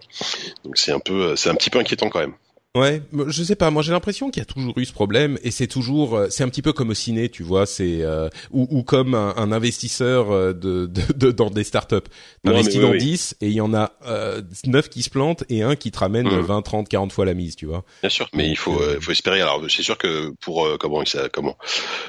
Donc 0.64 0.76
c'est 0.76 0.92
un 0.92 1.00
peu 1.00 1.34
c'est 1.34 1.50
un 1.50 1.54
petit 1.54 1.70
peu 1.70 1.78
inquiétant 1.78 2.10
quand 2.10 2.20
même. 2.20 2.34
Ouais, 2.76 3.00
je 3.28 3.42
sais 3.42 3.56
pas. 3.56 3.70
Moi, 3.70 3.82
j'ai 3.82 3.92
l'impression 3.92 4.30
qu'il 4.30 4.42
y 4.42 4.42
a 4.42 4.44
toujours 4.44 4.74
eu 4.76 4.84
ce 4.84 4.92
problème, 4.92 5.38
et 5.42 5.50
c'est 5.50 5.66
toujours, 5.66 6.14
euh, 6.14 6.26
c'est 6.28 6.44
un 6.44 6.48
petit 6.50 6.60
peu 6.60 6.74
comme 6.74 6.90
au 6.90 6.94
ciné, 6.94 7.30
tu 7.30 7.42
vois, 7.42 7.64
c'est 7.64 8.02
euh, 8.02 8.28
ou, 8.50 8.66
ou, 8.70 8.82
comme 8.82 9.14
un, 9.14 9.32
un 9.38 9.50
investisseur 9.50 10.30
euh, 10.30 10.52
de, 10.52 10.84
de, 10.84 11.00
de, 11.14 11.30
dans 11.30 11.48
des 11.48 11.64
startups. 11.64 11.96
T'investis 12.44 12.80
dans 12.80 12.94
10 12.94 13.36
et 13.40 13.46
il 13.46 13.54
y 13.54 13.62
en 13.62 13.72
a 13.72 13.92
euh, 14.06 14.42
9 14.66 14.90
qui 14.90 15.02
se 15.02 15.08
plantent 15.08 15.44
et 15.48 15.62
un 15.62 15.74
qui 15.74 15.90
te 15.90 15.98
ramène 15.98 16.28
20, 16.28 16.62
30, 16.62 16.88
40 16.88 17.12
fois 17.12 17.24
la 17.24 17.32
mise, 17.32 17.56
tu 17.56 17.64
vois. 17.64 17.82
Bien 18.02 18.10
sûr, 18.10 18.28
mais 18.34 18.50
il 18.50 18.56
faut, 18.56 18.78
faut 19.00 19.10
espérer. 19.10 19.40
Alors, 19.40 19.62
c'est 19.70 19.82
sûr 19.82 19.96
que 19.96 20.32
pour 20.42 20.68
comment 20.78 21.02
ça, 21.06 21.30
comment 21.30 21.56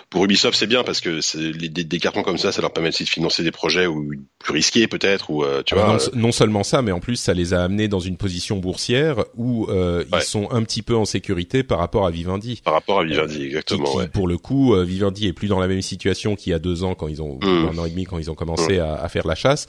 pour 0.10 0.26
Ubisoft, 0.26 0.58
c'est 0.58 0.68
bien 0.68 0.84
parce 0.84 1.00
que 1.00 1.22
les, 1.38 1.70
des, 1.70 1.86
des, 1.86 2.00
cartons 2.00 2.24
comme 2.24 2.38
ça, 2.38 2.52
ça 2.52 2.62
leur 2.62 2.74
permet 2.74 2.90
aussi 2.90 3.06
de 3.06 3.10
financer 3.10 3.42
des 3.44 3.52
projets 3.52 3.88
ou 3.88 4.12
plus 4.40 4.54
risqués 4.54 4.88
peut-être, 4.88 5.30
ou 5.30 5.46
tu 5.66 5.76
ah, 5.78 5.98
vois. 5.98 5.98
Non, 6.14 6.34
seulement 6.34 6.64
ça, 6.64 6.82
mais 6.82 6.92
en 6.92 7.00
plus, 7.00 7.16
ça 7.16 7.34
les 7.34 7.54
a 7.54 7.64
amenés 7.64 7.88
dans 7.88 8.00
une 8.00 8.18
position 8.18 8.58
boursière 8.58 9.24
où 9.38 9.68
ils 9.72 10.22
sont 10.24 10.50
un 10.58 10.64
petit 10.64 10.82
peu 10.82 10.96
en 10.96 11.06
sécurité 11.06 11.64
par 11.64 11.80
rapport 11.80 12.06
à 12.06 12.12
Vivendi. 12.12 12.62
Par 12.64 12.74
rapport 12.74 13.00
à 13.00 13.04
Vivendi, 13.04 13.46
exactement. 13.46 13.96
ouais. 13.96 14.08
Pour 14.08 14.28
le 14.28 14.38
coup, 14.38 14.74
euh, 14.74 14.84
Vivendi 14.84 15.28
est 15.28 15.34
plus 15.34 15.48
dans 15.48 15.60
la 15.60 15.68
même 15.68 15.82
situation 15.82 16.36
qu'il 16.36 16.52
y 16.52 16.54
a 16.54 16.60
deux 16.60 16.84
ans 16.84 16.96
quand 16.96 17.08
ils 17.08 17.22
ont 17.22 17.40
mmh. 17.42 17.70
un 17.72 17.78
an 17.78 17.86
et 17.86 17.90
demi 17.90 18.06
quand 18.06 18.18
ils 18.18 18.32
ont 18.32 18.36
commencé 18.36 18.78
mmh. 18.78 18.82
à, 18.82 18.94
à, 18.96 19.10
faire 19.10 19.28
la 19.28 19.36
chasse. 19.36 19.68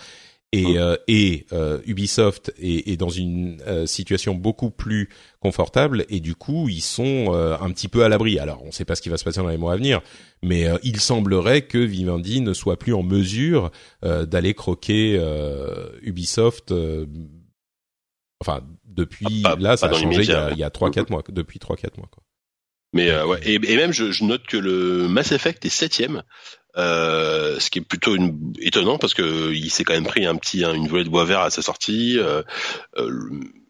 Et, 0.53 0.64
mmh. 0.64 0.76
euh, 0.78 0.97
et 1.09 1.47
euh, 1.53 1.78
Ubisoft 1.86 2.55
est, 2.59 2.89
est, 2.89 2.97
dans 2.97 3.11
une 3.11 3.61
euh, 3.66 3.84
situation 3.84 4.34
beaucoup 4.34 4.70
plus 4.70 5.11
confortable 5.41 6.07
et 6.09 6.20
du 6.20 6.34
coup 6.34 6.70
ils 6.70 6.80
sont 6.80 7.34
euh, 7.34 7.55
un 7.61 7.70
petit 7.70 7.89
peu 7.89 8.03
à 8.03 8.09
l'abri. 8.09 8.39
Alors 8.39 8.62
on 8.62 8.68
ne 8.68 8.72
sait 8.72 8.86
pas 8.86 8.95
ce 8.95 9.03
qui 9.03 9.11
va 9.11 9.18
se 9.18 9.24
passer 9.24 9.41
dans 9.41 9.49
les 9.49 9.59
mois 9.59 9.74
à 9.74 9.76
venir, 9.76 10.01
mais 10.43 10.66
il 10.82 11.01
semblerait 11.01 11.62
que 11.62 11.76
Vivendi 11.76 12.41
ne 12.41 12.55
soit 12.55 12.78
plus 12.78 12.95
en 12.95 13.03
mesure 13.03 13.70
d'aller 14.03 14.55
croquer 14.55 15.20
Ubisoft. 16.03 16.72
enfin 18.41 18.62
depuis 18.99 19.42
pas, 19.42 19.57
là, 19.57 19.76
ça 19.76 19.86
a 19.86 19.92
changé 19.92 20.22
il 20.22 20.28
y 20.28 20.32
a, 20.32 20.51
il 20.51 20.59
y 20.59 20.64
a 20.64 20.68
3-4 20.68 21.11
mois, 21.11 21.22
depuis 21.28 21.59
3-4 21.59 21.99
mois. 21.99 22.09
Quoi. 22.11 22.22
Mais 22.92 23.11
euh, 23.11 23.26
ouais, 23.26 23.40
et, 23.44 23.55
et 23.55 23.76
même 23.76 23.92
je, 23.92 24.11
je, 24.11 24.24
note 24.24 24.46
que 24.46 24.57
le 24.57 25.09
Mass 25.09 25.32
Effect 25.32 25.64
est 25.64 25.70
septième, 25.70 26.22
euh, 26.76 27.59
ce 27.61 27.70
qui 27.70 27.80
est 27.80 27.82
plutôt 27.82 28.14
une, 28.14 28.55
étonnant 28.61 28.99
parce 28.99 29.14
que 29.14 29.53
il 29.53 29.70
s'est 29.70 29.84
quand 29.84 29.94
même 29.94 30.07
pris 30.07 30.26
un 30.26 30.36
petit 30.36 30.64
une 30.64 30.88
volée 30.88 31.05
de 31.05 31.11
bois 31.11 31.24
vert 31.24 31.40
à 31.40 31.51
sa 31.51 31.62
sortie. 31.62 32.18
Euh, 32.18 32.42
euh, 32.96 33.11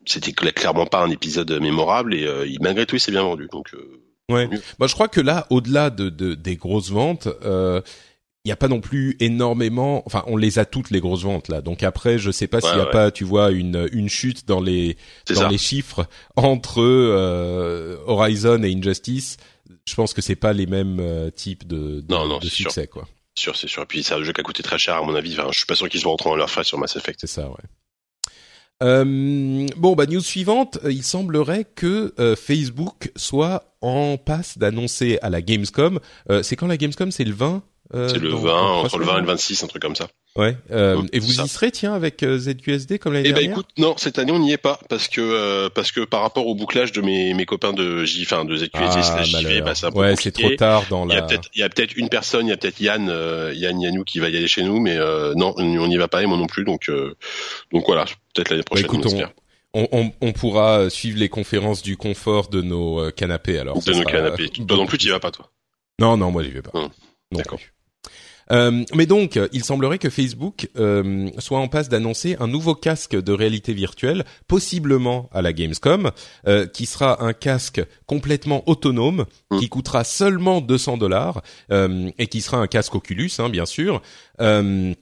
C'était 0.06 0.32
clairement 0.32 0.86
pas 0.86 1.02
un 1.02 1.10
épisode 1.10 1.50
mémorable 1.60 2.14
et 2.14 2.24
euh, 2.26 2.46
malgré 2.60 2.86
tout 2.86 2.96
il 2.96 3.00
s'est 3.00 3.12
bien 3.12 3.22
vendu. 3.22 3.48
Donc 3.50 3.74
ouais, 4.30 4.48
bah, 4.78 4.86
je 4.86 4.94
crois 4.94 5.08
que 5.08 5.20
là, 5.20 5.46
au-delà 5.50 5.90
de, 5.90 6.10
de, 6.10 6.34
des 6.34 6.56
grosses 6.56 6.90
ventes, 6.90 7.28
il 8.48 8.52
n'y 8.52 8.54
a 8.54 8.56
pas 8.56 8.68
non 8.68 8.80
plus 8.80 9.14
énormément. 9.20 10.02
Enfin, 10.06 10.24
on 10.26 10.38
les 10.38 10.58
a 10.58 10.64
toutes 10.64 10.90
les 10.90 11.00
grosses 11.00 11.24
ventes 11.24 11.48
là. 11.48 11.60
Donc 11.60 11.82
après, 11.82 12.18
je 12.18 12.30
sais 12.30 12.46
pas 12.46 12.62
s'il 12.62 12.74
n'y 12.76 12.80
a 12.80 12.86
pas, 12.86 13.10
tu 13.10 13.24
vois, 13.24 13.50
une 13.50 13.86
une 13.92 14.08
chute 14.08 14.48
dans 14.48 14.62
les 14.62 14.96
dans 15.28 15.48
les 15.48 15.58
chiffres 15.58 16.06
entre 16.34 16.80
euh, 16.80 17.98
Horizon 18.06 18.62
et 18.62 18.74
Injustice. 18.74 19.36
Je 19.84 19.94
pense 19.94 20.14
que 20.14 20.22
c'est 20.22 20.34
pas 20.34 20.54
les 20.54 20.64
mêmes 20.64 20.98
euh, 20.98 21.30
types 21.30 21.66
de, 21.66 22.00
de, 22.00 22.04
non, 22.08 22.26
non, 22.26 22.38
de 22.38 22.46
succès 22.46 22.82
sûr. 22.82 22.90
quoi. 22.90 23.08
Sûr, 23.34 23.54
c'est 23.54 23.68
sûr. 23.68 23.82
Et 23.82 23.86
puis 23.86 24.02
c'est 24.02 24.14
un 24.14 24.22
jeu 24.22 24.32
qui 24.32 24.40
a 24.40 24.44
coûté 24.44 24.62
très 24.62 24.78
cher 24.78 24.96
à 24.96 25.02
mon 25.02 25.14
avis. 25.14 25.38
Enfin, 25.38 25.48
je 25.52 25.58
suis 25.58 25.66
pas 25.66 25.74
sûr 25.74 25.90
qu'ils 25.90 26.00
se 26.00 26.08
rentrant 26.08 26.30
dans 26.30 26.36
leur 26.36 26.48
frais 26.48 26.64
sur 26.64 26.78
Mass 26.78 26.96
Effect. 26.96 27.20
C'est 27.20 27.26
ça, 27.26 27.50
ouais. 27.50 27.56
Euh, 28.82 29.66
bon, 29.76 29.94
bah 29.94 30.06
news 30.06 30.20
suivante. 30.20 30.78
Il 30.88 31.02
semblerait 31.02 31.64
que 31.64 32.14
euh, 32.18 32.36
Facebook 32.36 33.10
soit 33.16 33.76
en 33.80 34.16
passe 34.16 34.58
d'annoncer 34.58 35.18
à 35.22 35.30
la 35.30 35.42
Gamescom. 35.42 36.00
Euh, 36.30 36.42
c'est 36.42 36.56
quand 36.56 36.66
la 36.66 36.76
Gamescom? 36.76 37.10
C'est 37.10 37.24
le 37.24 37.34
20 37.34 37.56
euh, 37.56 37.60
c'est 37.92 38.18
le 38.18 38.30
20, 38.30 38.52
entre 38.52 38.98
le 38.98 39.06
20 39.06 39.18
et 39.18 39.20
le 39.20 39.26
26, 39.26 39.64
un 39.64 39.66
truc 39.66 39.82
comme 39.82 39.96
ça. 39.96 40.08
Ouais. 40.36 40.56
Euh, 40.70 41.02
et 41.12 41.18
vous 41.18 41.40
y 41.40 41.48
serez, 41.48 41.70
tiens, 41.70 41.94
avec 41.94 42.22
euh, 42.22 42.38
ZQSD 42.38 42.98
comme 42.98 43.14
l'année 43.14 43.30
eh 43.30 43.32
ben, 43.32 43.50
écoute, 43.50 43.66
non, 43.76 43.94
cette 43.96 44.18
année 44.18 44.30
on 44.30 44.38
n'y 44.38 44.52
est 44.52 44.58
pas 44.58 44.78
parce 44.88 45.08
que 45.08 45.20
euh, 45.20 45.68
parce 45.68 45.90
que 45.90 46.04
par 46.04 46.20
rapport 46.20 46.46
au 46.46 46.54
bouclage 46.54 46.92
de 46.92 47.00
mes 47.00 47.34
mes 47.34 47.46
copains 47.46 47.72
de 47.72 48.04
J, 48.04 48.22
enfin 48.22 48.44
de 48.44 48.56
ZQSD 48.56 48.70
ah, 48.74 49.02
slash 49.02 49.30
JV, 49.30 49.62
bah, 49.62 49.74
c'est 49.74 49.86
un 49.86 49.90
peu 49.90 49.98
ouais, 49.98 50.14
c'est 50.16 50.30
trop 50.30 50.50
tard 50.50 50.84
dans 50.90 51.06
la. 51.06 51.14
Il 51.14 51.16
y 51.16 51.20
a 51.20 51.22
peut-être 51.22 51.48
il 51.54 51.60
y 51.60 51.62
a 51.64 51.68
peut-être 51.68 51.96
une 51.96 52.08
personne, 52.08 52.46
il 52.46 52.50
y 52.50 52.52
a 52.52 52.56
peut-être 52.56 52.80
Yann 52.80 53.08
euh, 53.08 53.52
Yann 53.54 53.80
Yanou 53.80 54.04
qui 54.04 54.20
va 54.20 54.28
y 54.28 54.36
aller 54.36 54.48
chez 54.48 54.62
nous, 54.62 54.80
mais 54.80 54.96
non, 55.34 55.54
on 55.56 55.88
n'y 55.88 55.96
va 55.96 56.08
pas 56.08 56.22
et 56.22 56.26
moi 56.26 56.36
non 56.36 56.46
plus, 56.46 56.64
donc 56.64 56.90
donc 57.72 57.84
voilà, 57.86 58.04
peut-être 58.34 58.50
l'année 58.50 58.62
prochaine. 58.62 58.86
Bah, 58.86 58.96
écoute, 58.96 59.12
on, 59.74 59.80
on, 59.80 59.88
on, 59.92 60.12
on, 60.20 60.32
pourra 60.32 60.88
suivre 60.88 61.18
les 61.18 61.28
conférences 61.28 61.82
du 61.82 61.96
confort 61.96 62.48
de 62.48 62.62
nos 62.62 63.10
canapés 63.12 63.58
alors. 63.58 63.82
De 63.82 63.92
nos 63.92 64.04
canapés. 64.04 64.50
Toi 64.50 64.76
non 64.76 64.86
plus, 64.86 64.98
tu 64.98 65.08
y 65.08 65.10
vas 65.10 65.20
pas 65.20 65.30
toi. 65.30 65.50
Non 65.98 66.16
non, 66.16 66.30
moi 66.30 66.44
j'y 66.44 66.50
vais 66.50 66.62
pas. 66.62 66.70
Hum. 66.74 66.90
D'accord. 67.32 67.58
Euh, 68.52 68.84
mais 68.94 69.06
donc, 69.06 69.38
il 69.52 69.64
semblerait 69.64 69.98
que 69.98 70.10
Facebook 70.10 70.68
euh, 70.78 71.30
soit 71.38 71.58
en 71.58 71.68
passe 71.68 71.88
d'annoncer 71.88 72.36
un 72.40 72.46
nouveau 72.46 72.74
casque 72.74 73.16
de 73.16 73.32
réalité 73.32 73.72
virtuelle, 73.72 74.24
possiblement 74.46 75.28
à 75.32 75.42
la 75.42 75.52
Gamescom, 75.52 76.10
euh, 76.46 76.66
qui 76.66 76.86
sera 76.86 77.22
un 77.24 77.32
casque 77.32 77.82
complètement 78.06 78.62
autonome, 78.68 79.26
mmh. 79.50 79.58
qui 79.58 79.68
coûtera 79.68 80.04
seulement 80.04 80.60
200 80.60 80.96
dollars 80.98 81.42
et 81.70 82.26
qui 82.26 82.40
sera 82.40 82.58
un 82.58 82.66
casque 82.66 82.94
Oculus, 82.94 83.30
hein, 83.38 83.48
bien 83.48 83.66
sûr. 83.66 84.02
Euh, 84.40 84.94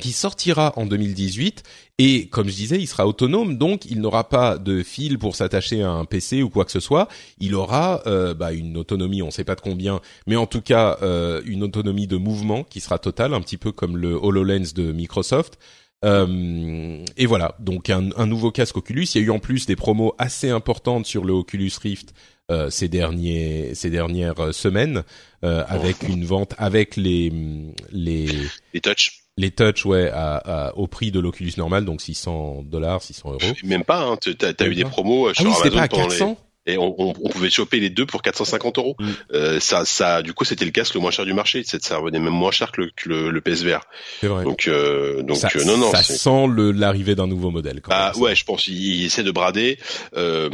qui 0.00 0.12
sortira 0.12 0.74
en 0.76 0.84
2018 0.84 1.62
et 1.98 2.28
comme 2.28 2.48
je 2.48 2.54
disais, 2.54 2.76
il 2.78 2.86
sera 2.86 3.06
autonome, 3.06 3.56
donc 3.56 3.86
il 3.86 4.00
n'aura 4.00 4.28
pas 4.28 4.58
de 4.58 4.82
fil 4.82 5.18
pour 5.18 5.34
s'attacher 5.34 5.82
à 5.82 5.90
un 5.90 6.04
PC 6.04 6.42
ou 6.42 6.50
quoi 6.50 6.64
que 6.64 6.70
ce 6.70 6.80
soit. 6.80 7.08
Il 7.40 7.54
aura 7.54 8.02
euh, 8.06 8.34
bah, 8.34 8.52
une 8.52 8.76
autonomie, 8.76 9.22
on 9.22 9.26
ne 9.26 9.30
sait 9.30 9.44
pas 9.44 9.54
de 9.54 9.62
combien, 9.62 10.00
mais 10.26 10.36
en 10.36 10.46
tout 10.46 10.60
cas 10.60 10.98
euh, 11.02 11.40
une 11.46 11.62
autonomie 11.62 12.06
de 12.06 12.16
mouvement 12.16 12.64
qui 12.64 12.80
sera 12.80 12.98
totale, 12.98 13.32
un 13.32 13.40
petit 13.40 13.56
peu 13.56 13.72
comme 13.72 13.96
le 13.96 14.12
Hololens 14.14 14.74
de 14.74 14.92
Microsoft. 14.92 15.58
Euh, 16.04 17.04
et 17.16 17.26
voilà, 17.26 17.56
donc 17.58 17.90
un, 17.90 18.10
un, 18.16 18.26
nouveau 18.26 18.52
casque 18.52 18.76
Oculus. 18.76 19.06
Il 19.14 19.20
y 19.20 19.24
a 19.24 19.26
eu 19.26 19.30
en 19.30 19.40
plus 19.40 19.66
des 19.66 19.74
promos 19.74 20.14
assez 20.18 20.50
importantes 20.50 21.06
sur 21.06 21.24
le 21.24 21.32
Oculus 21.32 21.72
Rift 21.82 22.14
euh, 22.50 22.70
ces 22.70 22.88
derniers 22.88 23.74
ces 23.74 23.90
dernières 23.90 24.54
semaines, 24.54 25.02
euh, 25.44 25.64
avec 25.68 26.02
une 26.08 26.24
vente 26.24 26.54
avec 26.56 26.96
les 26.96 27.30
les 27.92 28.26
les 28.72 28.80
touch 28.80 29.24
les 29.38 29.52
touch 29.52 29.86
ouais 29.86 30.10
à, 30.10 30.36
à, 30.36 30.74
au 30.74 30.86
prix 30.86 31.10
de 31.10 31.20
l'Oculus 31.20 31.52
normal 31.56 31.84
donc 31.84 32.02
600 32.02 32.64
dollars 32.64 33.02
600 33.02 33.30
euros. 33.32 33.54
Même 33.64 33.84
pas 33.84 34.02
hein, 34.02 34.16
t'as 34.38 34.52
as 34.58 34.66
eu 34.66 34.74
des 34.74 34.84
promos 34.84 35.28
euh, 35.28 35.32
ah 35.36 35.40
sur 35.40 35.50
oui, 35.50 35.56
Amazon 35.62 35.76
pas 35.76 35.82
à 35.82 35.88
400 35.88 36.36
et 36.68 36.76
on, 36.76 36.94
on, 36.98 37.14
on, 37.22 37.28
pouvait 37.28 37.50
choper 37.50 37.80
les 37.80 37.90
deux 37.90 38.06
pour 38.06 38.22
450 38.22 38.78
euros. 38.78 38.94
Mm. 38.98 39.06
Euh, 39.32 39.60
ça, 39.60 39.84
ça, 39.84 40.22
du 40.22 40.34
coup, 40.34 40.44
c'était 40.44 40.66
le 40.66 40.70
casque 40.70 40.94
le 40.94 41.00
moins 41.00 41.10
cher 41.10 41.24
du 41.24 41.32
marché. 41.32 41.62
Ça 41.64 41.96
revenait 41.96 42.20
même 42.20 42.32
moins 42.32 42.50
cher 42.50 42.72
que 42.72 42.82
le, 42.82 42.90
que 42.94 43.08
le, 43.08 43.30
le 43.30 43.40
PSVR. 43.40 43.80
Vrai. 44.22 44.44
Donc, 44.44 44.68
euh, 44.68 45.22
donc 45.22 45.44
euh, 45.56 45.64
non, 45.64 45.78
non. 45.78 45.90
Ça 45.90 46.02
sent 46.02 46.46
l'arrivée 46.74 47.14
d'un 47.14 47.26
nouveau 47.26 47.50
modèle. 47.50 47.80
Quand 47.80 47.90
ah 47.94 48.12
ouais, 48.16 48.34
je 48.34 48.44
pense 48.44 48.64
qu'il 48.64 49.04
essaie 49.04 49.22
de 49.22 49.30
brader. 49.30 49.78
Euh, 50.16 50.50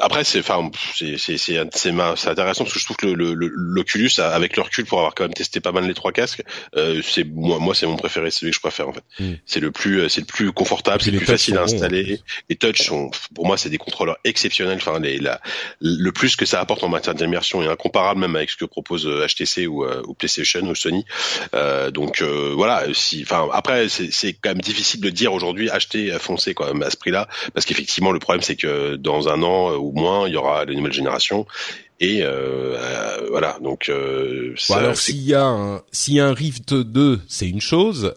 après, 0.00 0.24
c'est, 0.24 0.40
enfin, 0.40 0.70
c'est, 0.96 1.18
c'est, 1.18 1.38
c'est, 1.38 1.58
intéressant 1.58 2.64
parce 2.64 2.72
que 2.72 2.80
je 2.80 2.84
trouve 2.84 2.96
que 2.96 3.06
le, 3.06 3.32
l'Oculus, 3.34 4.10
avec 4.18 4.56
le 4.56 4.62
recul, 4.62 4.84
pour 4.84 4.98
avoir 4.98 5.14
quand 5.14 5.24
même 5.24 5.34
testé 5.34 5.60
pas 5.60 5.72
mal 5.72 5.86
les 5.86 5.94
trois 5.94 6.12
casques, 6.12 6.42
euh, 6.76 7.00
c'est 7.08 7.24
moi, 7.24 7.58
moi, 7.58 7.74
c'est 7.74 7.86
mon 7.86 7.96
préféré, 7.96 8.30
c'est 8.30 8.40
celui 8.40 8.50
que 8.50 8.56
je 8.56 8.60
préfère 8.60 8.88
en 8.88 8.92
fait. 8.92 9.04
Mm. 9.20 9.34
C'est 9.46 9.60
le 9.60 9.70
plus, 9.70 10.08
c'est 10.08 10.22
le 10.22 10.26
plus 10.26 10.52
confortable, 10.52 11.02
c'est 11.02 11.12
le 11.12 11.18
plus 11.18 11.26
facile 11.26 11.58
à 11.58 11.62
installer. 11.62 12.20
les 12.48 12.56
touch 12.56 12.82
sont, 12.82 13.10
pour 13.34 13.46
moi, 13.46 13.56
c'est 13.56 13.70
des 13.70 13.78
contrôleurs 13.78 14.18
exceptionnels. 14.24 14.78
Enfin, 14.78 14.98
les 14.98 15.11
la, 15.18 15.40
le 15.80 16.10
plus 16.12 16.36
que 16.36 16.46
ça 16.46 16.60
apporte 16.60 16.84
en 16.84 16.88
matière 16.88 17.14
d'immersion 17.14 17.62
est 17.62 17.68
incomparable 17.68 18.20
même 18.20 18.36
avec 18.36 18.50
ce 18.50 18.56
que 18.56 18.64
propose 18.64 19.06
HTC 19.06 19.64
euh, 19.64 19.66
ou, 19.66 19.84
euh, 19.84 20.02
ou 20.06 20.14
PlayStation 20.14 20.60
ou 20.62 20.74
Sony. 20.74 21.04
Euh, 21.54 21.90
donc 21.90 22.22
voilà, 22.22 22.84
si, 22.92 23.22
enfin 23.22 23.48
après 23.52 23.88
c'est 23.88 24.32
quand 24.34 24.50
même 24.50 24.60
difficile 24.60 25.00
de 25.00 25.10
dire 25.10 25.32
aujourd'hui 25.32 25.70
acheter, 25.70 26.10
foncer 26.18 26.54
quand 26.54 26.66
même 26.66 26.82
à 26.82 26.90
ce 26.90 26.96
prix-là, 26.96 27.28
parce 27.54 27.66
qu'effectivement 27.66 28.12
le 28.12 28.18
problème 28.18 28.42
c'est 28.42 28.56
que 28.56 28.96
dans 28.96 29.28
un 29.28 29.42
an 29.42 29.74
ou 29.74 29.92
moins 29.92 30.28
il 30.28 30.34
y 30.34 30.36
aura 30.36 30.64
les 30.64 30.76
nouvelles 30.76 30.92
générations 30.92 31.46
et 32.00 32.22
voilà 33.30 33.58
donc 33.62 33.90
bon, 33.90 34.74
alors 34.74 34.96
s'il 34.96 35.22
y 35.22 35.34
a 35.34 35.44
un 35.44 35.82
s'il 35.92 36.14
y 36.14 36.20
a 36.20 36.26
un 36.26 36.34
Rift 36.34 36.74
2 36.74 37.20
c'est 37.28 37.48
une 37.48 37.60
chose 37.60 38.14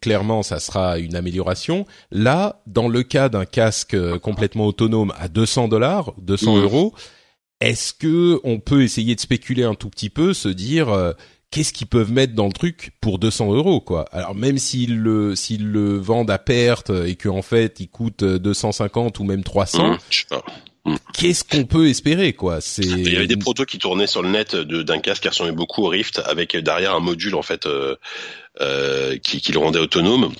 clairement 0.00 0.42
ça 0.42 0.58
sera 0.58 0.98
une 0.98 1.16
amélioration 1.16 1.86
là 2.10 2.62
dans 2.66 2.88
le 2.88 3.02
cas 3.02 3.28
d'un 3.28 3.44
casque 3.44 3.96
complètement 4.18 4.66
autonome 4.66 5.12
à 5.18 5.28
200 5.28 5.68
dollars 5.68 6.14
200 6.18 6.56
mmh. 6.56 6.62
euros 6.62 6.94
est-ce 7.60 7.92
que 7.92 8.40
on 8.42 8.58
peut 8.58 8.82
essayer 8.82 9.14
de 9.14 9.20
spéculer 9.20 9.64
un 9.64 9.74
tout 9.74 9.90
petit 9.90 10.10
peu 10.10 10.32
se 10.32 10.48
dire 10.48 11.14
qu'est-ce 11.50 11.72
qu'ils 11.72 11.88
peuvent 11.88 12.12
mettre 12.12 12.34
dans 12.34 12.46
le 12.46 12.52
truc 12.52 12.92
pour 13.00 13.18
200 13.18 13.52
euros 13.52 13.80
quoi? 13.80 14.06
Alors 14.12 14.34
même 14.34 14.58
s'ils 14.58 14.98
le 14.98 15.34
s'ils 15.34 15.70
le 15.70 15.98
vendent 15.98 16.30
à 16.30 16.38
perte 16.38 16.90
et 16.90 17.16
qu'en 17.16 17.42
fait 17.42 17.80
il 17.80 17.88
coûte 17.88 18.24
250 18.24 19.18
ou 19.18 19.24
même 19.24 19.42
300, 19.42 19.88
mmh, 19.88 19.92
mmh. 19.92 20.36
Qu'est-ce 21.12 21.44
qu'on 21.44 21.64
peut 21.64 21.88
espérer 21.88 22.32
quoi? 22.32 22.60
C'est 22.60 22.82
il 22.82 23.12
y 23.12 23.16
avait 23.16 23.26
des 23.26 23.36
protos 23.36 23.64
qui 23.64 23.78
tournaient 23.78 24.06
sur 24.06 24.22
le 24.22 24.30
net 24.30 24.56
d'un 24.56 24.98
casque 24.98 25.22
qui 25.22 25.28
ressemblait 25.28 25.52
beaucoup 25.52 25.84
au 25.84 25.88
Rift 25.88 26.20
avec 26.24 26.56
derrière 26.56 26.94
un 26.94 27.00
module 27.00 27.34
en 27.34 27.42
fait 27.42 27.66
euh, 27.66 27.96
euh, 28.60 29.18
qui, 29.18 29.40
qui 29.40 29.52
le 29.52 29.58
rendait 29.58 29.78
autonome 29.78 30.32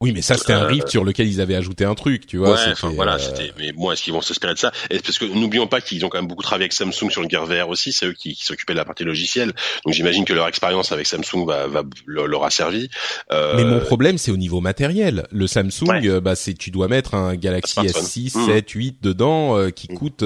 oui, 0.00 0.12
mais 0.12 0.22
ça 0.22 0.36
c'était 0.36 0.52
un 0.52 0.64
rift 0.64 0.86
euh, 0.86 0.90
sur 0.90 1.02
lequel 1.02 1.26
ils 1.26 1.40
avaient 1.40 1.56
ajouté 1.56 1.84
un 1.84 1.96
truc, 1.96 2.24
tu 2.24 2.36
vois. 2.36 2.52
Ouais, 2.52 2.90
voilà, 2.94 3.16
euh, 3.16 3.18
c'était. 3.18 3.52
Mais 3.58 3.72
bon, 3.72 3.90
est-ce 3.90 4.04
qu'ils 4.04 4.12
vont 4.12 4.20
s'inspirer 4.20 4.54
de 4.54 4.58
ça? 4.58 4.70
Et 4.90 5.00
parce 5.00 5.18
que 5.18 5.24
n'oublions 5.24 5.66
pas 5.66 5.80
qu'ils 5.80 6.06
ont 6.06 6.08
quand 6.08 6.18
même 6.18 6.28
beaucoup 6.28 6.44
travaillé 6.44 6.66
avec 6.66 6.72
Samsung 6.72 7.10
sur 7.10 7.20
le 7.20 7.28
Gear 7.28 7.46
VR 7.46 7.68
aussi. 7.68 7.92
C'est 7.92 8.06
eux 8.06 8.12
qui, 8.12 8.36
qui 8.36 8.44
s'occupaient 8.44 8.74
de 8.74 8.78
la 8.78 8.84
partie 8.84 9.02
logicielle. 9.02 9.52
Donc 9.84 9.94
j'imagine 9.94 10.24
que 10.24 10.32
leur 10.32 10.46
expérience 10.46 10.92
avec 10.92 11.08
Samsung 11.08 11.44
va, 11.44 11.66
va 11.66 11.82
leur 12.06 12.44
a 12.44 12.50
servi. 12.50 12.88
Euh... 13.32 13.56
Mais 13.56 13.64
mon 13.64 13.80
problème, 13.80 14.18
c'est 14.18 14.30
au 14.30 14.36
niveau 14.36 14.60
matériel. 14.60 15.26
Le 15.32 15.48
Samsung, 15.48 15.88
euh, 16.04 16.20
bah 16.20 16.36
c'est 16.36 16.54
tu 16.54 16.70
dois 16.70 16.86
mettre 16.86 17.14
un 17.14 17.34
Galaxy 17.34 17.80
S6, 17.80 18.46
7, 18.46 18.70
8 18.70 19.02
dedans 19.02 19.68
qui 19.72 19.92
mmh. 19.92 19.96
coûte 19.96 20.24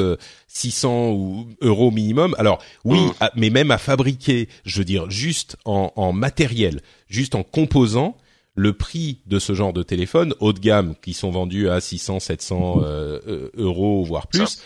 600 0.48 1.12
ou 1.12 1.48
euros 1.62 1.90
minimum. 1.90 2.34
Alors 2.38 2.62
oui, 2.84 3.00
mmh. 3.00 3.26
mais 3.36 3.48
même 3.48 3.70
à 3.70 3.78
fabriquer, 3.78 4.50
je 4.66 4.76
veux 4.76 4.84
dire, 4.84 5.10
juste 5.10 5.56
en, 5.64 5.94
en 5.96 6.12
matériel, 6.12 6.82
juste 7.08 7.34
en 7.34 7.42
composants 7.42 8.18
le 8.54 8.72
prix 8.74 9.20
de 9.26 9.38
ce 9.38 9.54
genre 9.54 9.72
de 9.72 9.82
téléphone 9.82 10.34
haut 10.40 10.52
de 10.52 10.60
gamme 10.60 10.94
qui 11.02 11.14
sont 11.14 11.30
vendus 11.30 11.70
à 11.70 11.80
600, 11.80 12.20
700 12.20 12.82
euh, 12.82 13.20
euh, 13.26 13.50
euros 13.54 14.04
voire 14.04 14.26
plus, 14.26 14.62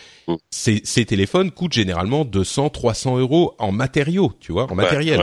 ces, 0.49 0.81
ces, 0.83 1.05
téléphones 1.05 1.51
coûtent 1.51 1.73
généralement 1.73 2.25
200, 2.25 2.69
300 2.69 3.17
euros 3.17 3.55
en 3.59 3.71
matériaux, 3.71 4.33
tu 4.39 4.51
vois, 4.51 4.69
en 4.69 4.75
matériel. 4.75 5.21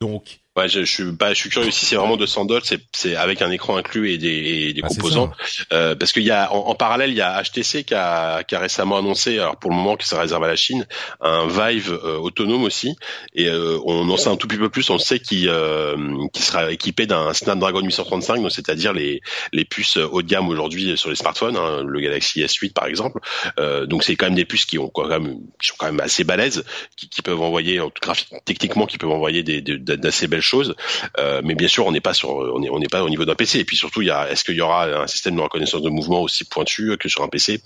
Donc 0.00 0.40
Ouais, 0.56 0.68
je, 0.68 0.84
je, 0.84 0.92
suis 0.92 1.04
bah, 1.04 1.30
je 1.30 1.34
suis 1.34 1.50
curieux 1.50 1.72
si 1.72 1.84
c'est 1.84 1.96
vraiment 1.96 2.16
200 2.16 2.44
dollars, 2.44 2.64
c'est, 2.64 2.80
c'est 2.92 3.16
avec 3.16 3.42
un 3.42 3.50
écran 3.50 3.76
inclus 3.76 4.12
et 4.12 4.18
des, 4.18 4.28
et 4.28 4.72
des 4.72 4.82
ah, 4.84 4.88
composants. 4.88 5.32
Euh, 5.72 5.96
parce 5.96 6.12
qu'il 6.12 6.22
y 6.22 6.30
a 6.30 6.52
en, 6.52 6.74
parallèle, 6.76 7.10
il 7.10 7.16
y 7.16 7.22
a 7.22 7.42
HTC 7.42 7.82
qui 7.82 7.94
a, 7.94 8.44
qui 8.44 8.54
a 8.54 8.60
récemment 8.60 8.98
annoncé, 8.98 9.40
alors 9.40 9.56
pour 9.56 9.70
le 9.70 9.76
moment 9.76 9.96
qui 9.96 10.06
se 10.06 10.14
réserve 10.14 10.44
à 10.44 10.46
la 10.46 10.54
Chine, 10.54 10.86
un 11.20 11.48
Vive 11.48 11.92
euh, 11.92 12.18
autonome 12.18 12.62
aussi. 12.62 12.94
Et 13.34 13.48
euh, 13.48 13.80
on 13.84 14.08
en 14.08 14.16
sait 14.16 14.28
un 14.28 14.36
tout 14.36 14.46
petit 14.46 14.58
peu 14.58 14.68
plus. 14.68 14.88
On 14.90 14.98
sait 14.98 15.18
qu'il 15.18 15.48
euh, 15.48 15.96
qui 16.32 16.42
sera 16.42 16.70
équipé 16.70 17.06
d'un 17.06 17.32
Snapdragon 17.32 17.80
835, 17.80 18.40
donc 18.40 18.52
c'est-à-dire 18.52 18.92
les 18.92 19.22
les 19.52 19.64
puces 19.64 19.96
haut 19.96 20.22
de 20.22 20.28
gamme 20.28 20.48
aujourd'hui 20.48 20.96
sur 20.96 21.10
les 21.10 21.16
smartphones, 21.16 21.56
hein, 21.56 21.82
le 21.84 22.00
Galaxy 22.00 22.42
S8 22.42 22.72
par 22.72 22.86
exemple. 22.86 23.18
Euh, 23.58 23.86
donc 23.86 24.04
c'est 24.04 24.14
quand 24.14 24.26
même 24.26 24.36
des 24.36 24.44
puces 24.44 24.66
qui 24.66 24.78
ont 24.78 24.88
quand 24.88 25.08
même 25.08 25.38
qui 25.60 25.68
sont 25.68 25.74
quand 25.78 25.86
même 25.86 26.00
assez 26.00 26.22
balèzes, 26.22 26.64
qui, 26.96 27.08
qui 27.08 27.22
peuvent 27.22 27.40
envoyer, 27.42 27.80
en 27.80 27.90
tout 27.90 28.12
techniquement, 28.44 28.86
qui 28.86 28.98
peuvent 28.98 29.10
envoyer 29.10 29.42
des, 29.42 29.60
d'assez 29.60 30.28
belles 30.28 30.43
choses. 30.44 30.74
Euh, 31.18 31.40
mais 31.44 31.54
bien 31.54 31.68
sûr, 31.68 31.86
on 31.86 31.92
n'est 31.92 32.00
pas 32.00 32.14
sur, 32.14 32.30
on 32.30 32.60
n'est 32.60 32.70
on 32.70 32.78
n'est 32.78 32.88
pas 32.88 33.02
au 33.02 33.08
niveau 33.08 33.24
d'un 33.24 33.34
PC. 33.34 33.60
Et 33.60 33.64
puis 33.64 33.76
surtout, 33.76 34.02
il 34.02 34.08
y 34.08 34.10
a, 34.10 34.30
est-ce 34.30 34.44
qu'il 34.44 34.56
y 34.56 34.60
aura 34.60 34.84
un 34.84 35.06
système 35.06 35.36
de 35.36 35.40
reconnaissance 35.40 35.82
de 35.82 35.90
mouvement 35.90 36.22
aussi 36.22 36.44
pointu 36.44 36.96
que 36.98 37.08
sur 37.08 37.22
un 37.22 37.28
PC 37.28 37.60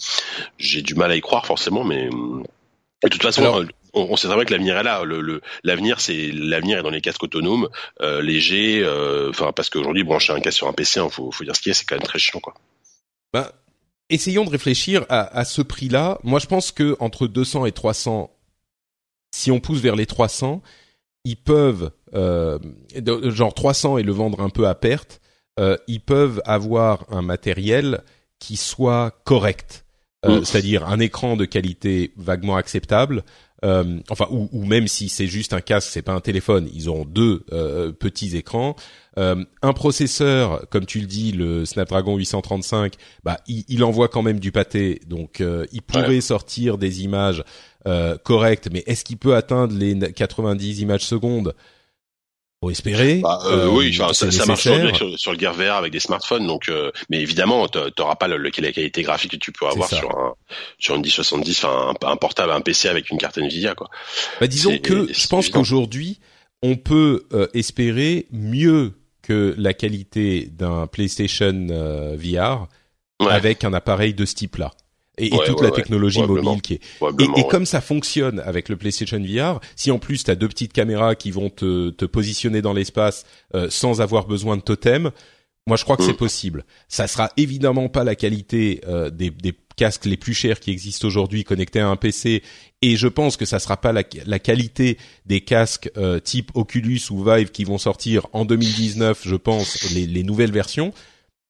J'ai 0.59 0.83
du 0.83 0.95
mal 0.95 1.11
à 1.11 1.17
y 1.17 1.21
croire 1.21 1.47
forcément, 1.47 1.85
mais 1.85 2.09
de 3.03 3.09
toute 3.09 3.23
façon. 3.23 3.67
on, 3.95 4.17
sait 4.17 4.27
très 4.27 4.37
bien 4.37 4.45
que 4.45 4.53
l'avenir 4.53 4.77
est 4.77 4.83
là. 4.83 5.05
Le, 5.05 5.41
l'avenir, 5.65 6.01
c'est 6.01 6.31
l'avenir 6.33 6.79
est 6.79 6.83
dans 6.83 6.91
les 6.91 7.01
casques 7.01 7.23
autonomes, 7.23 7.69
euh, 8.01 8.21
légers. 8.21 8.83
Euh, 8.83 9.31
enfin, 9.31 9.53
parce 9.53 9.71
qu'aujourd'hui, 9.71 10.05
brancher 10.05 10.33
un 10.33 10.41
casque 10.41 10.59
sur 10.59 10.69
un 10.69 10.73
PC, 10.73 11.01
il 11.01 11.03
hein, 11.05 11.09
faut, 11.09 11.31
faut 11.31 11.45
dire 11.45 11.55
ce 11.55 11.61
qu'il 11.61 11.71
y 11.71 11.73
a, 11.73 11.75
c'est 11.75 11.85
quand 11.85 11.97
même 11.97 12.07
très 12.07 12.19
chiant, 12.19 12.41
quoi. 12.41 12.55
Bah, 13.33 13.53
essayons 14.11 14.45
de 14.45 14.51
réfléchir 14.51 15.05
à, 15.09 15.39
à 15.39 15.45
ce 15.45 15.63
prix-là. 15.63 16.19
Moi, 16.25 16.41
je 16.41 16.47
pense 16.47 16.73
que 16.73 16.97
entre 17.01 17.27
200 17.27 17.67
et 17.67 17.73
300, 17.73 18.31
si 19.35 19.51
on 19.51 19.61
pousse 19.61 19.81
vers 19.81 19.97
les 19.97 20.07
300, 20.07 20.63
ils 21.25 21.37
peuvent 21.37 21.91
euh, 22.15 22.59
genre 23.25 23.55
300 23.55 23.99
et 23.99 24.03
le 24.03 24.13
vendre 24.13 24.41
un 24.41 24.51
peu 24.51 24.67
à 24.67 24.75
perte, 24.75 25.21
euh, 25.59 25.77
ils 25.89 26.01
peuvent 26.01 26.41
avoir 26.45 27.05
un 27.11 27.23
matériel 27.23 28.03
qui 28.39 28.57
soit 28.57 29.13
correct, 29.25 29.85
euh, 30.25 30.43
c'est-à-dire 30.45 30.87
un 30.87 31.01
écran 31.01 31.37
de 31.37 31.45
qualité 31.45 32.13
vaguement 32.17 32.57
acceptable. 32.57 33.25
Euh, 33.65 33.99
enfin, 34.09 34.27
ou, 34.31 34.49
ou, 34.53 34.65
même 34.65 34.87
si 34.87 35.09
c'est 35.09 35.27
juste 35.27 35.53
un 35.53 35.61
casque, 35.61 35.91
c'est 35.91 36.03
pas 36.03 36.13
un 36.13 36.21
téléphone, 36.21 36.69
ils 36.73 36.89
ont 36.91 37.05
deux 37.05 37.45
euh, 37.53 37.91
petits 37.91 38.37
écrans, 38.37 38.77
un 39.17 39.73
processeur, 39.73 40.65
comme 40.71 40.87
tu 40.87 41.01
le 41.01 41.07
dis, 41.07 41.33
le 41.33 41.65
Snapdragon 41.65 42.17
835, 42.17 42.95
bah 43.25 43.39
il, 43.49 43.65
il 43.67 43.83
envoie 43.83 44.07
quand 44.07 44.23
même 44.23 44.39
du 44.39 44.53
pâté, 44.53 45.01
donc 45.09 45.43
il 45.73 45.83
pourrait 45.83 46.21
sortir 46.21 46.79
des 46.79 47.03
images 47.03 47.43
correctes, 48.25 48.69
mais 48.73 48.83
est-ce 48.87 49.05
qu'il 49.05 49.19
peut 49.19 49.35
atteindre 49.35 49.75
les 49.75 49.97
90 50.13 50.81
images 50.81 51.05
secondes? 51.05 51.55
Pour 52.61 52.73
espérer. 52.73 53.21
Bah, 53.21 53.39
euh, 53.47 53.67
euh, 53.67 53.69
oui, 53.69 53.95
ça, 53.95 54.13
ça 54.13 54.47
marche 54.47 54.67
bien 54.67 54.93
sur, 54.93 55.17
sur, 55.17 55.33
le 55.33 55.39
Gear 55.39 55.55
VR 55.55 55.75
avec 55.75 55.93
des 55.93 56.01
smartphones, 56.01 56.45
donc 56.45 56.69
euh, 56.69 56.91
mais 57.09 57.21
évidemment, 57.21 57.69
t'auras 57.69 58.17
pas 58.17 58.27
le, 58.27 58.37
la 58.37 58.51
qualité 58.51 59.03
graphique 59.03 59.31
que 59.31 59.37
tu 59.37 59.53
peux 59.53 59.67
avoir 59.67 59.89
sur 59.89 60.11
un 60.11 60.35
sur 60.81 60.97
une 60.97 61.03
1070, 61.03 61.65
enfin 61.65 61.95
un, 62.03 62.09
un, 62.09 62.17
portable, 62.17 62.51
un 62.51 62.61
PC 62.61 62.89
avec 62.89 63.11
une 63.11 63.19
carte 63.19 63.39
Nvidia, 63.39 63.77
quoi. 63.77 63.89
Bah, 64.41 64.49
disons 64.49 64.77
que 64.79 65.07
je 65.13 65.27
pense 65.29 65.51
qu'aujourd'hui, 65.51 66.19
on 66.63 66.75
peut 66.75 67.29
espérer 67.55 68.27
mieux 68.33 68.95
que 69.23 69.55
la 69.57 69.73
qualité 69.73 70.47
d'un 70.51 70.89
PlayStation 70.89 71.69
VR 72.17 72.67
avec 73.21 73.63
un 73.63 73.73
appareil 73.73 74.15
de 74.15 74.25
ce 74.25 74.35
type-là 74.35 74.73
et, 75.19 75.31
toute 75.31 75.61
la 75.61 75.71
technologie 75.71 76.23
mobile 76.23 76.63
qui 76.63 76.75
est. 76.75 76.81
Et, 77.37 77.47
comme 77.49 77.67
ça 77.67 77.81
fonctionne 77.81 78.41
avec 78.41 78.69
le 78.69 78.77
PlayStation 78.77 79.21
VR, 79.21 79.61
si 79.77 79.91
en 79.91 79.99
plus 79.99 80.25
tu 80.25 80.31
as 80.31 80.35
deux 80.35 80.49
petites 80.49 80.73
caméras 80.73 81.15
qui 81.15 81.31
vont 81.31 81.51
te, 81.51 81.91
te 81.91 82.05
positionner 82.05 82.63
dans 82.63 82.73
l'espace 82.73 83.25
euh, 83.55 83.69
sans 83.71 84.01
avoir 84.01 84.27
besoin 84.27 84.57
de 84.57 84.63
totem, 84.63 85.11
moi 85.67 85.77
je 85.77 85.85
crois 85.85 85.97
que 85.97 86.05
c'est 86.05 86.13
mm. 86.13 86.17
possible. 86.17 86.65
Ça 86.89 87.07
sera 87.07 87.31
évidemment 87.37 87.89
pas 87.89 88.05
la 88.05 88.15
qualité 88.15 88.81
euh, 88.87 89.11
des, 89.11 89.31
des 89.31 89.55
casques 89.77 90.07
les 90.07 90.17
plus 90.17 90.35
chers 90.35 90.61
qui 90.61 90.71
existent 90.71 91.07
aujourd'hui 91.07 91.45
connectés 91.45 91.81
à 91.81 91.89
un 91.89 91.97
PC 91.97 92.43
et 92.83 92.97
je 92.97 93.09
pense 93.09 93.37
que 93.37 93.45
ça 93.45 93.59
sera 93.59 93.77
pas 93.77 93.93
la, 93.93 94.03
la 94.27 94.39
qualité 94.39 94.99
des 95.27 95.41
casques 95.41 95.91
euh, 95.97 96.21
type 96.21 96.51
Oculus 96.55 97.01
ou 97.11 97.25
Vive 97.25 97.51
qui 97.51 97.65
vont 97.65 97.79
sortir 97.79 98.27
en 98.33 98.45
2019, 98.45 99.23
je 99.25 99.37
pense, 99.37 99.91
les, 99.93 100.07
les 100.07 100.25
nouvelles 100.25 100.53
versions, 100.53 100.93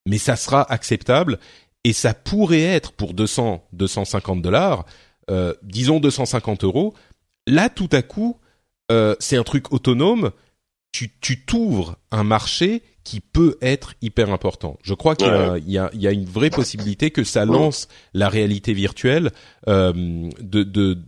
mais 0.07 0.19
ça 0.19 0.37
sera 0.37 0.71
acceptable 0.71 1.39
et 1.89 1.95
ça 1.95 2.13
pourrait 2.13 2.61
être 2.61 2.93
pour 2.93 3.15
200, 3.15 3.67
250 3.73 4.43
dollars, 4.43 4.85
euh, 5.31 5.55
disons 5.63 6.01
250 6.01 6.65
euros. 6.65 6.93
Là, 7.47 7.71
tout 7.71 7.89
à 7.93 8.03
coup, 8.03 8.37
euh, 8.93 9.17
c'est 9.21 9.39
un 9.39 9.43
truc 9.43 9.73
autonome. 9.73 10.33
Tu, 10.93 11.11
tu 11.23 11.47
t'ouvres 11.47 11.97
un 12.11 12.25
marché 12.25 12.83
qui 13.05 13.21
peut 13.21 13.57
être 13.63 13.95
hyper 14.03 14.31
important. 14.31 14.79
Je 14.83 14.93
crois 14.93 15.17
qu'il 15.17 15.29
y, 15.29 15.31
a, 15.79 15.91
il 15.95 16.03
y, 16.03 16.07
a, 16.07 16.13
une 16.13 16.27
vraie 16.27 16.51
possibilité 16.51 17.11
que 17.11 17.25
ça 17.25 17.47
lance 17.47 17.89
la 18.13 18.29
réalité 18.29 18.75
virtuelle, 18.75 19.31
euh, 19.67 20.29
de, 20.41 20.65
de 20.65 20.99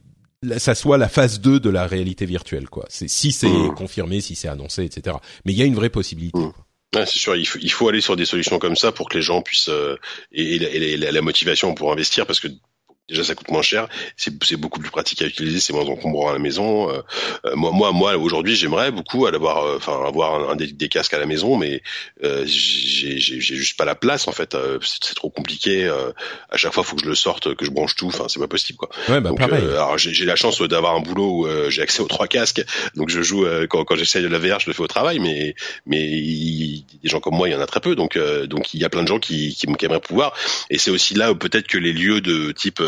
ça 0.57 0.75
soit 0.75 0.97
la 0.97 1.11
phase 1.11 1.43
2 1.43 1.61
de 1.61 1.69
la 1.69 1.87
réalité 1.87 2.25
virtuelle, 2.25 2.71
quoi. 2.71 2.87
C'est 2.89 3.09
si 3.09 3.33
c'est 3.33 3.51
mmh. 3.51 3.75
confirmé, 3.75 4.23
si 4.23 4.35
c'est 4.35 4.49
annoncé, 4.49 4.85
etc. 4.85 5.19
Mais 5.45 5.53
il 5.53 5.59
y 5.59 5.63
a 5.63 5.67
une 5.67 5.75
vraie 5.75 5.91
possibilité. 5.91 6.41
Mmh. 6.41 6.53
C'est 6.93 7.19
sûr, 7.19 7.37
il 7.37 7.47
faut, 7.47 7.59
il 7.61 7.71
faut 7.71 7.89
aller 7.89 8.01
sur 8.01 8.17
des 8.17 8.25
solutions 8.25 8.59
comme 8.59 8.77
ça 8.77 8.93
pour 8.93 9.09
que 9.09 9.17
les 9.17 9.23
gens 9.23 9.43
puissent 9.43 9.69
euh, 9.69 9.97
et, 10.33 10.57
et, 10.57 10.97
la, 10.97 11.23
motivation 11.23 11.75
pour 11.75 11.93
investir 11.93 12.27
parce 12.27 12.41
que 12.41 12.49
déjà 13.11 13.25
ça 13.25 13.35
coûte 13.35 13.51
moins 13.51 13.63
cher, 13.63 13.89
c'est 14.17 14.57
beaucoup 14.57 14.81
plus 14.81 14.91
pratique 14.91 15.23
à 15.23 15.27
utiliser, 15.27 15.61
c'est 15.61 15.73
moins 15.73 15.85
encombrant 15.85 16.31
à 16.31 16.33
la 16.33 16.39
maison. 16.39 16.91
Euh, 16.91 17.03
euh, 17.47 17.57
moi, 17.57 17.71
moi, 17.73 17.93
moi 17.93 18.17
aujourd'hui, 18.17 18.57
j'aimerais 18.57 18.91
beaucoup 18.91 19.27
avoir, 19.27 19.65
euh, 19.65 19.77
enfin, 19.77 20.05
avoir 20.07 20.51
un, 20.51 20.57
des, 20.57 20.69
des, 20.69 20.89
casques 20.89 21.15
à 21.15 21.19
la 21.19 21.27
maison, 21.27 21.57
mais 21.57 21.83
euh, 22.25 22.45
j'ai 22.47 23.19
juste 23.19 23.77
pas 23.77 23.85
la 23.85 23.95
place 23.95 24.29
en 24.29 24.33
fait. 24.33 24.57
c'est 24.83 25.15
trop 25.15 25.31
compliqué. 25.31 25.89
à 26.51 26.57
chaque 26.57 26.73
fois, 26.73 26.83
faut 26.83 26.97
que 26.97 27.03
je 27.03 27.09
le 27.09 27.15
sorte, 27.15 27.55
que 27.55 27.65
je 27.65 27.71
branche 27.71 27.97
tout. 27.97 28.09
Enfin, 28.09 28.27
c'est 28.29 28.41
pas 28.41 28.49
possible 28.49 28.79
quoi. 28.79 28.89
Ouais, 29.09 29.21
bah, 29.21 29.31
donc, 29.31 29.41
alors 29.41 29.99
j'ai 29.99 30.25
la 30.25 30.37
chance 30.37 30.61
d'avoir 30.63 30.95
un 30.95 31.01
boulot 31.01 31.45
où 31.45 31.71
j'ai 31.71 31.83
accès 31.83 32.03
aux 32.03 32.09
trois 32.09 32.27
casques, 32.27 32.63
donc 32.95 33.09
je 33.09 33.23
joue 33.23 33.47
quand, 33.69 33.85
quand 33.85 33.97
j'essaye 33.97 34.23
de 34.23 34.29
la 34.29 34.39
VR, 34.39 34.61
je 34.61 34.69
le 34.69 34.73
fais 34.73 34.83
au 34.83 34.89
travail, 34.89 35.19
mais 35.19 35.55
mais 35.87 36.09
des 36.09 37.09
gens 37.09 37.21
comme 37.21 37.37
moi, 37.37 37.49
il 37.49 37.53
y 37.53 37.55
en 37.55 37.61
a 37.61 37.67
très 37.67 37.81
peu, 37.81 37.95
donc 37.95 38.19
donc 38.47 38.75
il 38.75 38.81
y 38.81 38.85
a 38.85 38.89
plein 38.89 39.03
de 39.03 39.09
gens 39.09 39.19
qui 39.19 39.55
qui, 39.55 39.67
qui 39.67 39.85
aimeraient 39.85 40.01
pouvoir. 40.01 40.35
Et 40.71 40.79
c'est 40.79 40.91
aussi 40.91 41.15
là 41.15 41.35
peut-être 41.35 41.67
que 41.67 41.79
les 41.79 41.93
lieux 41.93 42.21
de 42.21 42.53
type 42.53 42.81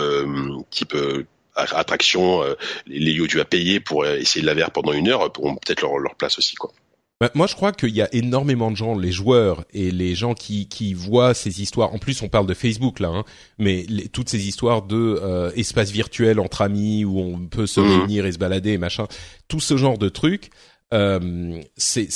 type 0.71 0.95
euh, 0.95 1.27
attraction, 1.55 2.43
euh, 2.43 2.55
les 2.87 3.13
lieux 3.13 3.25
où 3.25 3.27
tu 3.27 3.39
vas 3.39 3.45
payer 3.45 3.81
pour 3.81 4.07
essayer 4.07 4.47
de 4.47 4.51
la 4.51 4.71
pendant 4.71 4.93
une 4.93 5.09
heure 5.09 5.33
pourront 5.33 5.55
peut-être 5.57 5.83
leur, 5.83 5.99
leur 5.99 6.15
place 6.15 6.39
aussi 6.39 6.55
quoi. 6.55 6.73
Bah, 7.23 7.31
moi, 7.35 7.47
je 7.47 7.55
crois 7.55 7.71
qu'il 7.71 7.91
y 7.91 8.03
a 8.03 8.13
énormément 8.13 8.73
de 8.73 8.77
gens, 8.77 8.99
les 8.99 9.13
joueurs 9.13 9.65
et 9.73 9.93
les 9.93 10.17
gens 10.17 10.35
qui 10.35 10.67
qui 10.67 10.93
voient 10.93 11.35
ces 11.35 11.63
histoires. 11.63 11.95
En 11.95 11.99
plus, 11.99 12.21
on 12.21 12.29
parle 12.29 12.49
de 12.49 12.55
Facebook 12.55 12.99
là, 12.99 13.11
hein, 13.11 13.25
mais 13.59 13.87
toutes 14.13 14.29
ces 14.29 14.49
histoires 14.49 14.83
de 14.83 15.21
euh, 15.23 15.53
espace 15.55 15.93
virtuel 15.93 16.41
entre 16.41 16.63
amis 16.63 17.05
où 17.05 17.21
on 17.21 17.47
peut 17.47 17.69
se 17.69 17.79
mhm. 17.79 17.91
réunir 17.91 18.27
et 18.27 18.33
se 18.33 18.39
balader 18.39 18.73
et 18.73 18.79
machin, 18.79 19.07
tout 19.47 19.61
ce 19.61 19.77
genre 19.77 19.99
de 19.99 20.09
trucs. 20.09 20.51
Euh, 20.93 21.61
c'est 21.77 22.09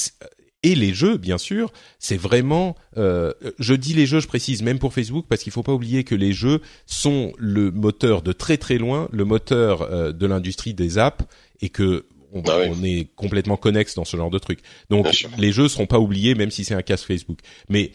et 0.66 0.74
les 0.74 0.92
jeux, 0.92 1.16
bien 1.16 1.38
sûr, 1.38 1.72
c'est 2.00 2.16
vraiment. 2.16 2.74
Euh, 2.96 3.32
je 3.60 3.72
dis 3.72 3.94
les 3.94 4.04
jeux, 4.04 4.18
je 4.18 4.26
précise 4.26 4.62
même 4.62 4.80
pour 4.80 4.92
Facebook 4.92 5.26
parce 5.28 5.44
qu'il 5.44 5.52
faut 5.52 5.62
pas 5.62 5.72
oublier 5.72 6.02
que 6.02 6.16
les 6.16 6.32
jeux 6.32 6.60
sont 6.86 7.32
le 7.38 7.70
moteur 7.70 8.20
de 8.20 8.32
très 8.32 8.56
très 8.56 8.76
loin, 8.76 9.08
le 9.12 9.24
moteur 9.24 9.82
euh, 9.82 10.10
de 10.10 10.26
l'industrie 10.26 10.74
des 10.74 10.98
apps 10.98 11.24
et 11.60 11.68
que 11.68 12.04
ah 12.48 12.58
on, 12.68 12.82
est 12.82 13.08
complètement 13.14 13.56
connexe 13.56 13.94
dans 13.94 14.04
ce 14.04 14.16
genre 14.16 14.30
de 14.30 14.38
truc. 14.38 14.60
Donc 14.90 15.26
les 15.38 15.52
jeux 15.52 15.68
seront 15.68 15.86
pas 15.86 15.98
oubliés 15.98 16.34
même 16.34 16.50
si 16.50 16.64
c'est 16.64 16.74
un 16.74 16.82
casque 16.82 17.06
Facebook. 17.06 17.38
Mais 17.68 17.92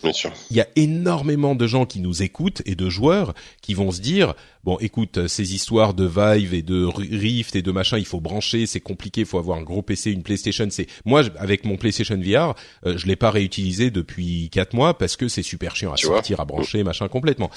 il 0.50 0.58
y 0.58 0.62
a 0.62 0.68
énormément 0.76 1.56
de 1.56 1.68
gens 1.68 1.86
qui 1.86 2.00
nous 2.00 2.24
écoutent 2.24 2.62
et 2.66 2.76
de 2.76 2.90
joueurs 2.90 3.34
qui 3.62 3.74
vont 3.74 3.92
se 3.92 4.02
dire 4.02 4.34
bon 4.64 4.78
écoute 4.80 5.28
ces 5.28 5.54
histoires 5.54 5.94
de 5.94 6.06
Vive 6.06 6.54
et 6.54 6.62
de 6.62 6.86
Rift 6.86 7.56
et 7.56 7.62
de 7.62 7.72
machin 7.72 7.98
il 7.98 8.06
faut 8.06 8.20
brancher 8.20 8.66
c'est 8.66 8.80
compliqué 8.80 9.22
il 9.22 9.28
faut 9.28 9.40
avoir 9.40 9.58
un 9.58 9.64
gros 9.64 9.82
PC 9.82 10.12
une 10.12 10.24
PlayStation 10.24 10.68
c'est 10.70 10.88
moi 11.06 11.24
avec 11.38 11.66
mon 11.66 11.78
PlayStation 11.78 12.18
VR 12.18 12.54
euh, 12.86 12.98
je 12.98 13.08
l'ai 13.08 13.16
pas 13.16 13.32
réutilisé 13.32 13.90
depuis 13.90 14.50
quatre 14.52 14.74
mois 14.74 14.98
parce 14.98 15.18
que 15.18 15.28
c'est 15.28 15.44
super 15.44 15.76
chiant 15.76 15.94
à 15.94 15.98
sortir 15.98 16.40
à 16.40 16.46
brancher 16.46 16.84
machin 16.84 17.08
complètement 17.08 17.50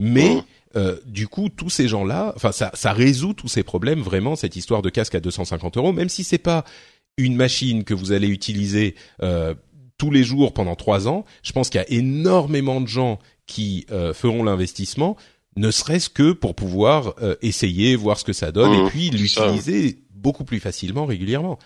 mais 0.00 0.34
mmh. 0.36 0.44
Euh, 0.76 0.96
du 1.06 1.26
coup, 1.26 1.48
tous 1.48 1.70
ces 1.70 1.88
gens-là, 1.88 2.32
enfin, 2.36 2.52
ça, 2.52 2.70
ça 2.74 2.92
résout 2.92 3.32
tous 3.32 3.48
ces 3.48 3.62
problèmes 3.62 4.00
vraiment 4.00 4.36
cette 4.36 4.56
histoire 4.56 4.82
de 4.82 4.90
casque 4.90 5.14
à 5.14 5.20
250 5.20 5.76
euros, 5.76 5.92
même 5.92 6.08
si 6.08 6.22
c'est 6.22 6.38
pas 6.38 6.64
une 7.16 7.34
machine 7.34 7.84
que 7.84 7.94
vous 7.94 8.12
allez 8.12 8.28
utiliser 8.28 8.94
euh, 9.22 9.54
tous 9.96 10.10
les 10.10 10.22
jours 10.22 10.52
pendant 10.52 10.76
trois 10.76 11.08
ans. 11.08 11.24
Je 11.42 11.52
pense 11.52 11.70
qu'il 11.70 11.80
y 11.80 11.84
a 11.84 11.90
énormément 11.90 12.80
de 12.80 12.88
gens 12.88 13.18
qui 13.46 13.86
euh, 13.90 14.12
feront 14.12 14.42
l'investissement, 14.42 15.16
ne 15.56 15.70
serait-ce 15.70 16.10
que 16.10 16.32
pour 16.32 16.54
pouvoir 16.54 17.14
essayer, 17.40 17.96
voir 17.96 18.18
ce 18.18 18.24
que 18.24 18.34
ça 18.34 18.52
donne, 18.52 18.74
et 18.74 18.82
mmh, 18.82 18.88
puis 18.90 19.08
l'utiliser 19.08 20.02
beaucoup 20.10 20.44
plus 20.44 20.60
facilement, 20.60 21.06
régulièrement. 21.06 21.58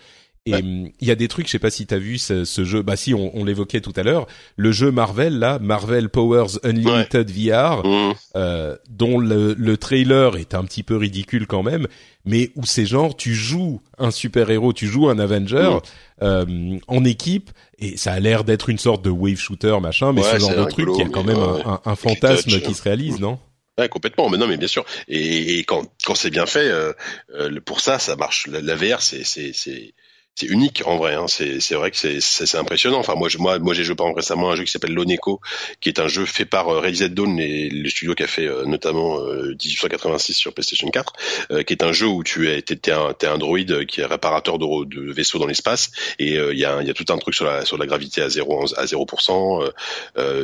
Et 0.47 0.55
hum, 0.55 0.89
il 0.99 1.07
y 1.07 1.11
a 1.11 1.15
des 1.15 1.27
trucs, 1.27 1.45
je 1.45 1.51
sais 1.51 1.59
pas 1.59 1.69
si 1.69 1.85
tu 1.85 1.93
as 1.93 1.99
vu 1.99 2.17
ce, 2.17 2.45
ce, 2.45 2.63
jeu, 2.63 2.81
bah 2.81 2.95
si 2.95 3.13
on, 3.13 3.37
on 3.37 3.45
l'évoquait 3.45 3.79
tout 3.79 3.93
à 3.95 4.01
l'heure, 4.01 4.25
le 4.55 4.71
jeu 4.71 4.89
Marvel 4.89 5.37
là, 5.37 5.59
Marvel 5.59 6.09
Powers 6.09 6.57
Unlimited 6.63 7.29
VR, 7.29 7.85
mmh. 7.85 8.13
euh, 8.37 8.75
dont 8.89 9.19
le, 9.19 9.53
le, 9.53 9.77
trailer 9.77 10.37
est 10.37 10.55
un 10.55 10.63
petit 10.63 10.81
peu 10.81 10.97
ridicule 10.97 11.45
quand 11.45 11.61
même, 11.61 11.87
mais 12.25 12.49
où 12.55 12.65
c'est 12.65 12.87
genre 12.87 13.15
tu 13.15 13.35
joues 13.35 13.81
un 13.99 14.09
super 14.09 14.49
héros, 14.49 14.73
tu 14.73 14.87
joues 14.87 15.09
un 15.09 15.19
Avenger 15.19 15.77
mmh. 15.77 16.23
euh, 16.23 16.79
en 16.87 17.05
équipe 17.05 17.51
et 17.77 17.95
ça 17.95 18.13
a 18.13 18.19
l'air 18.19 18.43
d'être 18.43 18.69
une 18.69 18.79
sorte 18.79 19.05
de 19.05 19.11
wave 19.11 19.37
shooter 19.37 19.77
machin, 19.79 20.11
mais 20.11 20.23
ce 20.23 20.39
genre 20.39 20.55
de 20.55 20.65
truc, 20.65 20.89
il 20.95 21.03
y 21.03 21.05
a 21.05 21.09
quand 21.09 21.23
même 21.23 21.37
un, 21.37 21.81
un, 21.85 21.95
fantasme 21.95 22.59
qui 22.61 22.73
se 22.73 22.81
réalise, 22.81 23.19
non? 23.19 23.37
Ouais, 23.77 23.89
complètement. 23.89 24.29
Mais 24.29 24.37
non, 24.37 24.47
mais 24.47 24.57
bien 24.57 24.67
sûr. 24.67 24.85
Et, 25.07 25.59
et 25.59 25.63
quand, 25.63 25.83
quand 26.03 26.15
c'est 26.15 26.29
bien 26.29 26.45
fait, 26.45 26.67
euh, 26.67 26.93
euh 27.33 27.59
pour 27.63 27.79
ça, 27.79 27.99
ça 27.99 28.15
marche. 28.15 28.47
La, 28.47 28.61
la 28.61 28.75
VR, 28.75 29.01
c'est 29.01 29.23
c'est 29.23 29.51
c'est 29.53 29.93
unique 30.41 30.81
en 30.85 30.97
vrai. 30.97 31.13
Hein. 31.13 31.25
C'est 31.27 31.59
c'est 31.59 31.75
vrai 31.75 31.91
que 31.91 31.97
c'est 31.97 32.19
c'est 32.21 32.57
impressionnant. 32.57 32.99
Enfin 32.99 33.15
moi 33.15 33.29
je, 33.29 33.37
moi 33.37 33.59
moi 33.59 33.73
j'ai 33.73 33.83
joué 33.83 33.95
par 33.95 34.07
exemple 34.07 34.21
récemment 34.21 34.51
un 34.51 34.55
jeu 34.55 34.63
qui 34.63 34.71
s'appelle 34.71 34.93
Loneco, 34.93 35.39
qui 35.79 35.89
est 35.89 35.99
un 35.99 36.07
jeu 36.07 36.25
fait 36.25 36.45
par 36.45 36.69
euh, 36.69 36.79
Ready 36.79 37.09
Dawn, 37.09 37.37
les, 37.37 37.69
le 37.69 37.89
studio 37.89 38.15
qui 38.15 38.23
a 38.23 38.27
fait 38.27 38.47
euh, 38.47 38.65
notamment 38.65 39.19
euh, 39.19 39.55
1886 39.63 40.33
sur 40.33 40.53
PlayStation 40.53 40.89
4, 40.89 41.13
euh, 41.51 41.63
qui 41.63 41.73
est 41.73 41.83
un 41.83 41.91
jeu 41.91 42.07
où 42.07 42.23
tu 42.23 42.49
es 42.49 42.61
t'es 42.61 42.91
un 42.91 43.13
t'es 43.13 43.27
un 43.27 43.37
droïde 43.37 43.85
qui 43.85 44.01
est 44.01 44.05
réparateur 44.05 44.57
de, 44.57 44.85
de 44.85 45.11
vaisseaux 45.11 45.39
dans 45.39 45.47
l'espace 45.47 45.91
et 46.17 46.35
il 46.35 46.57
y 46.57 46.65
a 46.65 46.81
il 46.81 46.87
y 46.87 46.91
a 46.91 46.93
tout 46.93 47.05
un 47.09 47.17
truc 47.17 47.35
sur 47.35 47.45
la 47.45 47.65
sur 47.65 47.77
la 47.77 47.85
gravité 47.85 48.21
à 48.21 48.29
zéro 48.29 48.65
à 48.77 48.85
0%. 48.85 49.71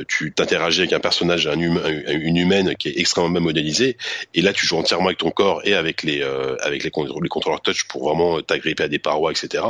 tu 0.07 0.33
t'interagis 0.33 0.81
avec 0.81 0.93
un 0.93 0.99
personnage 0.99 1.45
humain 1.45 1.81
une 2.07 2.37
humaine 2.37 2.75
qui 2.75 2.89
est 2.89 2.99
extrêmement 2.99 3.39
modélisée 3.39 3.97
et 4.33 4.41
là 4.41 4.53
tu 4.53 4.65
joues 4.65 4.77
entièrement 4.77 5.07
avec 5.07 5.17
ton 5.17 5.31
corps 5.31 5.61
et 5.65 5.73
avec 5.73 6.03
les 6.03 6.21
avec 6.61 6.83
les, 6.83 6.91
les 6.91 7.29
contrôleurs 7.29 7.61
touch 7.61 7.87
pour 7.87 8.09
vraiment 8.09 8.41
t'agripper 8.41 8.83
à 8.83 8.87
des 8.87 8.99
parois 8.99 9.31
etc. 9.31 9.63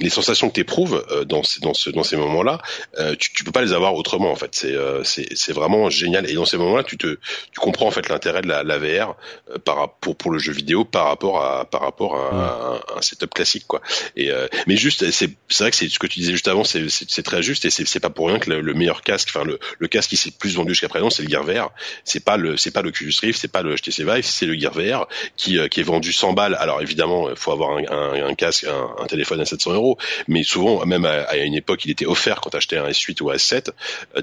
les 0.00 0.10
sensations 0.10 0.48
que 0.48 0.54
tu 0.54 0.60
éprouves 0.60 1.04
euh, 1.10 1.24
dans, 1.24 1.42
dans, 1.60 1.74
ce, 1.74 1.90
dans 1.90 2.02
ces 2.02 2.16
moments-là, 2.16 2.60
euh, 2.98 3.14
tu, 3.18 3.32
tu 3.32 3.44
peux 3.44 3.52
pas 3.52 3.62
les 3.62 3.72
avoir 3.72 3.94
autrement 3.94 4.30
en 4.30 4.36
fait. 4.36 4.54
C'est 4.54 4.76
c'est 5.04 5.52
vraiment 5.52 5.90
génial. 5.90 6.28
Et 6.30 6.34
dans 6.34 6.44
ces 6.44 6.56
moments-là, 6.56 6.84
tu 6.84 6.96
te 6.96 7.18
tu 7.52 7.60
comprends 7.60 7.86
en 7.86 7.90
fait 7.90 8.08
l'intérêt 8.08 8.42
de 8.42 8.48
la, 8.48 8.62
la 8.62 8.78
VR 8.78 9.16
par 9.64 9.94
pour 9.96 10.16
pour 10.16 10.30
le 10.30 10.38
jeu 10.38 10.52
vidéo 10.52 10.84
par 10.84 11.06
rapport 11.06 11.42
à 11.44 11.64
par 11.64 11.82
rapport 11.82 12.16
à, 12.16 12.80
un, 12.96 13.02
setup 13.02 13.34
classique 13.34 13.66
quoi. 13.66 13.80
Et 14.16 14.30
mais 14.66 14.76
juste 14.76 15.10
c'est 15.10 15.30
c'est 15.48 15.64
vrai 15.64 15.70
que 15.70 15.76
c'est 15.76 15.88
ce 15.88 15.98
que 15.98 16.06
tu 16.06 16.20
disais 16.20 16.32
juste 16.32 16.48
avant, 16.48 16.64
c'est 16.64 17.22
très 17.22 17.42
juste 17.42 17.64
et 17.64 17.70
c'est 17.70 18.00
pas 18.00 18.10
pour 18.10 18.28
rien 18.28 18.38
que 18.38 18.50
le, 18.50 18.74
meilleur 18.74 19.02
casque, 19.02 19.28
enfin 19.30 19.44
le 19.44 19.58
le 19.78 19.88
casque 19.88 20.10
qui 20.10 20.16
s'est 20.16 20.30
plus 20.30 20.56
vendu 20.56 20.70
jusqu'à 20.70 20.88
présent, 20.88 21.10
c'est 21.10 21.22
le 21.22 21.28
Gear 21.28 21.44
VR. 21.44 21.70
C'est 22.04 22.24
pas 22.24 22.36
le 22.36 22.56
c'est 22.56 22.70
pas 22.70 22.82
le 22.82 22.88
Oculus 22.88 23.14
Rift, 23.20 23.40
c'est 23.40 23.52
pas 23.52 23.62
le 23.62 23.74
HTC 23.74 24.04
Vive, 24.04 24.24
c'est 24.24 24.46
le 24.46 24.58
Gear 24.58 24.72
VR 24.72 25.06
qui 25.36 25.58
qui 25.68 25.80
est 25.80 25.84
vendu 25.84 26.12
100 26.12 26.32
balles. 26.32 26.56
Alors 26.58 26.80
évidemment, 26.82 27.30
il 27.30 27.36
faut 27.36 27.52
avoir 27.52 27.76
un, 27.76 27.84
un, 27.90 28.28
un 28.28 28.34
casque, 28.34 28.64
un, 28.64 29.02
un, 29.02 29.06
téléphone 29.06 29.25
à 29.32 29.44
700 29.44 29.72
euros, 29.72 29.98
mais 30.28 30.42
souvent, 30.42 30.84
même 30.86 31.04
à, 31.04 31.36
une 31.36 31.54
époque, 31.54 31.84
il 31.84 31.90
était 31.90 32.06
offert 32.06 32.40
quand 32.40 32.50
tu 32.50 32.56
achetais 32.56 32.78
un 32.78 32.88
S8 32.88 33.22
ou 33.22 33.30
un 33.30 33.36
S7, 33.36 33.70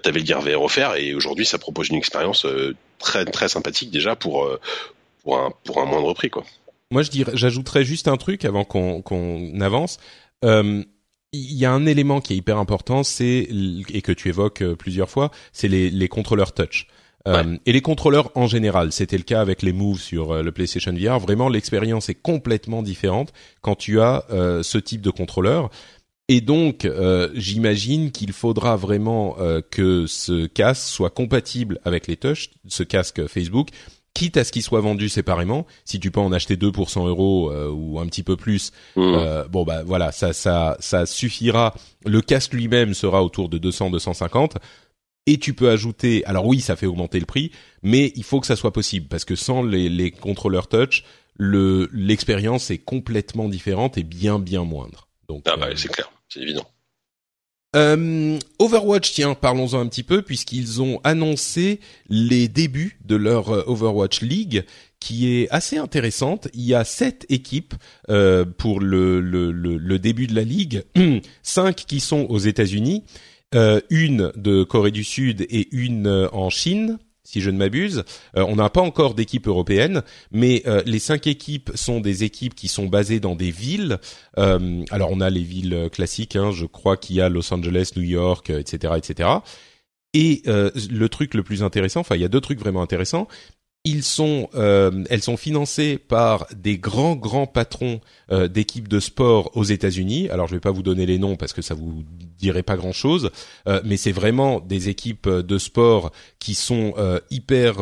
tu 0.02 0.10
avais 0.10 0.20
le 0.20 0.26
Gear 0.26 0.42
VR 0.42 0.62
offert, 0.62 0.96
et 0.96 1.14
aujourd'hui, 1.14 1.46
ça 1.46 1.58
propose 1.58 1.90
une 1.90 1.96
expérience 1.96 2.46
euh, 2.46 2.76
très 3.00 3.26
très 3.26 3.50
sympathique 3.50 3.92
déjà 3.92 4.16
pour 4.16 4.46
euh, 4.46 4.60
pour 5.24 5.38
un 5.38 5.52
pour 5.64 5.82
un 5.82 5.86
moindre 5.86 6.14
prix, 6.14 6.30
quoi. 6.30 6.44
Moi, 6.92 7.02
je 7.02 7.10
dirais, 7.10 7.32
j'ajouterais 7.36 7.86
juste 7.86 8.08
un 8.08 8.18
truc 8.18 8.46
avant 8.46 8.66
qu'on 8.66 9.02
qu'on 9.02 9.60
avance. 9.62 9.98
Euh, 10.46 10.84
il 11.36 11.54
y 11.54 11.66
a 11.66 11.72
un 11.72 11.88
élément 11.88 12.22
qui 12.22 12.34
est 12.34 12.38
hyper 12.38 12.58
important, 12.58 13.04
c'est 13.04 13.48
et 13.90 14.02
que 14.04 14.12
tu 14.12 14.30
évoques 14.30 14.64
plusieurs 14.76 15.10
fois, 15.10 15.32
c'est 15.52 15.68
les, 15.68 15.90
les 15.90 16.08
contrôleurs 16.08 16.54
touch. 16.54 16.88
Euh, 17.28 17.58
et 17.66 17.72
les 17.72 17.82
contrôleurs 17.82 18.32
en 18.36 18.48
général, 18.48 18.92
c'était 18.92 19.18
le 19.18 19.24
cas 19.24 19.40
avec 19.40 19.62
les 19.62 19.72
moves 19.72 20.00
sur 20.00 20.32
euh, 20.32 20.44
le 20.44 20.52
PlayStation 20.52 20.94
VR. 20.94 21.20
Vraiment, 21.20 21.48
l'expérience 21.48 22.10
est 22.10 22.16
complètement 22.16 22.84
différente 22.84 23.32
quand 23.62 23.76
tu 23.76 24.02
as 24.02 24.26
euh, 24.30 24.62
ce 24.62 24.78
type 24.78 25.02
de 25.02 25.10
contrôleur. 25.10 25.70
Et 26.30 26.40
donc, 26.40 26.88
j'imagine 27.36 28.12
qu'il 28.12 28.32
faudra 28.32 28.78
vraiment 28.78 29.36
que 29.70 30.08
ce 30.08 30.48
casque 30.48 30.88
soit 30.88 31.10
compatible 31.10 31.80
avec 31.84 32.08
les 32.08 32.16
touches, 32.16 32.50
ce 32.66 32.84
casque 32.84 33.28
Facebook, 33.28 33.68
quitte 34.14 34.38
à 34.38 34.46
ce 34.46 34.54
qu'il 34.54 34.62
soit 34.62 34.80
vendu 34.80 35.10
séparément. 35.10 35.68
Si 35.84 36.00
tu 36.00 36.12
peux 36.12 36.22
en 36.22 36.32
acheter 36.32 36.56
deux 36.56 36.72
pour 36.72 36.90
100 36.90 37.08
euros 37.08 37.52
ou 37.72 38.00
un 38.00 38.06
petit 38.06 38.24
peu 38.24 38.38
plus, 38.38 38.72
mmh. 38.96 39.44
bon 39.52 39.66
bah 39.66 39.84
voilà, 39.84 40.14
ça 40.14 40.32
ça 40.32 40.78
ça 40.80 41.06
suffira. 41.06 41.76
Le 42.06 42.22
casque 42.22 42.54
lui-même 42.54 42.94
sera 42.94 43.22
autour 43.22 43.50
de 43.50 43.60
200-250 43.60 44.56
et 45.26 45.38
tu 45.38 45.54
peux 45.54 45.70
ajouter. 45.70 46.26
Alors 46.26 46.46
oui, 46.46 46.62
ça 46.62 46.76
fait 46.76 46.86
augmenter 46.86 47.20
le 47.20 47.26
prix, 47.26 47.52
mais 47.82 48.12
il 48.16 48.24
faut 48.24 48.40
que 48.40 48.48
ça 48.48 48.56
soit 48.56 48.74
possible 48.74 49.08
parce 49.08 49.26
que 49.26 49.36
sans 49.36 49.64
les, 49.64 49.90
les 49.90 50.12
contrôleurs 50.12 50.68
touch, 50.68 51.04
le 51.36 51.90
l'expérience 51.94 52.72
est 52.72 52.78
complètement 52.78 53.50
différente 53.50 53.98
et 53.98 54.04
bien 54.04 54.40
bien 54.40 54.64
moindre. 54.64 55.08
Donc 55.28 55.44
ah 55.46 55.58
bah 55.58 55.68
euh, 55.70 55.76
c'est 55.76 55.90
clair, 55.90 56.12
c'est 56.30 56.42
évident. 56.42 56.68
Euh, 57.76 58.38
Overwatch, 58.60 59.14
tiens, 59.14 59.34
parlons-en 59.34 59.80
un 59.80 59.88
petit 59.88 60.04
peu 60.04 60.22
puisqu'ils 60.22 60.82
ont 60.82 61.00
annoncé 61.04 61.80
les 62.08 62.48
débuts 62.48 63.00
de 63.04 63.16
leur 63.16 63.50
euh, 63.50 63.64
Overwatch 63.66 64.22
League 64.22 64.64
qui 65.00 65.36
est 65.36 65.50
assez 65.50 65.78
intéressante. 65.78 66.48
Il 66.54 66.62
y 66.62 66.76
a 66.76 66.84
sept 66.84 67.26
équipes 67.30 67.74
euh, 68.10 68.46
pour 68.46 68.80
le, 68.80 69.20
le, 69.20 69.52
le, 69.52 69.78
le, 69.78 70.00
début 70.00 70.28
de 70.28 70.36
la 70.36 70.44
ligue, 70.44 70.84
cinq 71.42 71.86
qui 71.88 72.00
sont 72.00 72.28
aux 72.30 72.38
États-Unis 72.38 73.04
euh, 73.56 73.82
une 73.90 74.32
de 74.36 74.64
Corée 74.64 74.92
du 74.92 75.04
Sud 75.04 75.42
et 75.50 75.68
une 75.72 76.08
euh, 76.08 76.28
en 76.32 76.50
Chine 76.50 76.98
si 77.26 77.40
je 77.40 77.50
ne 77.50 77.58
m'abuse. 77.58 78.04
Euh, 78.36 78.46
on 78.50 78.58
n'a 78.58 78.70
pas 78.70 78.82
encore 78.82 79.14
d'équipe 79.14 79.48
européenne, 79.48 80.04
mais 80.32 80.62
les 80.86 81.00
cinq 81.00 81.26
équipes 81.26 81.72
sont 81.74 82.02
des 82.02 82.26
équipes 82.26 82.54
qui 82.54 82.68
sont 82.68 82.88
basées 82.88 83.22
dans 83.22 83.36
des 83.36 83.50
villes. 83.50 83.98
alors 84.36 85.10
on 85.10 85.22
a 85.22 85.30
les 85.30 85.42
villes 85.42 85.90
classiques, 85.90 86.36
hein, 86.36 86.52
je 86.52 86.66
crois 86.66 86.98
qu'il 86.98 87.16
y 87.16 87.22
a 87.22 87.30
Los 87.30 87.54
Angeles, 87.54 87.94
New 87.96 88.04
York, 88.04 88.50
etc., 88.50 88.96
etc. 88.98 89.30
Et 90.14 90.44
le 90.46 91.08
truc 91.08 91.34
le 91.34 91.44
plus 91.44 91.64
intéressant, 91.64 92.02
enfin 92.02 92.16
il 92.16 92.22
y 92.22 92.26
a 92.26 92.28
deux 92.28 92.42
trucs 92.42 92.60
vraiment 92.60 92.82
intéressants, 92.82 93.30
ils 93.86 94.04
sont, 94.04 94.50
euh, 94.56 95.04
elles 95.10 95.22
sont 95.22 95.36
financées 95.36 95.98
par 95.98 96.48
des 96.56 96.78
grands 96.78 97.16
grands 97.16 97.48
patrons 97.48 98.00
euh, 98.32 98.48
d'équipes 98.48 98.88
de 98.88 99.02
sport 99.02 99.56
aux 99.58 99.66
États-Unis. 99.66 100.30
Alors 100.30 100.48
je 100.48 100.54
vais 100.54 100.62
pas 100.62 100.72
vous 100.72 100.84
donner 100.84 101.06
les 101.06 101.20
noms 101.20 101.36
parce 101.36 101.52
que 101.52 101.62
ça 101.62 101.74
vous 101.74 102.04
dirait 102.38 102.64
pas 102.64 102.78
grand 102.78 102.94
chose, 102.94 103.30
euh, 103.68 103.82
mais 103.84 103.98
c'est 103.98 104.14
vraiment 104.14 104.62
des 104.62 104.88
équipes 104.88 105.28
de 105.28 105.58
sport 105.58 106.12
qui 106.40 106.56
sont 106.56 106.94
hyper, 107.30 107.80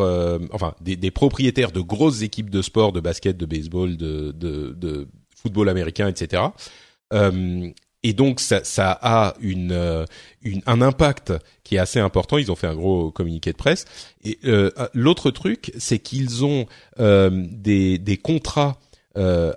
enfin 0.52 0.74
des, 0.82 0.96
des, 0.96 1.12
propriétaires 1.12 1.72
de 1.72 1.82
grosses 1.82 2.22
équipes 2.24 2.50
de 2.50 2.62
sport, 2.62 2.94
de 2.94 3.00
basket, 3.00 3.38
de 3.38 3.46
baseball, 3.46 3.98
de, 3.98 4.32
de, 4.32 4.74
de 4.76 5.08
football 5.36 5.70
américain, 5.70 6.08
etc 6.08 6.44
et 8.04 8.14
donc 8.14 8.40
ça, 8.40 8.62
a 9.02 9.36
euh, 9.44 10.06
une, 10.44 10.62
un 10.66 10.82
impact 10.82 11.34
qui 11.64 11.76
est 11.76 11.80
assez 11.80 12.00
important. 12.00 12.38
Ils 12.38 12.52
ont 12.52 12.56
fait 12.56 12.68
un 12.68 12.76
gros 12.76 13.12
communiqué 13.12 13.52
de 13.52 13.58
presse. 13.58 13.86
Et 14.24 14.40
euh, 14.46 14.72
l'autre 14.94 15.30
truc, 15.30 15.72
c'est 15.78 16.00
qu'ils 16.00 16.44
ont 16.44 16.66
euh, 17.00 17.30
des, 17.52 18.20
contrats 18.22 18.80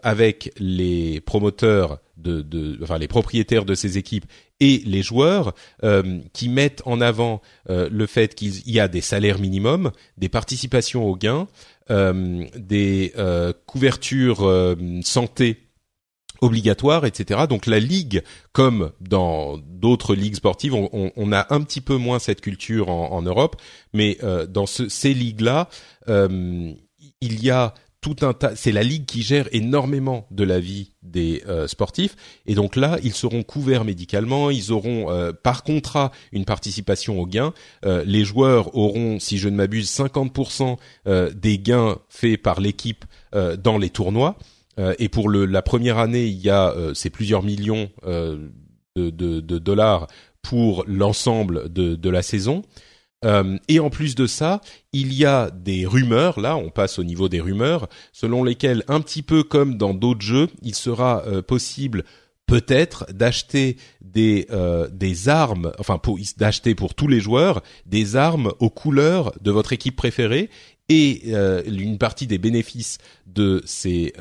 avec 0.03 0.53
les 0.59 1.21
promoteurs 1.21 2.01
de, 2.17 2.79
enfin 2.83 2.99
les 2.99 3.07
propriétaires 3.07 3.65
de 3.65 3.75
ces 3.75 3.99
équipes 3.99 4.25
et 4.59 4.83
les 4.85 5.03
joueurs 5.03 5.55
qui 6.33 6.49
mettent 6.49 6.83
en 6.87 7.01
avant 7.01 7.41
le 7.69 8.07
fait 8.07 8.35
qu'il 8.35 8.69
y 8.69 8.81
a 8.81 8.89
des 8.89 9.01
salaires 9.01 9.39
minimums, 9.39 9.93
des 10.19 10.29
participations 10.29 11.07
aux 11.07 11.17
gains, 11.17 11.47
des 11.89 13.13
couvertures 13.67 14.77
santé 15.05 15.64
obligatoires, 16.45 17.05
etc. 17.05 17.43
Donc 17.49 17.67
la 17.67 17.81
ligue, 17.81 18.23
comme 18.53 18.93
dans 19.01 19.59
d'autres 19.59 20.15
ligues 20.15 20.37
sportives, 20.37 20.75
on, 20.75 21.13
on, 21.15 21.33
a 21.33 21.53
un 21.55 21.61
petit 21.63 21.81
peu 21.81 21.97
moins 21.97 22.19
cette 22.19 22.41
culture 22.41 22.89
en, 22.89 23.13
en 23.13 23.23
Europe, 23.23 23.57
mais 23.93 24.19
dans 24.49 24.67
ce, 24.67 24.89
ces 24.89 25.15
ligues-là, 25.15 25.69
il 26.09 27.43
y 27.43 27.51
a 27.51 27.75
tout 28.05 28.17
un 28.21 28.35
tas. 28.35 28.55
C'est 28.55 28.71
la 28.71 28.83
ligue 28.83 29.07
qui 29.07 29.23
gère 29.23 29.49
énormément 29.53 30.27
de 30.31 30.45
la 30.45 30.61
vie 30.61 30.91
des 31.03 31.43
euh, 31.49 31.67
sportifs, 31.67 32.17
et 32.45 32.55
donc 32.55 32.77
là, 32.77 32.99
ils 33.03 33.15
seront 33.15 33.43
couverts 33.43 33.87
médicalement. 33.87 34.51
Ils 34.51 34.73
auront 34.73 35.11
euh, 35.11 35.33
par 35.33 35.63
contrat 35.63 36.13
une 36.31 36.45
participation 36.45 37.19
aux 37.19 37.27
gains. 37.27 37.55
Euh, 37.87 38.05
les 38.07 38.23
joueurs 38.23 38.77
auront, 38.77 39.19
si 39.21 39.39
je 39.39 39.49
ne 39.49 39.57
m'abuse, 39.57 39.91
50% 39.91 40.77
des 41.35 41.59
gains 41.59 41.97
faits 42.11 42.43
par 42.43 42.61
l'équipe 42.61 43.07
dans 43.33 43.79
les 43.79 43.91
tournois. 43.91 44.37
Et 44.77 45.09
pour 45.09 45.29
le, 45.29 45.47
la 45.47 45.63
première 45.63 45.99
année, 45.99 46.27
il 46.27 46.41
y 46.41 46.51
a 46.51 46.75
c'est 46.95 47.11
plusieurs 47.11 47.43
millions 47.43 47.91
de, 48.05 49.11
de, 49.41 49.59
dollars 49.59 50.07
pour 50.45 50.85
l'ensemble 50.87 51.73
de, 51.73 52.11
la 52.11 52.23
saison. 52.23 52.63
Euh, 53.25 53.57
et 53.69 53.81
en 53.81 53.91
plus 53.91 54.15
de 54.15 54.27
ça, 54.27 54.61
il 54.93 55.13
y 55.15 55.25
a 55.25 55.51
des 55.51 55.87
rumeurs, 55.87 56.39
là 56.39 56.57
on 56.57 56.69
passe 56.69 56.99
au 56.99 57.05
niveau 57.05 57.31
des 57.31 57.41
rumeurs, 57.41 57.89
selon 58.13 58.45
lesquelles, 58.45 58.85
un 58.87 59.01
petit 59.01 59.23
peu 59.23 59.43
comme 59.43 59.79
dans 59.79 59.95
d'autres 59.95 60.21
jeux, 60.21 60.49
il 60.63 60.75
sera 60.75 61.25
euh, 61.27 61.41
possible 61.41 62.05
peut-être 62.47 63.07
d'acheter 63.11 63.79
des 64.03 64.47
euh, 64.51 64.89
des 64.93 65.31
armes, 65.31 65.73
enfin 65.79 65.99
d'acheter 66.37 66.75
pour 66.75 66.95
tous 66.95 67.09
les 67.09 67.21
joueurs 67.21 67.63
des 67.87 68.17
armes 68.17 68.53
aux 68.59 68.69
couleurs 68.69 69.33
de 69.41 69.51
votre 69.51 69.73
équipe 69.73 69.97
préférée 69.97 70.51
et 70.89 71.33
une 71.67 71.99
partie 71.99 72.27
des 72.27 72.39
bénéfices 72.39 72.99
de 73.27 73.63
ces 73.65 74.13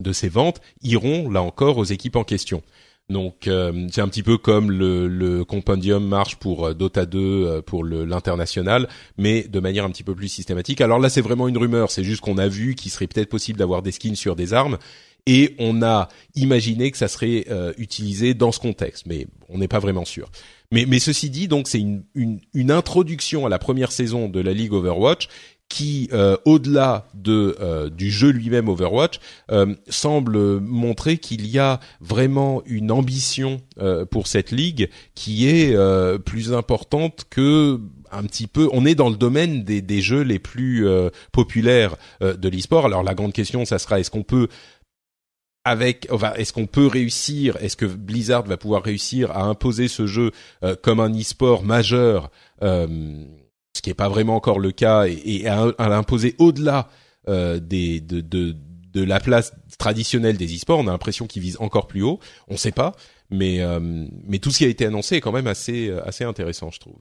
de 0.00 0.12
ces 0.12 0.28
ventes 0.28 0.60
iront 0.82 1.30
là 1.30 1.42
encore 1.42 1.78
aux 1.78 1.84
équipes 1.84 2.16
en 2.16 2.24
question. 2.24 2.62
Donc 3.08 3.46
euh, 3.46 3.86
c'est 3.92 4.00
un 4.00 4.08
petit 4.08 4.24
peu 4.24 4.36
comme 4.36 4.70
le, 4.70 5.06
le 5.06 5.44
compendium 5.44 6.04
marche 6.04 6.36
pour 6.36 6.66
euh, 6.66 6.74
Dota 6.74 7.06
2 7.06 7.18
euh, 7.18 7.62
pour 7.62 7.84
l'international, 7.84 8.88
mais 9.16 9.44
de 9.44 9.60
manière 9.60 9.84
un 9.84 9.90
petit 9.90 10.02
peu 10.02 10.14
plus 10.14 10.28
systématique. 10.28 10.80
Alors 10.80 10.98
là 10.98 11.08
c'est 11.08 11.20
vraiment 11.20 11.46
une 11.46 11.56
rumeur, 11.56 11.92
c'est 11.92 12.02
juste 12.02 12.20
qu'on 12.20 12.38
a 12.38 12.48
vu 12.48 12.74
qu'il 12.74 12.90
serait 12.90 13.06
peut-être 13.06 13.28
possible 13.28 13.60
d'avoir 13.60 13.82
des 13.82 13.92
skins 13.92 14.16
sur 14.16 14.34
des 14.34 14.52
armes 14.54 14.78
et 15.28 15.54
on 15.58 15.82
a 15.82 16.08
imaginé 16.34 16.90
que 16.90 16.98
ça 16.98 17.08
serait 17.08 17.46
utilisé 17.78 18.32
dans 18.32 18.52
ce 18.52 18.60
contexte, 18.60 19.06
mais 19.06 19.26
on 19.48 19.58
n'est 19.58 19.66
pas 19.66 19.80
vraiment 19.80 20.04
sûr. 20.04 20.30
Mais, 20.70 20.86
mais 20.86 21.00
ceci 21.00 21.30
dit, 21.30 21.48
donc 21.48 21.66
c'est 21.66 21.80
une, 21.80 22.04
une, 22.14 22.38
une, 22.54 22.70
introduction 22.70 23.44
à 23.44 23.48
la 23.48 23.58
première 23.58 23.90
saison 23.90 24.28
de 24.28 24.38
la 24.38 24.52
Ligue 24.52 24.72
Overwatch 24.72 25.28
qui, 25.68 26.08
euh, 26.12 26.36
au-delà 26.44 27.06
de 27.14 27.56
euh, 27.60 27.90
du 27.90 28.10
jeu 28.10 28.30
lui-même 28.30 28.68
Overwatch, 28.68 29.18
euh, 29.50 29.74
semble 29.88 30.60
montrer 30.60 31.18
qu'il 31.18 31.46
y 31.46 31.58
a 31.58 31.80
vraiment 32.00 32.62
une 32.66 32.90
ambition 32.90 33.60
pour 34.10 34.26
cette 34.26 34.52
ligue 34.52 34.88
qui 35.14 35.48
est 35.48 35.76
plus 36.24 36.52
importante 36.54 37.26
que 37.28 37.78
un 38.10 38.22
petit 38.22 38.46
peu. 38.46 38.68
On 38.72 38.86
est 38.86 38.94
dans 38.94 39.10
le 39.10 39.16
domaine 39.16 39.64
des, 39.64 39.82
des 39.82 40.00
jeux 40.00 40.22
les 40.22 40.38
plus 40.38 40.86
populaires 41.32 41.96
de 42.20 42.48
l'e-sport. 42.48 42.86
Alors 42.86 43.02
la 43.02 43.14
grande 43.14 43.32
question, 43.32 43.64
ça 43.64 43.78
sera 43.78 44.00
est-ce 44.00 44.10
qu'on 44.10 44.22
peut 44.22 44.48
avec, 45.64 46.06
enfin, 46.10 46.32
est-ce 46.36 46.52
qu'on 46.52 46.66
peut 46.66 46.86
réussir 46.86 47.56
Est-ce 47.60 47.76
que 47.76 47.86
Blizzard 47.86 48.44
va 48.44 48.56
pouvoir 48.56 48.82
réussir 48.82 49.30
à 49.32 49.42
imposer 49.42 49.88
ce 49.88 50.06
jeu 50.06 50.30
comme 50.82 51.00
un 51.00 51.12
e-sport 51.12 51.62
majeur 51.62 52.30
ce 53.76 53.82
qui 53.82 53.90
n'est 53.90 53.94
pas 53.94 54.08
vraiment 54.08 54.36
encore 54.36 54.58
le 54.58 54.72
cas, 54.72 55.06
et, 55.06 55.46
à, 55.46 55.88
l'imposer 55.88 56.34
au-delà 56.38 56.88
euh, 57.28 57.60
de, 57.60 58.54
la 58.94 59.20
place 59.20 59.52
traditionnelle 59.78 60.36
des 60.38 60.54
e-sports. 60.56 60.78
On 60.78 60.88
a 60.88 60.90
l'impression 60.92 61.26
qu'ils 61.26 61.42
visent 61.42 61.58
encore 61.60 61.86
plus 61.86 62.02
haut. 62.02 62.18
On 62.48 62.54
ne 62.54 62.58
sait 62.58 62.72
pas, 62.72 62.94
mais 63.30 63.60
euh, 63.60 63.78
mais 63.80 64.38
tout 64.38 64.50
ce 64.50 64.58
qui 64.58 64.64
a 64.64 64.68
été 64.68 64.86
annoncé 64.86 65.16
est 65.16 65.20
quand 65.20 65.32
même 65.32 65.46
assez 65.46 65.90
assez 66.04 66.24
intéressant, 66.24 66.70
je 66.70 66.80
trouve. 66.80 66.96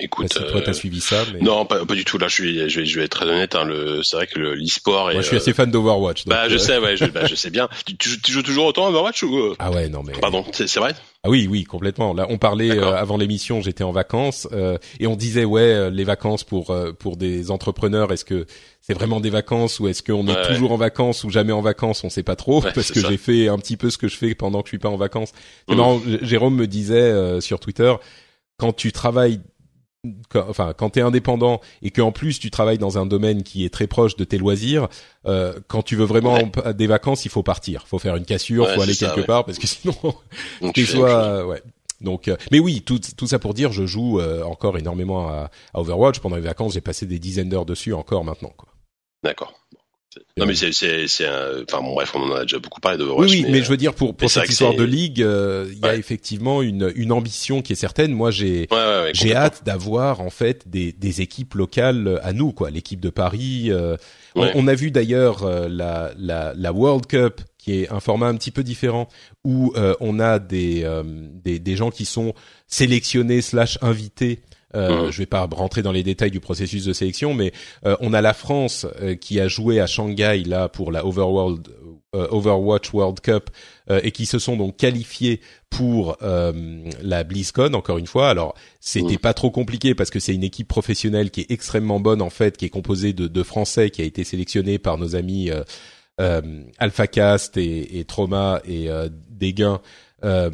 Écoute, 0.00 0.28
toi, 0.28 0.60
t'as 0.62 0.70
euh, 0.70 0.74
suivi 0.74 1.00
ça 1.00 1.24
mais... 1.32 1.40
Non, 1.40 1.66
pas, 1.66 1.84
pas, 1.84 1.94
du 1.94 2.04
tout. 2.04 2.18
Là, 2.18 2.28
je 2.28 2.34
suis, 2.34 2.70
je 2.70 2.80
vais, 2.80 2.86
je 2.86 2.98
vais 2.98 3.04
être 3.04 3.12
très 3.12 3.26
honnête. 3.26 3.54
Hein, 3.54 3.64
le, 3.64 4.02
c'est 4.02 4.16
vrai 4.16 4.26
que 4.26 4.38
l'e-sport. 4.38 5.10
Moi, 5.12 5.20
je 5.20 5.26
suis 5.26 5.36
assez 5.36 5.52
fan 5.52 5.70
d'Overwatch. 5.70 6.26
Bah, 6.26 6.48
je 6.48 6.58
sais, 6.58 6.78
ouais, 6.78 6.96
je, 6.96 7.04
bah, 7.06 7.26
je 7.26 7.34
sais 7.34 7.50
bien. 7.50 7.68
Tu, 7.86 7.96
tu, 7.96 8.32
joues 8.32 8.42
toujours 8.42 8.66
autant 8.66 8.86
à 8.86 8.88
Overwatch 8.88 9.22
ou 9.22 9.54
Ah 9.58 9.70
ouais, 9.70 9.88
non 9.88 10.02
mais. 10.02 10.12
Pardon, 10.12 10.44
c'est, 10.52 10.66
c'est 10.66 10.80
vrai? 10.80 10.94
Ah 11.22 11.28
oui, 11.28 11.46
oui, 11.50 11.64
complètement. 11.64 12.14
Là, 12.14 12.26
on 12.30 12.38
parlait 12.38 12.70
euh, 12.70 12.96
avant 12.96 13.18
l'émission, 13.18 13.60
j'étais 13.60 13.84
en 13.84 13.92
vacances 13.92 14.48
euh, 14.52 14.78
et 15.00 15.06
on 15.06 15.16
disait 15.16 15.44
ouais, 15.44 15.60
euh, 15.60 15.90
les 15.90 16.04
vacances 16.04 16.44
pour 16.44 16.74
pour 16.98 17.18
des 17.18 17.50
entrepreneurs, 17.50 18.10
est-ce 18.10 18.24
que 18.24 18.46
c'est 18.80 18.94
vraiment 18.94 19.20
des 19.20 19.28
vacances 19.28 19.80
ou 19.80 19.88
est-ce 19.88 20.02
qu'on 20.02 20.26
est 20.28 20.46
toujours 20.46 20.72
en 20.72 20.78
vacances 20.78 21.24
ou 21.24 21.30
jamais 21.30 21.52
en 21.52 21.60
vacances? 21.60 22.04
On 22.04 22.10
sait 22.10 22.22
pas 22.22 22.36
trop 22.36 22.62
parce 22.62 22.90
que 22.90 23.06
j'ai 23.06 23.18
fait 23.18 23.48
un 23.48 23.58
petit 23.58 23.76
peu 23.76 23.90
ce 23.90 23.98
que 23.98 24.08
je 24.08 24.16
fais 24.16 24.34
pendant 24.34 24.62
que 24.62 24.68
je 24.68 24.70
suis 24.70 24.78
pas 24.78 24.88
en 24.88 24.96
vacances. 24.96 25.32
Mmh. 25.68 26.18
Jérôme 26.22 26.56
me 26.56 26.66
disait 26.66 27.40
sur 27.42 27.60
Twitter 27.60 27.92
quand 28.56 28.72
tu 28.72 28.90
travailles 28.90 29.40
quand, 30.28 30.46
enfin 30.48 30.72
quand 30.76 30.90
tu 30.90 30.98
es 30.98 31.02
indépendant 31.02 31.60
et 31.82 31.90
que 31.90 32.00
en 32.00 32.12
plus 32.12 32.38
tu 32.38 32.50
travailles 32.50 32.78
dans 32.78 32.98
un 32.98 33.06
domaine 33.06 33.42
qui 33.42 33.64
est 33.64 33.70
très 33.70 33.86
proche 33.86 34.16
de 34.16 34.24
tes 34.24 34.38
loisirs, 34.38 34.88
euh, 35.26 35.58
quand 35.68 35.82
tu 35.82 35.96
veux 35.96 36.04
vraiment 36.04 36.38
des 36.74 36.86
vacances, 36.86 37.24
il 37.24 37.30
faut 37.30 37.42
partir, 37.42 37.86
faut 37.86 37.98
faire 37.98 38.16
une 38.16 38.24
cassure, 38.24 38.68
faut 38.70 38.82
aller 38.82 38.96
quelque 38.96 39.20
part 39.20 39.44
parce 39.44 39.58
que 39.58 39.66
sinon 39.66 39.94
tu 40.74 40.86
sois 40.86 41.46
ouais. 41.46 41.62
Donc, 42.00 42.28
euh, 42.28 42.36
mais 42.50 42.58
oui, 42.58 42.80
tout, 42.80 42.98
tout 42.98 43.26
ça 43.26 43.38
pour 43.38 43.54
dire, 43.54 43.72
je 43.72 43.84
joue 43.84 44.20
euh, 44.20 44.42
encore 44.44 44.78
énormément 44.78 45.28
à, 45.28 45.50
à, 45.74 45.80
Overwatch 45.80 46.20
pendant 46.20 46.36
les 46.36 46.42
vacances. 46.42 46.72
J'ai 46.72 46.80
passé 46.80 47.06
des 47.06 47.18
dizaines 47.18 47.50
d'heures 47.50 47.66
dessus 47.66 47.92
encore 47.92 48.24
maintenant. 48.24 48.52
Quoi. 48.56 48.68
D'accord. 49.22 49.52
Non 50.36 50.46
mais 50.46 50.54
c'est 50.54 50.72
c'est 50.72 51.28
enfin 51.28 51.82
bon, 51.82 51.94
bref 51.94 52.12
on 52.14 52.22
en 52.22 52.34
a 52.34 52.42
déjà 52.42 52.58
beaucoup 52.58 52.80
parlé 52.80 52.98
de 52.98 53.04
Oui 53.04 53.28
oui 53.30 53.46
mais, 53.48 53.62
je 53.62 53.68
veux 53.68 53.76
dire 53.76 53.94
pour 53.94 54.16
pour 54.16 54.28
cette 54.28 54.48
histoire 54.48 54.74
de 54.74 54.82
ligue 54.82 55.22
euh, 55.22 55.68
il 55.70 55.78
y 55.78 55.86
a 55.86 55.94
effectivement 55.94 56.62
une 56.62 56.92
une 56.96 57.12
ambition 57.12 57.62
qui 57.62 57.74
est 57.74 57.76
certaine. 57.76 58.12
Moi 58.12 58.30
j'ai 58.30 58.68
j'ai 59.12 59.34
hâte 59.34 59.62
d'avoir 59.64 60.20
en 60.20 60.30
fait 60.30 60.68
des 60.68 60.92
des 60.92 61.20
équipes 61.20 61.54
locales 61.54 62.20
à 62.24 62.32
nous 62.32 62.52
quoi. 62.52 62.70
L'équipe 62.70 63.00
de 63.00 63.10
Paris 63.10 63.66
euh, 63.70 63.96
on, 64.34 64.66
a 64.66 64.74
vu 64.74 64.90
d'ailleurs 64.90 65.44
euh, 65.44 65.68
la 65.68 66.12
la 66.18 66.54
la 66.56 66.72
World 66.72 67.06
Cup 67.06 67.40
qui 67.58 67.80
est 67.80 67.92
un 67.92 68.00
format 68.00 68.26
un 68.26 68.34
petit 68.34 68.50
peu 68.50 68.64
différent 68.64 69.08
où 69.44 69.74
on 70.00 70.18
a 70.18 70.38
des, 70.38 70.86
des 71.44 71.58
des 71.58 71.76
gens 71.76 71.90
qui 71.90 72.04
sont 72.04 72.34
sélectionnés 72.66 73.42
slash 73.42 73.78
invités 73.82 74.40
euh, 74.74 75.06
mmh. 75.06 75.12
Je 75.12 75.18
vais 75.18 75.26
pas 75.26 75.48
rentrer 75.50 75.82
dans 75.82 75.92
les 75.92 76.02
détails 76.02 76.30
du 76.30 76.40
processus 76.40 76.84
de 76.84 76.92
sélection, 76.92 77.34
mais 77.34 77.52
euh, 77.86 77.96
on 78.00 78.12
a 78.12 78.20
la 78.20 78.34
France 78.34 78.86
euh, 79.00 79.14
qui 79.14 79.40
a 79.40 79.48
joué 79.48 79.80
à 79.80 79.86
Shanghai 79.86 80.42
là 80.46 80.68
pour 80.68 80.92
la 80.92 81.04
Overworld, 81.04 81.68
euh, 82.14 82.28
Overwatch 82.30 82.92
World 82.92 83.20
Cup 83.20 83.50
et 84.04 84.12
qui 84.12 84.24
se 84.24 84.38
sont 84.38 84.56
donc 84.56 84.76
qualifiés 84.76 85.40
pour 85.68 86.16
la 86.20 87.24
BlizzCon 87.24 87.74
encore 87.74 87.98
une 87.98 88.06
fois. 88.06 88.28
Alors 88.30 88.54
c'était 88.78 89.14
mmh. 89.14 89.18
pas 89.18 89.34
trop 89.34 89.50
compliqué 89.50 89.96
parce 89.96 90.10
que 90.10 90.20
c'est 90.20 90.32
une 90.32 90.44
équipe 90.44 90.68
professionnelle 90.68 91.32
qui 91.32 91.40
est 91.40 91.50
extrêmement 91.50 91.98
bonne 91.98 92.22
en 92.22 92.30
fait, 92.30 92.56
qui 92.56 92.66
est 92.66 92.70
composée 92.70 93.12
de, 93.12 93.26
de 93.26 93.42
Français, 93.42 93.90
qui 93.90 94.00
a 94.00 94.04
été 94.04 94.22
sélectionnée 94.22 94.78
par 94.78 94.96
nos 94.96 95.16
amis 95.16 95.50
AlphaCast 96.18 97.56
et, 97.56 97.98
et 97.98 98.04
Trauma 98.04 98.62
et 98.64 98.88
Dégain. 99.28 99.80
Euh, 100.24 100.50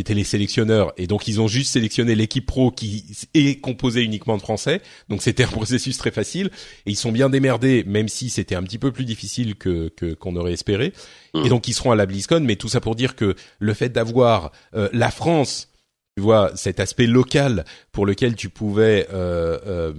étaient 0.00 0.14
les 0.14 0.24
sélectionneurs 0.24 0.92
et 0.96 1.06
donc 1.06 1.28
ils 1.28 1.40
ont 1.40 1.48
juste 1.48 1.72
sélectionné 1.72 2.14
l'équipe 2.14 2.46
pro 2.46 2.70
qui 2.70 3.04
est 3.34 3.60
composée 3.60 4.02
uniquement 4.02 4.36
de 4.36 4.42
Français. 4.42 4.80
Donc 5.08 5.22
c'était 5.22 5.44
un 5.44 5.48
processus 5.60 5.96
très 5.98 6.10
facile 6.10 6.50
et 6.86 6.90
ils 6.90 6.96
sont 6.96 7.12
bien 7.12 7.30
démerdés 7.30 7.84
même 7.86 8.08
si 8.08 8.30
c'était 8.30 8.54
un 8.54 8.62
petit 8.62 8.78
peu 8.78 8.92
plus 8.92 9.04
difficile 9.04 9.54
que 9.54 9.90
qu'on 10.18 10.36
aurait 10.36 10.52
espéré. 10.52 10.92
Et 11.34 11.38
mmh. 11.38 11.48
donc 11.48 11.68
ils 11.68 11.74
seront 11.74 11.92
à 11.92 11.96
la 11.96 12.06
BlizzCon 12.06 12.40
mais 12.40 12.56
tout 12.56 12.68
ça 12.68 12.80
pour 12.80 12.94
dire 12.94 13.14
que 13.14 13.34
le 13.58 13.74
fait 13.74 13.90
d'avoir 13.90 14.52
euh, 14.74 14.88
la 14.92 15.10
France, 15.10 15.68
tu 16.16 16.22
vois, 16.22 16.50
cet 16.54 16.80
aspect 16.80 17.06
local 17.06 17.64
pour 17.92 18.06
lequel 18.06 18.34
tu 18.34 18.48
pouvais 18.48 19.06
euh, 19.12 19.58
euh, 19.66 19.92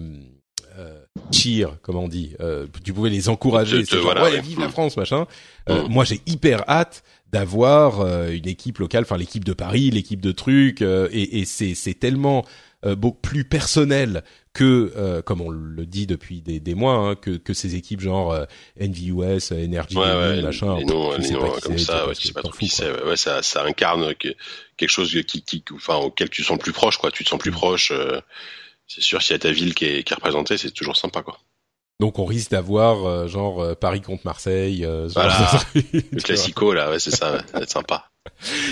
euh 0.77 1.01
cheer, 1.31 1.77
comment 1.81 2.03
on 2.03 2.07
dit, 2.07 2.35
euh, 2.39 2.67
tu 2.83 2.93
pouvais 2.93 3.09
les 3.09 3.29
encourager, 3.29 3.83
c'est 3.85 3.97
ouais, 3.97 4.41
vive 4.41 4.59
la 4.59 4.69
France, 4.69 4.97
machin. 4.97 5.25
Euh, 5.69 5.83
mmh. 5.83 5.87
Moi, 5.87 6.05
j'ai 6.05 6.21
hyper 6.25 6.69
hâte 6.69 7.03
d'avoir 7.31 8.01
euh, 8.01 8.29
une 8.29 8.47
équipe 8.47 8.79
locale, 8.79 9.03
enfin 9.03 9.17
l'équipe 9.17 9.45
de 9.45 9.53
Paris, 9.53 9.89
l'équipe 9.89 10.21
de 10.21 10.31
trucs, 10.31 10.81
euh, 10.81 11.07
et, 11.11 11.39
et 11.39 11.45
c'est 11.45 11.75
c'est 11.75 11.93
tellement 11.93 12.45
euh, 12.85 12.95
beaucoup 12.95 13.21
plus 13.21 13.45
personnel 13.45 14.23
que, 14.53 15.21
comme 15.21 15.39
on 15.39 15.49
le 15.49 15.85
dit 15.85 16.07
depuis 16.07 16.41
des, 16.41 16.59
des 16.59 16.75
mois, 16.75 16.95
hein, 16.95 17.15
que, 17.15 17.37
que 17.37 17.53
ces 17.53 17.75
équipes 17.75 18.01
genre 18.01 18.35
NVUS, 18.77 19.53
Energy, 19.53 19.95
machin. 19.95 20.77
Les 20.77 20.83
noms, 20.83 21.15
les 21.17 21.29
noms 21.29 21.51
comme 21.61 21.77
ça, 21.77 22.05
ouais, 22.05 22.13
pas 22.33 22.41
trop 22.41 22.51
qui 22.51 22.67
c'est. 22.67 22.91
Ouais, 23.05 23.15
ça, 23.15 23.41
ça 23.43 23.63
incarne 23.63 24.13
quelque 24.15 24.89
chose 24.89 25.17
qui, 25.25 25.41
qui, 25.43 25.63
enfin, 25.73 25.95
auquel 25.95 26.29
tu 26.29 26.41
te 26.41 26.47
sens 26.47 26.57
plus 26.57 26.73
proche, 26.73 26.97
quoi. 26.97 27.11
Tu 27.11 27.23
te 27.23 27.29
sens 27.29 27.39
plus 27.39 27.51
mm. 27.51 27.55
proche. 27.55 27.93
c'est 28.87 28.99
sûr, 29.01 29.21
s'il 29.21 29.35
y 29.35 29.35
a 29.35 29.39
ta 29.39 29.53
ville 29.53 29.73
qui 29.73 29.85
est, 29.85 30.03
qui 30.03 30.11
est 30.11 30.15
représentée, 30.15 30.57
c'est 30.57 30.71
toujours 30.71 30.97
sympa, 30.97 31.21
quoi. 31.21 31.39
Donc 32.01 32.19
on 32.19 32.25
risque 32.25 32.51
d'avoir 32.51 33.29
genre 33.29 33.77
Paris 33.77 34.01
contre 34.01 34.23
Marseille. 34.25 34.85
voilà. 35.13 35.49
le 35.75 36.21
classico 36.21 36.73
là, 36.73 36.89
ouais, 36.91 36.99
c'est 36.99 37.11
ça, 37.11 37.39
ça 37.39 37.53
va 37.53 37.61
être 37.61 37.71
sympa. 37.71 38.11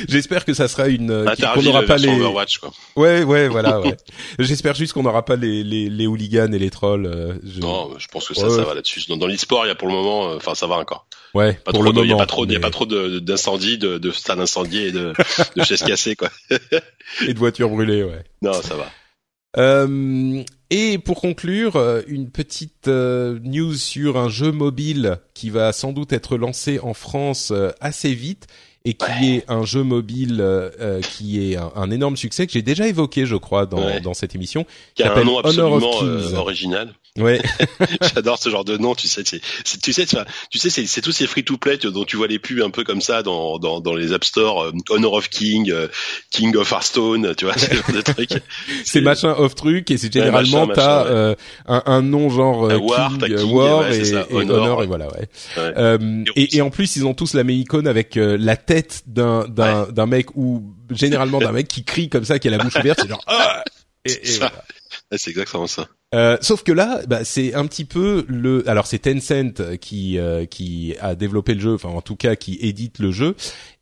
J'espère 0.08 0.46
que 0.46 0.54
ça 0.54 0.68
sera 0.68 0.88
une 0.88 1.12
euh, 1.12 1.36
qu'on 1.54 1.62
n'aura 1.62 1.84
pas 1.84 1.98
les 1.98 2.08
Overwatch, 2.08 2.60
quoi. 2.60 2.72
Ouais 2.96 3.24
ouais 3.24 3.48
voilà 3.48 3.80
ouais. 3.80 3.96
J'espère 4.40 4.76
juste 4.76 4.94
qu'on 4.94 5.04
n'aura 5.04 5.26
pas 5.26 5.36
les, 5.36 5.64
les 5.64 5.90
les 5.90 6.08
hooligans 6.08 6.52
et 6.52 6.60
les 6.60 6.70
trolls. 6.70 7.06
Euh, 7.06 7.34
je... 7.44 7.60
Non, 7.60 7.92
je 7.98 8.08
pense 8.08 8.28
que 8.28 8.34
ça 8.34 8.50
ça 8.50 8.64
va 8.64 8.74
là-dessus. 8.74 9.02
Dans, 9.08 9.18
dans 9.18 9.28
l'e-sport, 9.28 9.66
il 9.66 9.70
y 9.70 9.72
a 9.72 9.76
pour 9.76 9.88
le 9.88 9.94
moment 9.94 10.30
euh, 10.30 10.38
enfin 10.38 10.54
ça 10.56 10.68
va 10.68 10.76
encore. 10.76 11.08
Ouais, 11.34 11.54
pas 11.54 11.72
pour 11.72 11.82
trop 11.82 11.84
le 11.84 11.92
moment. 11.92 12.04
Il 12.04 12.10
y 12.10 12.14
a 12.14 12.18
pas 12.18 12.26
trop 12.26 12.46
y 12.46 12.56
a 12.56 12.60
pas 12.60 12.72
trop 12.72 12.86
d'incendies 12.86 13.78
de 13.78 13.98
de 13.98 14.12
stades 14.12 14.40
incendiés 14.40 14.88
et 14.88 14.92
de 14.92 15.14
de 15.56 15.64
chaises 15.64 15.84
cassées 15.84 16.16
quoi. 16.16 16.30
et 17.28 17.34
de 17.34 17.40
voitures 17.40 17.70
brûlées, 17.70 18.04
ouais. 18.04 18.24
Non, 18.42 18.54
ça 18.54 18.76
va. 18.76 18.92
Euh, 19.58 20.44
et 20.70 20.98
pour 21.00 21.22
conclure, 21.22 22.04
une 22.08 22.30
petite 22.30 22.88
news 22.88 23.74
sur 23.74 24.18
un 24.18 24.30
jeu 24.30 24.52
mobile 24.52 25.18
qui 25.34 25.50
va 25.50 25.74
sans 25.74 25.92
doute 25.92 26.14
être 26.14 26.38
lancé 26.38 26.80
en 26.80 26.94
France 26.94 27.52
assez 27.82 28.14
vite 28.14 28.48
et 28.86 28.94
qui 28.94 29.36
est 29.36 29.44
un 29.50 29.66
jeu 29.66 29.84
mobile 29.84 30.40
euh, 30.40 30.70
euh, 30.80 31.02
qui 31.02 31.52
est 31.52 31.58
un, 31.58 31.92
énorme 31.92 32.16
succès 32.16 32.48
que 32.48 32.54
j'ai 32.54 32.62
déjà 32.62 32.88
évoqué, 32.88 33.26
je 33.26 33.36
crois, 33.36 33.66
dans, 33.66 34.00
dans 34.00 34.14
cette 34.14 34.36
émission. 34.36 34.66
Qui, 34.96 35.04
a 35.04 35.14
un 35.14 35.24
nom 35.24 35.38
absolument 35.40 36.04
euh, 36.04 36.36
original. 36.36 36.94
Ouais. 37.18 37.42
J'adore 38.14 38.38
ce 38.38 38.50
genre 38.50 38.66
de 38.66 38.78
nom. 38.78 38.96
Tu 38.96 39.08
sais, 39.08 39.24
c'est, 39.26 39.40
tu 39.82 39.94
sais, 39.94 40.06
tu 40.06 40.60
sais, 40.60 40.70
c'est, 40.70 41.02
tous 41.02 41.12
ces 41.12 41.28
free-to-play 41.28 41.78
dont 41.78 42.04
tu 42.04 42.18
vois 42.18 42.28
les 42.28 42.40
pubs 42.40 42.62
un 42.62 42.70
peu 42.70 42.84
comme 42.84 43.02
ça 43.02 43.24
dans 43.24 43.58
dans, 43.60 43.82
dans 43.82 43.96
les 43.96 44.14
App 44.14 44.24
Store, 44.24 44.72
Honor 44.90 45.14
of 45.14 45.30
King, 45.30 45.74
King 46.32 46.56
of 46.56 46.72
Hearthstone, 46.72 47.34
tu 47.36 47.46
vois, 47.46 47.58
ce 47.58 47.74
genre 47.74 47.92
de 47.94 48.02
trucs. 48.02 48.30
c'est 48.86 49.02
machin 49.02 49.32
of 49.32 49.56
truc 49.56 49.92
et 49.92 49.98
c'est 49.98 50.12
généralement 50.12 50.68
t'as 50.68 51.06
euh, 51.08 51.36
un, 51.68 51.84
un, 51.86 52.02
nom 52.02 52.30
genre 52.30 52.70
War, 52.82 53.10
King, 53.18 53.36
King, 53.36 53.52
War 53.52 53.92
et, 53.92 54.10
et, 54.10 54.34
Honor, 54.34 54.84
et 54.84 54.88
voilà 54.88 55.08
ouais. 55.08 55.28
Euh, 55.58 56.24
et, 56.36 56.58
et, 56.58 56.62
en 56.62 56.70
plus 56.70 56.96
ils 56.96 57.06
ont 57.06 57.14
tous 57.14 57.34
la 57.34 57.44
même 57.44 57.58
icône 57.58 57.88
avec 57.88 58.16
la 58.16 58.56
tête 58.56 59.04
d'un 59.08 59.48
d'un 59.48 59.88
d'un 59.88 60.06
mec 60.06 60.36
ou 60.36 60.64
généralement 60.92 61.40
d'un 61.40 61.52
mec 61.52 61.68
qui 61.68 61.84
crie 61.84 62.10
comme 62.10 62.26
ça 62.26 62.40
qui 62.40 62.48
a 62.48 62.52
la 62.52 62.58
bouche 62.60 62.76
ouverte, 62.76 63.00
c'est 63.02 63.10
genre 63.10 63.24
ah 63.28 63.64
et, 64.06 64.12
et 64.12 64.38
voilà. 64.38 64.64
C'est 65.18 65.32
exactement 65.32 65.68
ça. 65.68 65.88
Euh, 66.16 66.38
sauf 66.42 66.64
que 66.64 66.72
là, 66.72 67.02
bah, 67.08 67.24
c'est 67.24 67.54
un 67.54 67.66
petit 67.68 67.86
peu 67.86 68.26
le. 68.28 68.68
Alors 68.68 68.88
c'est 68.88 69.00
Tencent 69.00 69.78
qui 69.80 70.18
euh, 70.18 70.46
qui 70.46 70.96
a 71.00 71.16
développé 71.16 71.54
le 71.54 71.60
jeu, 71.60 71.74
enfin 71.74 71.90
en 71.90 72.02
tout 72.02 72.16
cas 72.16 72.36
qui 72.36 72.58
édite 72.62 73.00
le 73.00 73.12
jeu. 73.12 73.36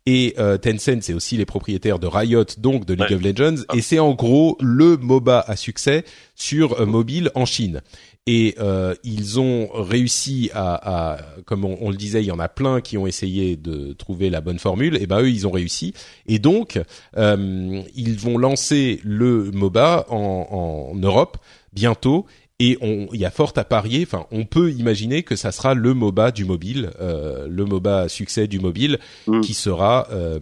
Et 0.04 0.34
euh, 0.38 0.56
Tencent, 0.58 1.00
c'est 1.02 1.14
aussi 1.14 1.36
les 1.36 1.46
propriétaires 1.46 1.98
de 1.98 2.06
Riot, 2.06 2.44
donc 2.58 2.86
de 2.86 2.94
League 2.94 3.12
of 3.12 3.22
Legends, 3.22 3.62
ah. 3.68 3.76
et 3.76 3.82
c'est 3.82 3.98
en 3.98 4.14
gros 4.14 4.56
le 4.60 4.96
MOBA 4.96 5.40
à 5.46 5.56
succès 5.56 6.04
sur 6.34 6.86
mobile 6.86 7.30
en 7.34 7.44
Chine. 7.44 7.82
Et 8.30 8.56
euh, 8.58 8.94
ils 9.04 9.40
ont 9.40 9.70
réussi 9.72 10.50
à, 10.52 11.14
à 11.14 11.18
comme 11.46 11.64
on, 11.64 11.78
on, 11.80 11.90
le 11.90 11.96
disait, 11.96 12.22
il 12.22 12.26
y 12.26 12.30
en 12.30 12.38
a 12.38 12.50
plein 12.50 12.82
qui 12.82 12.98
ont 12.98 13.06
essayé 13.06 13.56
de 13.56 13.94
trouver 13.94 14.28
la 14.28 14.42
bonne 14.42 14.58
formule. 14.58 14.98
Et 15.00 15.06
ben 15.06 15.22
eux, 15.22 15.30
ils 15.30 15.46
ont 15.46 15.50
réussi. 15.50 15.94
Et 16.26 16.38
donc, 16.38 16.78
euh, 17.16 17.82
ils 17.94 18.18
vont 18.18 18.36
lancer 18.36 19.00
le 19.02 19.50
MOBA 19.50 20.04
en, 20.10 20.90
en 20.92 20.94
Europe 20.94 21.38
bientôt. 21.72 22.26
Et 22.58 22.76
on, 22.82 23.08
il 23.14 23.18
y 23.18 23.24
a 23.24 23.30
fort 23.30 23.54
à 23.56 23.64
parier. 23.64 24.02
Enfin, 24.02 24.26
on 24.30 24.44
peut 24.44 24.72
imaginer 24.72 25.22
que 25.22 25.34
ça 25.34 25.50
sera 25.50 25.72
le 25.72 25.94
MOBA 25.94 26.30
du 26.30 26.44
mobile, 26.44 26.90
euh, 27.00 27.46
le 27.48 27.64
MOBA 27.64 28.10
succès 28.10 28.46
du 28.46 28.60
mobile, 28.60 28.98
mm. 29.26 29.40
qui 29.40 29.54
sera 29.54 30.06
euh, 30.10 30.38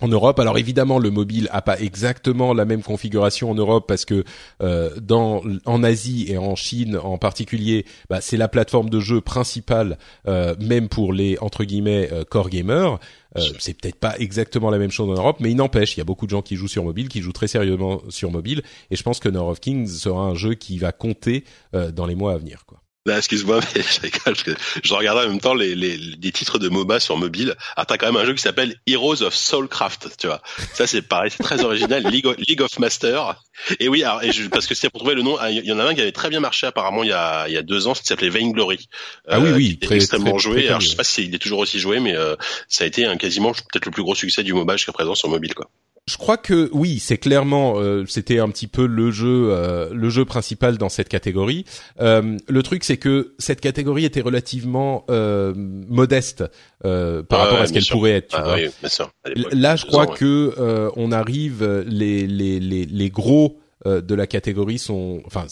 en 0.00 0.08
Europe. 0.08 0.38
Alors 0.40 0.58
évidemment, 0.58 0.98
le 0.98 1.10
mobile 1.10 1.48
a 1.52 1.62
pas 1.62 1.78
exactement 1.78 2.54
la 2.54 2.64
même 2.64 2.82
configuration 2.82 3.50
en 3.50 3.54
Europe 3.54 3.86
parce 3.86 4.04
que 4.04 4.24
euh, 4.62 4.90
dans 5.00 5.42
en 5.64 5.82
Asie 5.82 6.26
et 6.28 6.38
en 6.38 6.56
Chine 6.56 6.96
en 6.96 7.18
particulier, 7.18 7.84
bah, 8.08 8.20
c'est 8.20 8.36
la 8.36 8.48
plateforme 8.48 8.90
de 8.90 9.00
jeu 9.00 9.20
principale, 9.20 9.98
euh, 10.26 10.54
même 10.60 10.88
pour 10.88 11.12
les 11.12 11.38
entre 11.40 11.64
guillemets 11.64 12.08
euh, 12.12 12.24
core 12.24 12.50
gamers. 12.50 12.98
Euh, 13.36 13.42
c'est 13.58 13.74
peut-être 13.74 13.98
pas 13.98 14.16
exactement 14.18 14.70
la 14.70 14.78
même 14.78 14.90
chose 14.90 15.10
en 15.10 15.14
Europe, 15.14 15.38
mais 15.40 15.50
il 15.50 15.56
n'empêche, 15.56 15.96
il 15.96 15.98
y 15.98 16.00
a 16.00 16.04
beaucoup 16.04 16.26
de 16.26 16.30
gens 16.30 16.42
qui 16.42 16.56
jouent 16.56 16.68
sur 16.68 16.84
mobile, 16.84 17.08
qui 17.08 17.20
jouent 17.20 17.32
très 17.32 17.48
sérieusement 17.48 18.00
sur 18.08 18.30
mobile, 18.30 18.62
et 18.90 18.96
je 18.96 19.02
pense 19.02 19.20
que 19.20 19.28
Nord 19.28 19.48
of 19.48 19.60
Kings 19.60 19.86
sera 19.86 20.22
un 20.22 20.34
jeu 20.34 20.54
qui 20.54 20.78
va 20.78 20.92
compter 20.92 21.44
euh, 21.74 21.90
dans 21.90 22.06
les 22.06 22.14
mois 22.14 22.32
à 22.32 22.38
venir. 22.38 22.64
Quoi. 22.66 22.80
Là, 23.08 23.16
excuse-moi, 23.16 23.60
mais 23.74 23.82
je, 23.82 24.52
je 24.84 24.94
regardais 24.94 25.24
en 25.24 25.30
même 25.30 25.40
temps 25.40 25.54
les, 25.54 25.74
les, 25.74 25.96
les 25.96 26.32
titres 26.32 26.58
de 26.58 26.68
MOBA 26.68 27.00
sur 27.00 27.16
mobile. 27.16 27.54
Ah, 27.74 27.86
t'as 27.86 27.96
quand 27.96 28.04
même 28.04 28.20
un 28.20 28.26
jeu 28.26 28.34
qui 28.34 28.42
s'appelle 28.42 28.74
Heroes 28.86 29.22
of 29.22 29.34
Soulcraft, 29.34 30.10
tu 30.18 30.26
vois. 30.26 30.42
Ça, 30.74 30.86
c'est 30.86 31.00
pareil, 31.00 31.30
c'est 31.34 31.42
très 31.42 31.64
original. 31.64 32.02
League 32.12 32.26
of, 32.26 32.36
League 32.36 32.60
of 32.60 32.78
Master. 32.78 33.42
Et 33.80 33.88
oui, 33.88 34.04
alors, 34.04 34.22
et 34.22 34.30
je, 34.30 34.46
parce 34.48 34.66
que 34.66 34.74
c'est 34.74 34.90
pour 34.90 35.00
trouver 35.00 35.14
le 35.14 35.22
nom, 35.22 35.38
ah, 35.40 35.50
il 35.50 35.64
y 35.64 35.72
en 35.72 35.78
a 35.78 35.84
un 35.84 35.94
qui 35.94 36.02
avait 36.02 36.12
très 36.12 36.28
bien 36.28 36.40
marché 36.40 36.66
apparemment 36.66 37.02
il 37.02 37.08
y 37.08 37.12
a, 37.12 37.48
il 37.48 37.54
y 37.54 37.56
a 37.56 37.62
deux 37.62 37.86
ans, 37.86 37.94
qui 37.94 38.04
s'appelait 38.04 38.28
Vainglory. 38.28 38.88
Ah 39.26 39.40
oui, 39.40 39.50
oui, 39.52 39.78
euh, 39.82 39.86
très, 39.86 39.96
extrêmement 39.96 40.36
joué. 40.36 40.68
alors, 40.68 40.82
je 40.82 40.88
sais 40.88 40.96
pas 40.96 41.04
s'il 41.04 41.34
est 41.34 41.38
toujours 41.38 41.60
aussi 41.60 41.78
joué, 41.78 42.00
mais 42.00 42.14
euh, 42.14 42.36
ça 42.68 42.84
a 42.84 42.86
été 42.86 43.06
un 43.06 43.16
quasiment 43.16 43.52
peut-être 43.52 43.86
le 43.86 43.90
plus 43.90 44.02
gros 44.02 44.14
succès 44.14 44.42
du 44.42 44.52
MOBA 44.52 44.76
jusqu'à 44.76 44.92
présent 44.92 45.14
sur 45.14 45.30
mobile, 45.30 45.54
quoi. 45.54 45.70
Je 46.08 46.16
crois 46.16 46.38
que 46.38 46.70
oui, 46.72 47.00
c'est 47.00 47.18
clairement 47.18 47.74
euh, 47.76 48.06
c'était 48.08 48.38
un 48.38 48.48
petit 48.48 48.66
peu 48.66 48.86
le 48.86 49.10
jeu 49.10 49.50
euh, 49.50 49.90
le 49.92 50.08
jeu 50.08 50.24
principal 50.24 50.78
dans 50.78 50.88
cette 50.88 51.10
catégorie. 51.10 51.66
Euh, 52.00 52.38
le 52.48 52.62
truc 52.62 52.82
c'est 52.82 52.96
que 52.96 53.34
cette 53.38 53.60
catégorie 53.60 54.06
était 54.06 54.22
relativement 54.22 55.04
modeste 55.08 56.44
par 56.80 57.40
rapport 57.40 57.60
à 57.60 57.66
ce 57.66 57.74
qu'elle 57.74 57.84
pourrait 57.84 58.12
être. 58.12 58.28
Tu 58.28 58.36
ah, 58.38 58.42
vois. 58.42 58.54
Oui, 58.54 58.68
bien 58.80 58.88
sûr. 58.88 59.10
Là, 59.52 59.76
je 59.76 59.84
crois 59.84 60.06
que 60.06 60.90
on 60.96 61.12
arrive 61.12 61.84
les 61.86 62.26
les 62.26 62.58
les, 62.58 62.86
les 62.86 63.10
gros 63.10 63.60
de 63.84 64.14
la 64.14 64.26
catégorie 64.26 64.78
sont 64.78 65.22
enfin 65.26 65.46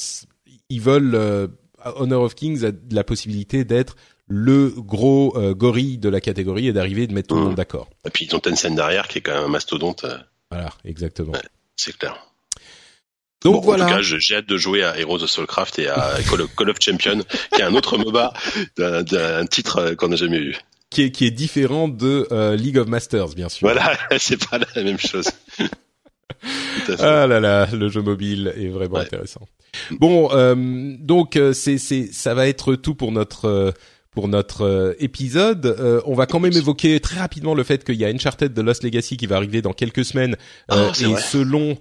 ils 0.71 0.81
veulent 0.81 1.51
Honor 1.97 2.23
of 2.23 2.35
Kings 2.35 2.65
a 2.65 2.71
la 2.91 3.05
possibilité 3.05 3.65
d'être 3.65 3.97
le 4.27 4.71
gros 4.71 5.35
gorille 5.53 5.99
de 5.99 6.09
la 6.09 6.23
catégorie 6.23 6.69
et 6.69 6.73
d'arriver 6.73 7.07
de 7.07 7.13
mettre 7.13 7.29
tout 7.29 7.35
le 7.35 7.43
mmh. 7.43 7.45
monde 7.45 7.55
d'accord. 7.57 7.91
Et 8.07 8.11
puis 8.11 8.25
ils 8.25 8.35
ont 8.35 8.41
Tencent 8.41 8.75
derrière 8.75 9.07
qui 9.07 9.19
est 9.19 9.21
quand 9.21 9.35
même 9.35 9.45
un 9.45 9.49
mastodonte. 9.49 10.07
Voilà, 10.51 10.71
exactement. 10.85 11.33
c'est 11.77 11.97
clair. 11.97 12.17
Donc 13.43 13.65
voilà. 13.65 13.85
En 13.85 13.89
tout 13.89 13.95
cas, 13.95 14.03
j'ai 14.03 14.35
hâte 14.35 14.47
de 14.47 14.57
jouer 14.57 14.83
à 14.83 14.99
Heroes 14.99 15.23
of 15.23 15.31
Soulcraft 15.31 15.79
et 15.79 15.89
à 15.89 16.17
Call 16.29 16.43
of, 16.43 16.55
Call 16.57 16.71
of 16.71 16.79
Champion, 16.81 17.23
qui 17.55 17.61
est 17.61 17.65
un 17.65 17.75
autre 17.75 17.99
MOBA 17.99 18.33
d'un 18.77 19.47
titre 19.47 19.95
qu'on 19.95 20.09
n'a 20.09 20.17
jamais 20.17 20.39
eu. 20.39 20.57
Qui 20.91 21.03
est, 21.03 21.11
qui 21.11 21.27
est 21.27 21.31
différent 21.31 21.89
de 21.89 22.27
euh, 22.31 22.57
League 22.57 22.79
of 22.79 22.89
Masters, 22.89 23.29
bien 23.35 23.49
sûr. 23.49 23.67
Voilà, 23.67 23.97
c'est 24.19 24.49
pas 24.49 24.59
la 24.59 24.83
même 24.83 24.99
chose. 24.99 25.29
ah 26.99 27.27
là 27.27 27.41
là, 27.41 27.67
le 27.73 27.89
jeu 27.89 28.03
mobile 28.03 28.53
est 28.57 28.69
vraiment 28.69 28.99
intéressant. 28.99 29.47
Bon, 29.91 30.31
euh, 30.33 30.55
donc 30.99 31.37
euh, 31.37 31.53
c'est 31.53 31.79
c'est 31.79 32.07
ça 32.13 32.35
va 32.35 32.49
être 32.49 32.77
tout 32.77 32.95
pour 32.95 33.13
notre 33.13 33.75
pour 34.17 34.29
notre 34.29 34.63
euh, 34.63 34.95
épisode. 34.99 35.67
Euh, 35.67 36.01
on 36.07 36.15
va 36.15 36.25
quand 36.25 36.41
même 36.41 36.55
évoquer 36.55 36.99
très 37.01 37.21
rapidement 37.21 37.55
le 37.55 37.63
fait 37.65 37.85
qu'il 37.85 37.97
y 37.97 38.05
a 38.05 38.09
Uncharted 38.09 38.55
de 38.55 38.63
Lost 38.63 38.83
Legacy 38.83 39.19
qui 39.19 39.27
va 39.27 39.37
arriver 39.37 39.61
dans 39.61 39.75
quelques 39.75 40.07
semaines. 40.07 40.37
Euh, 40.73 40.91
oh, 40.91 41.03
et 41.05 41.17
selon 41.21 41.77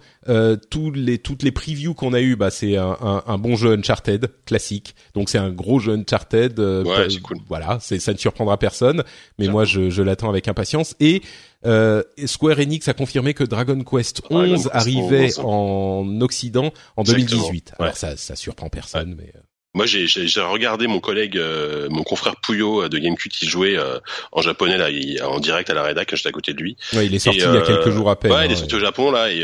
tous 0.69 0.91
les 0.91 1.17
toutes 1.17 1.43
les 1.43 1.51
previews 1.51 1.93
qu'on 1.93 2.11
a 2.13 2.19
eu, 2.19 2.35
bah 2.35 2.49
c'est 2.49 2.75
un, 2.75 2.97
un, 2.99 3.23
un, 3.25 3.37
bon 3.37 3.55
jeu 3.55 3.71
Uncharted 3.71 4.27
classique. 4.45 4.95
Donc 5.13 5.29
c'est 5.29 5.37
un 5.37 5.49
gros 5.49 5.79
jeu 5.79 5.93
Uncharted. 5.93 6.59
ouais, 6.59 7.07
c'est 7.09 7.21
cool. 7.21 7.37
Voilà, 7.47 7.77
ça 7.79 8.11
ne 8.11 8.17
surprendra 8.17 8.57
personne. 8.57 9.03
Mais 9.39 9.47
moi 9.47 9.63
je, 9.63 9.89
je 9.89 10.01
l'attends 10.01 10.29
avec 10.29 10.49
impatience. 10.49 10.93
Et 10.99 11.21
Square 11.63 12.59
Enix 12.59 12.85
a 12.89 12.93
confirmé 12.93 13.33
que 13.33 13.45
Dragon 13.45 13.81
Quest 13.81 14.23
11 14.29 14.71
arrivait 14.73 15.39
en 15.39 16.19
Occident 16.19 16.73
en 16.97 17.03
2018. 17.03 17.75
Alors 17.79 17.95
ça 17.95 18.17
ça 18.17 18.35
surprend 18.35 18.67
personne, 18.67 19.15
mais 19.17 19.31
moi, 19.75 19.85
j'ai 19.85 20.41
regardé 20.41 20.87
mon 20.87 21.01
collègue, 21.01 21.37
euh, 21.37 21.89
mon 21.89 22.03
confrère 22.03 22.37
Puyo 22.37 22.83
euh, 22.83 22.89
de 22.89 22.97
Gamecube 22.97 23.31
qui 23.31 23.45
jouait 23.45 23.77
euh, 23.77 23.99
en 24.31 24.41
japonais 24.41 24.77
là, 24.77 24.87
en 25.27 25.39
direct 25.41 25.69
à 25.69 25.73
la 25.73 25.83
rédac, 25.83 26.15
j'étais 26.15 26.29
à 26.29 26.31
côté 26.31 26.53
de 26.53 26.61
lui. 26.61 26.77
Ouais, 26.93 27.05
il 27.05 27.13
est 27.13 27.19
sorti 27.19 27.39
il 27.39 27.53
y 27.53 27.57
a 27.57 27.61
quelques 27.61 27.89
jours 27.89 28.09
à 28.09 28.15
peine. 28.15 28.31
Ouais, 28.31 28.45
il 28.45 28.51
est 28.51 28.53
hein, 28.53 28.57
sorti 28.57 28.75
au 28.75 28.79
Japon 28.79 29.11
là 29.11 29.29
et 29.29 29.43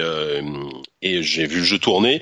et 1.01 1.23
j'ai 1.23 1.45
vu 1.45 1.57
le 1.59 1.63
jeu 1.63 1.79
tourner. 1.79 2.19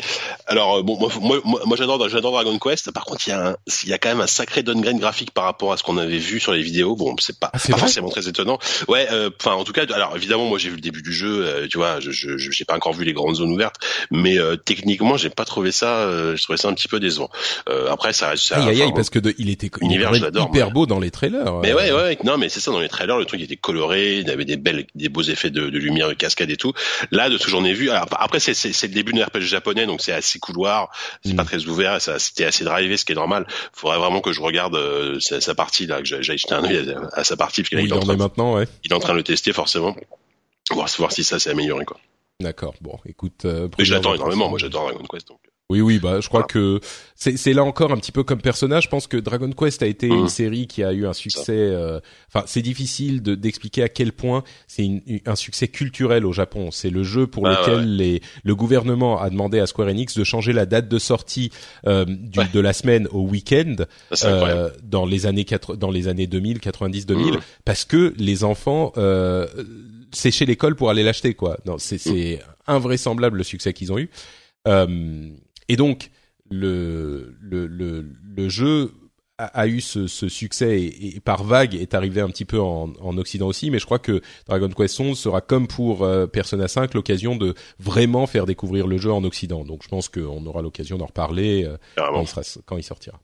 Alors 0.48 0.84
bon, 0.84 0.98
moi, 1.00 1.12
moi, 1.44 1.62
moi 1.66 1.78
j'adore, 1.78 2.08
j'adore 2.10 2.32
Dragon 2.32 2.58
Quest. 2.60 2.92
Par 2.92 3.06
contre, 3.06 3.28
il 3.28 3.32
y 3.32 3.34
a, 3.34 3.50
un, 3.50 3.56
il 3.84 3.90
y 3.90 3.94
a 3.94 3.98
quand 3.98 4.10
même 4.10 4.22
un 4.22 4.28
sacré 4.28 4.64
downgrade 4.64 4.98
graphique 4.98 5.32
par 5.32 5.44
rapport 5.44 5.74
à 5.74 5.78
ce 5.78 5.84
qu'on 5.84 5.98
avait 5.98 6.18
vu 6.18 6.40
sur 6.40 6.54
les 6.54 6.62
vidéos. 6.62 6.96
Bon, 6.96 7.16
c'est 7.20 7.40
pas, 7.40 7.52
ah, 7.54 7.60
pas 7.72 7.78
forcément 7.78 8.10
très 8.10 8.28
étonnant. 8.28 8.60
Ouais, 8.88 9.08
enfin, 9.40 9.54
en 9.54 9.64
tout 9.64 9.74
cas, 9.74 9.86
alors 9.94 10.16
évidemment, 10.16 10.46
moi 10.46 10.58
j'ai 10.58 10.70
vu 10.70 10.76
le 10.76 10.82
début 10.82 11.02
du 11.02 11.14
jeu. 11.14 11.68
tu 11.70 11.78
vois, 11.78 12.00
je, 12.00 12.12
je, 12.12 12.38
j'ai 12.38 12.66
pas 12.66 12.76
encore 12.76 12.94
vu 12.94 13.06
les 13.06 13.14
grandes 13.14 13.36
zones 13.36 13.52
ouvertes, 13.52 13.78
mais 14.12 14.38
techniquement, 14.66 15.18
j'ai 15.18 15.30
pas 15.30 15.46
trouvé 15.46 15.72
ça. 15.72 16.36
j'ai 16.36 16.42
trouvé 16.42 16.58
ça 16.58 16.70
un 16.70 16.74
petit 16.74 16.88
peu 16.88 17.00
décevant. 17.00 17.30
après, 17.90 18.14
ça 18.14 18.30
reste. 18.30 18.52
Aïe, 18.52 18.70
aïe, 18.70 18.82
aïe, 18.82 18.92
parce 18.94 19.10
que 19.10 19.20
de, 19.20 19.34
il 19.38 19.50
était 19.50 19.70
univers, 19.82 20.12
hyper 20.16 20.72
beau 20.72 20.86
dans 20.86 21.00
les 21.00 21.12
trailers. 21.12 21.54
Mais 21.62 21.74
ouais, 21.74 21.92
ouais, 21.92 22.18
non, 22.24 22.38
mais 22.38 22.50
c'est 22.50 22.60
ça 22.60 22.72
dans 22.72 22.80
les 22.80 22.90
trailers, 22.90 23.18
le 23.18 23.26
truc 23.26 23.42
était 23.42 23.56
coloré, 23.56 24.20
il 24.20 24.30
avait 24.30 24.46
des 24.46 24.58
belles, 24.58 24.86
des 24.96 25.10
beaux 25.10 25.22
effets 25.22 25.50
de, 25.50 25.70
de 25.70 25.78
lumière, 25.78 26.08
de 26.08 26.14
cascade 26.14 26.50
et 26.50 26.58
tout. 26.58 26.74
Là, 27.12 27.30
de 27.30 27.38
tout 27.38 27.50
j'en 27.50 27.66
ai 27.66 27.74
vu. 27.74 27.90
Alors, 27.90 28.08
après, 28.12 28.40
c'est 28.40 28.54
c'est 28.74 28.88
le 28.88 28.94
début 28.94 29.14
d'un 29.14 29.26
RPG 29.26 29.42
japonais, 29.42 29.86
donc 29.86 30.02
c'est 30.02 30.12
assez 30.12 30.40
couloir, 30.40 30.92
c'est 31.24 31.36
pas 31.36 31.44
mm. 31.44 31.48
très 31.48 31.66
ouvert, 31.66 32.02
ça 32.02 32.20
c'était 32.20 32.46
assez 32.46 32.64
drivé, 32.64 32.98
ce 32.98 33.06
qui 33.06 33.12
est 33.12 33.16
normal. 33.16 33.48
Faudrait 33.74 33.98
vraiment 33.98 34.22
que 34.22 34.32
je 34.32 34.42
regarde 34.42 34.76
euh, 34.76 35.20
sa, 35.20 35.56
partie 35.56 35.88
là, 35.88 36.02
que 36.02 36.06
j'aille 36.06 36.38
jeter 36.38 36.54
un 36.54 36.64
œil 36.64 36.96
à, 37.14 37.24
sa 37.24 37.38
partie, 37.38 37.62
parce 37.62 37.70
qu'il 37.70 37.80
il, 37.80 37.94
en 37.94 38.02
est 38.02 38.18
maintenant, 38.18 38.56
ouais. 38.56 38.68
Il 38.84 38.92
est 38.92 38.96
en 38.96 39.00
train 39.00 39.14
de 39.14 39.18
le 39.18 39.24
tester 39.24 39.54
forcément, 39.54 39.96
voir 40.72 40.88
voir 40.98 41.12
si 41.12 41.24
ça 41.24 41.40
s'est 41.40 41.50
amélioré 41.50 41.86
quoi. 41.86 41.98
D'accord. 42.42 42.74
Bon, 42.80 42.98
écoute. 43.06 43.44
Euh, 43.46 43.68
mais 43.78 43.84
j'attends 43.84 44.16
énormément. 44.16 44.50
Moi, 44.50 44.60
j'adore 44.60 44.90
Dragon 44.90 45.04
Quest. 45.10 45.28
Donc. 45.28 45.40
Oui, 45.72 45.82
oui, 45.82 46.00
bah, 46.00 46.20
je 46.20 46.28
crois 46.30 46.42
que 46.42 46.80
c'est 47.14 47.54
là 47.54 47.64
encore 47.64 47.92
un 47.92 47.98
petit 47.98 48.12
peu 48.12 48.24
comme 48.24 48.42
personnage. 48.42 48.86
Je 48.86 48.90
pense 48.90 49.06
que 49.06 49.18
Dragon 49.18 49.52
Quest 49.52 49.84
a 49.84 49.86
été 49.86 50.08
une 50.08 50.24
mmh. 50.24 50.30
série 50.30 50.66
qui 50.66 50.84
a 50.84 50.94
eu 50.94 51.06
un 51.06 51.14
succès. 51.14 51.52
Euh, 51.56 52.00
enfin, 52.28 52.44
c'est 52.48 52.64
difficile 52.64 53.22
d'expliquer 53.22 53.84
à 53.84 53.90
quel 53.90 54.12
point 54.12 54.44
c'est 54.66 54.90
un 55.28 55.36
succès 55.36 55.68
culturel 55.68 56.26
au 56.26 56.34
Japon. 56.34 56.72
C'est 56.72 56.90
le 56.90 57.04
jeu 57.04 57.28
pour 57.28 57.46
ah, 57.46 57.52
lequel 57.52 57.98
les, 57.98 58.24
le 58.44 58.56
gouvernement 58.56 59.22
a 59.22 59.30
demandé 59.30 59.60
à 59.60 59.68
Square 59.68 59.90
Enix 59.90 60.18
de 60.18 60.24
changer 60.24 60.54
la 60.54 60.66
date 60.66 60.88
de 60.88 60.98
sortie 60.98 61.52
euh, 61.86 62.04
du, 62.04 62.40
de 62.52 62.60
la 62.60 62.74
semaine 62.74 63.08
au 63.12 63.22
week-end 63.22 63.76
euh, 64.24 64.72
dans 64.82 65.06
les 65.06 65.28
années 65.28 65.46
4, 65.46 65.76
dans 65.76 65.92
les 65.92 66.08
années 66.08 66.26
2000, 66.26 66.62
90, 66.62 67.06
2000, 67.06 67.40
parce 67.64 67.86
que 67.86 68.16
les 68.18 68.44
enfants 68.44 68.92
euh, 68.98 69.46
séchaient 70.12 70.46
l'école 70.46 70.76
pour 70.76 70.90
aller 70.90 71.04
l'acheter. 71.04 71.36
Quoi. 71.36 71.60
Non, 71.68 71.78
c'est 71.78 72.00
mmh. 72.10 72.40
invraisemblable 72.66 73.38
le 73.38 73.44
succès 73.44 73.72
qu'ils 73.72 73.94
ont 73.94 74.00
eu. 74.00 74.10
Euh, 74.68 75.30
et 75.70 75.78
donc 75.78 76.12
le 76.52 77.36
le 77.40 77.68
le, 77.68 78.06
le 78.36 78.50
jeu 78.50 78.92
a, 79.40 79.46
a 79.46 79.68
eu 79.68 79.82
ce, 79.82 80.06
ce 80.08 80.28
succès 80.28 80.82
et, 80.82 81.20
par 81.22 81.44
vague 81.44 81.74
est 81.74 81.94
arrivé 81.94 82.22
un 82.22 82.28
petit 82.28 82.46
peu 82.46 82.60
en, 82.60 82.92
en, 83.00 83.18
Occident 83.18 83.48
aussi, 83.48 83.72
mais 83.72 83.80
je 83.80 83.86
crois 83.86 84.00
que 84.00 84.22
Dragon 84.48 84.70
Quest 84.70 85.00
11 85.00 85.18
sera 85.18 85.42
comme 85.42 85.68
pour 85.68 86.04
euh, 86.04 86.28
Persona 86.28 86.68
5 86.68 86.94
l'occasion 86.94 87.36
de 87.36 87.56
vraiment 87.80 88.28
faire 88.28 88.46
découvrir 88.46 88.86
le 88.86 88.98
jeu 88.98 89.12
en 89.12 89.24
Occident. 89.24 89.64
Donc 89.64 89.84
je 89.84 89.88
pense 89.88 90.10
qu'on 90.10 90.46
aura 90.46 90.62
l'occasion 90.62 90.98
d'en 90.98 91.06
reparler 91.06 91.64
euh, 91.64 91.78
quand, 91.96 92.22
il 92.22 92.28
sera, 92.28 92.42
quand 92.66 92.78
il 92.78 92.84
sortira. 92.84 93.20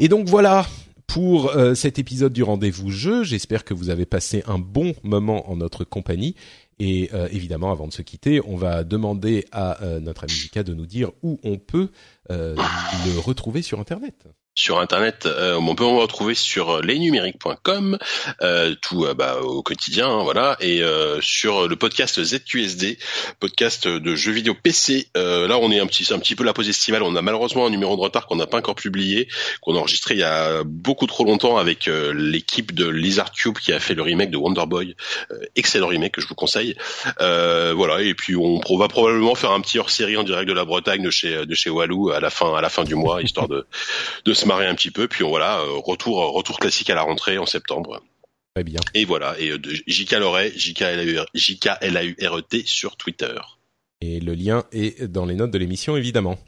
Et 0.00 0.08
donc 0.08 0.28
voilà 0.28 0.66
pour 1.06 1.50
euh, 1.50 1.74
cet 1.74 1.98
épisode 1.98 2.32
du 2.32 2.42
rendez-vous 2.42 2.90
jeu. 2.90 3.24
J'espère 3.24 3.64
que 3.64 3.74
vous 3.74 3.90
avez 3.90 4.06
passé 4.06 4.42
un 4.46 4.58
bon 4.58 4.94
moment 5.02 5.50
en 5.50 5.56
notre 5.56 5.84
compagnie 5.84 6.34
et 6.78 7.10
euh, 7.12 7.28
évidemment, 7.30 7.70
avant 7.70 7.86
de 7.86 7.92
se 7.92 8.02
quitter, 8.02 8.40
on 8.44 8.56
va 8.56 8.84
demander 8.84 9.44
à 9.52 9.82
euh, 9.82 10.00
notre 10.00 10.24
ami 10.24 10.32
Mika 10.42 10.62
de 10.62 10.74
nous 10.74 10.86
dire 10.86 11.10
où 11.22 11.38
on 11.42 11.58
peut 11.58 11.90
euh, 12.30 12.56
le 12.56 13.18
retrouver 13.18 13.62
sur 13.62 13.80
Internet 13.80 14.26
sur 14.54 14.78
internet 14.78 15.26
euh, 15.26 15.56
on 15.56 15.74
peut 15.74 15.84
me 15.84 15.98
retrouver 15.98 16.34
sur 16.34 16.80
lesnumériques.com 16.80 17.98
euh, 18.42 18.74
tout 18.80 19.04
euh, 19.04 19.14
bah, 19.14 19.38
au 19.42 19.62
quotidien 19.62 20.08
hein, 20.08 20.22
voilà 20.22 20.56
et 20.60 20.82
euh, 20.82 21.20
sur 21.20 21.66
le 21.66 21.76
podcast 21.76 22.22
ZQSD 22.22 22.98
podcast 23.40 23.88
de 23.88 24.14
jeux 24.14 24.32
vidéo 24.32 24.54
PC 24.54 25.08
là 25.14 25.58
on 25.58 25.70
est 25.70 25.80
un 25.80 25.86
petit 25.86 26.12
un 26.12 26.18
petit 26.18 26.34
peu 26.34 26.44
la 26.44 26.52
pause 26.52 26.68
estivale. 26.68 27.02
On 27.02 27.16
a 27.16 27.22
malheureusement 27.22 27.66
un 27.66 27.70
numéro 27.70 27.96
de 27.96 28.00
retard 28.00 28.26
qu'on 28.26 28.36
n'a 28.36 28.46
pas 28.46 28.58
encore 28.58 28.74
publié 28.74 29.28
qu'on 29.60 29.74
a 29.74 29.78
enregistré 29.78 30.14
il 30.14 30.20
y 30.20 30.24
a 30.24 30.62
beaucoup 30.64 31.06
trop 31.06 31.24
longtemps 31.24 31.56
avec 31.56 31.86
l'équipe 31.86 32.72
de 32.74 32.86
Lizard 32.86 33.32
Cube 33.32 33.58
qui 33.58 33.72
a 33.72 33.80
fait 33.80 33.94
le 33.94 34.02
remake 34.02 34.30
de 34.30 34.36
Wonder 34.36 34.66
Boy 34.66 34.94
excellent 35.56 35.88
remake 35.88 36.12
que 36.12 36.20
je 36.20 36.26
vous 36.26 36.34
conseille. 36.34 36.76
Voilà 37.18 38.02
et 38.02 38.14
puis 38.14 38.36
on, 38.36 38.60
va 38.76 38.88
probablement 38.88 39.34
faire 39.34 39.52
un 39.52 39.60
petit 39.60 39.78
hors 39.78 39.90
série 39.90 40.16
en 40.16 40.22
direct 40.22 40.48
de 40.48 40.54
la 40.54 40.64
Bretagne 40.64 41.02
de 41.02 41.10
chez 41.10 41.46
de 41.46 41.54
chez 41.54 41.70
Walou 41.70 42.10
à 42.10 42.20
la 42.20 42.30
fin 42.30 42.54
à 42.54 42.60
la 42.60 42.68
fin 42.68 42.84
du 42.84 42.94
mois 42.94 43.22
histoire 43.22 43.48
de 43.48 43.66
de 44.24 44.34
se 44.44 44.48
marrer 44.48 44.66
un 44.66 44.74
petit 44.74 44.90
peu. 44.90 45.08
Puis 45.08 45.24
voilà, 45.24 45.60
euh, 45.60 45.80
retour 45.82 46.16
retour 46.32 46.58
classique 46.58 46.90
à 46.90 46.94
la 46.94 47.02
rentrée 47.02 47.38
en 47.38 47.46
septembre. 47.46 48.02
Très 48.54 48.64
bien. 48.64 48.80
Et 48.94 49.04
voilà, 49.04 49.34
et 49.40 49.50
euh, 49.50 49.58
JK 49.86 50.12
Loret, 50.12 50.52
J-K-L-A-U-R-E-T 50.54 52.62
sur 52.66 52.96
Twitter. 52.96 53.36
Et 54.00 54.20
le 54.20 54.34
lien 54.34 54.64
est 54.70 55.04
dans 55.04 55.24
les 55.24 55.34
notes 55.34 55.50
de 55.50 55.58
l'émission, 55.58 55.96
évidemment. 55.96 56.38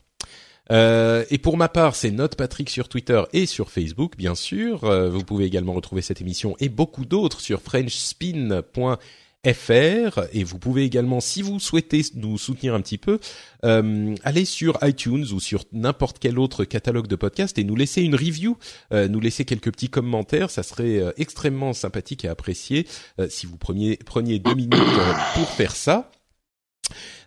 Euh, 0.71 1.25
et 1.31 1.39
pour 1.39 1.57
ma 1.57 1.69
part, 1.69 1.97
c'est 1.97 2.11
Note 2.11 2.37
Patrick 2.37 2.71
sur 2.71 2.89
Twitter 2.89 3.23
et 3.33 3.47
sur 3.47 3.71
Facebook, 3.71 4.17
bien 4.17 4.35
sûr. 4.35 4.81
vous 5.11 5.25
pouvez 5.25 5.47
également 5.47 5.73
retrouver 5.73 6.03
cette 6.03 6.21
émission 6.21 6.55
et 6.61 6.69
beaucoup 6.69 7.05
d'autres 7.05 7.41
sur 7.41 7.63
frenchspin.fr 7.63 8.99
fr 9.53 10.21
et 10.33 10.45
vous 10.45 10.59
pouvez 10.59 10.85
également 10.85 11.21
si 11.21 11.43
vous 11.43 11.59
souhaitez 11.61 12.03
nous 12.15 12.39
soutenir 12.39 12.75
un 12.75 12.81
petit 12.81 12.99
peu 12.99 13.19
euh, 13.65 14.15
aller 14.25 14.45
sur 14.45 14.79
iTunes 14.83 15.27
ou 15.33 15.41
sur 15.41 15.65
n'importe 15.73 16.19
quel 16.19 16.39
autre 16.39 16.65
catalogue 16.65 17.07
de 17.07 17.17
podcast 17.17 17.59
et 17.59 17.65
nous 17.65 17.77
laisser 17.77 18.03
une 18.03 18.15
review 18.15 18.57
euh, 18.93 19.09
nous 19.09 19.21
laisser 19.21 19.45
quelques 19.45 19.73
petits 19.73 19.89
commentaires. 19.89 20.51
Ça 20.51 20.63
serait 20.63 20.99
euh, 20.99 21.13
extrêmement 21.17 21.73
sympathique 21.73 22.25
et 22.25 22.29
apprécié 22.29 22.87
euh, 23.21 23.29
si 23.29 23.47
vous 23.47 23.57
preniez 23.57 23.97
preniez 23.97 24.39
deux 24.39 24.55
minutes 24.55 24.75
pour 25.35 25.49
faire 25.51 25.75
ça 25.75 26.11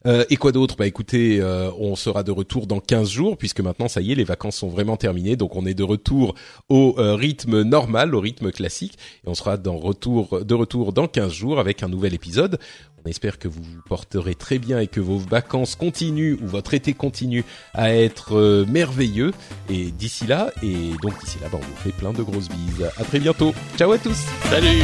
euh, 0.05 0.25
et 0.29 0.37
quoi 0.37 0.51
d'autre? 0.51 0.75
Bah 0.77 0.87
écoutez, 0.87 1.39
euh, 1.41 1.71
on 1.77 1.95
sera 1.95 2.23
de 2.23 2.31
retour 2.31 2.67
dans 2.67 2.79
15 2.79 3.09
jours 3.09 3.37
puisque 3.37 3.61
maintenant 3.61 3.87
ça 3.87 4.01
y 4.01 4.11
est, 4.11 4.15
les 4.15 4.23
vacances 4.23 4.57
sont 4.57 4.69
vraiment 4.69 4.97
terminées, 4.97 5.35
donc 5.35 5.55
on 5.55 5.65
est 5.65 5.73
de 5.73 5.83
retour 5.83 6.35
au 6.69 6.95
euh, 6.97 7.15
rythme 7.15 7.61
normal, 7.63 8.15
au 8.15 8.19
rythme 8.19 8.51
classique, 8.51 8.97
et 9.25 9.29
on 9.29 9.35
sera 9.35 9.57
dans 9.57 9.77
retour, 9.77 10.43
de 10.43 10.53
retour 10.53 10.93
dans 10.93 11.07
15 11.07 11.31
jours 11.31 11.59
avec 11.59 11.83
un 11.83 11.89
nouvel 11.89 12.13
épisode. 12.13 12.59
On 13.05 13.09
espère 13.09 13.39
que 13.39 13.47
vous 13.47 13.63
vous 13.63 13.81
porterez 13.87 14.35
très 14.35 14.59
bien 14.59 14.79
et 14.79 14.87
que 14.87 14.99
vos 14.99 15.17
vacances 15.17 15.75
continuent 15.75 16.37
ou 16.41 16.47
votre 16.47 16.73
été 16.73 16.93
continue 16.93 17.45
à 17.73 17.95
être 17.95 18.65
merveilleux. 18.67 19.31
Et 19.69 19.91
d'ici 19.91 20.27
là, 20.27 20.51
et 20.61 20.91
donc 21.01 21.17
d'ici 21.23 21.37
là, 21.41 21.47
bah, 21.49 21.59
on 21.61 21.65
vous 21.65 21.77
fait 21.77 21.93
plein 21.93 22.11
de 22.11 22.23
grosses 22.23 22.49
bises. 22.49 22.85
À 22.97 23.05
très 23.05 23.19
bientôt. 23.19 23.53
Ciao 23.77 23.93
à 23.93 23.97
tous. 23.97 24.25
Salut. 24.49 24.83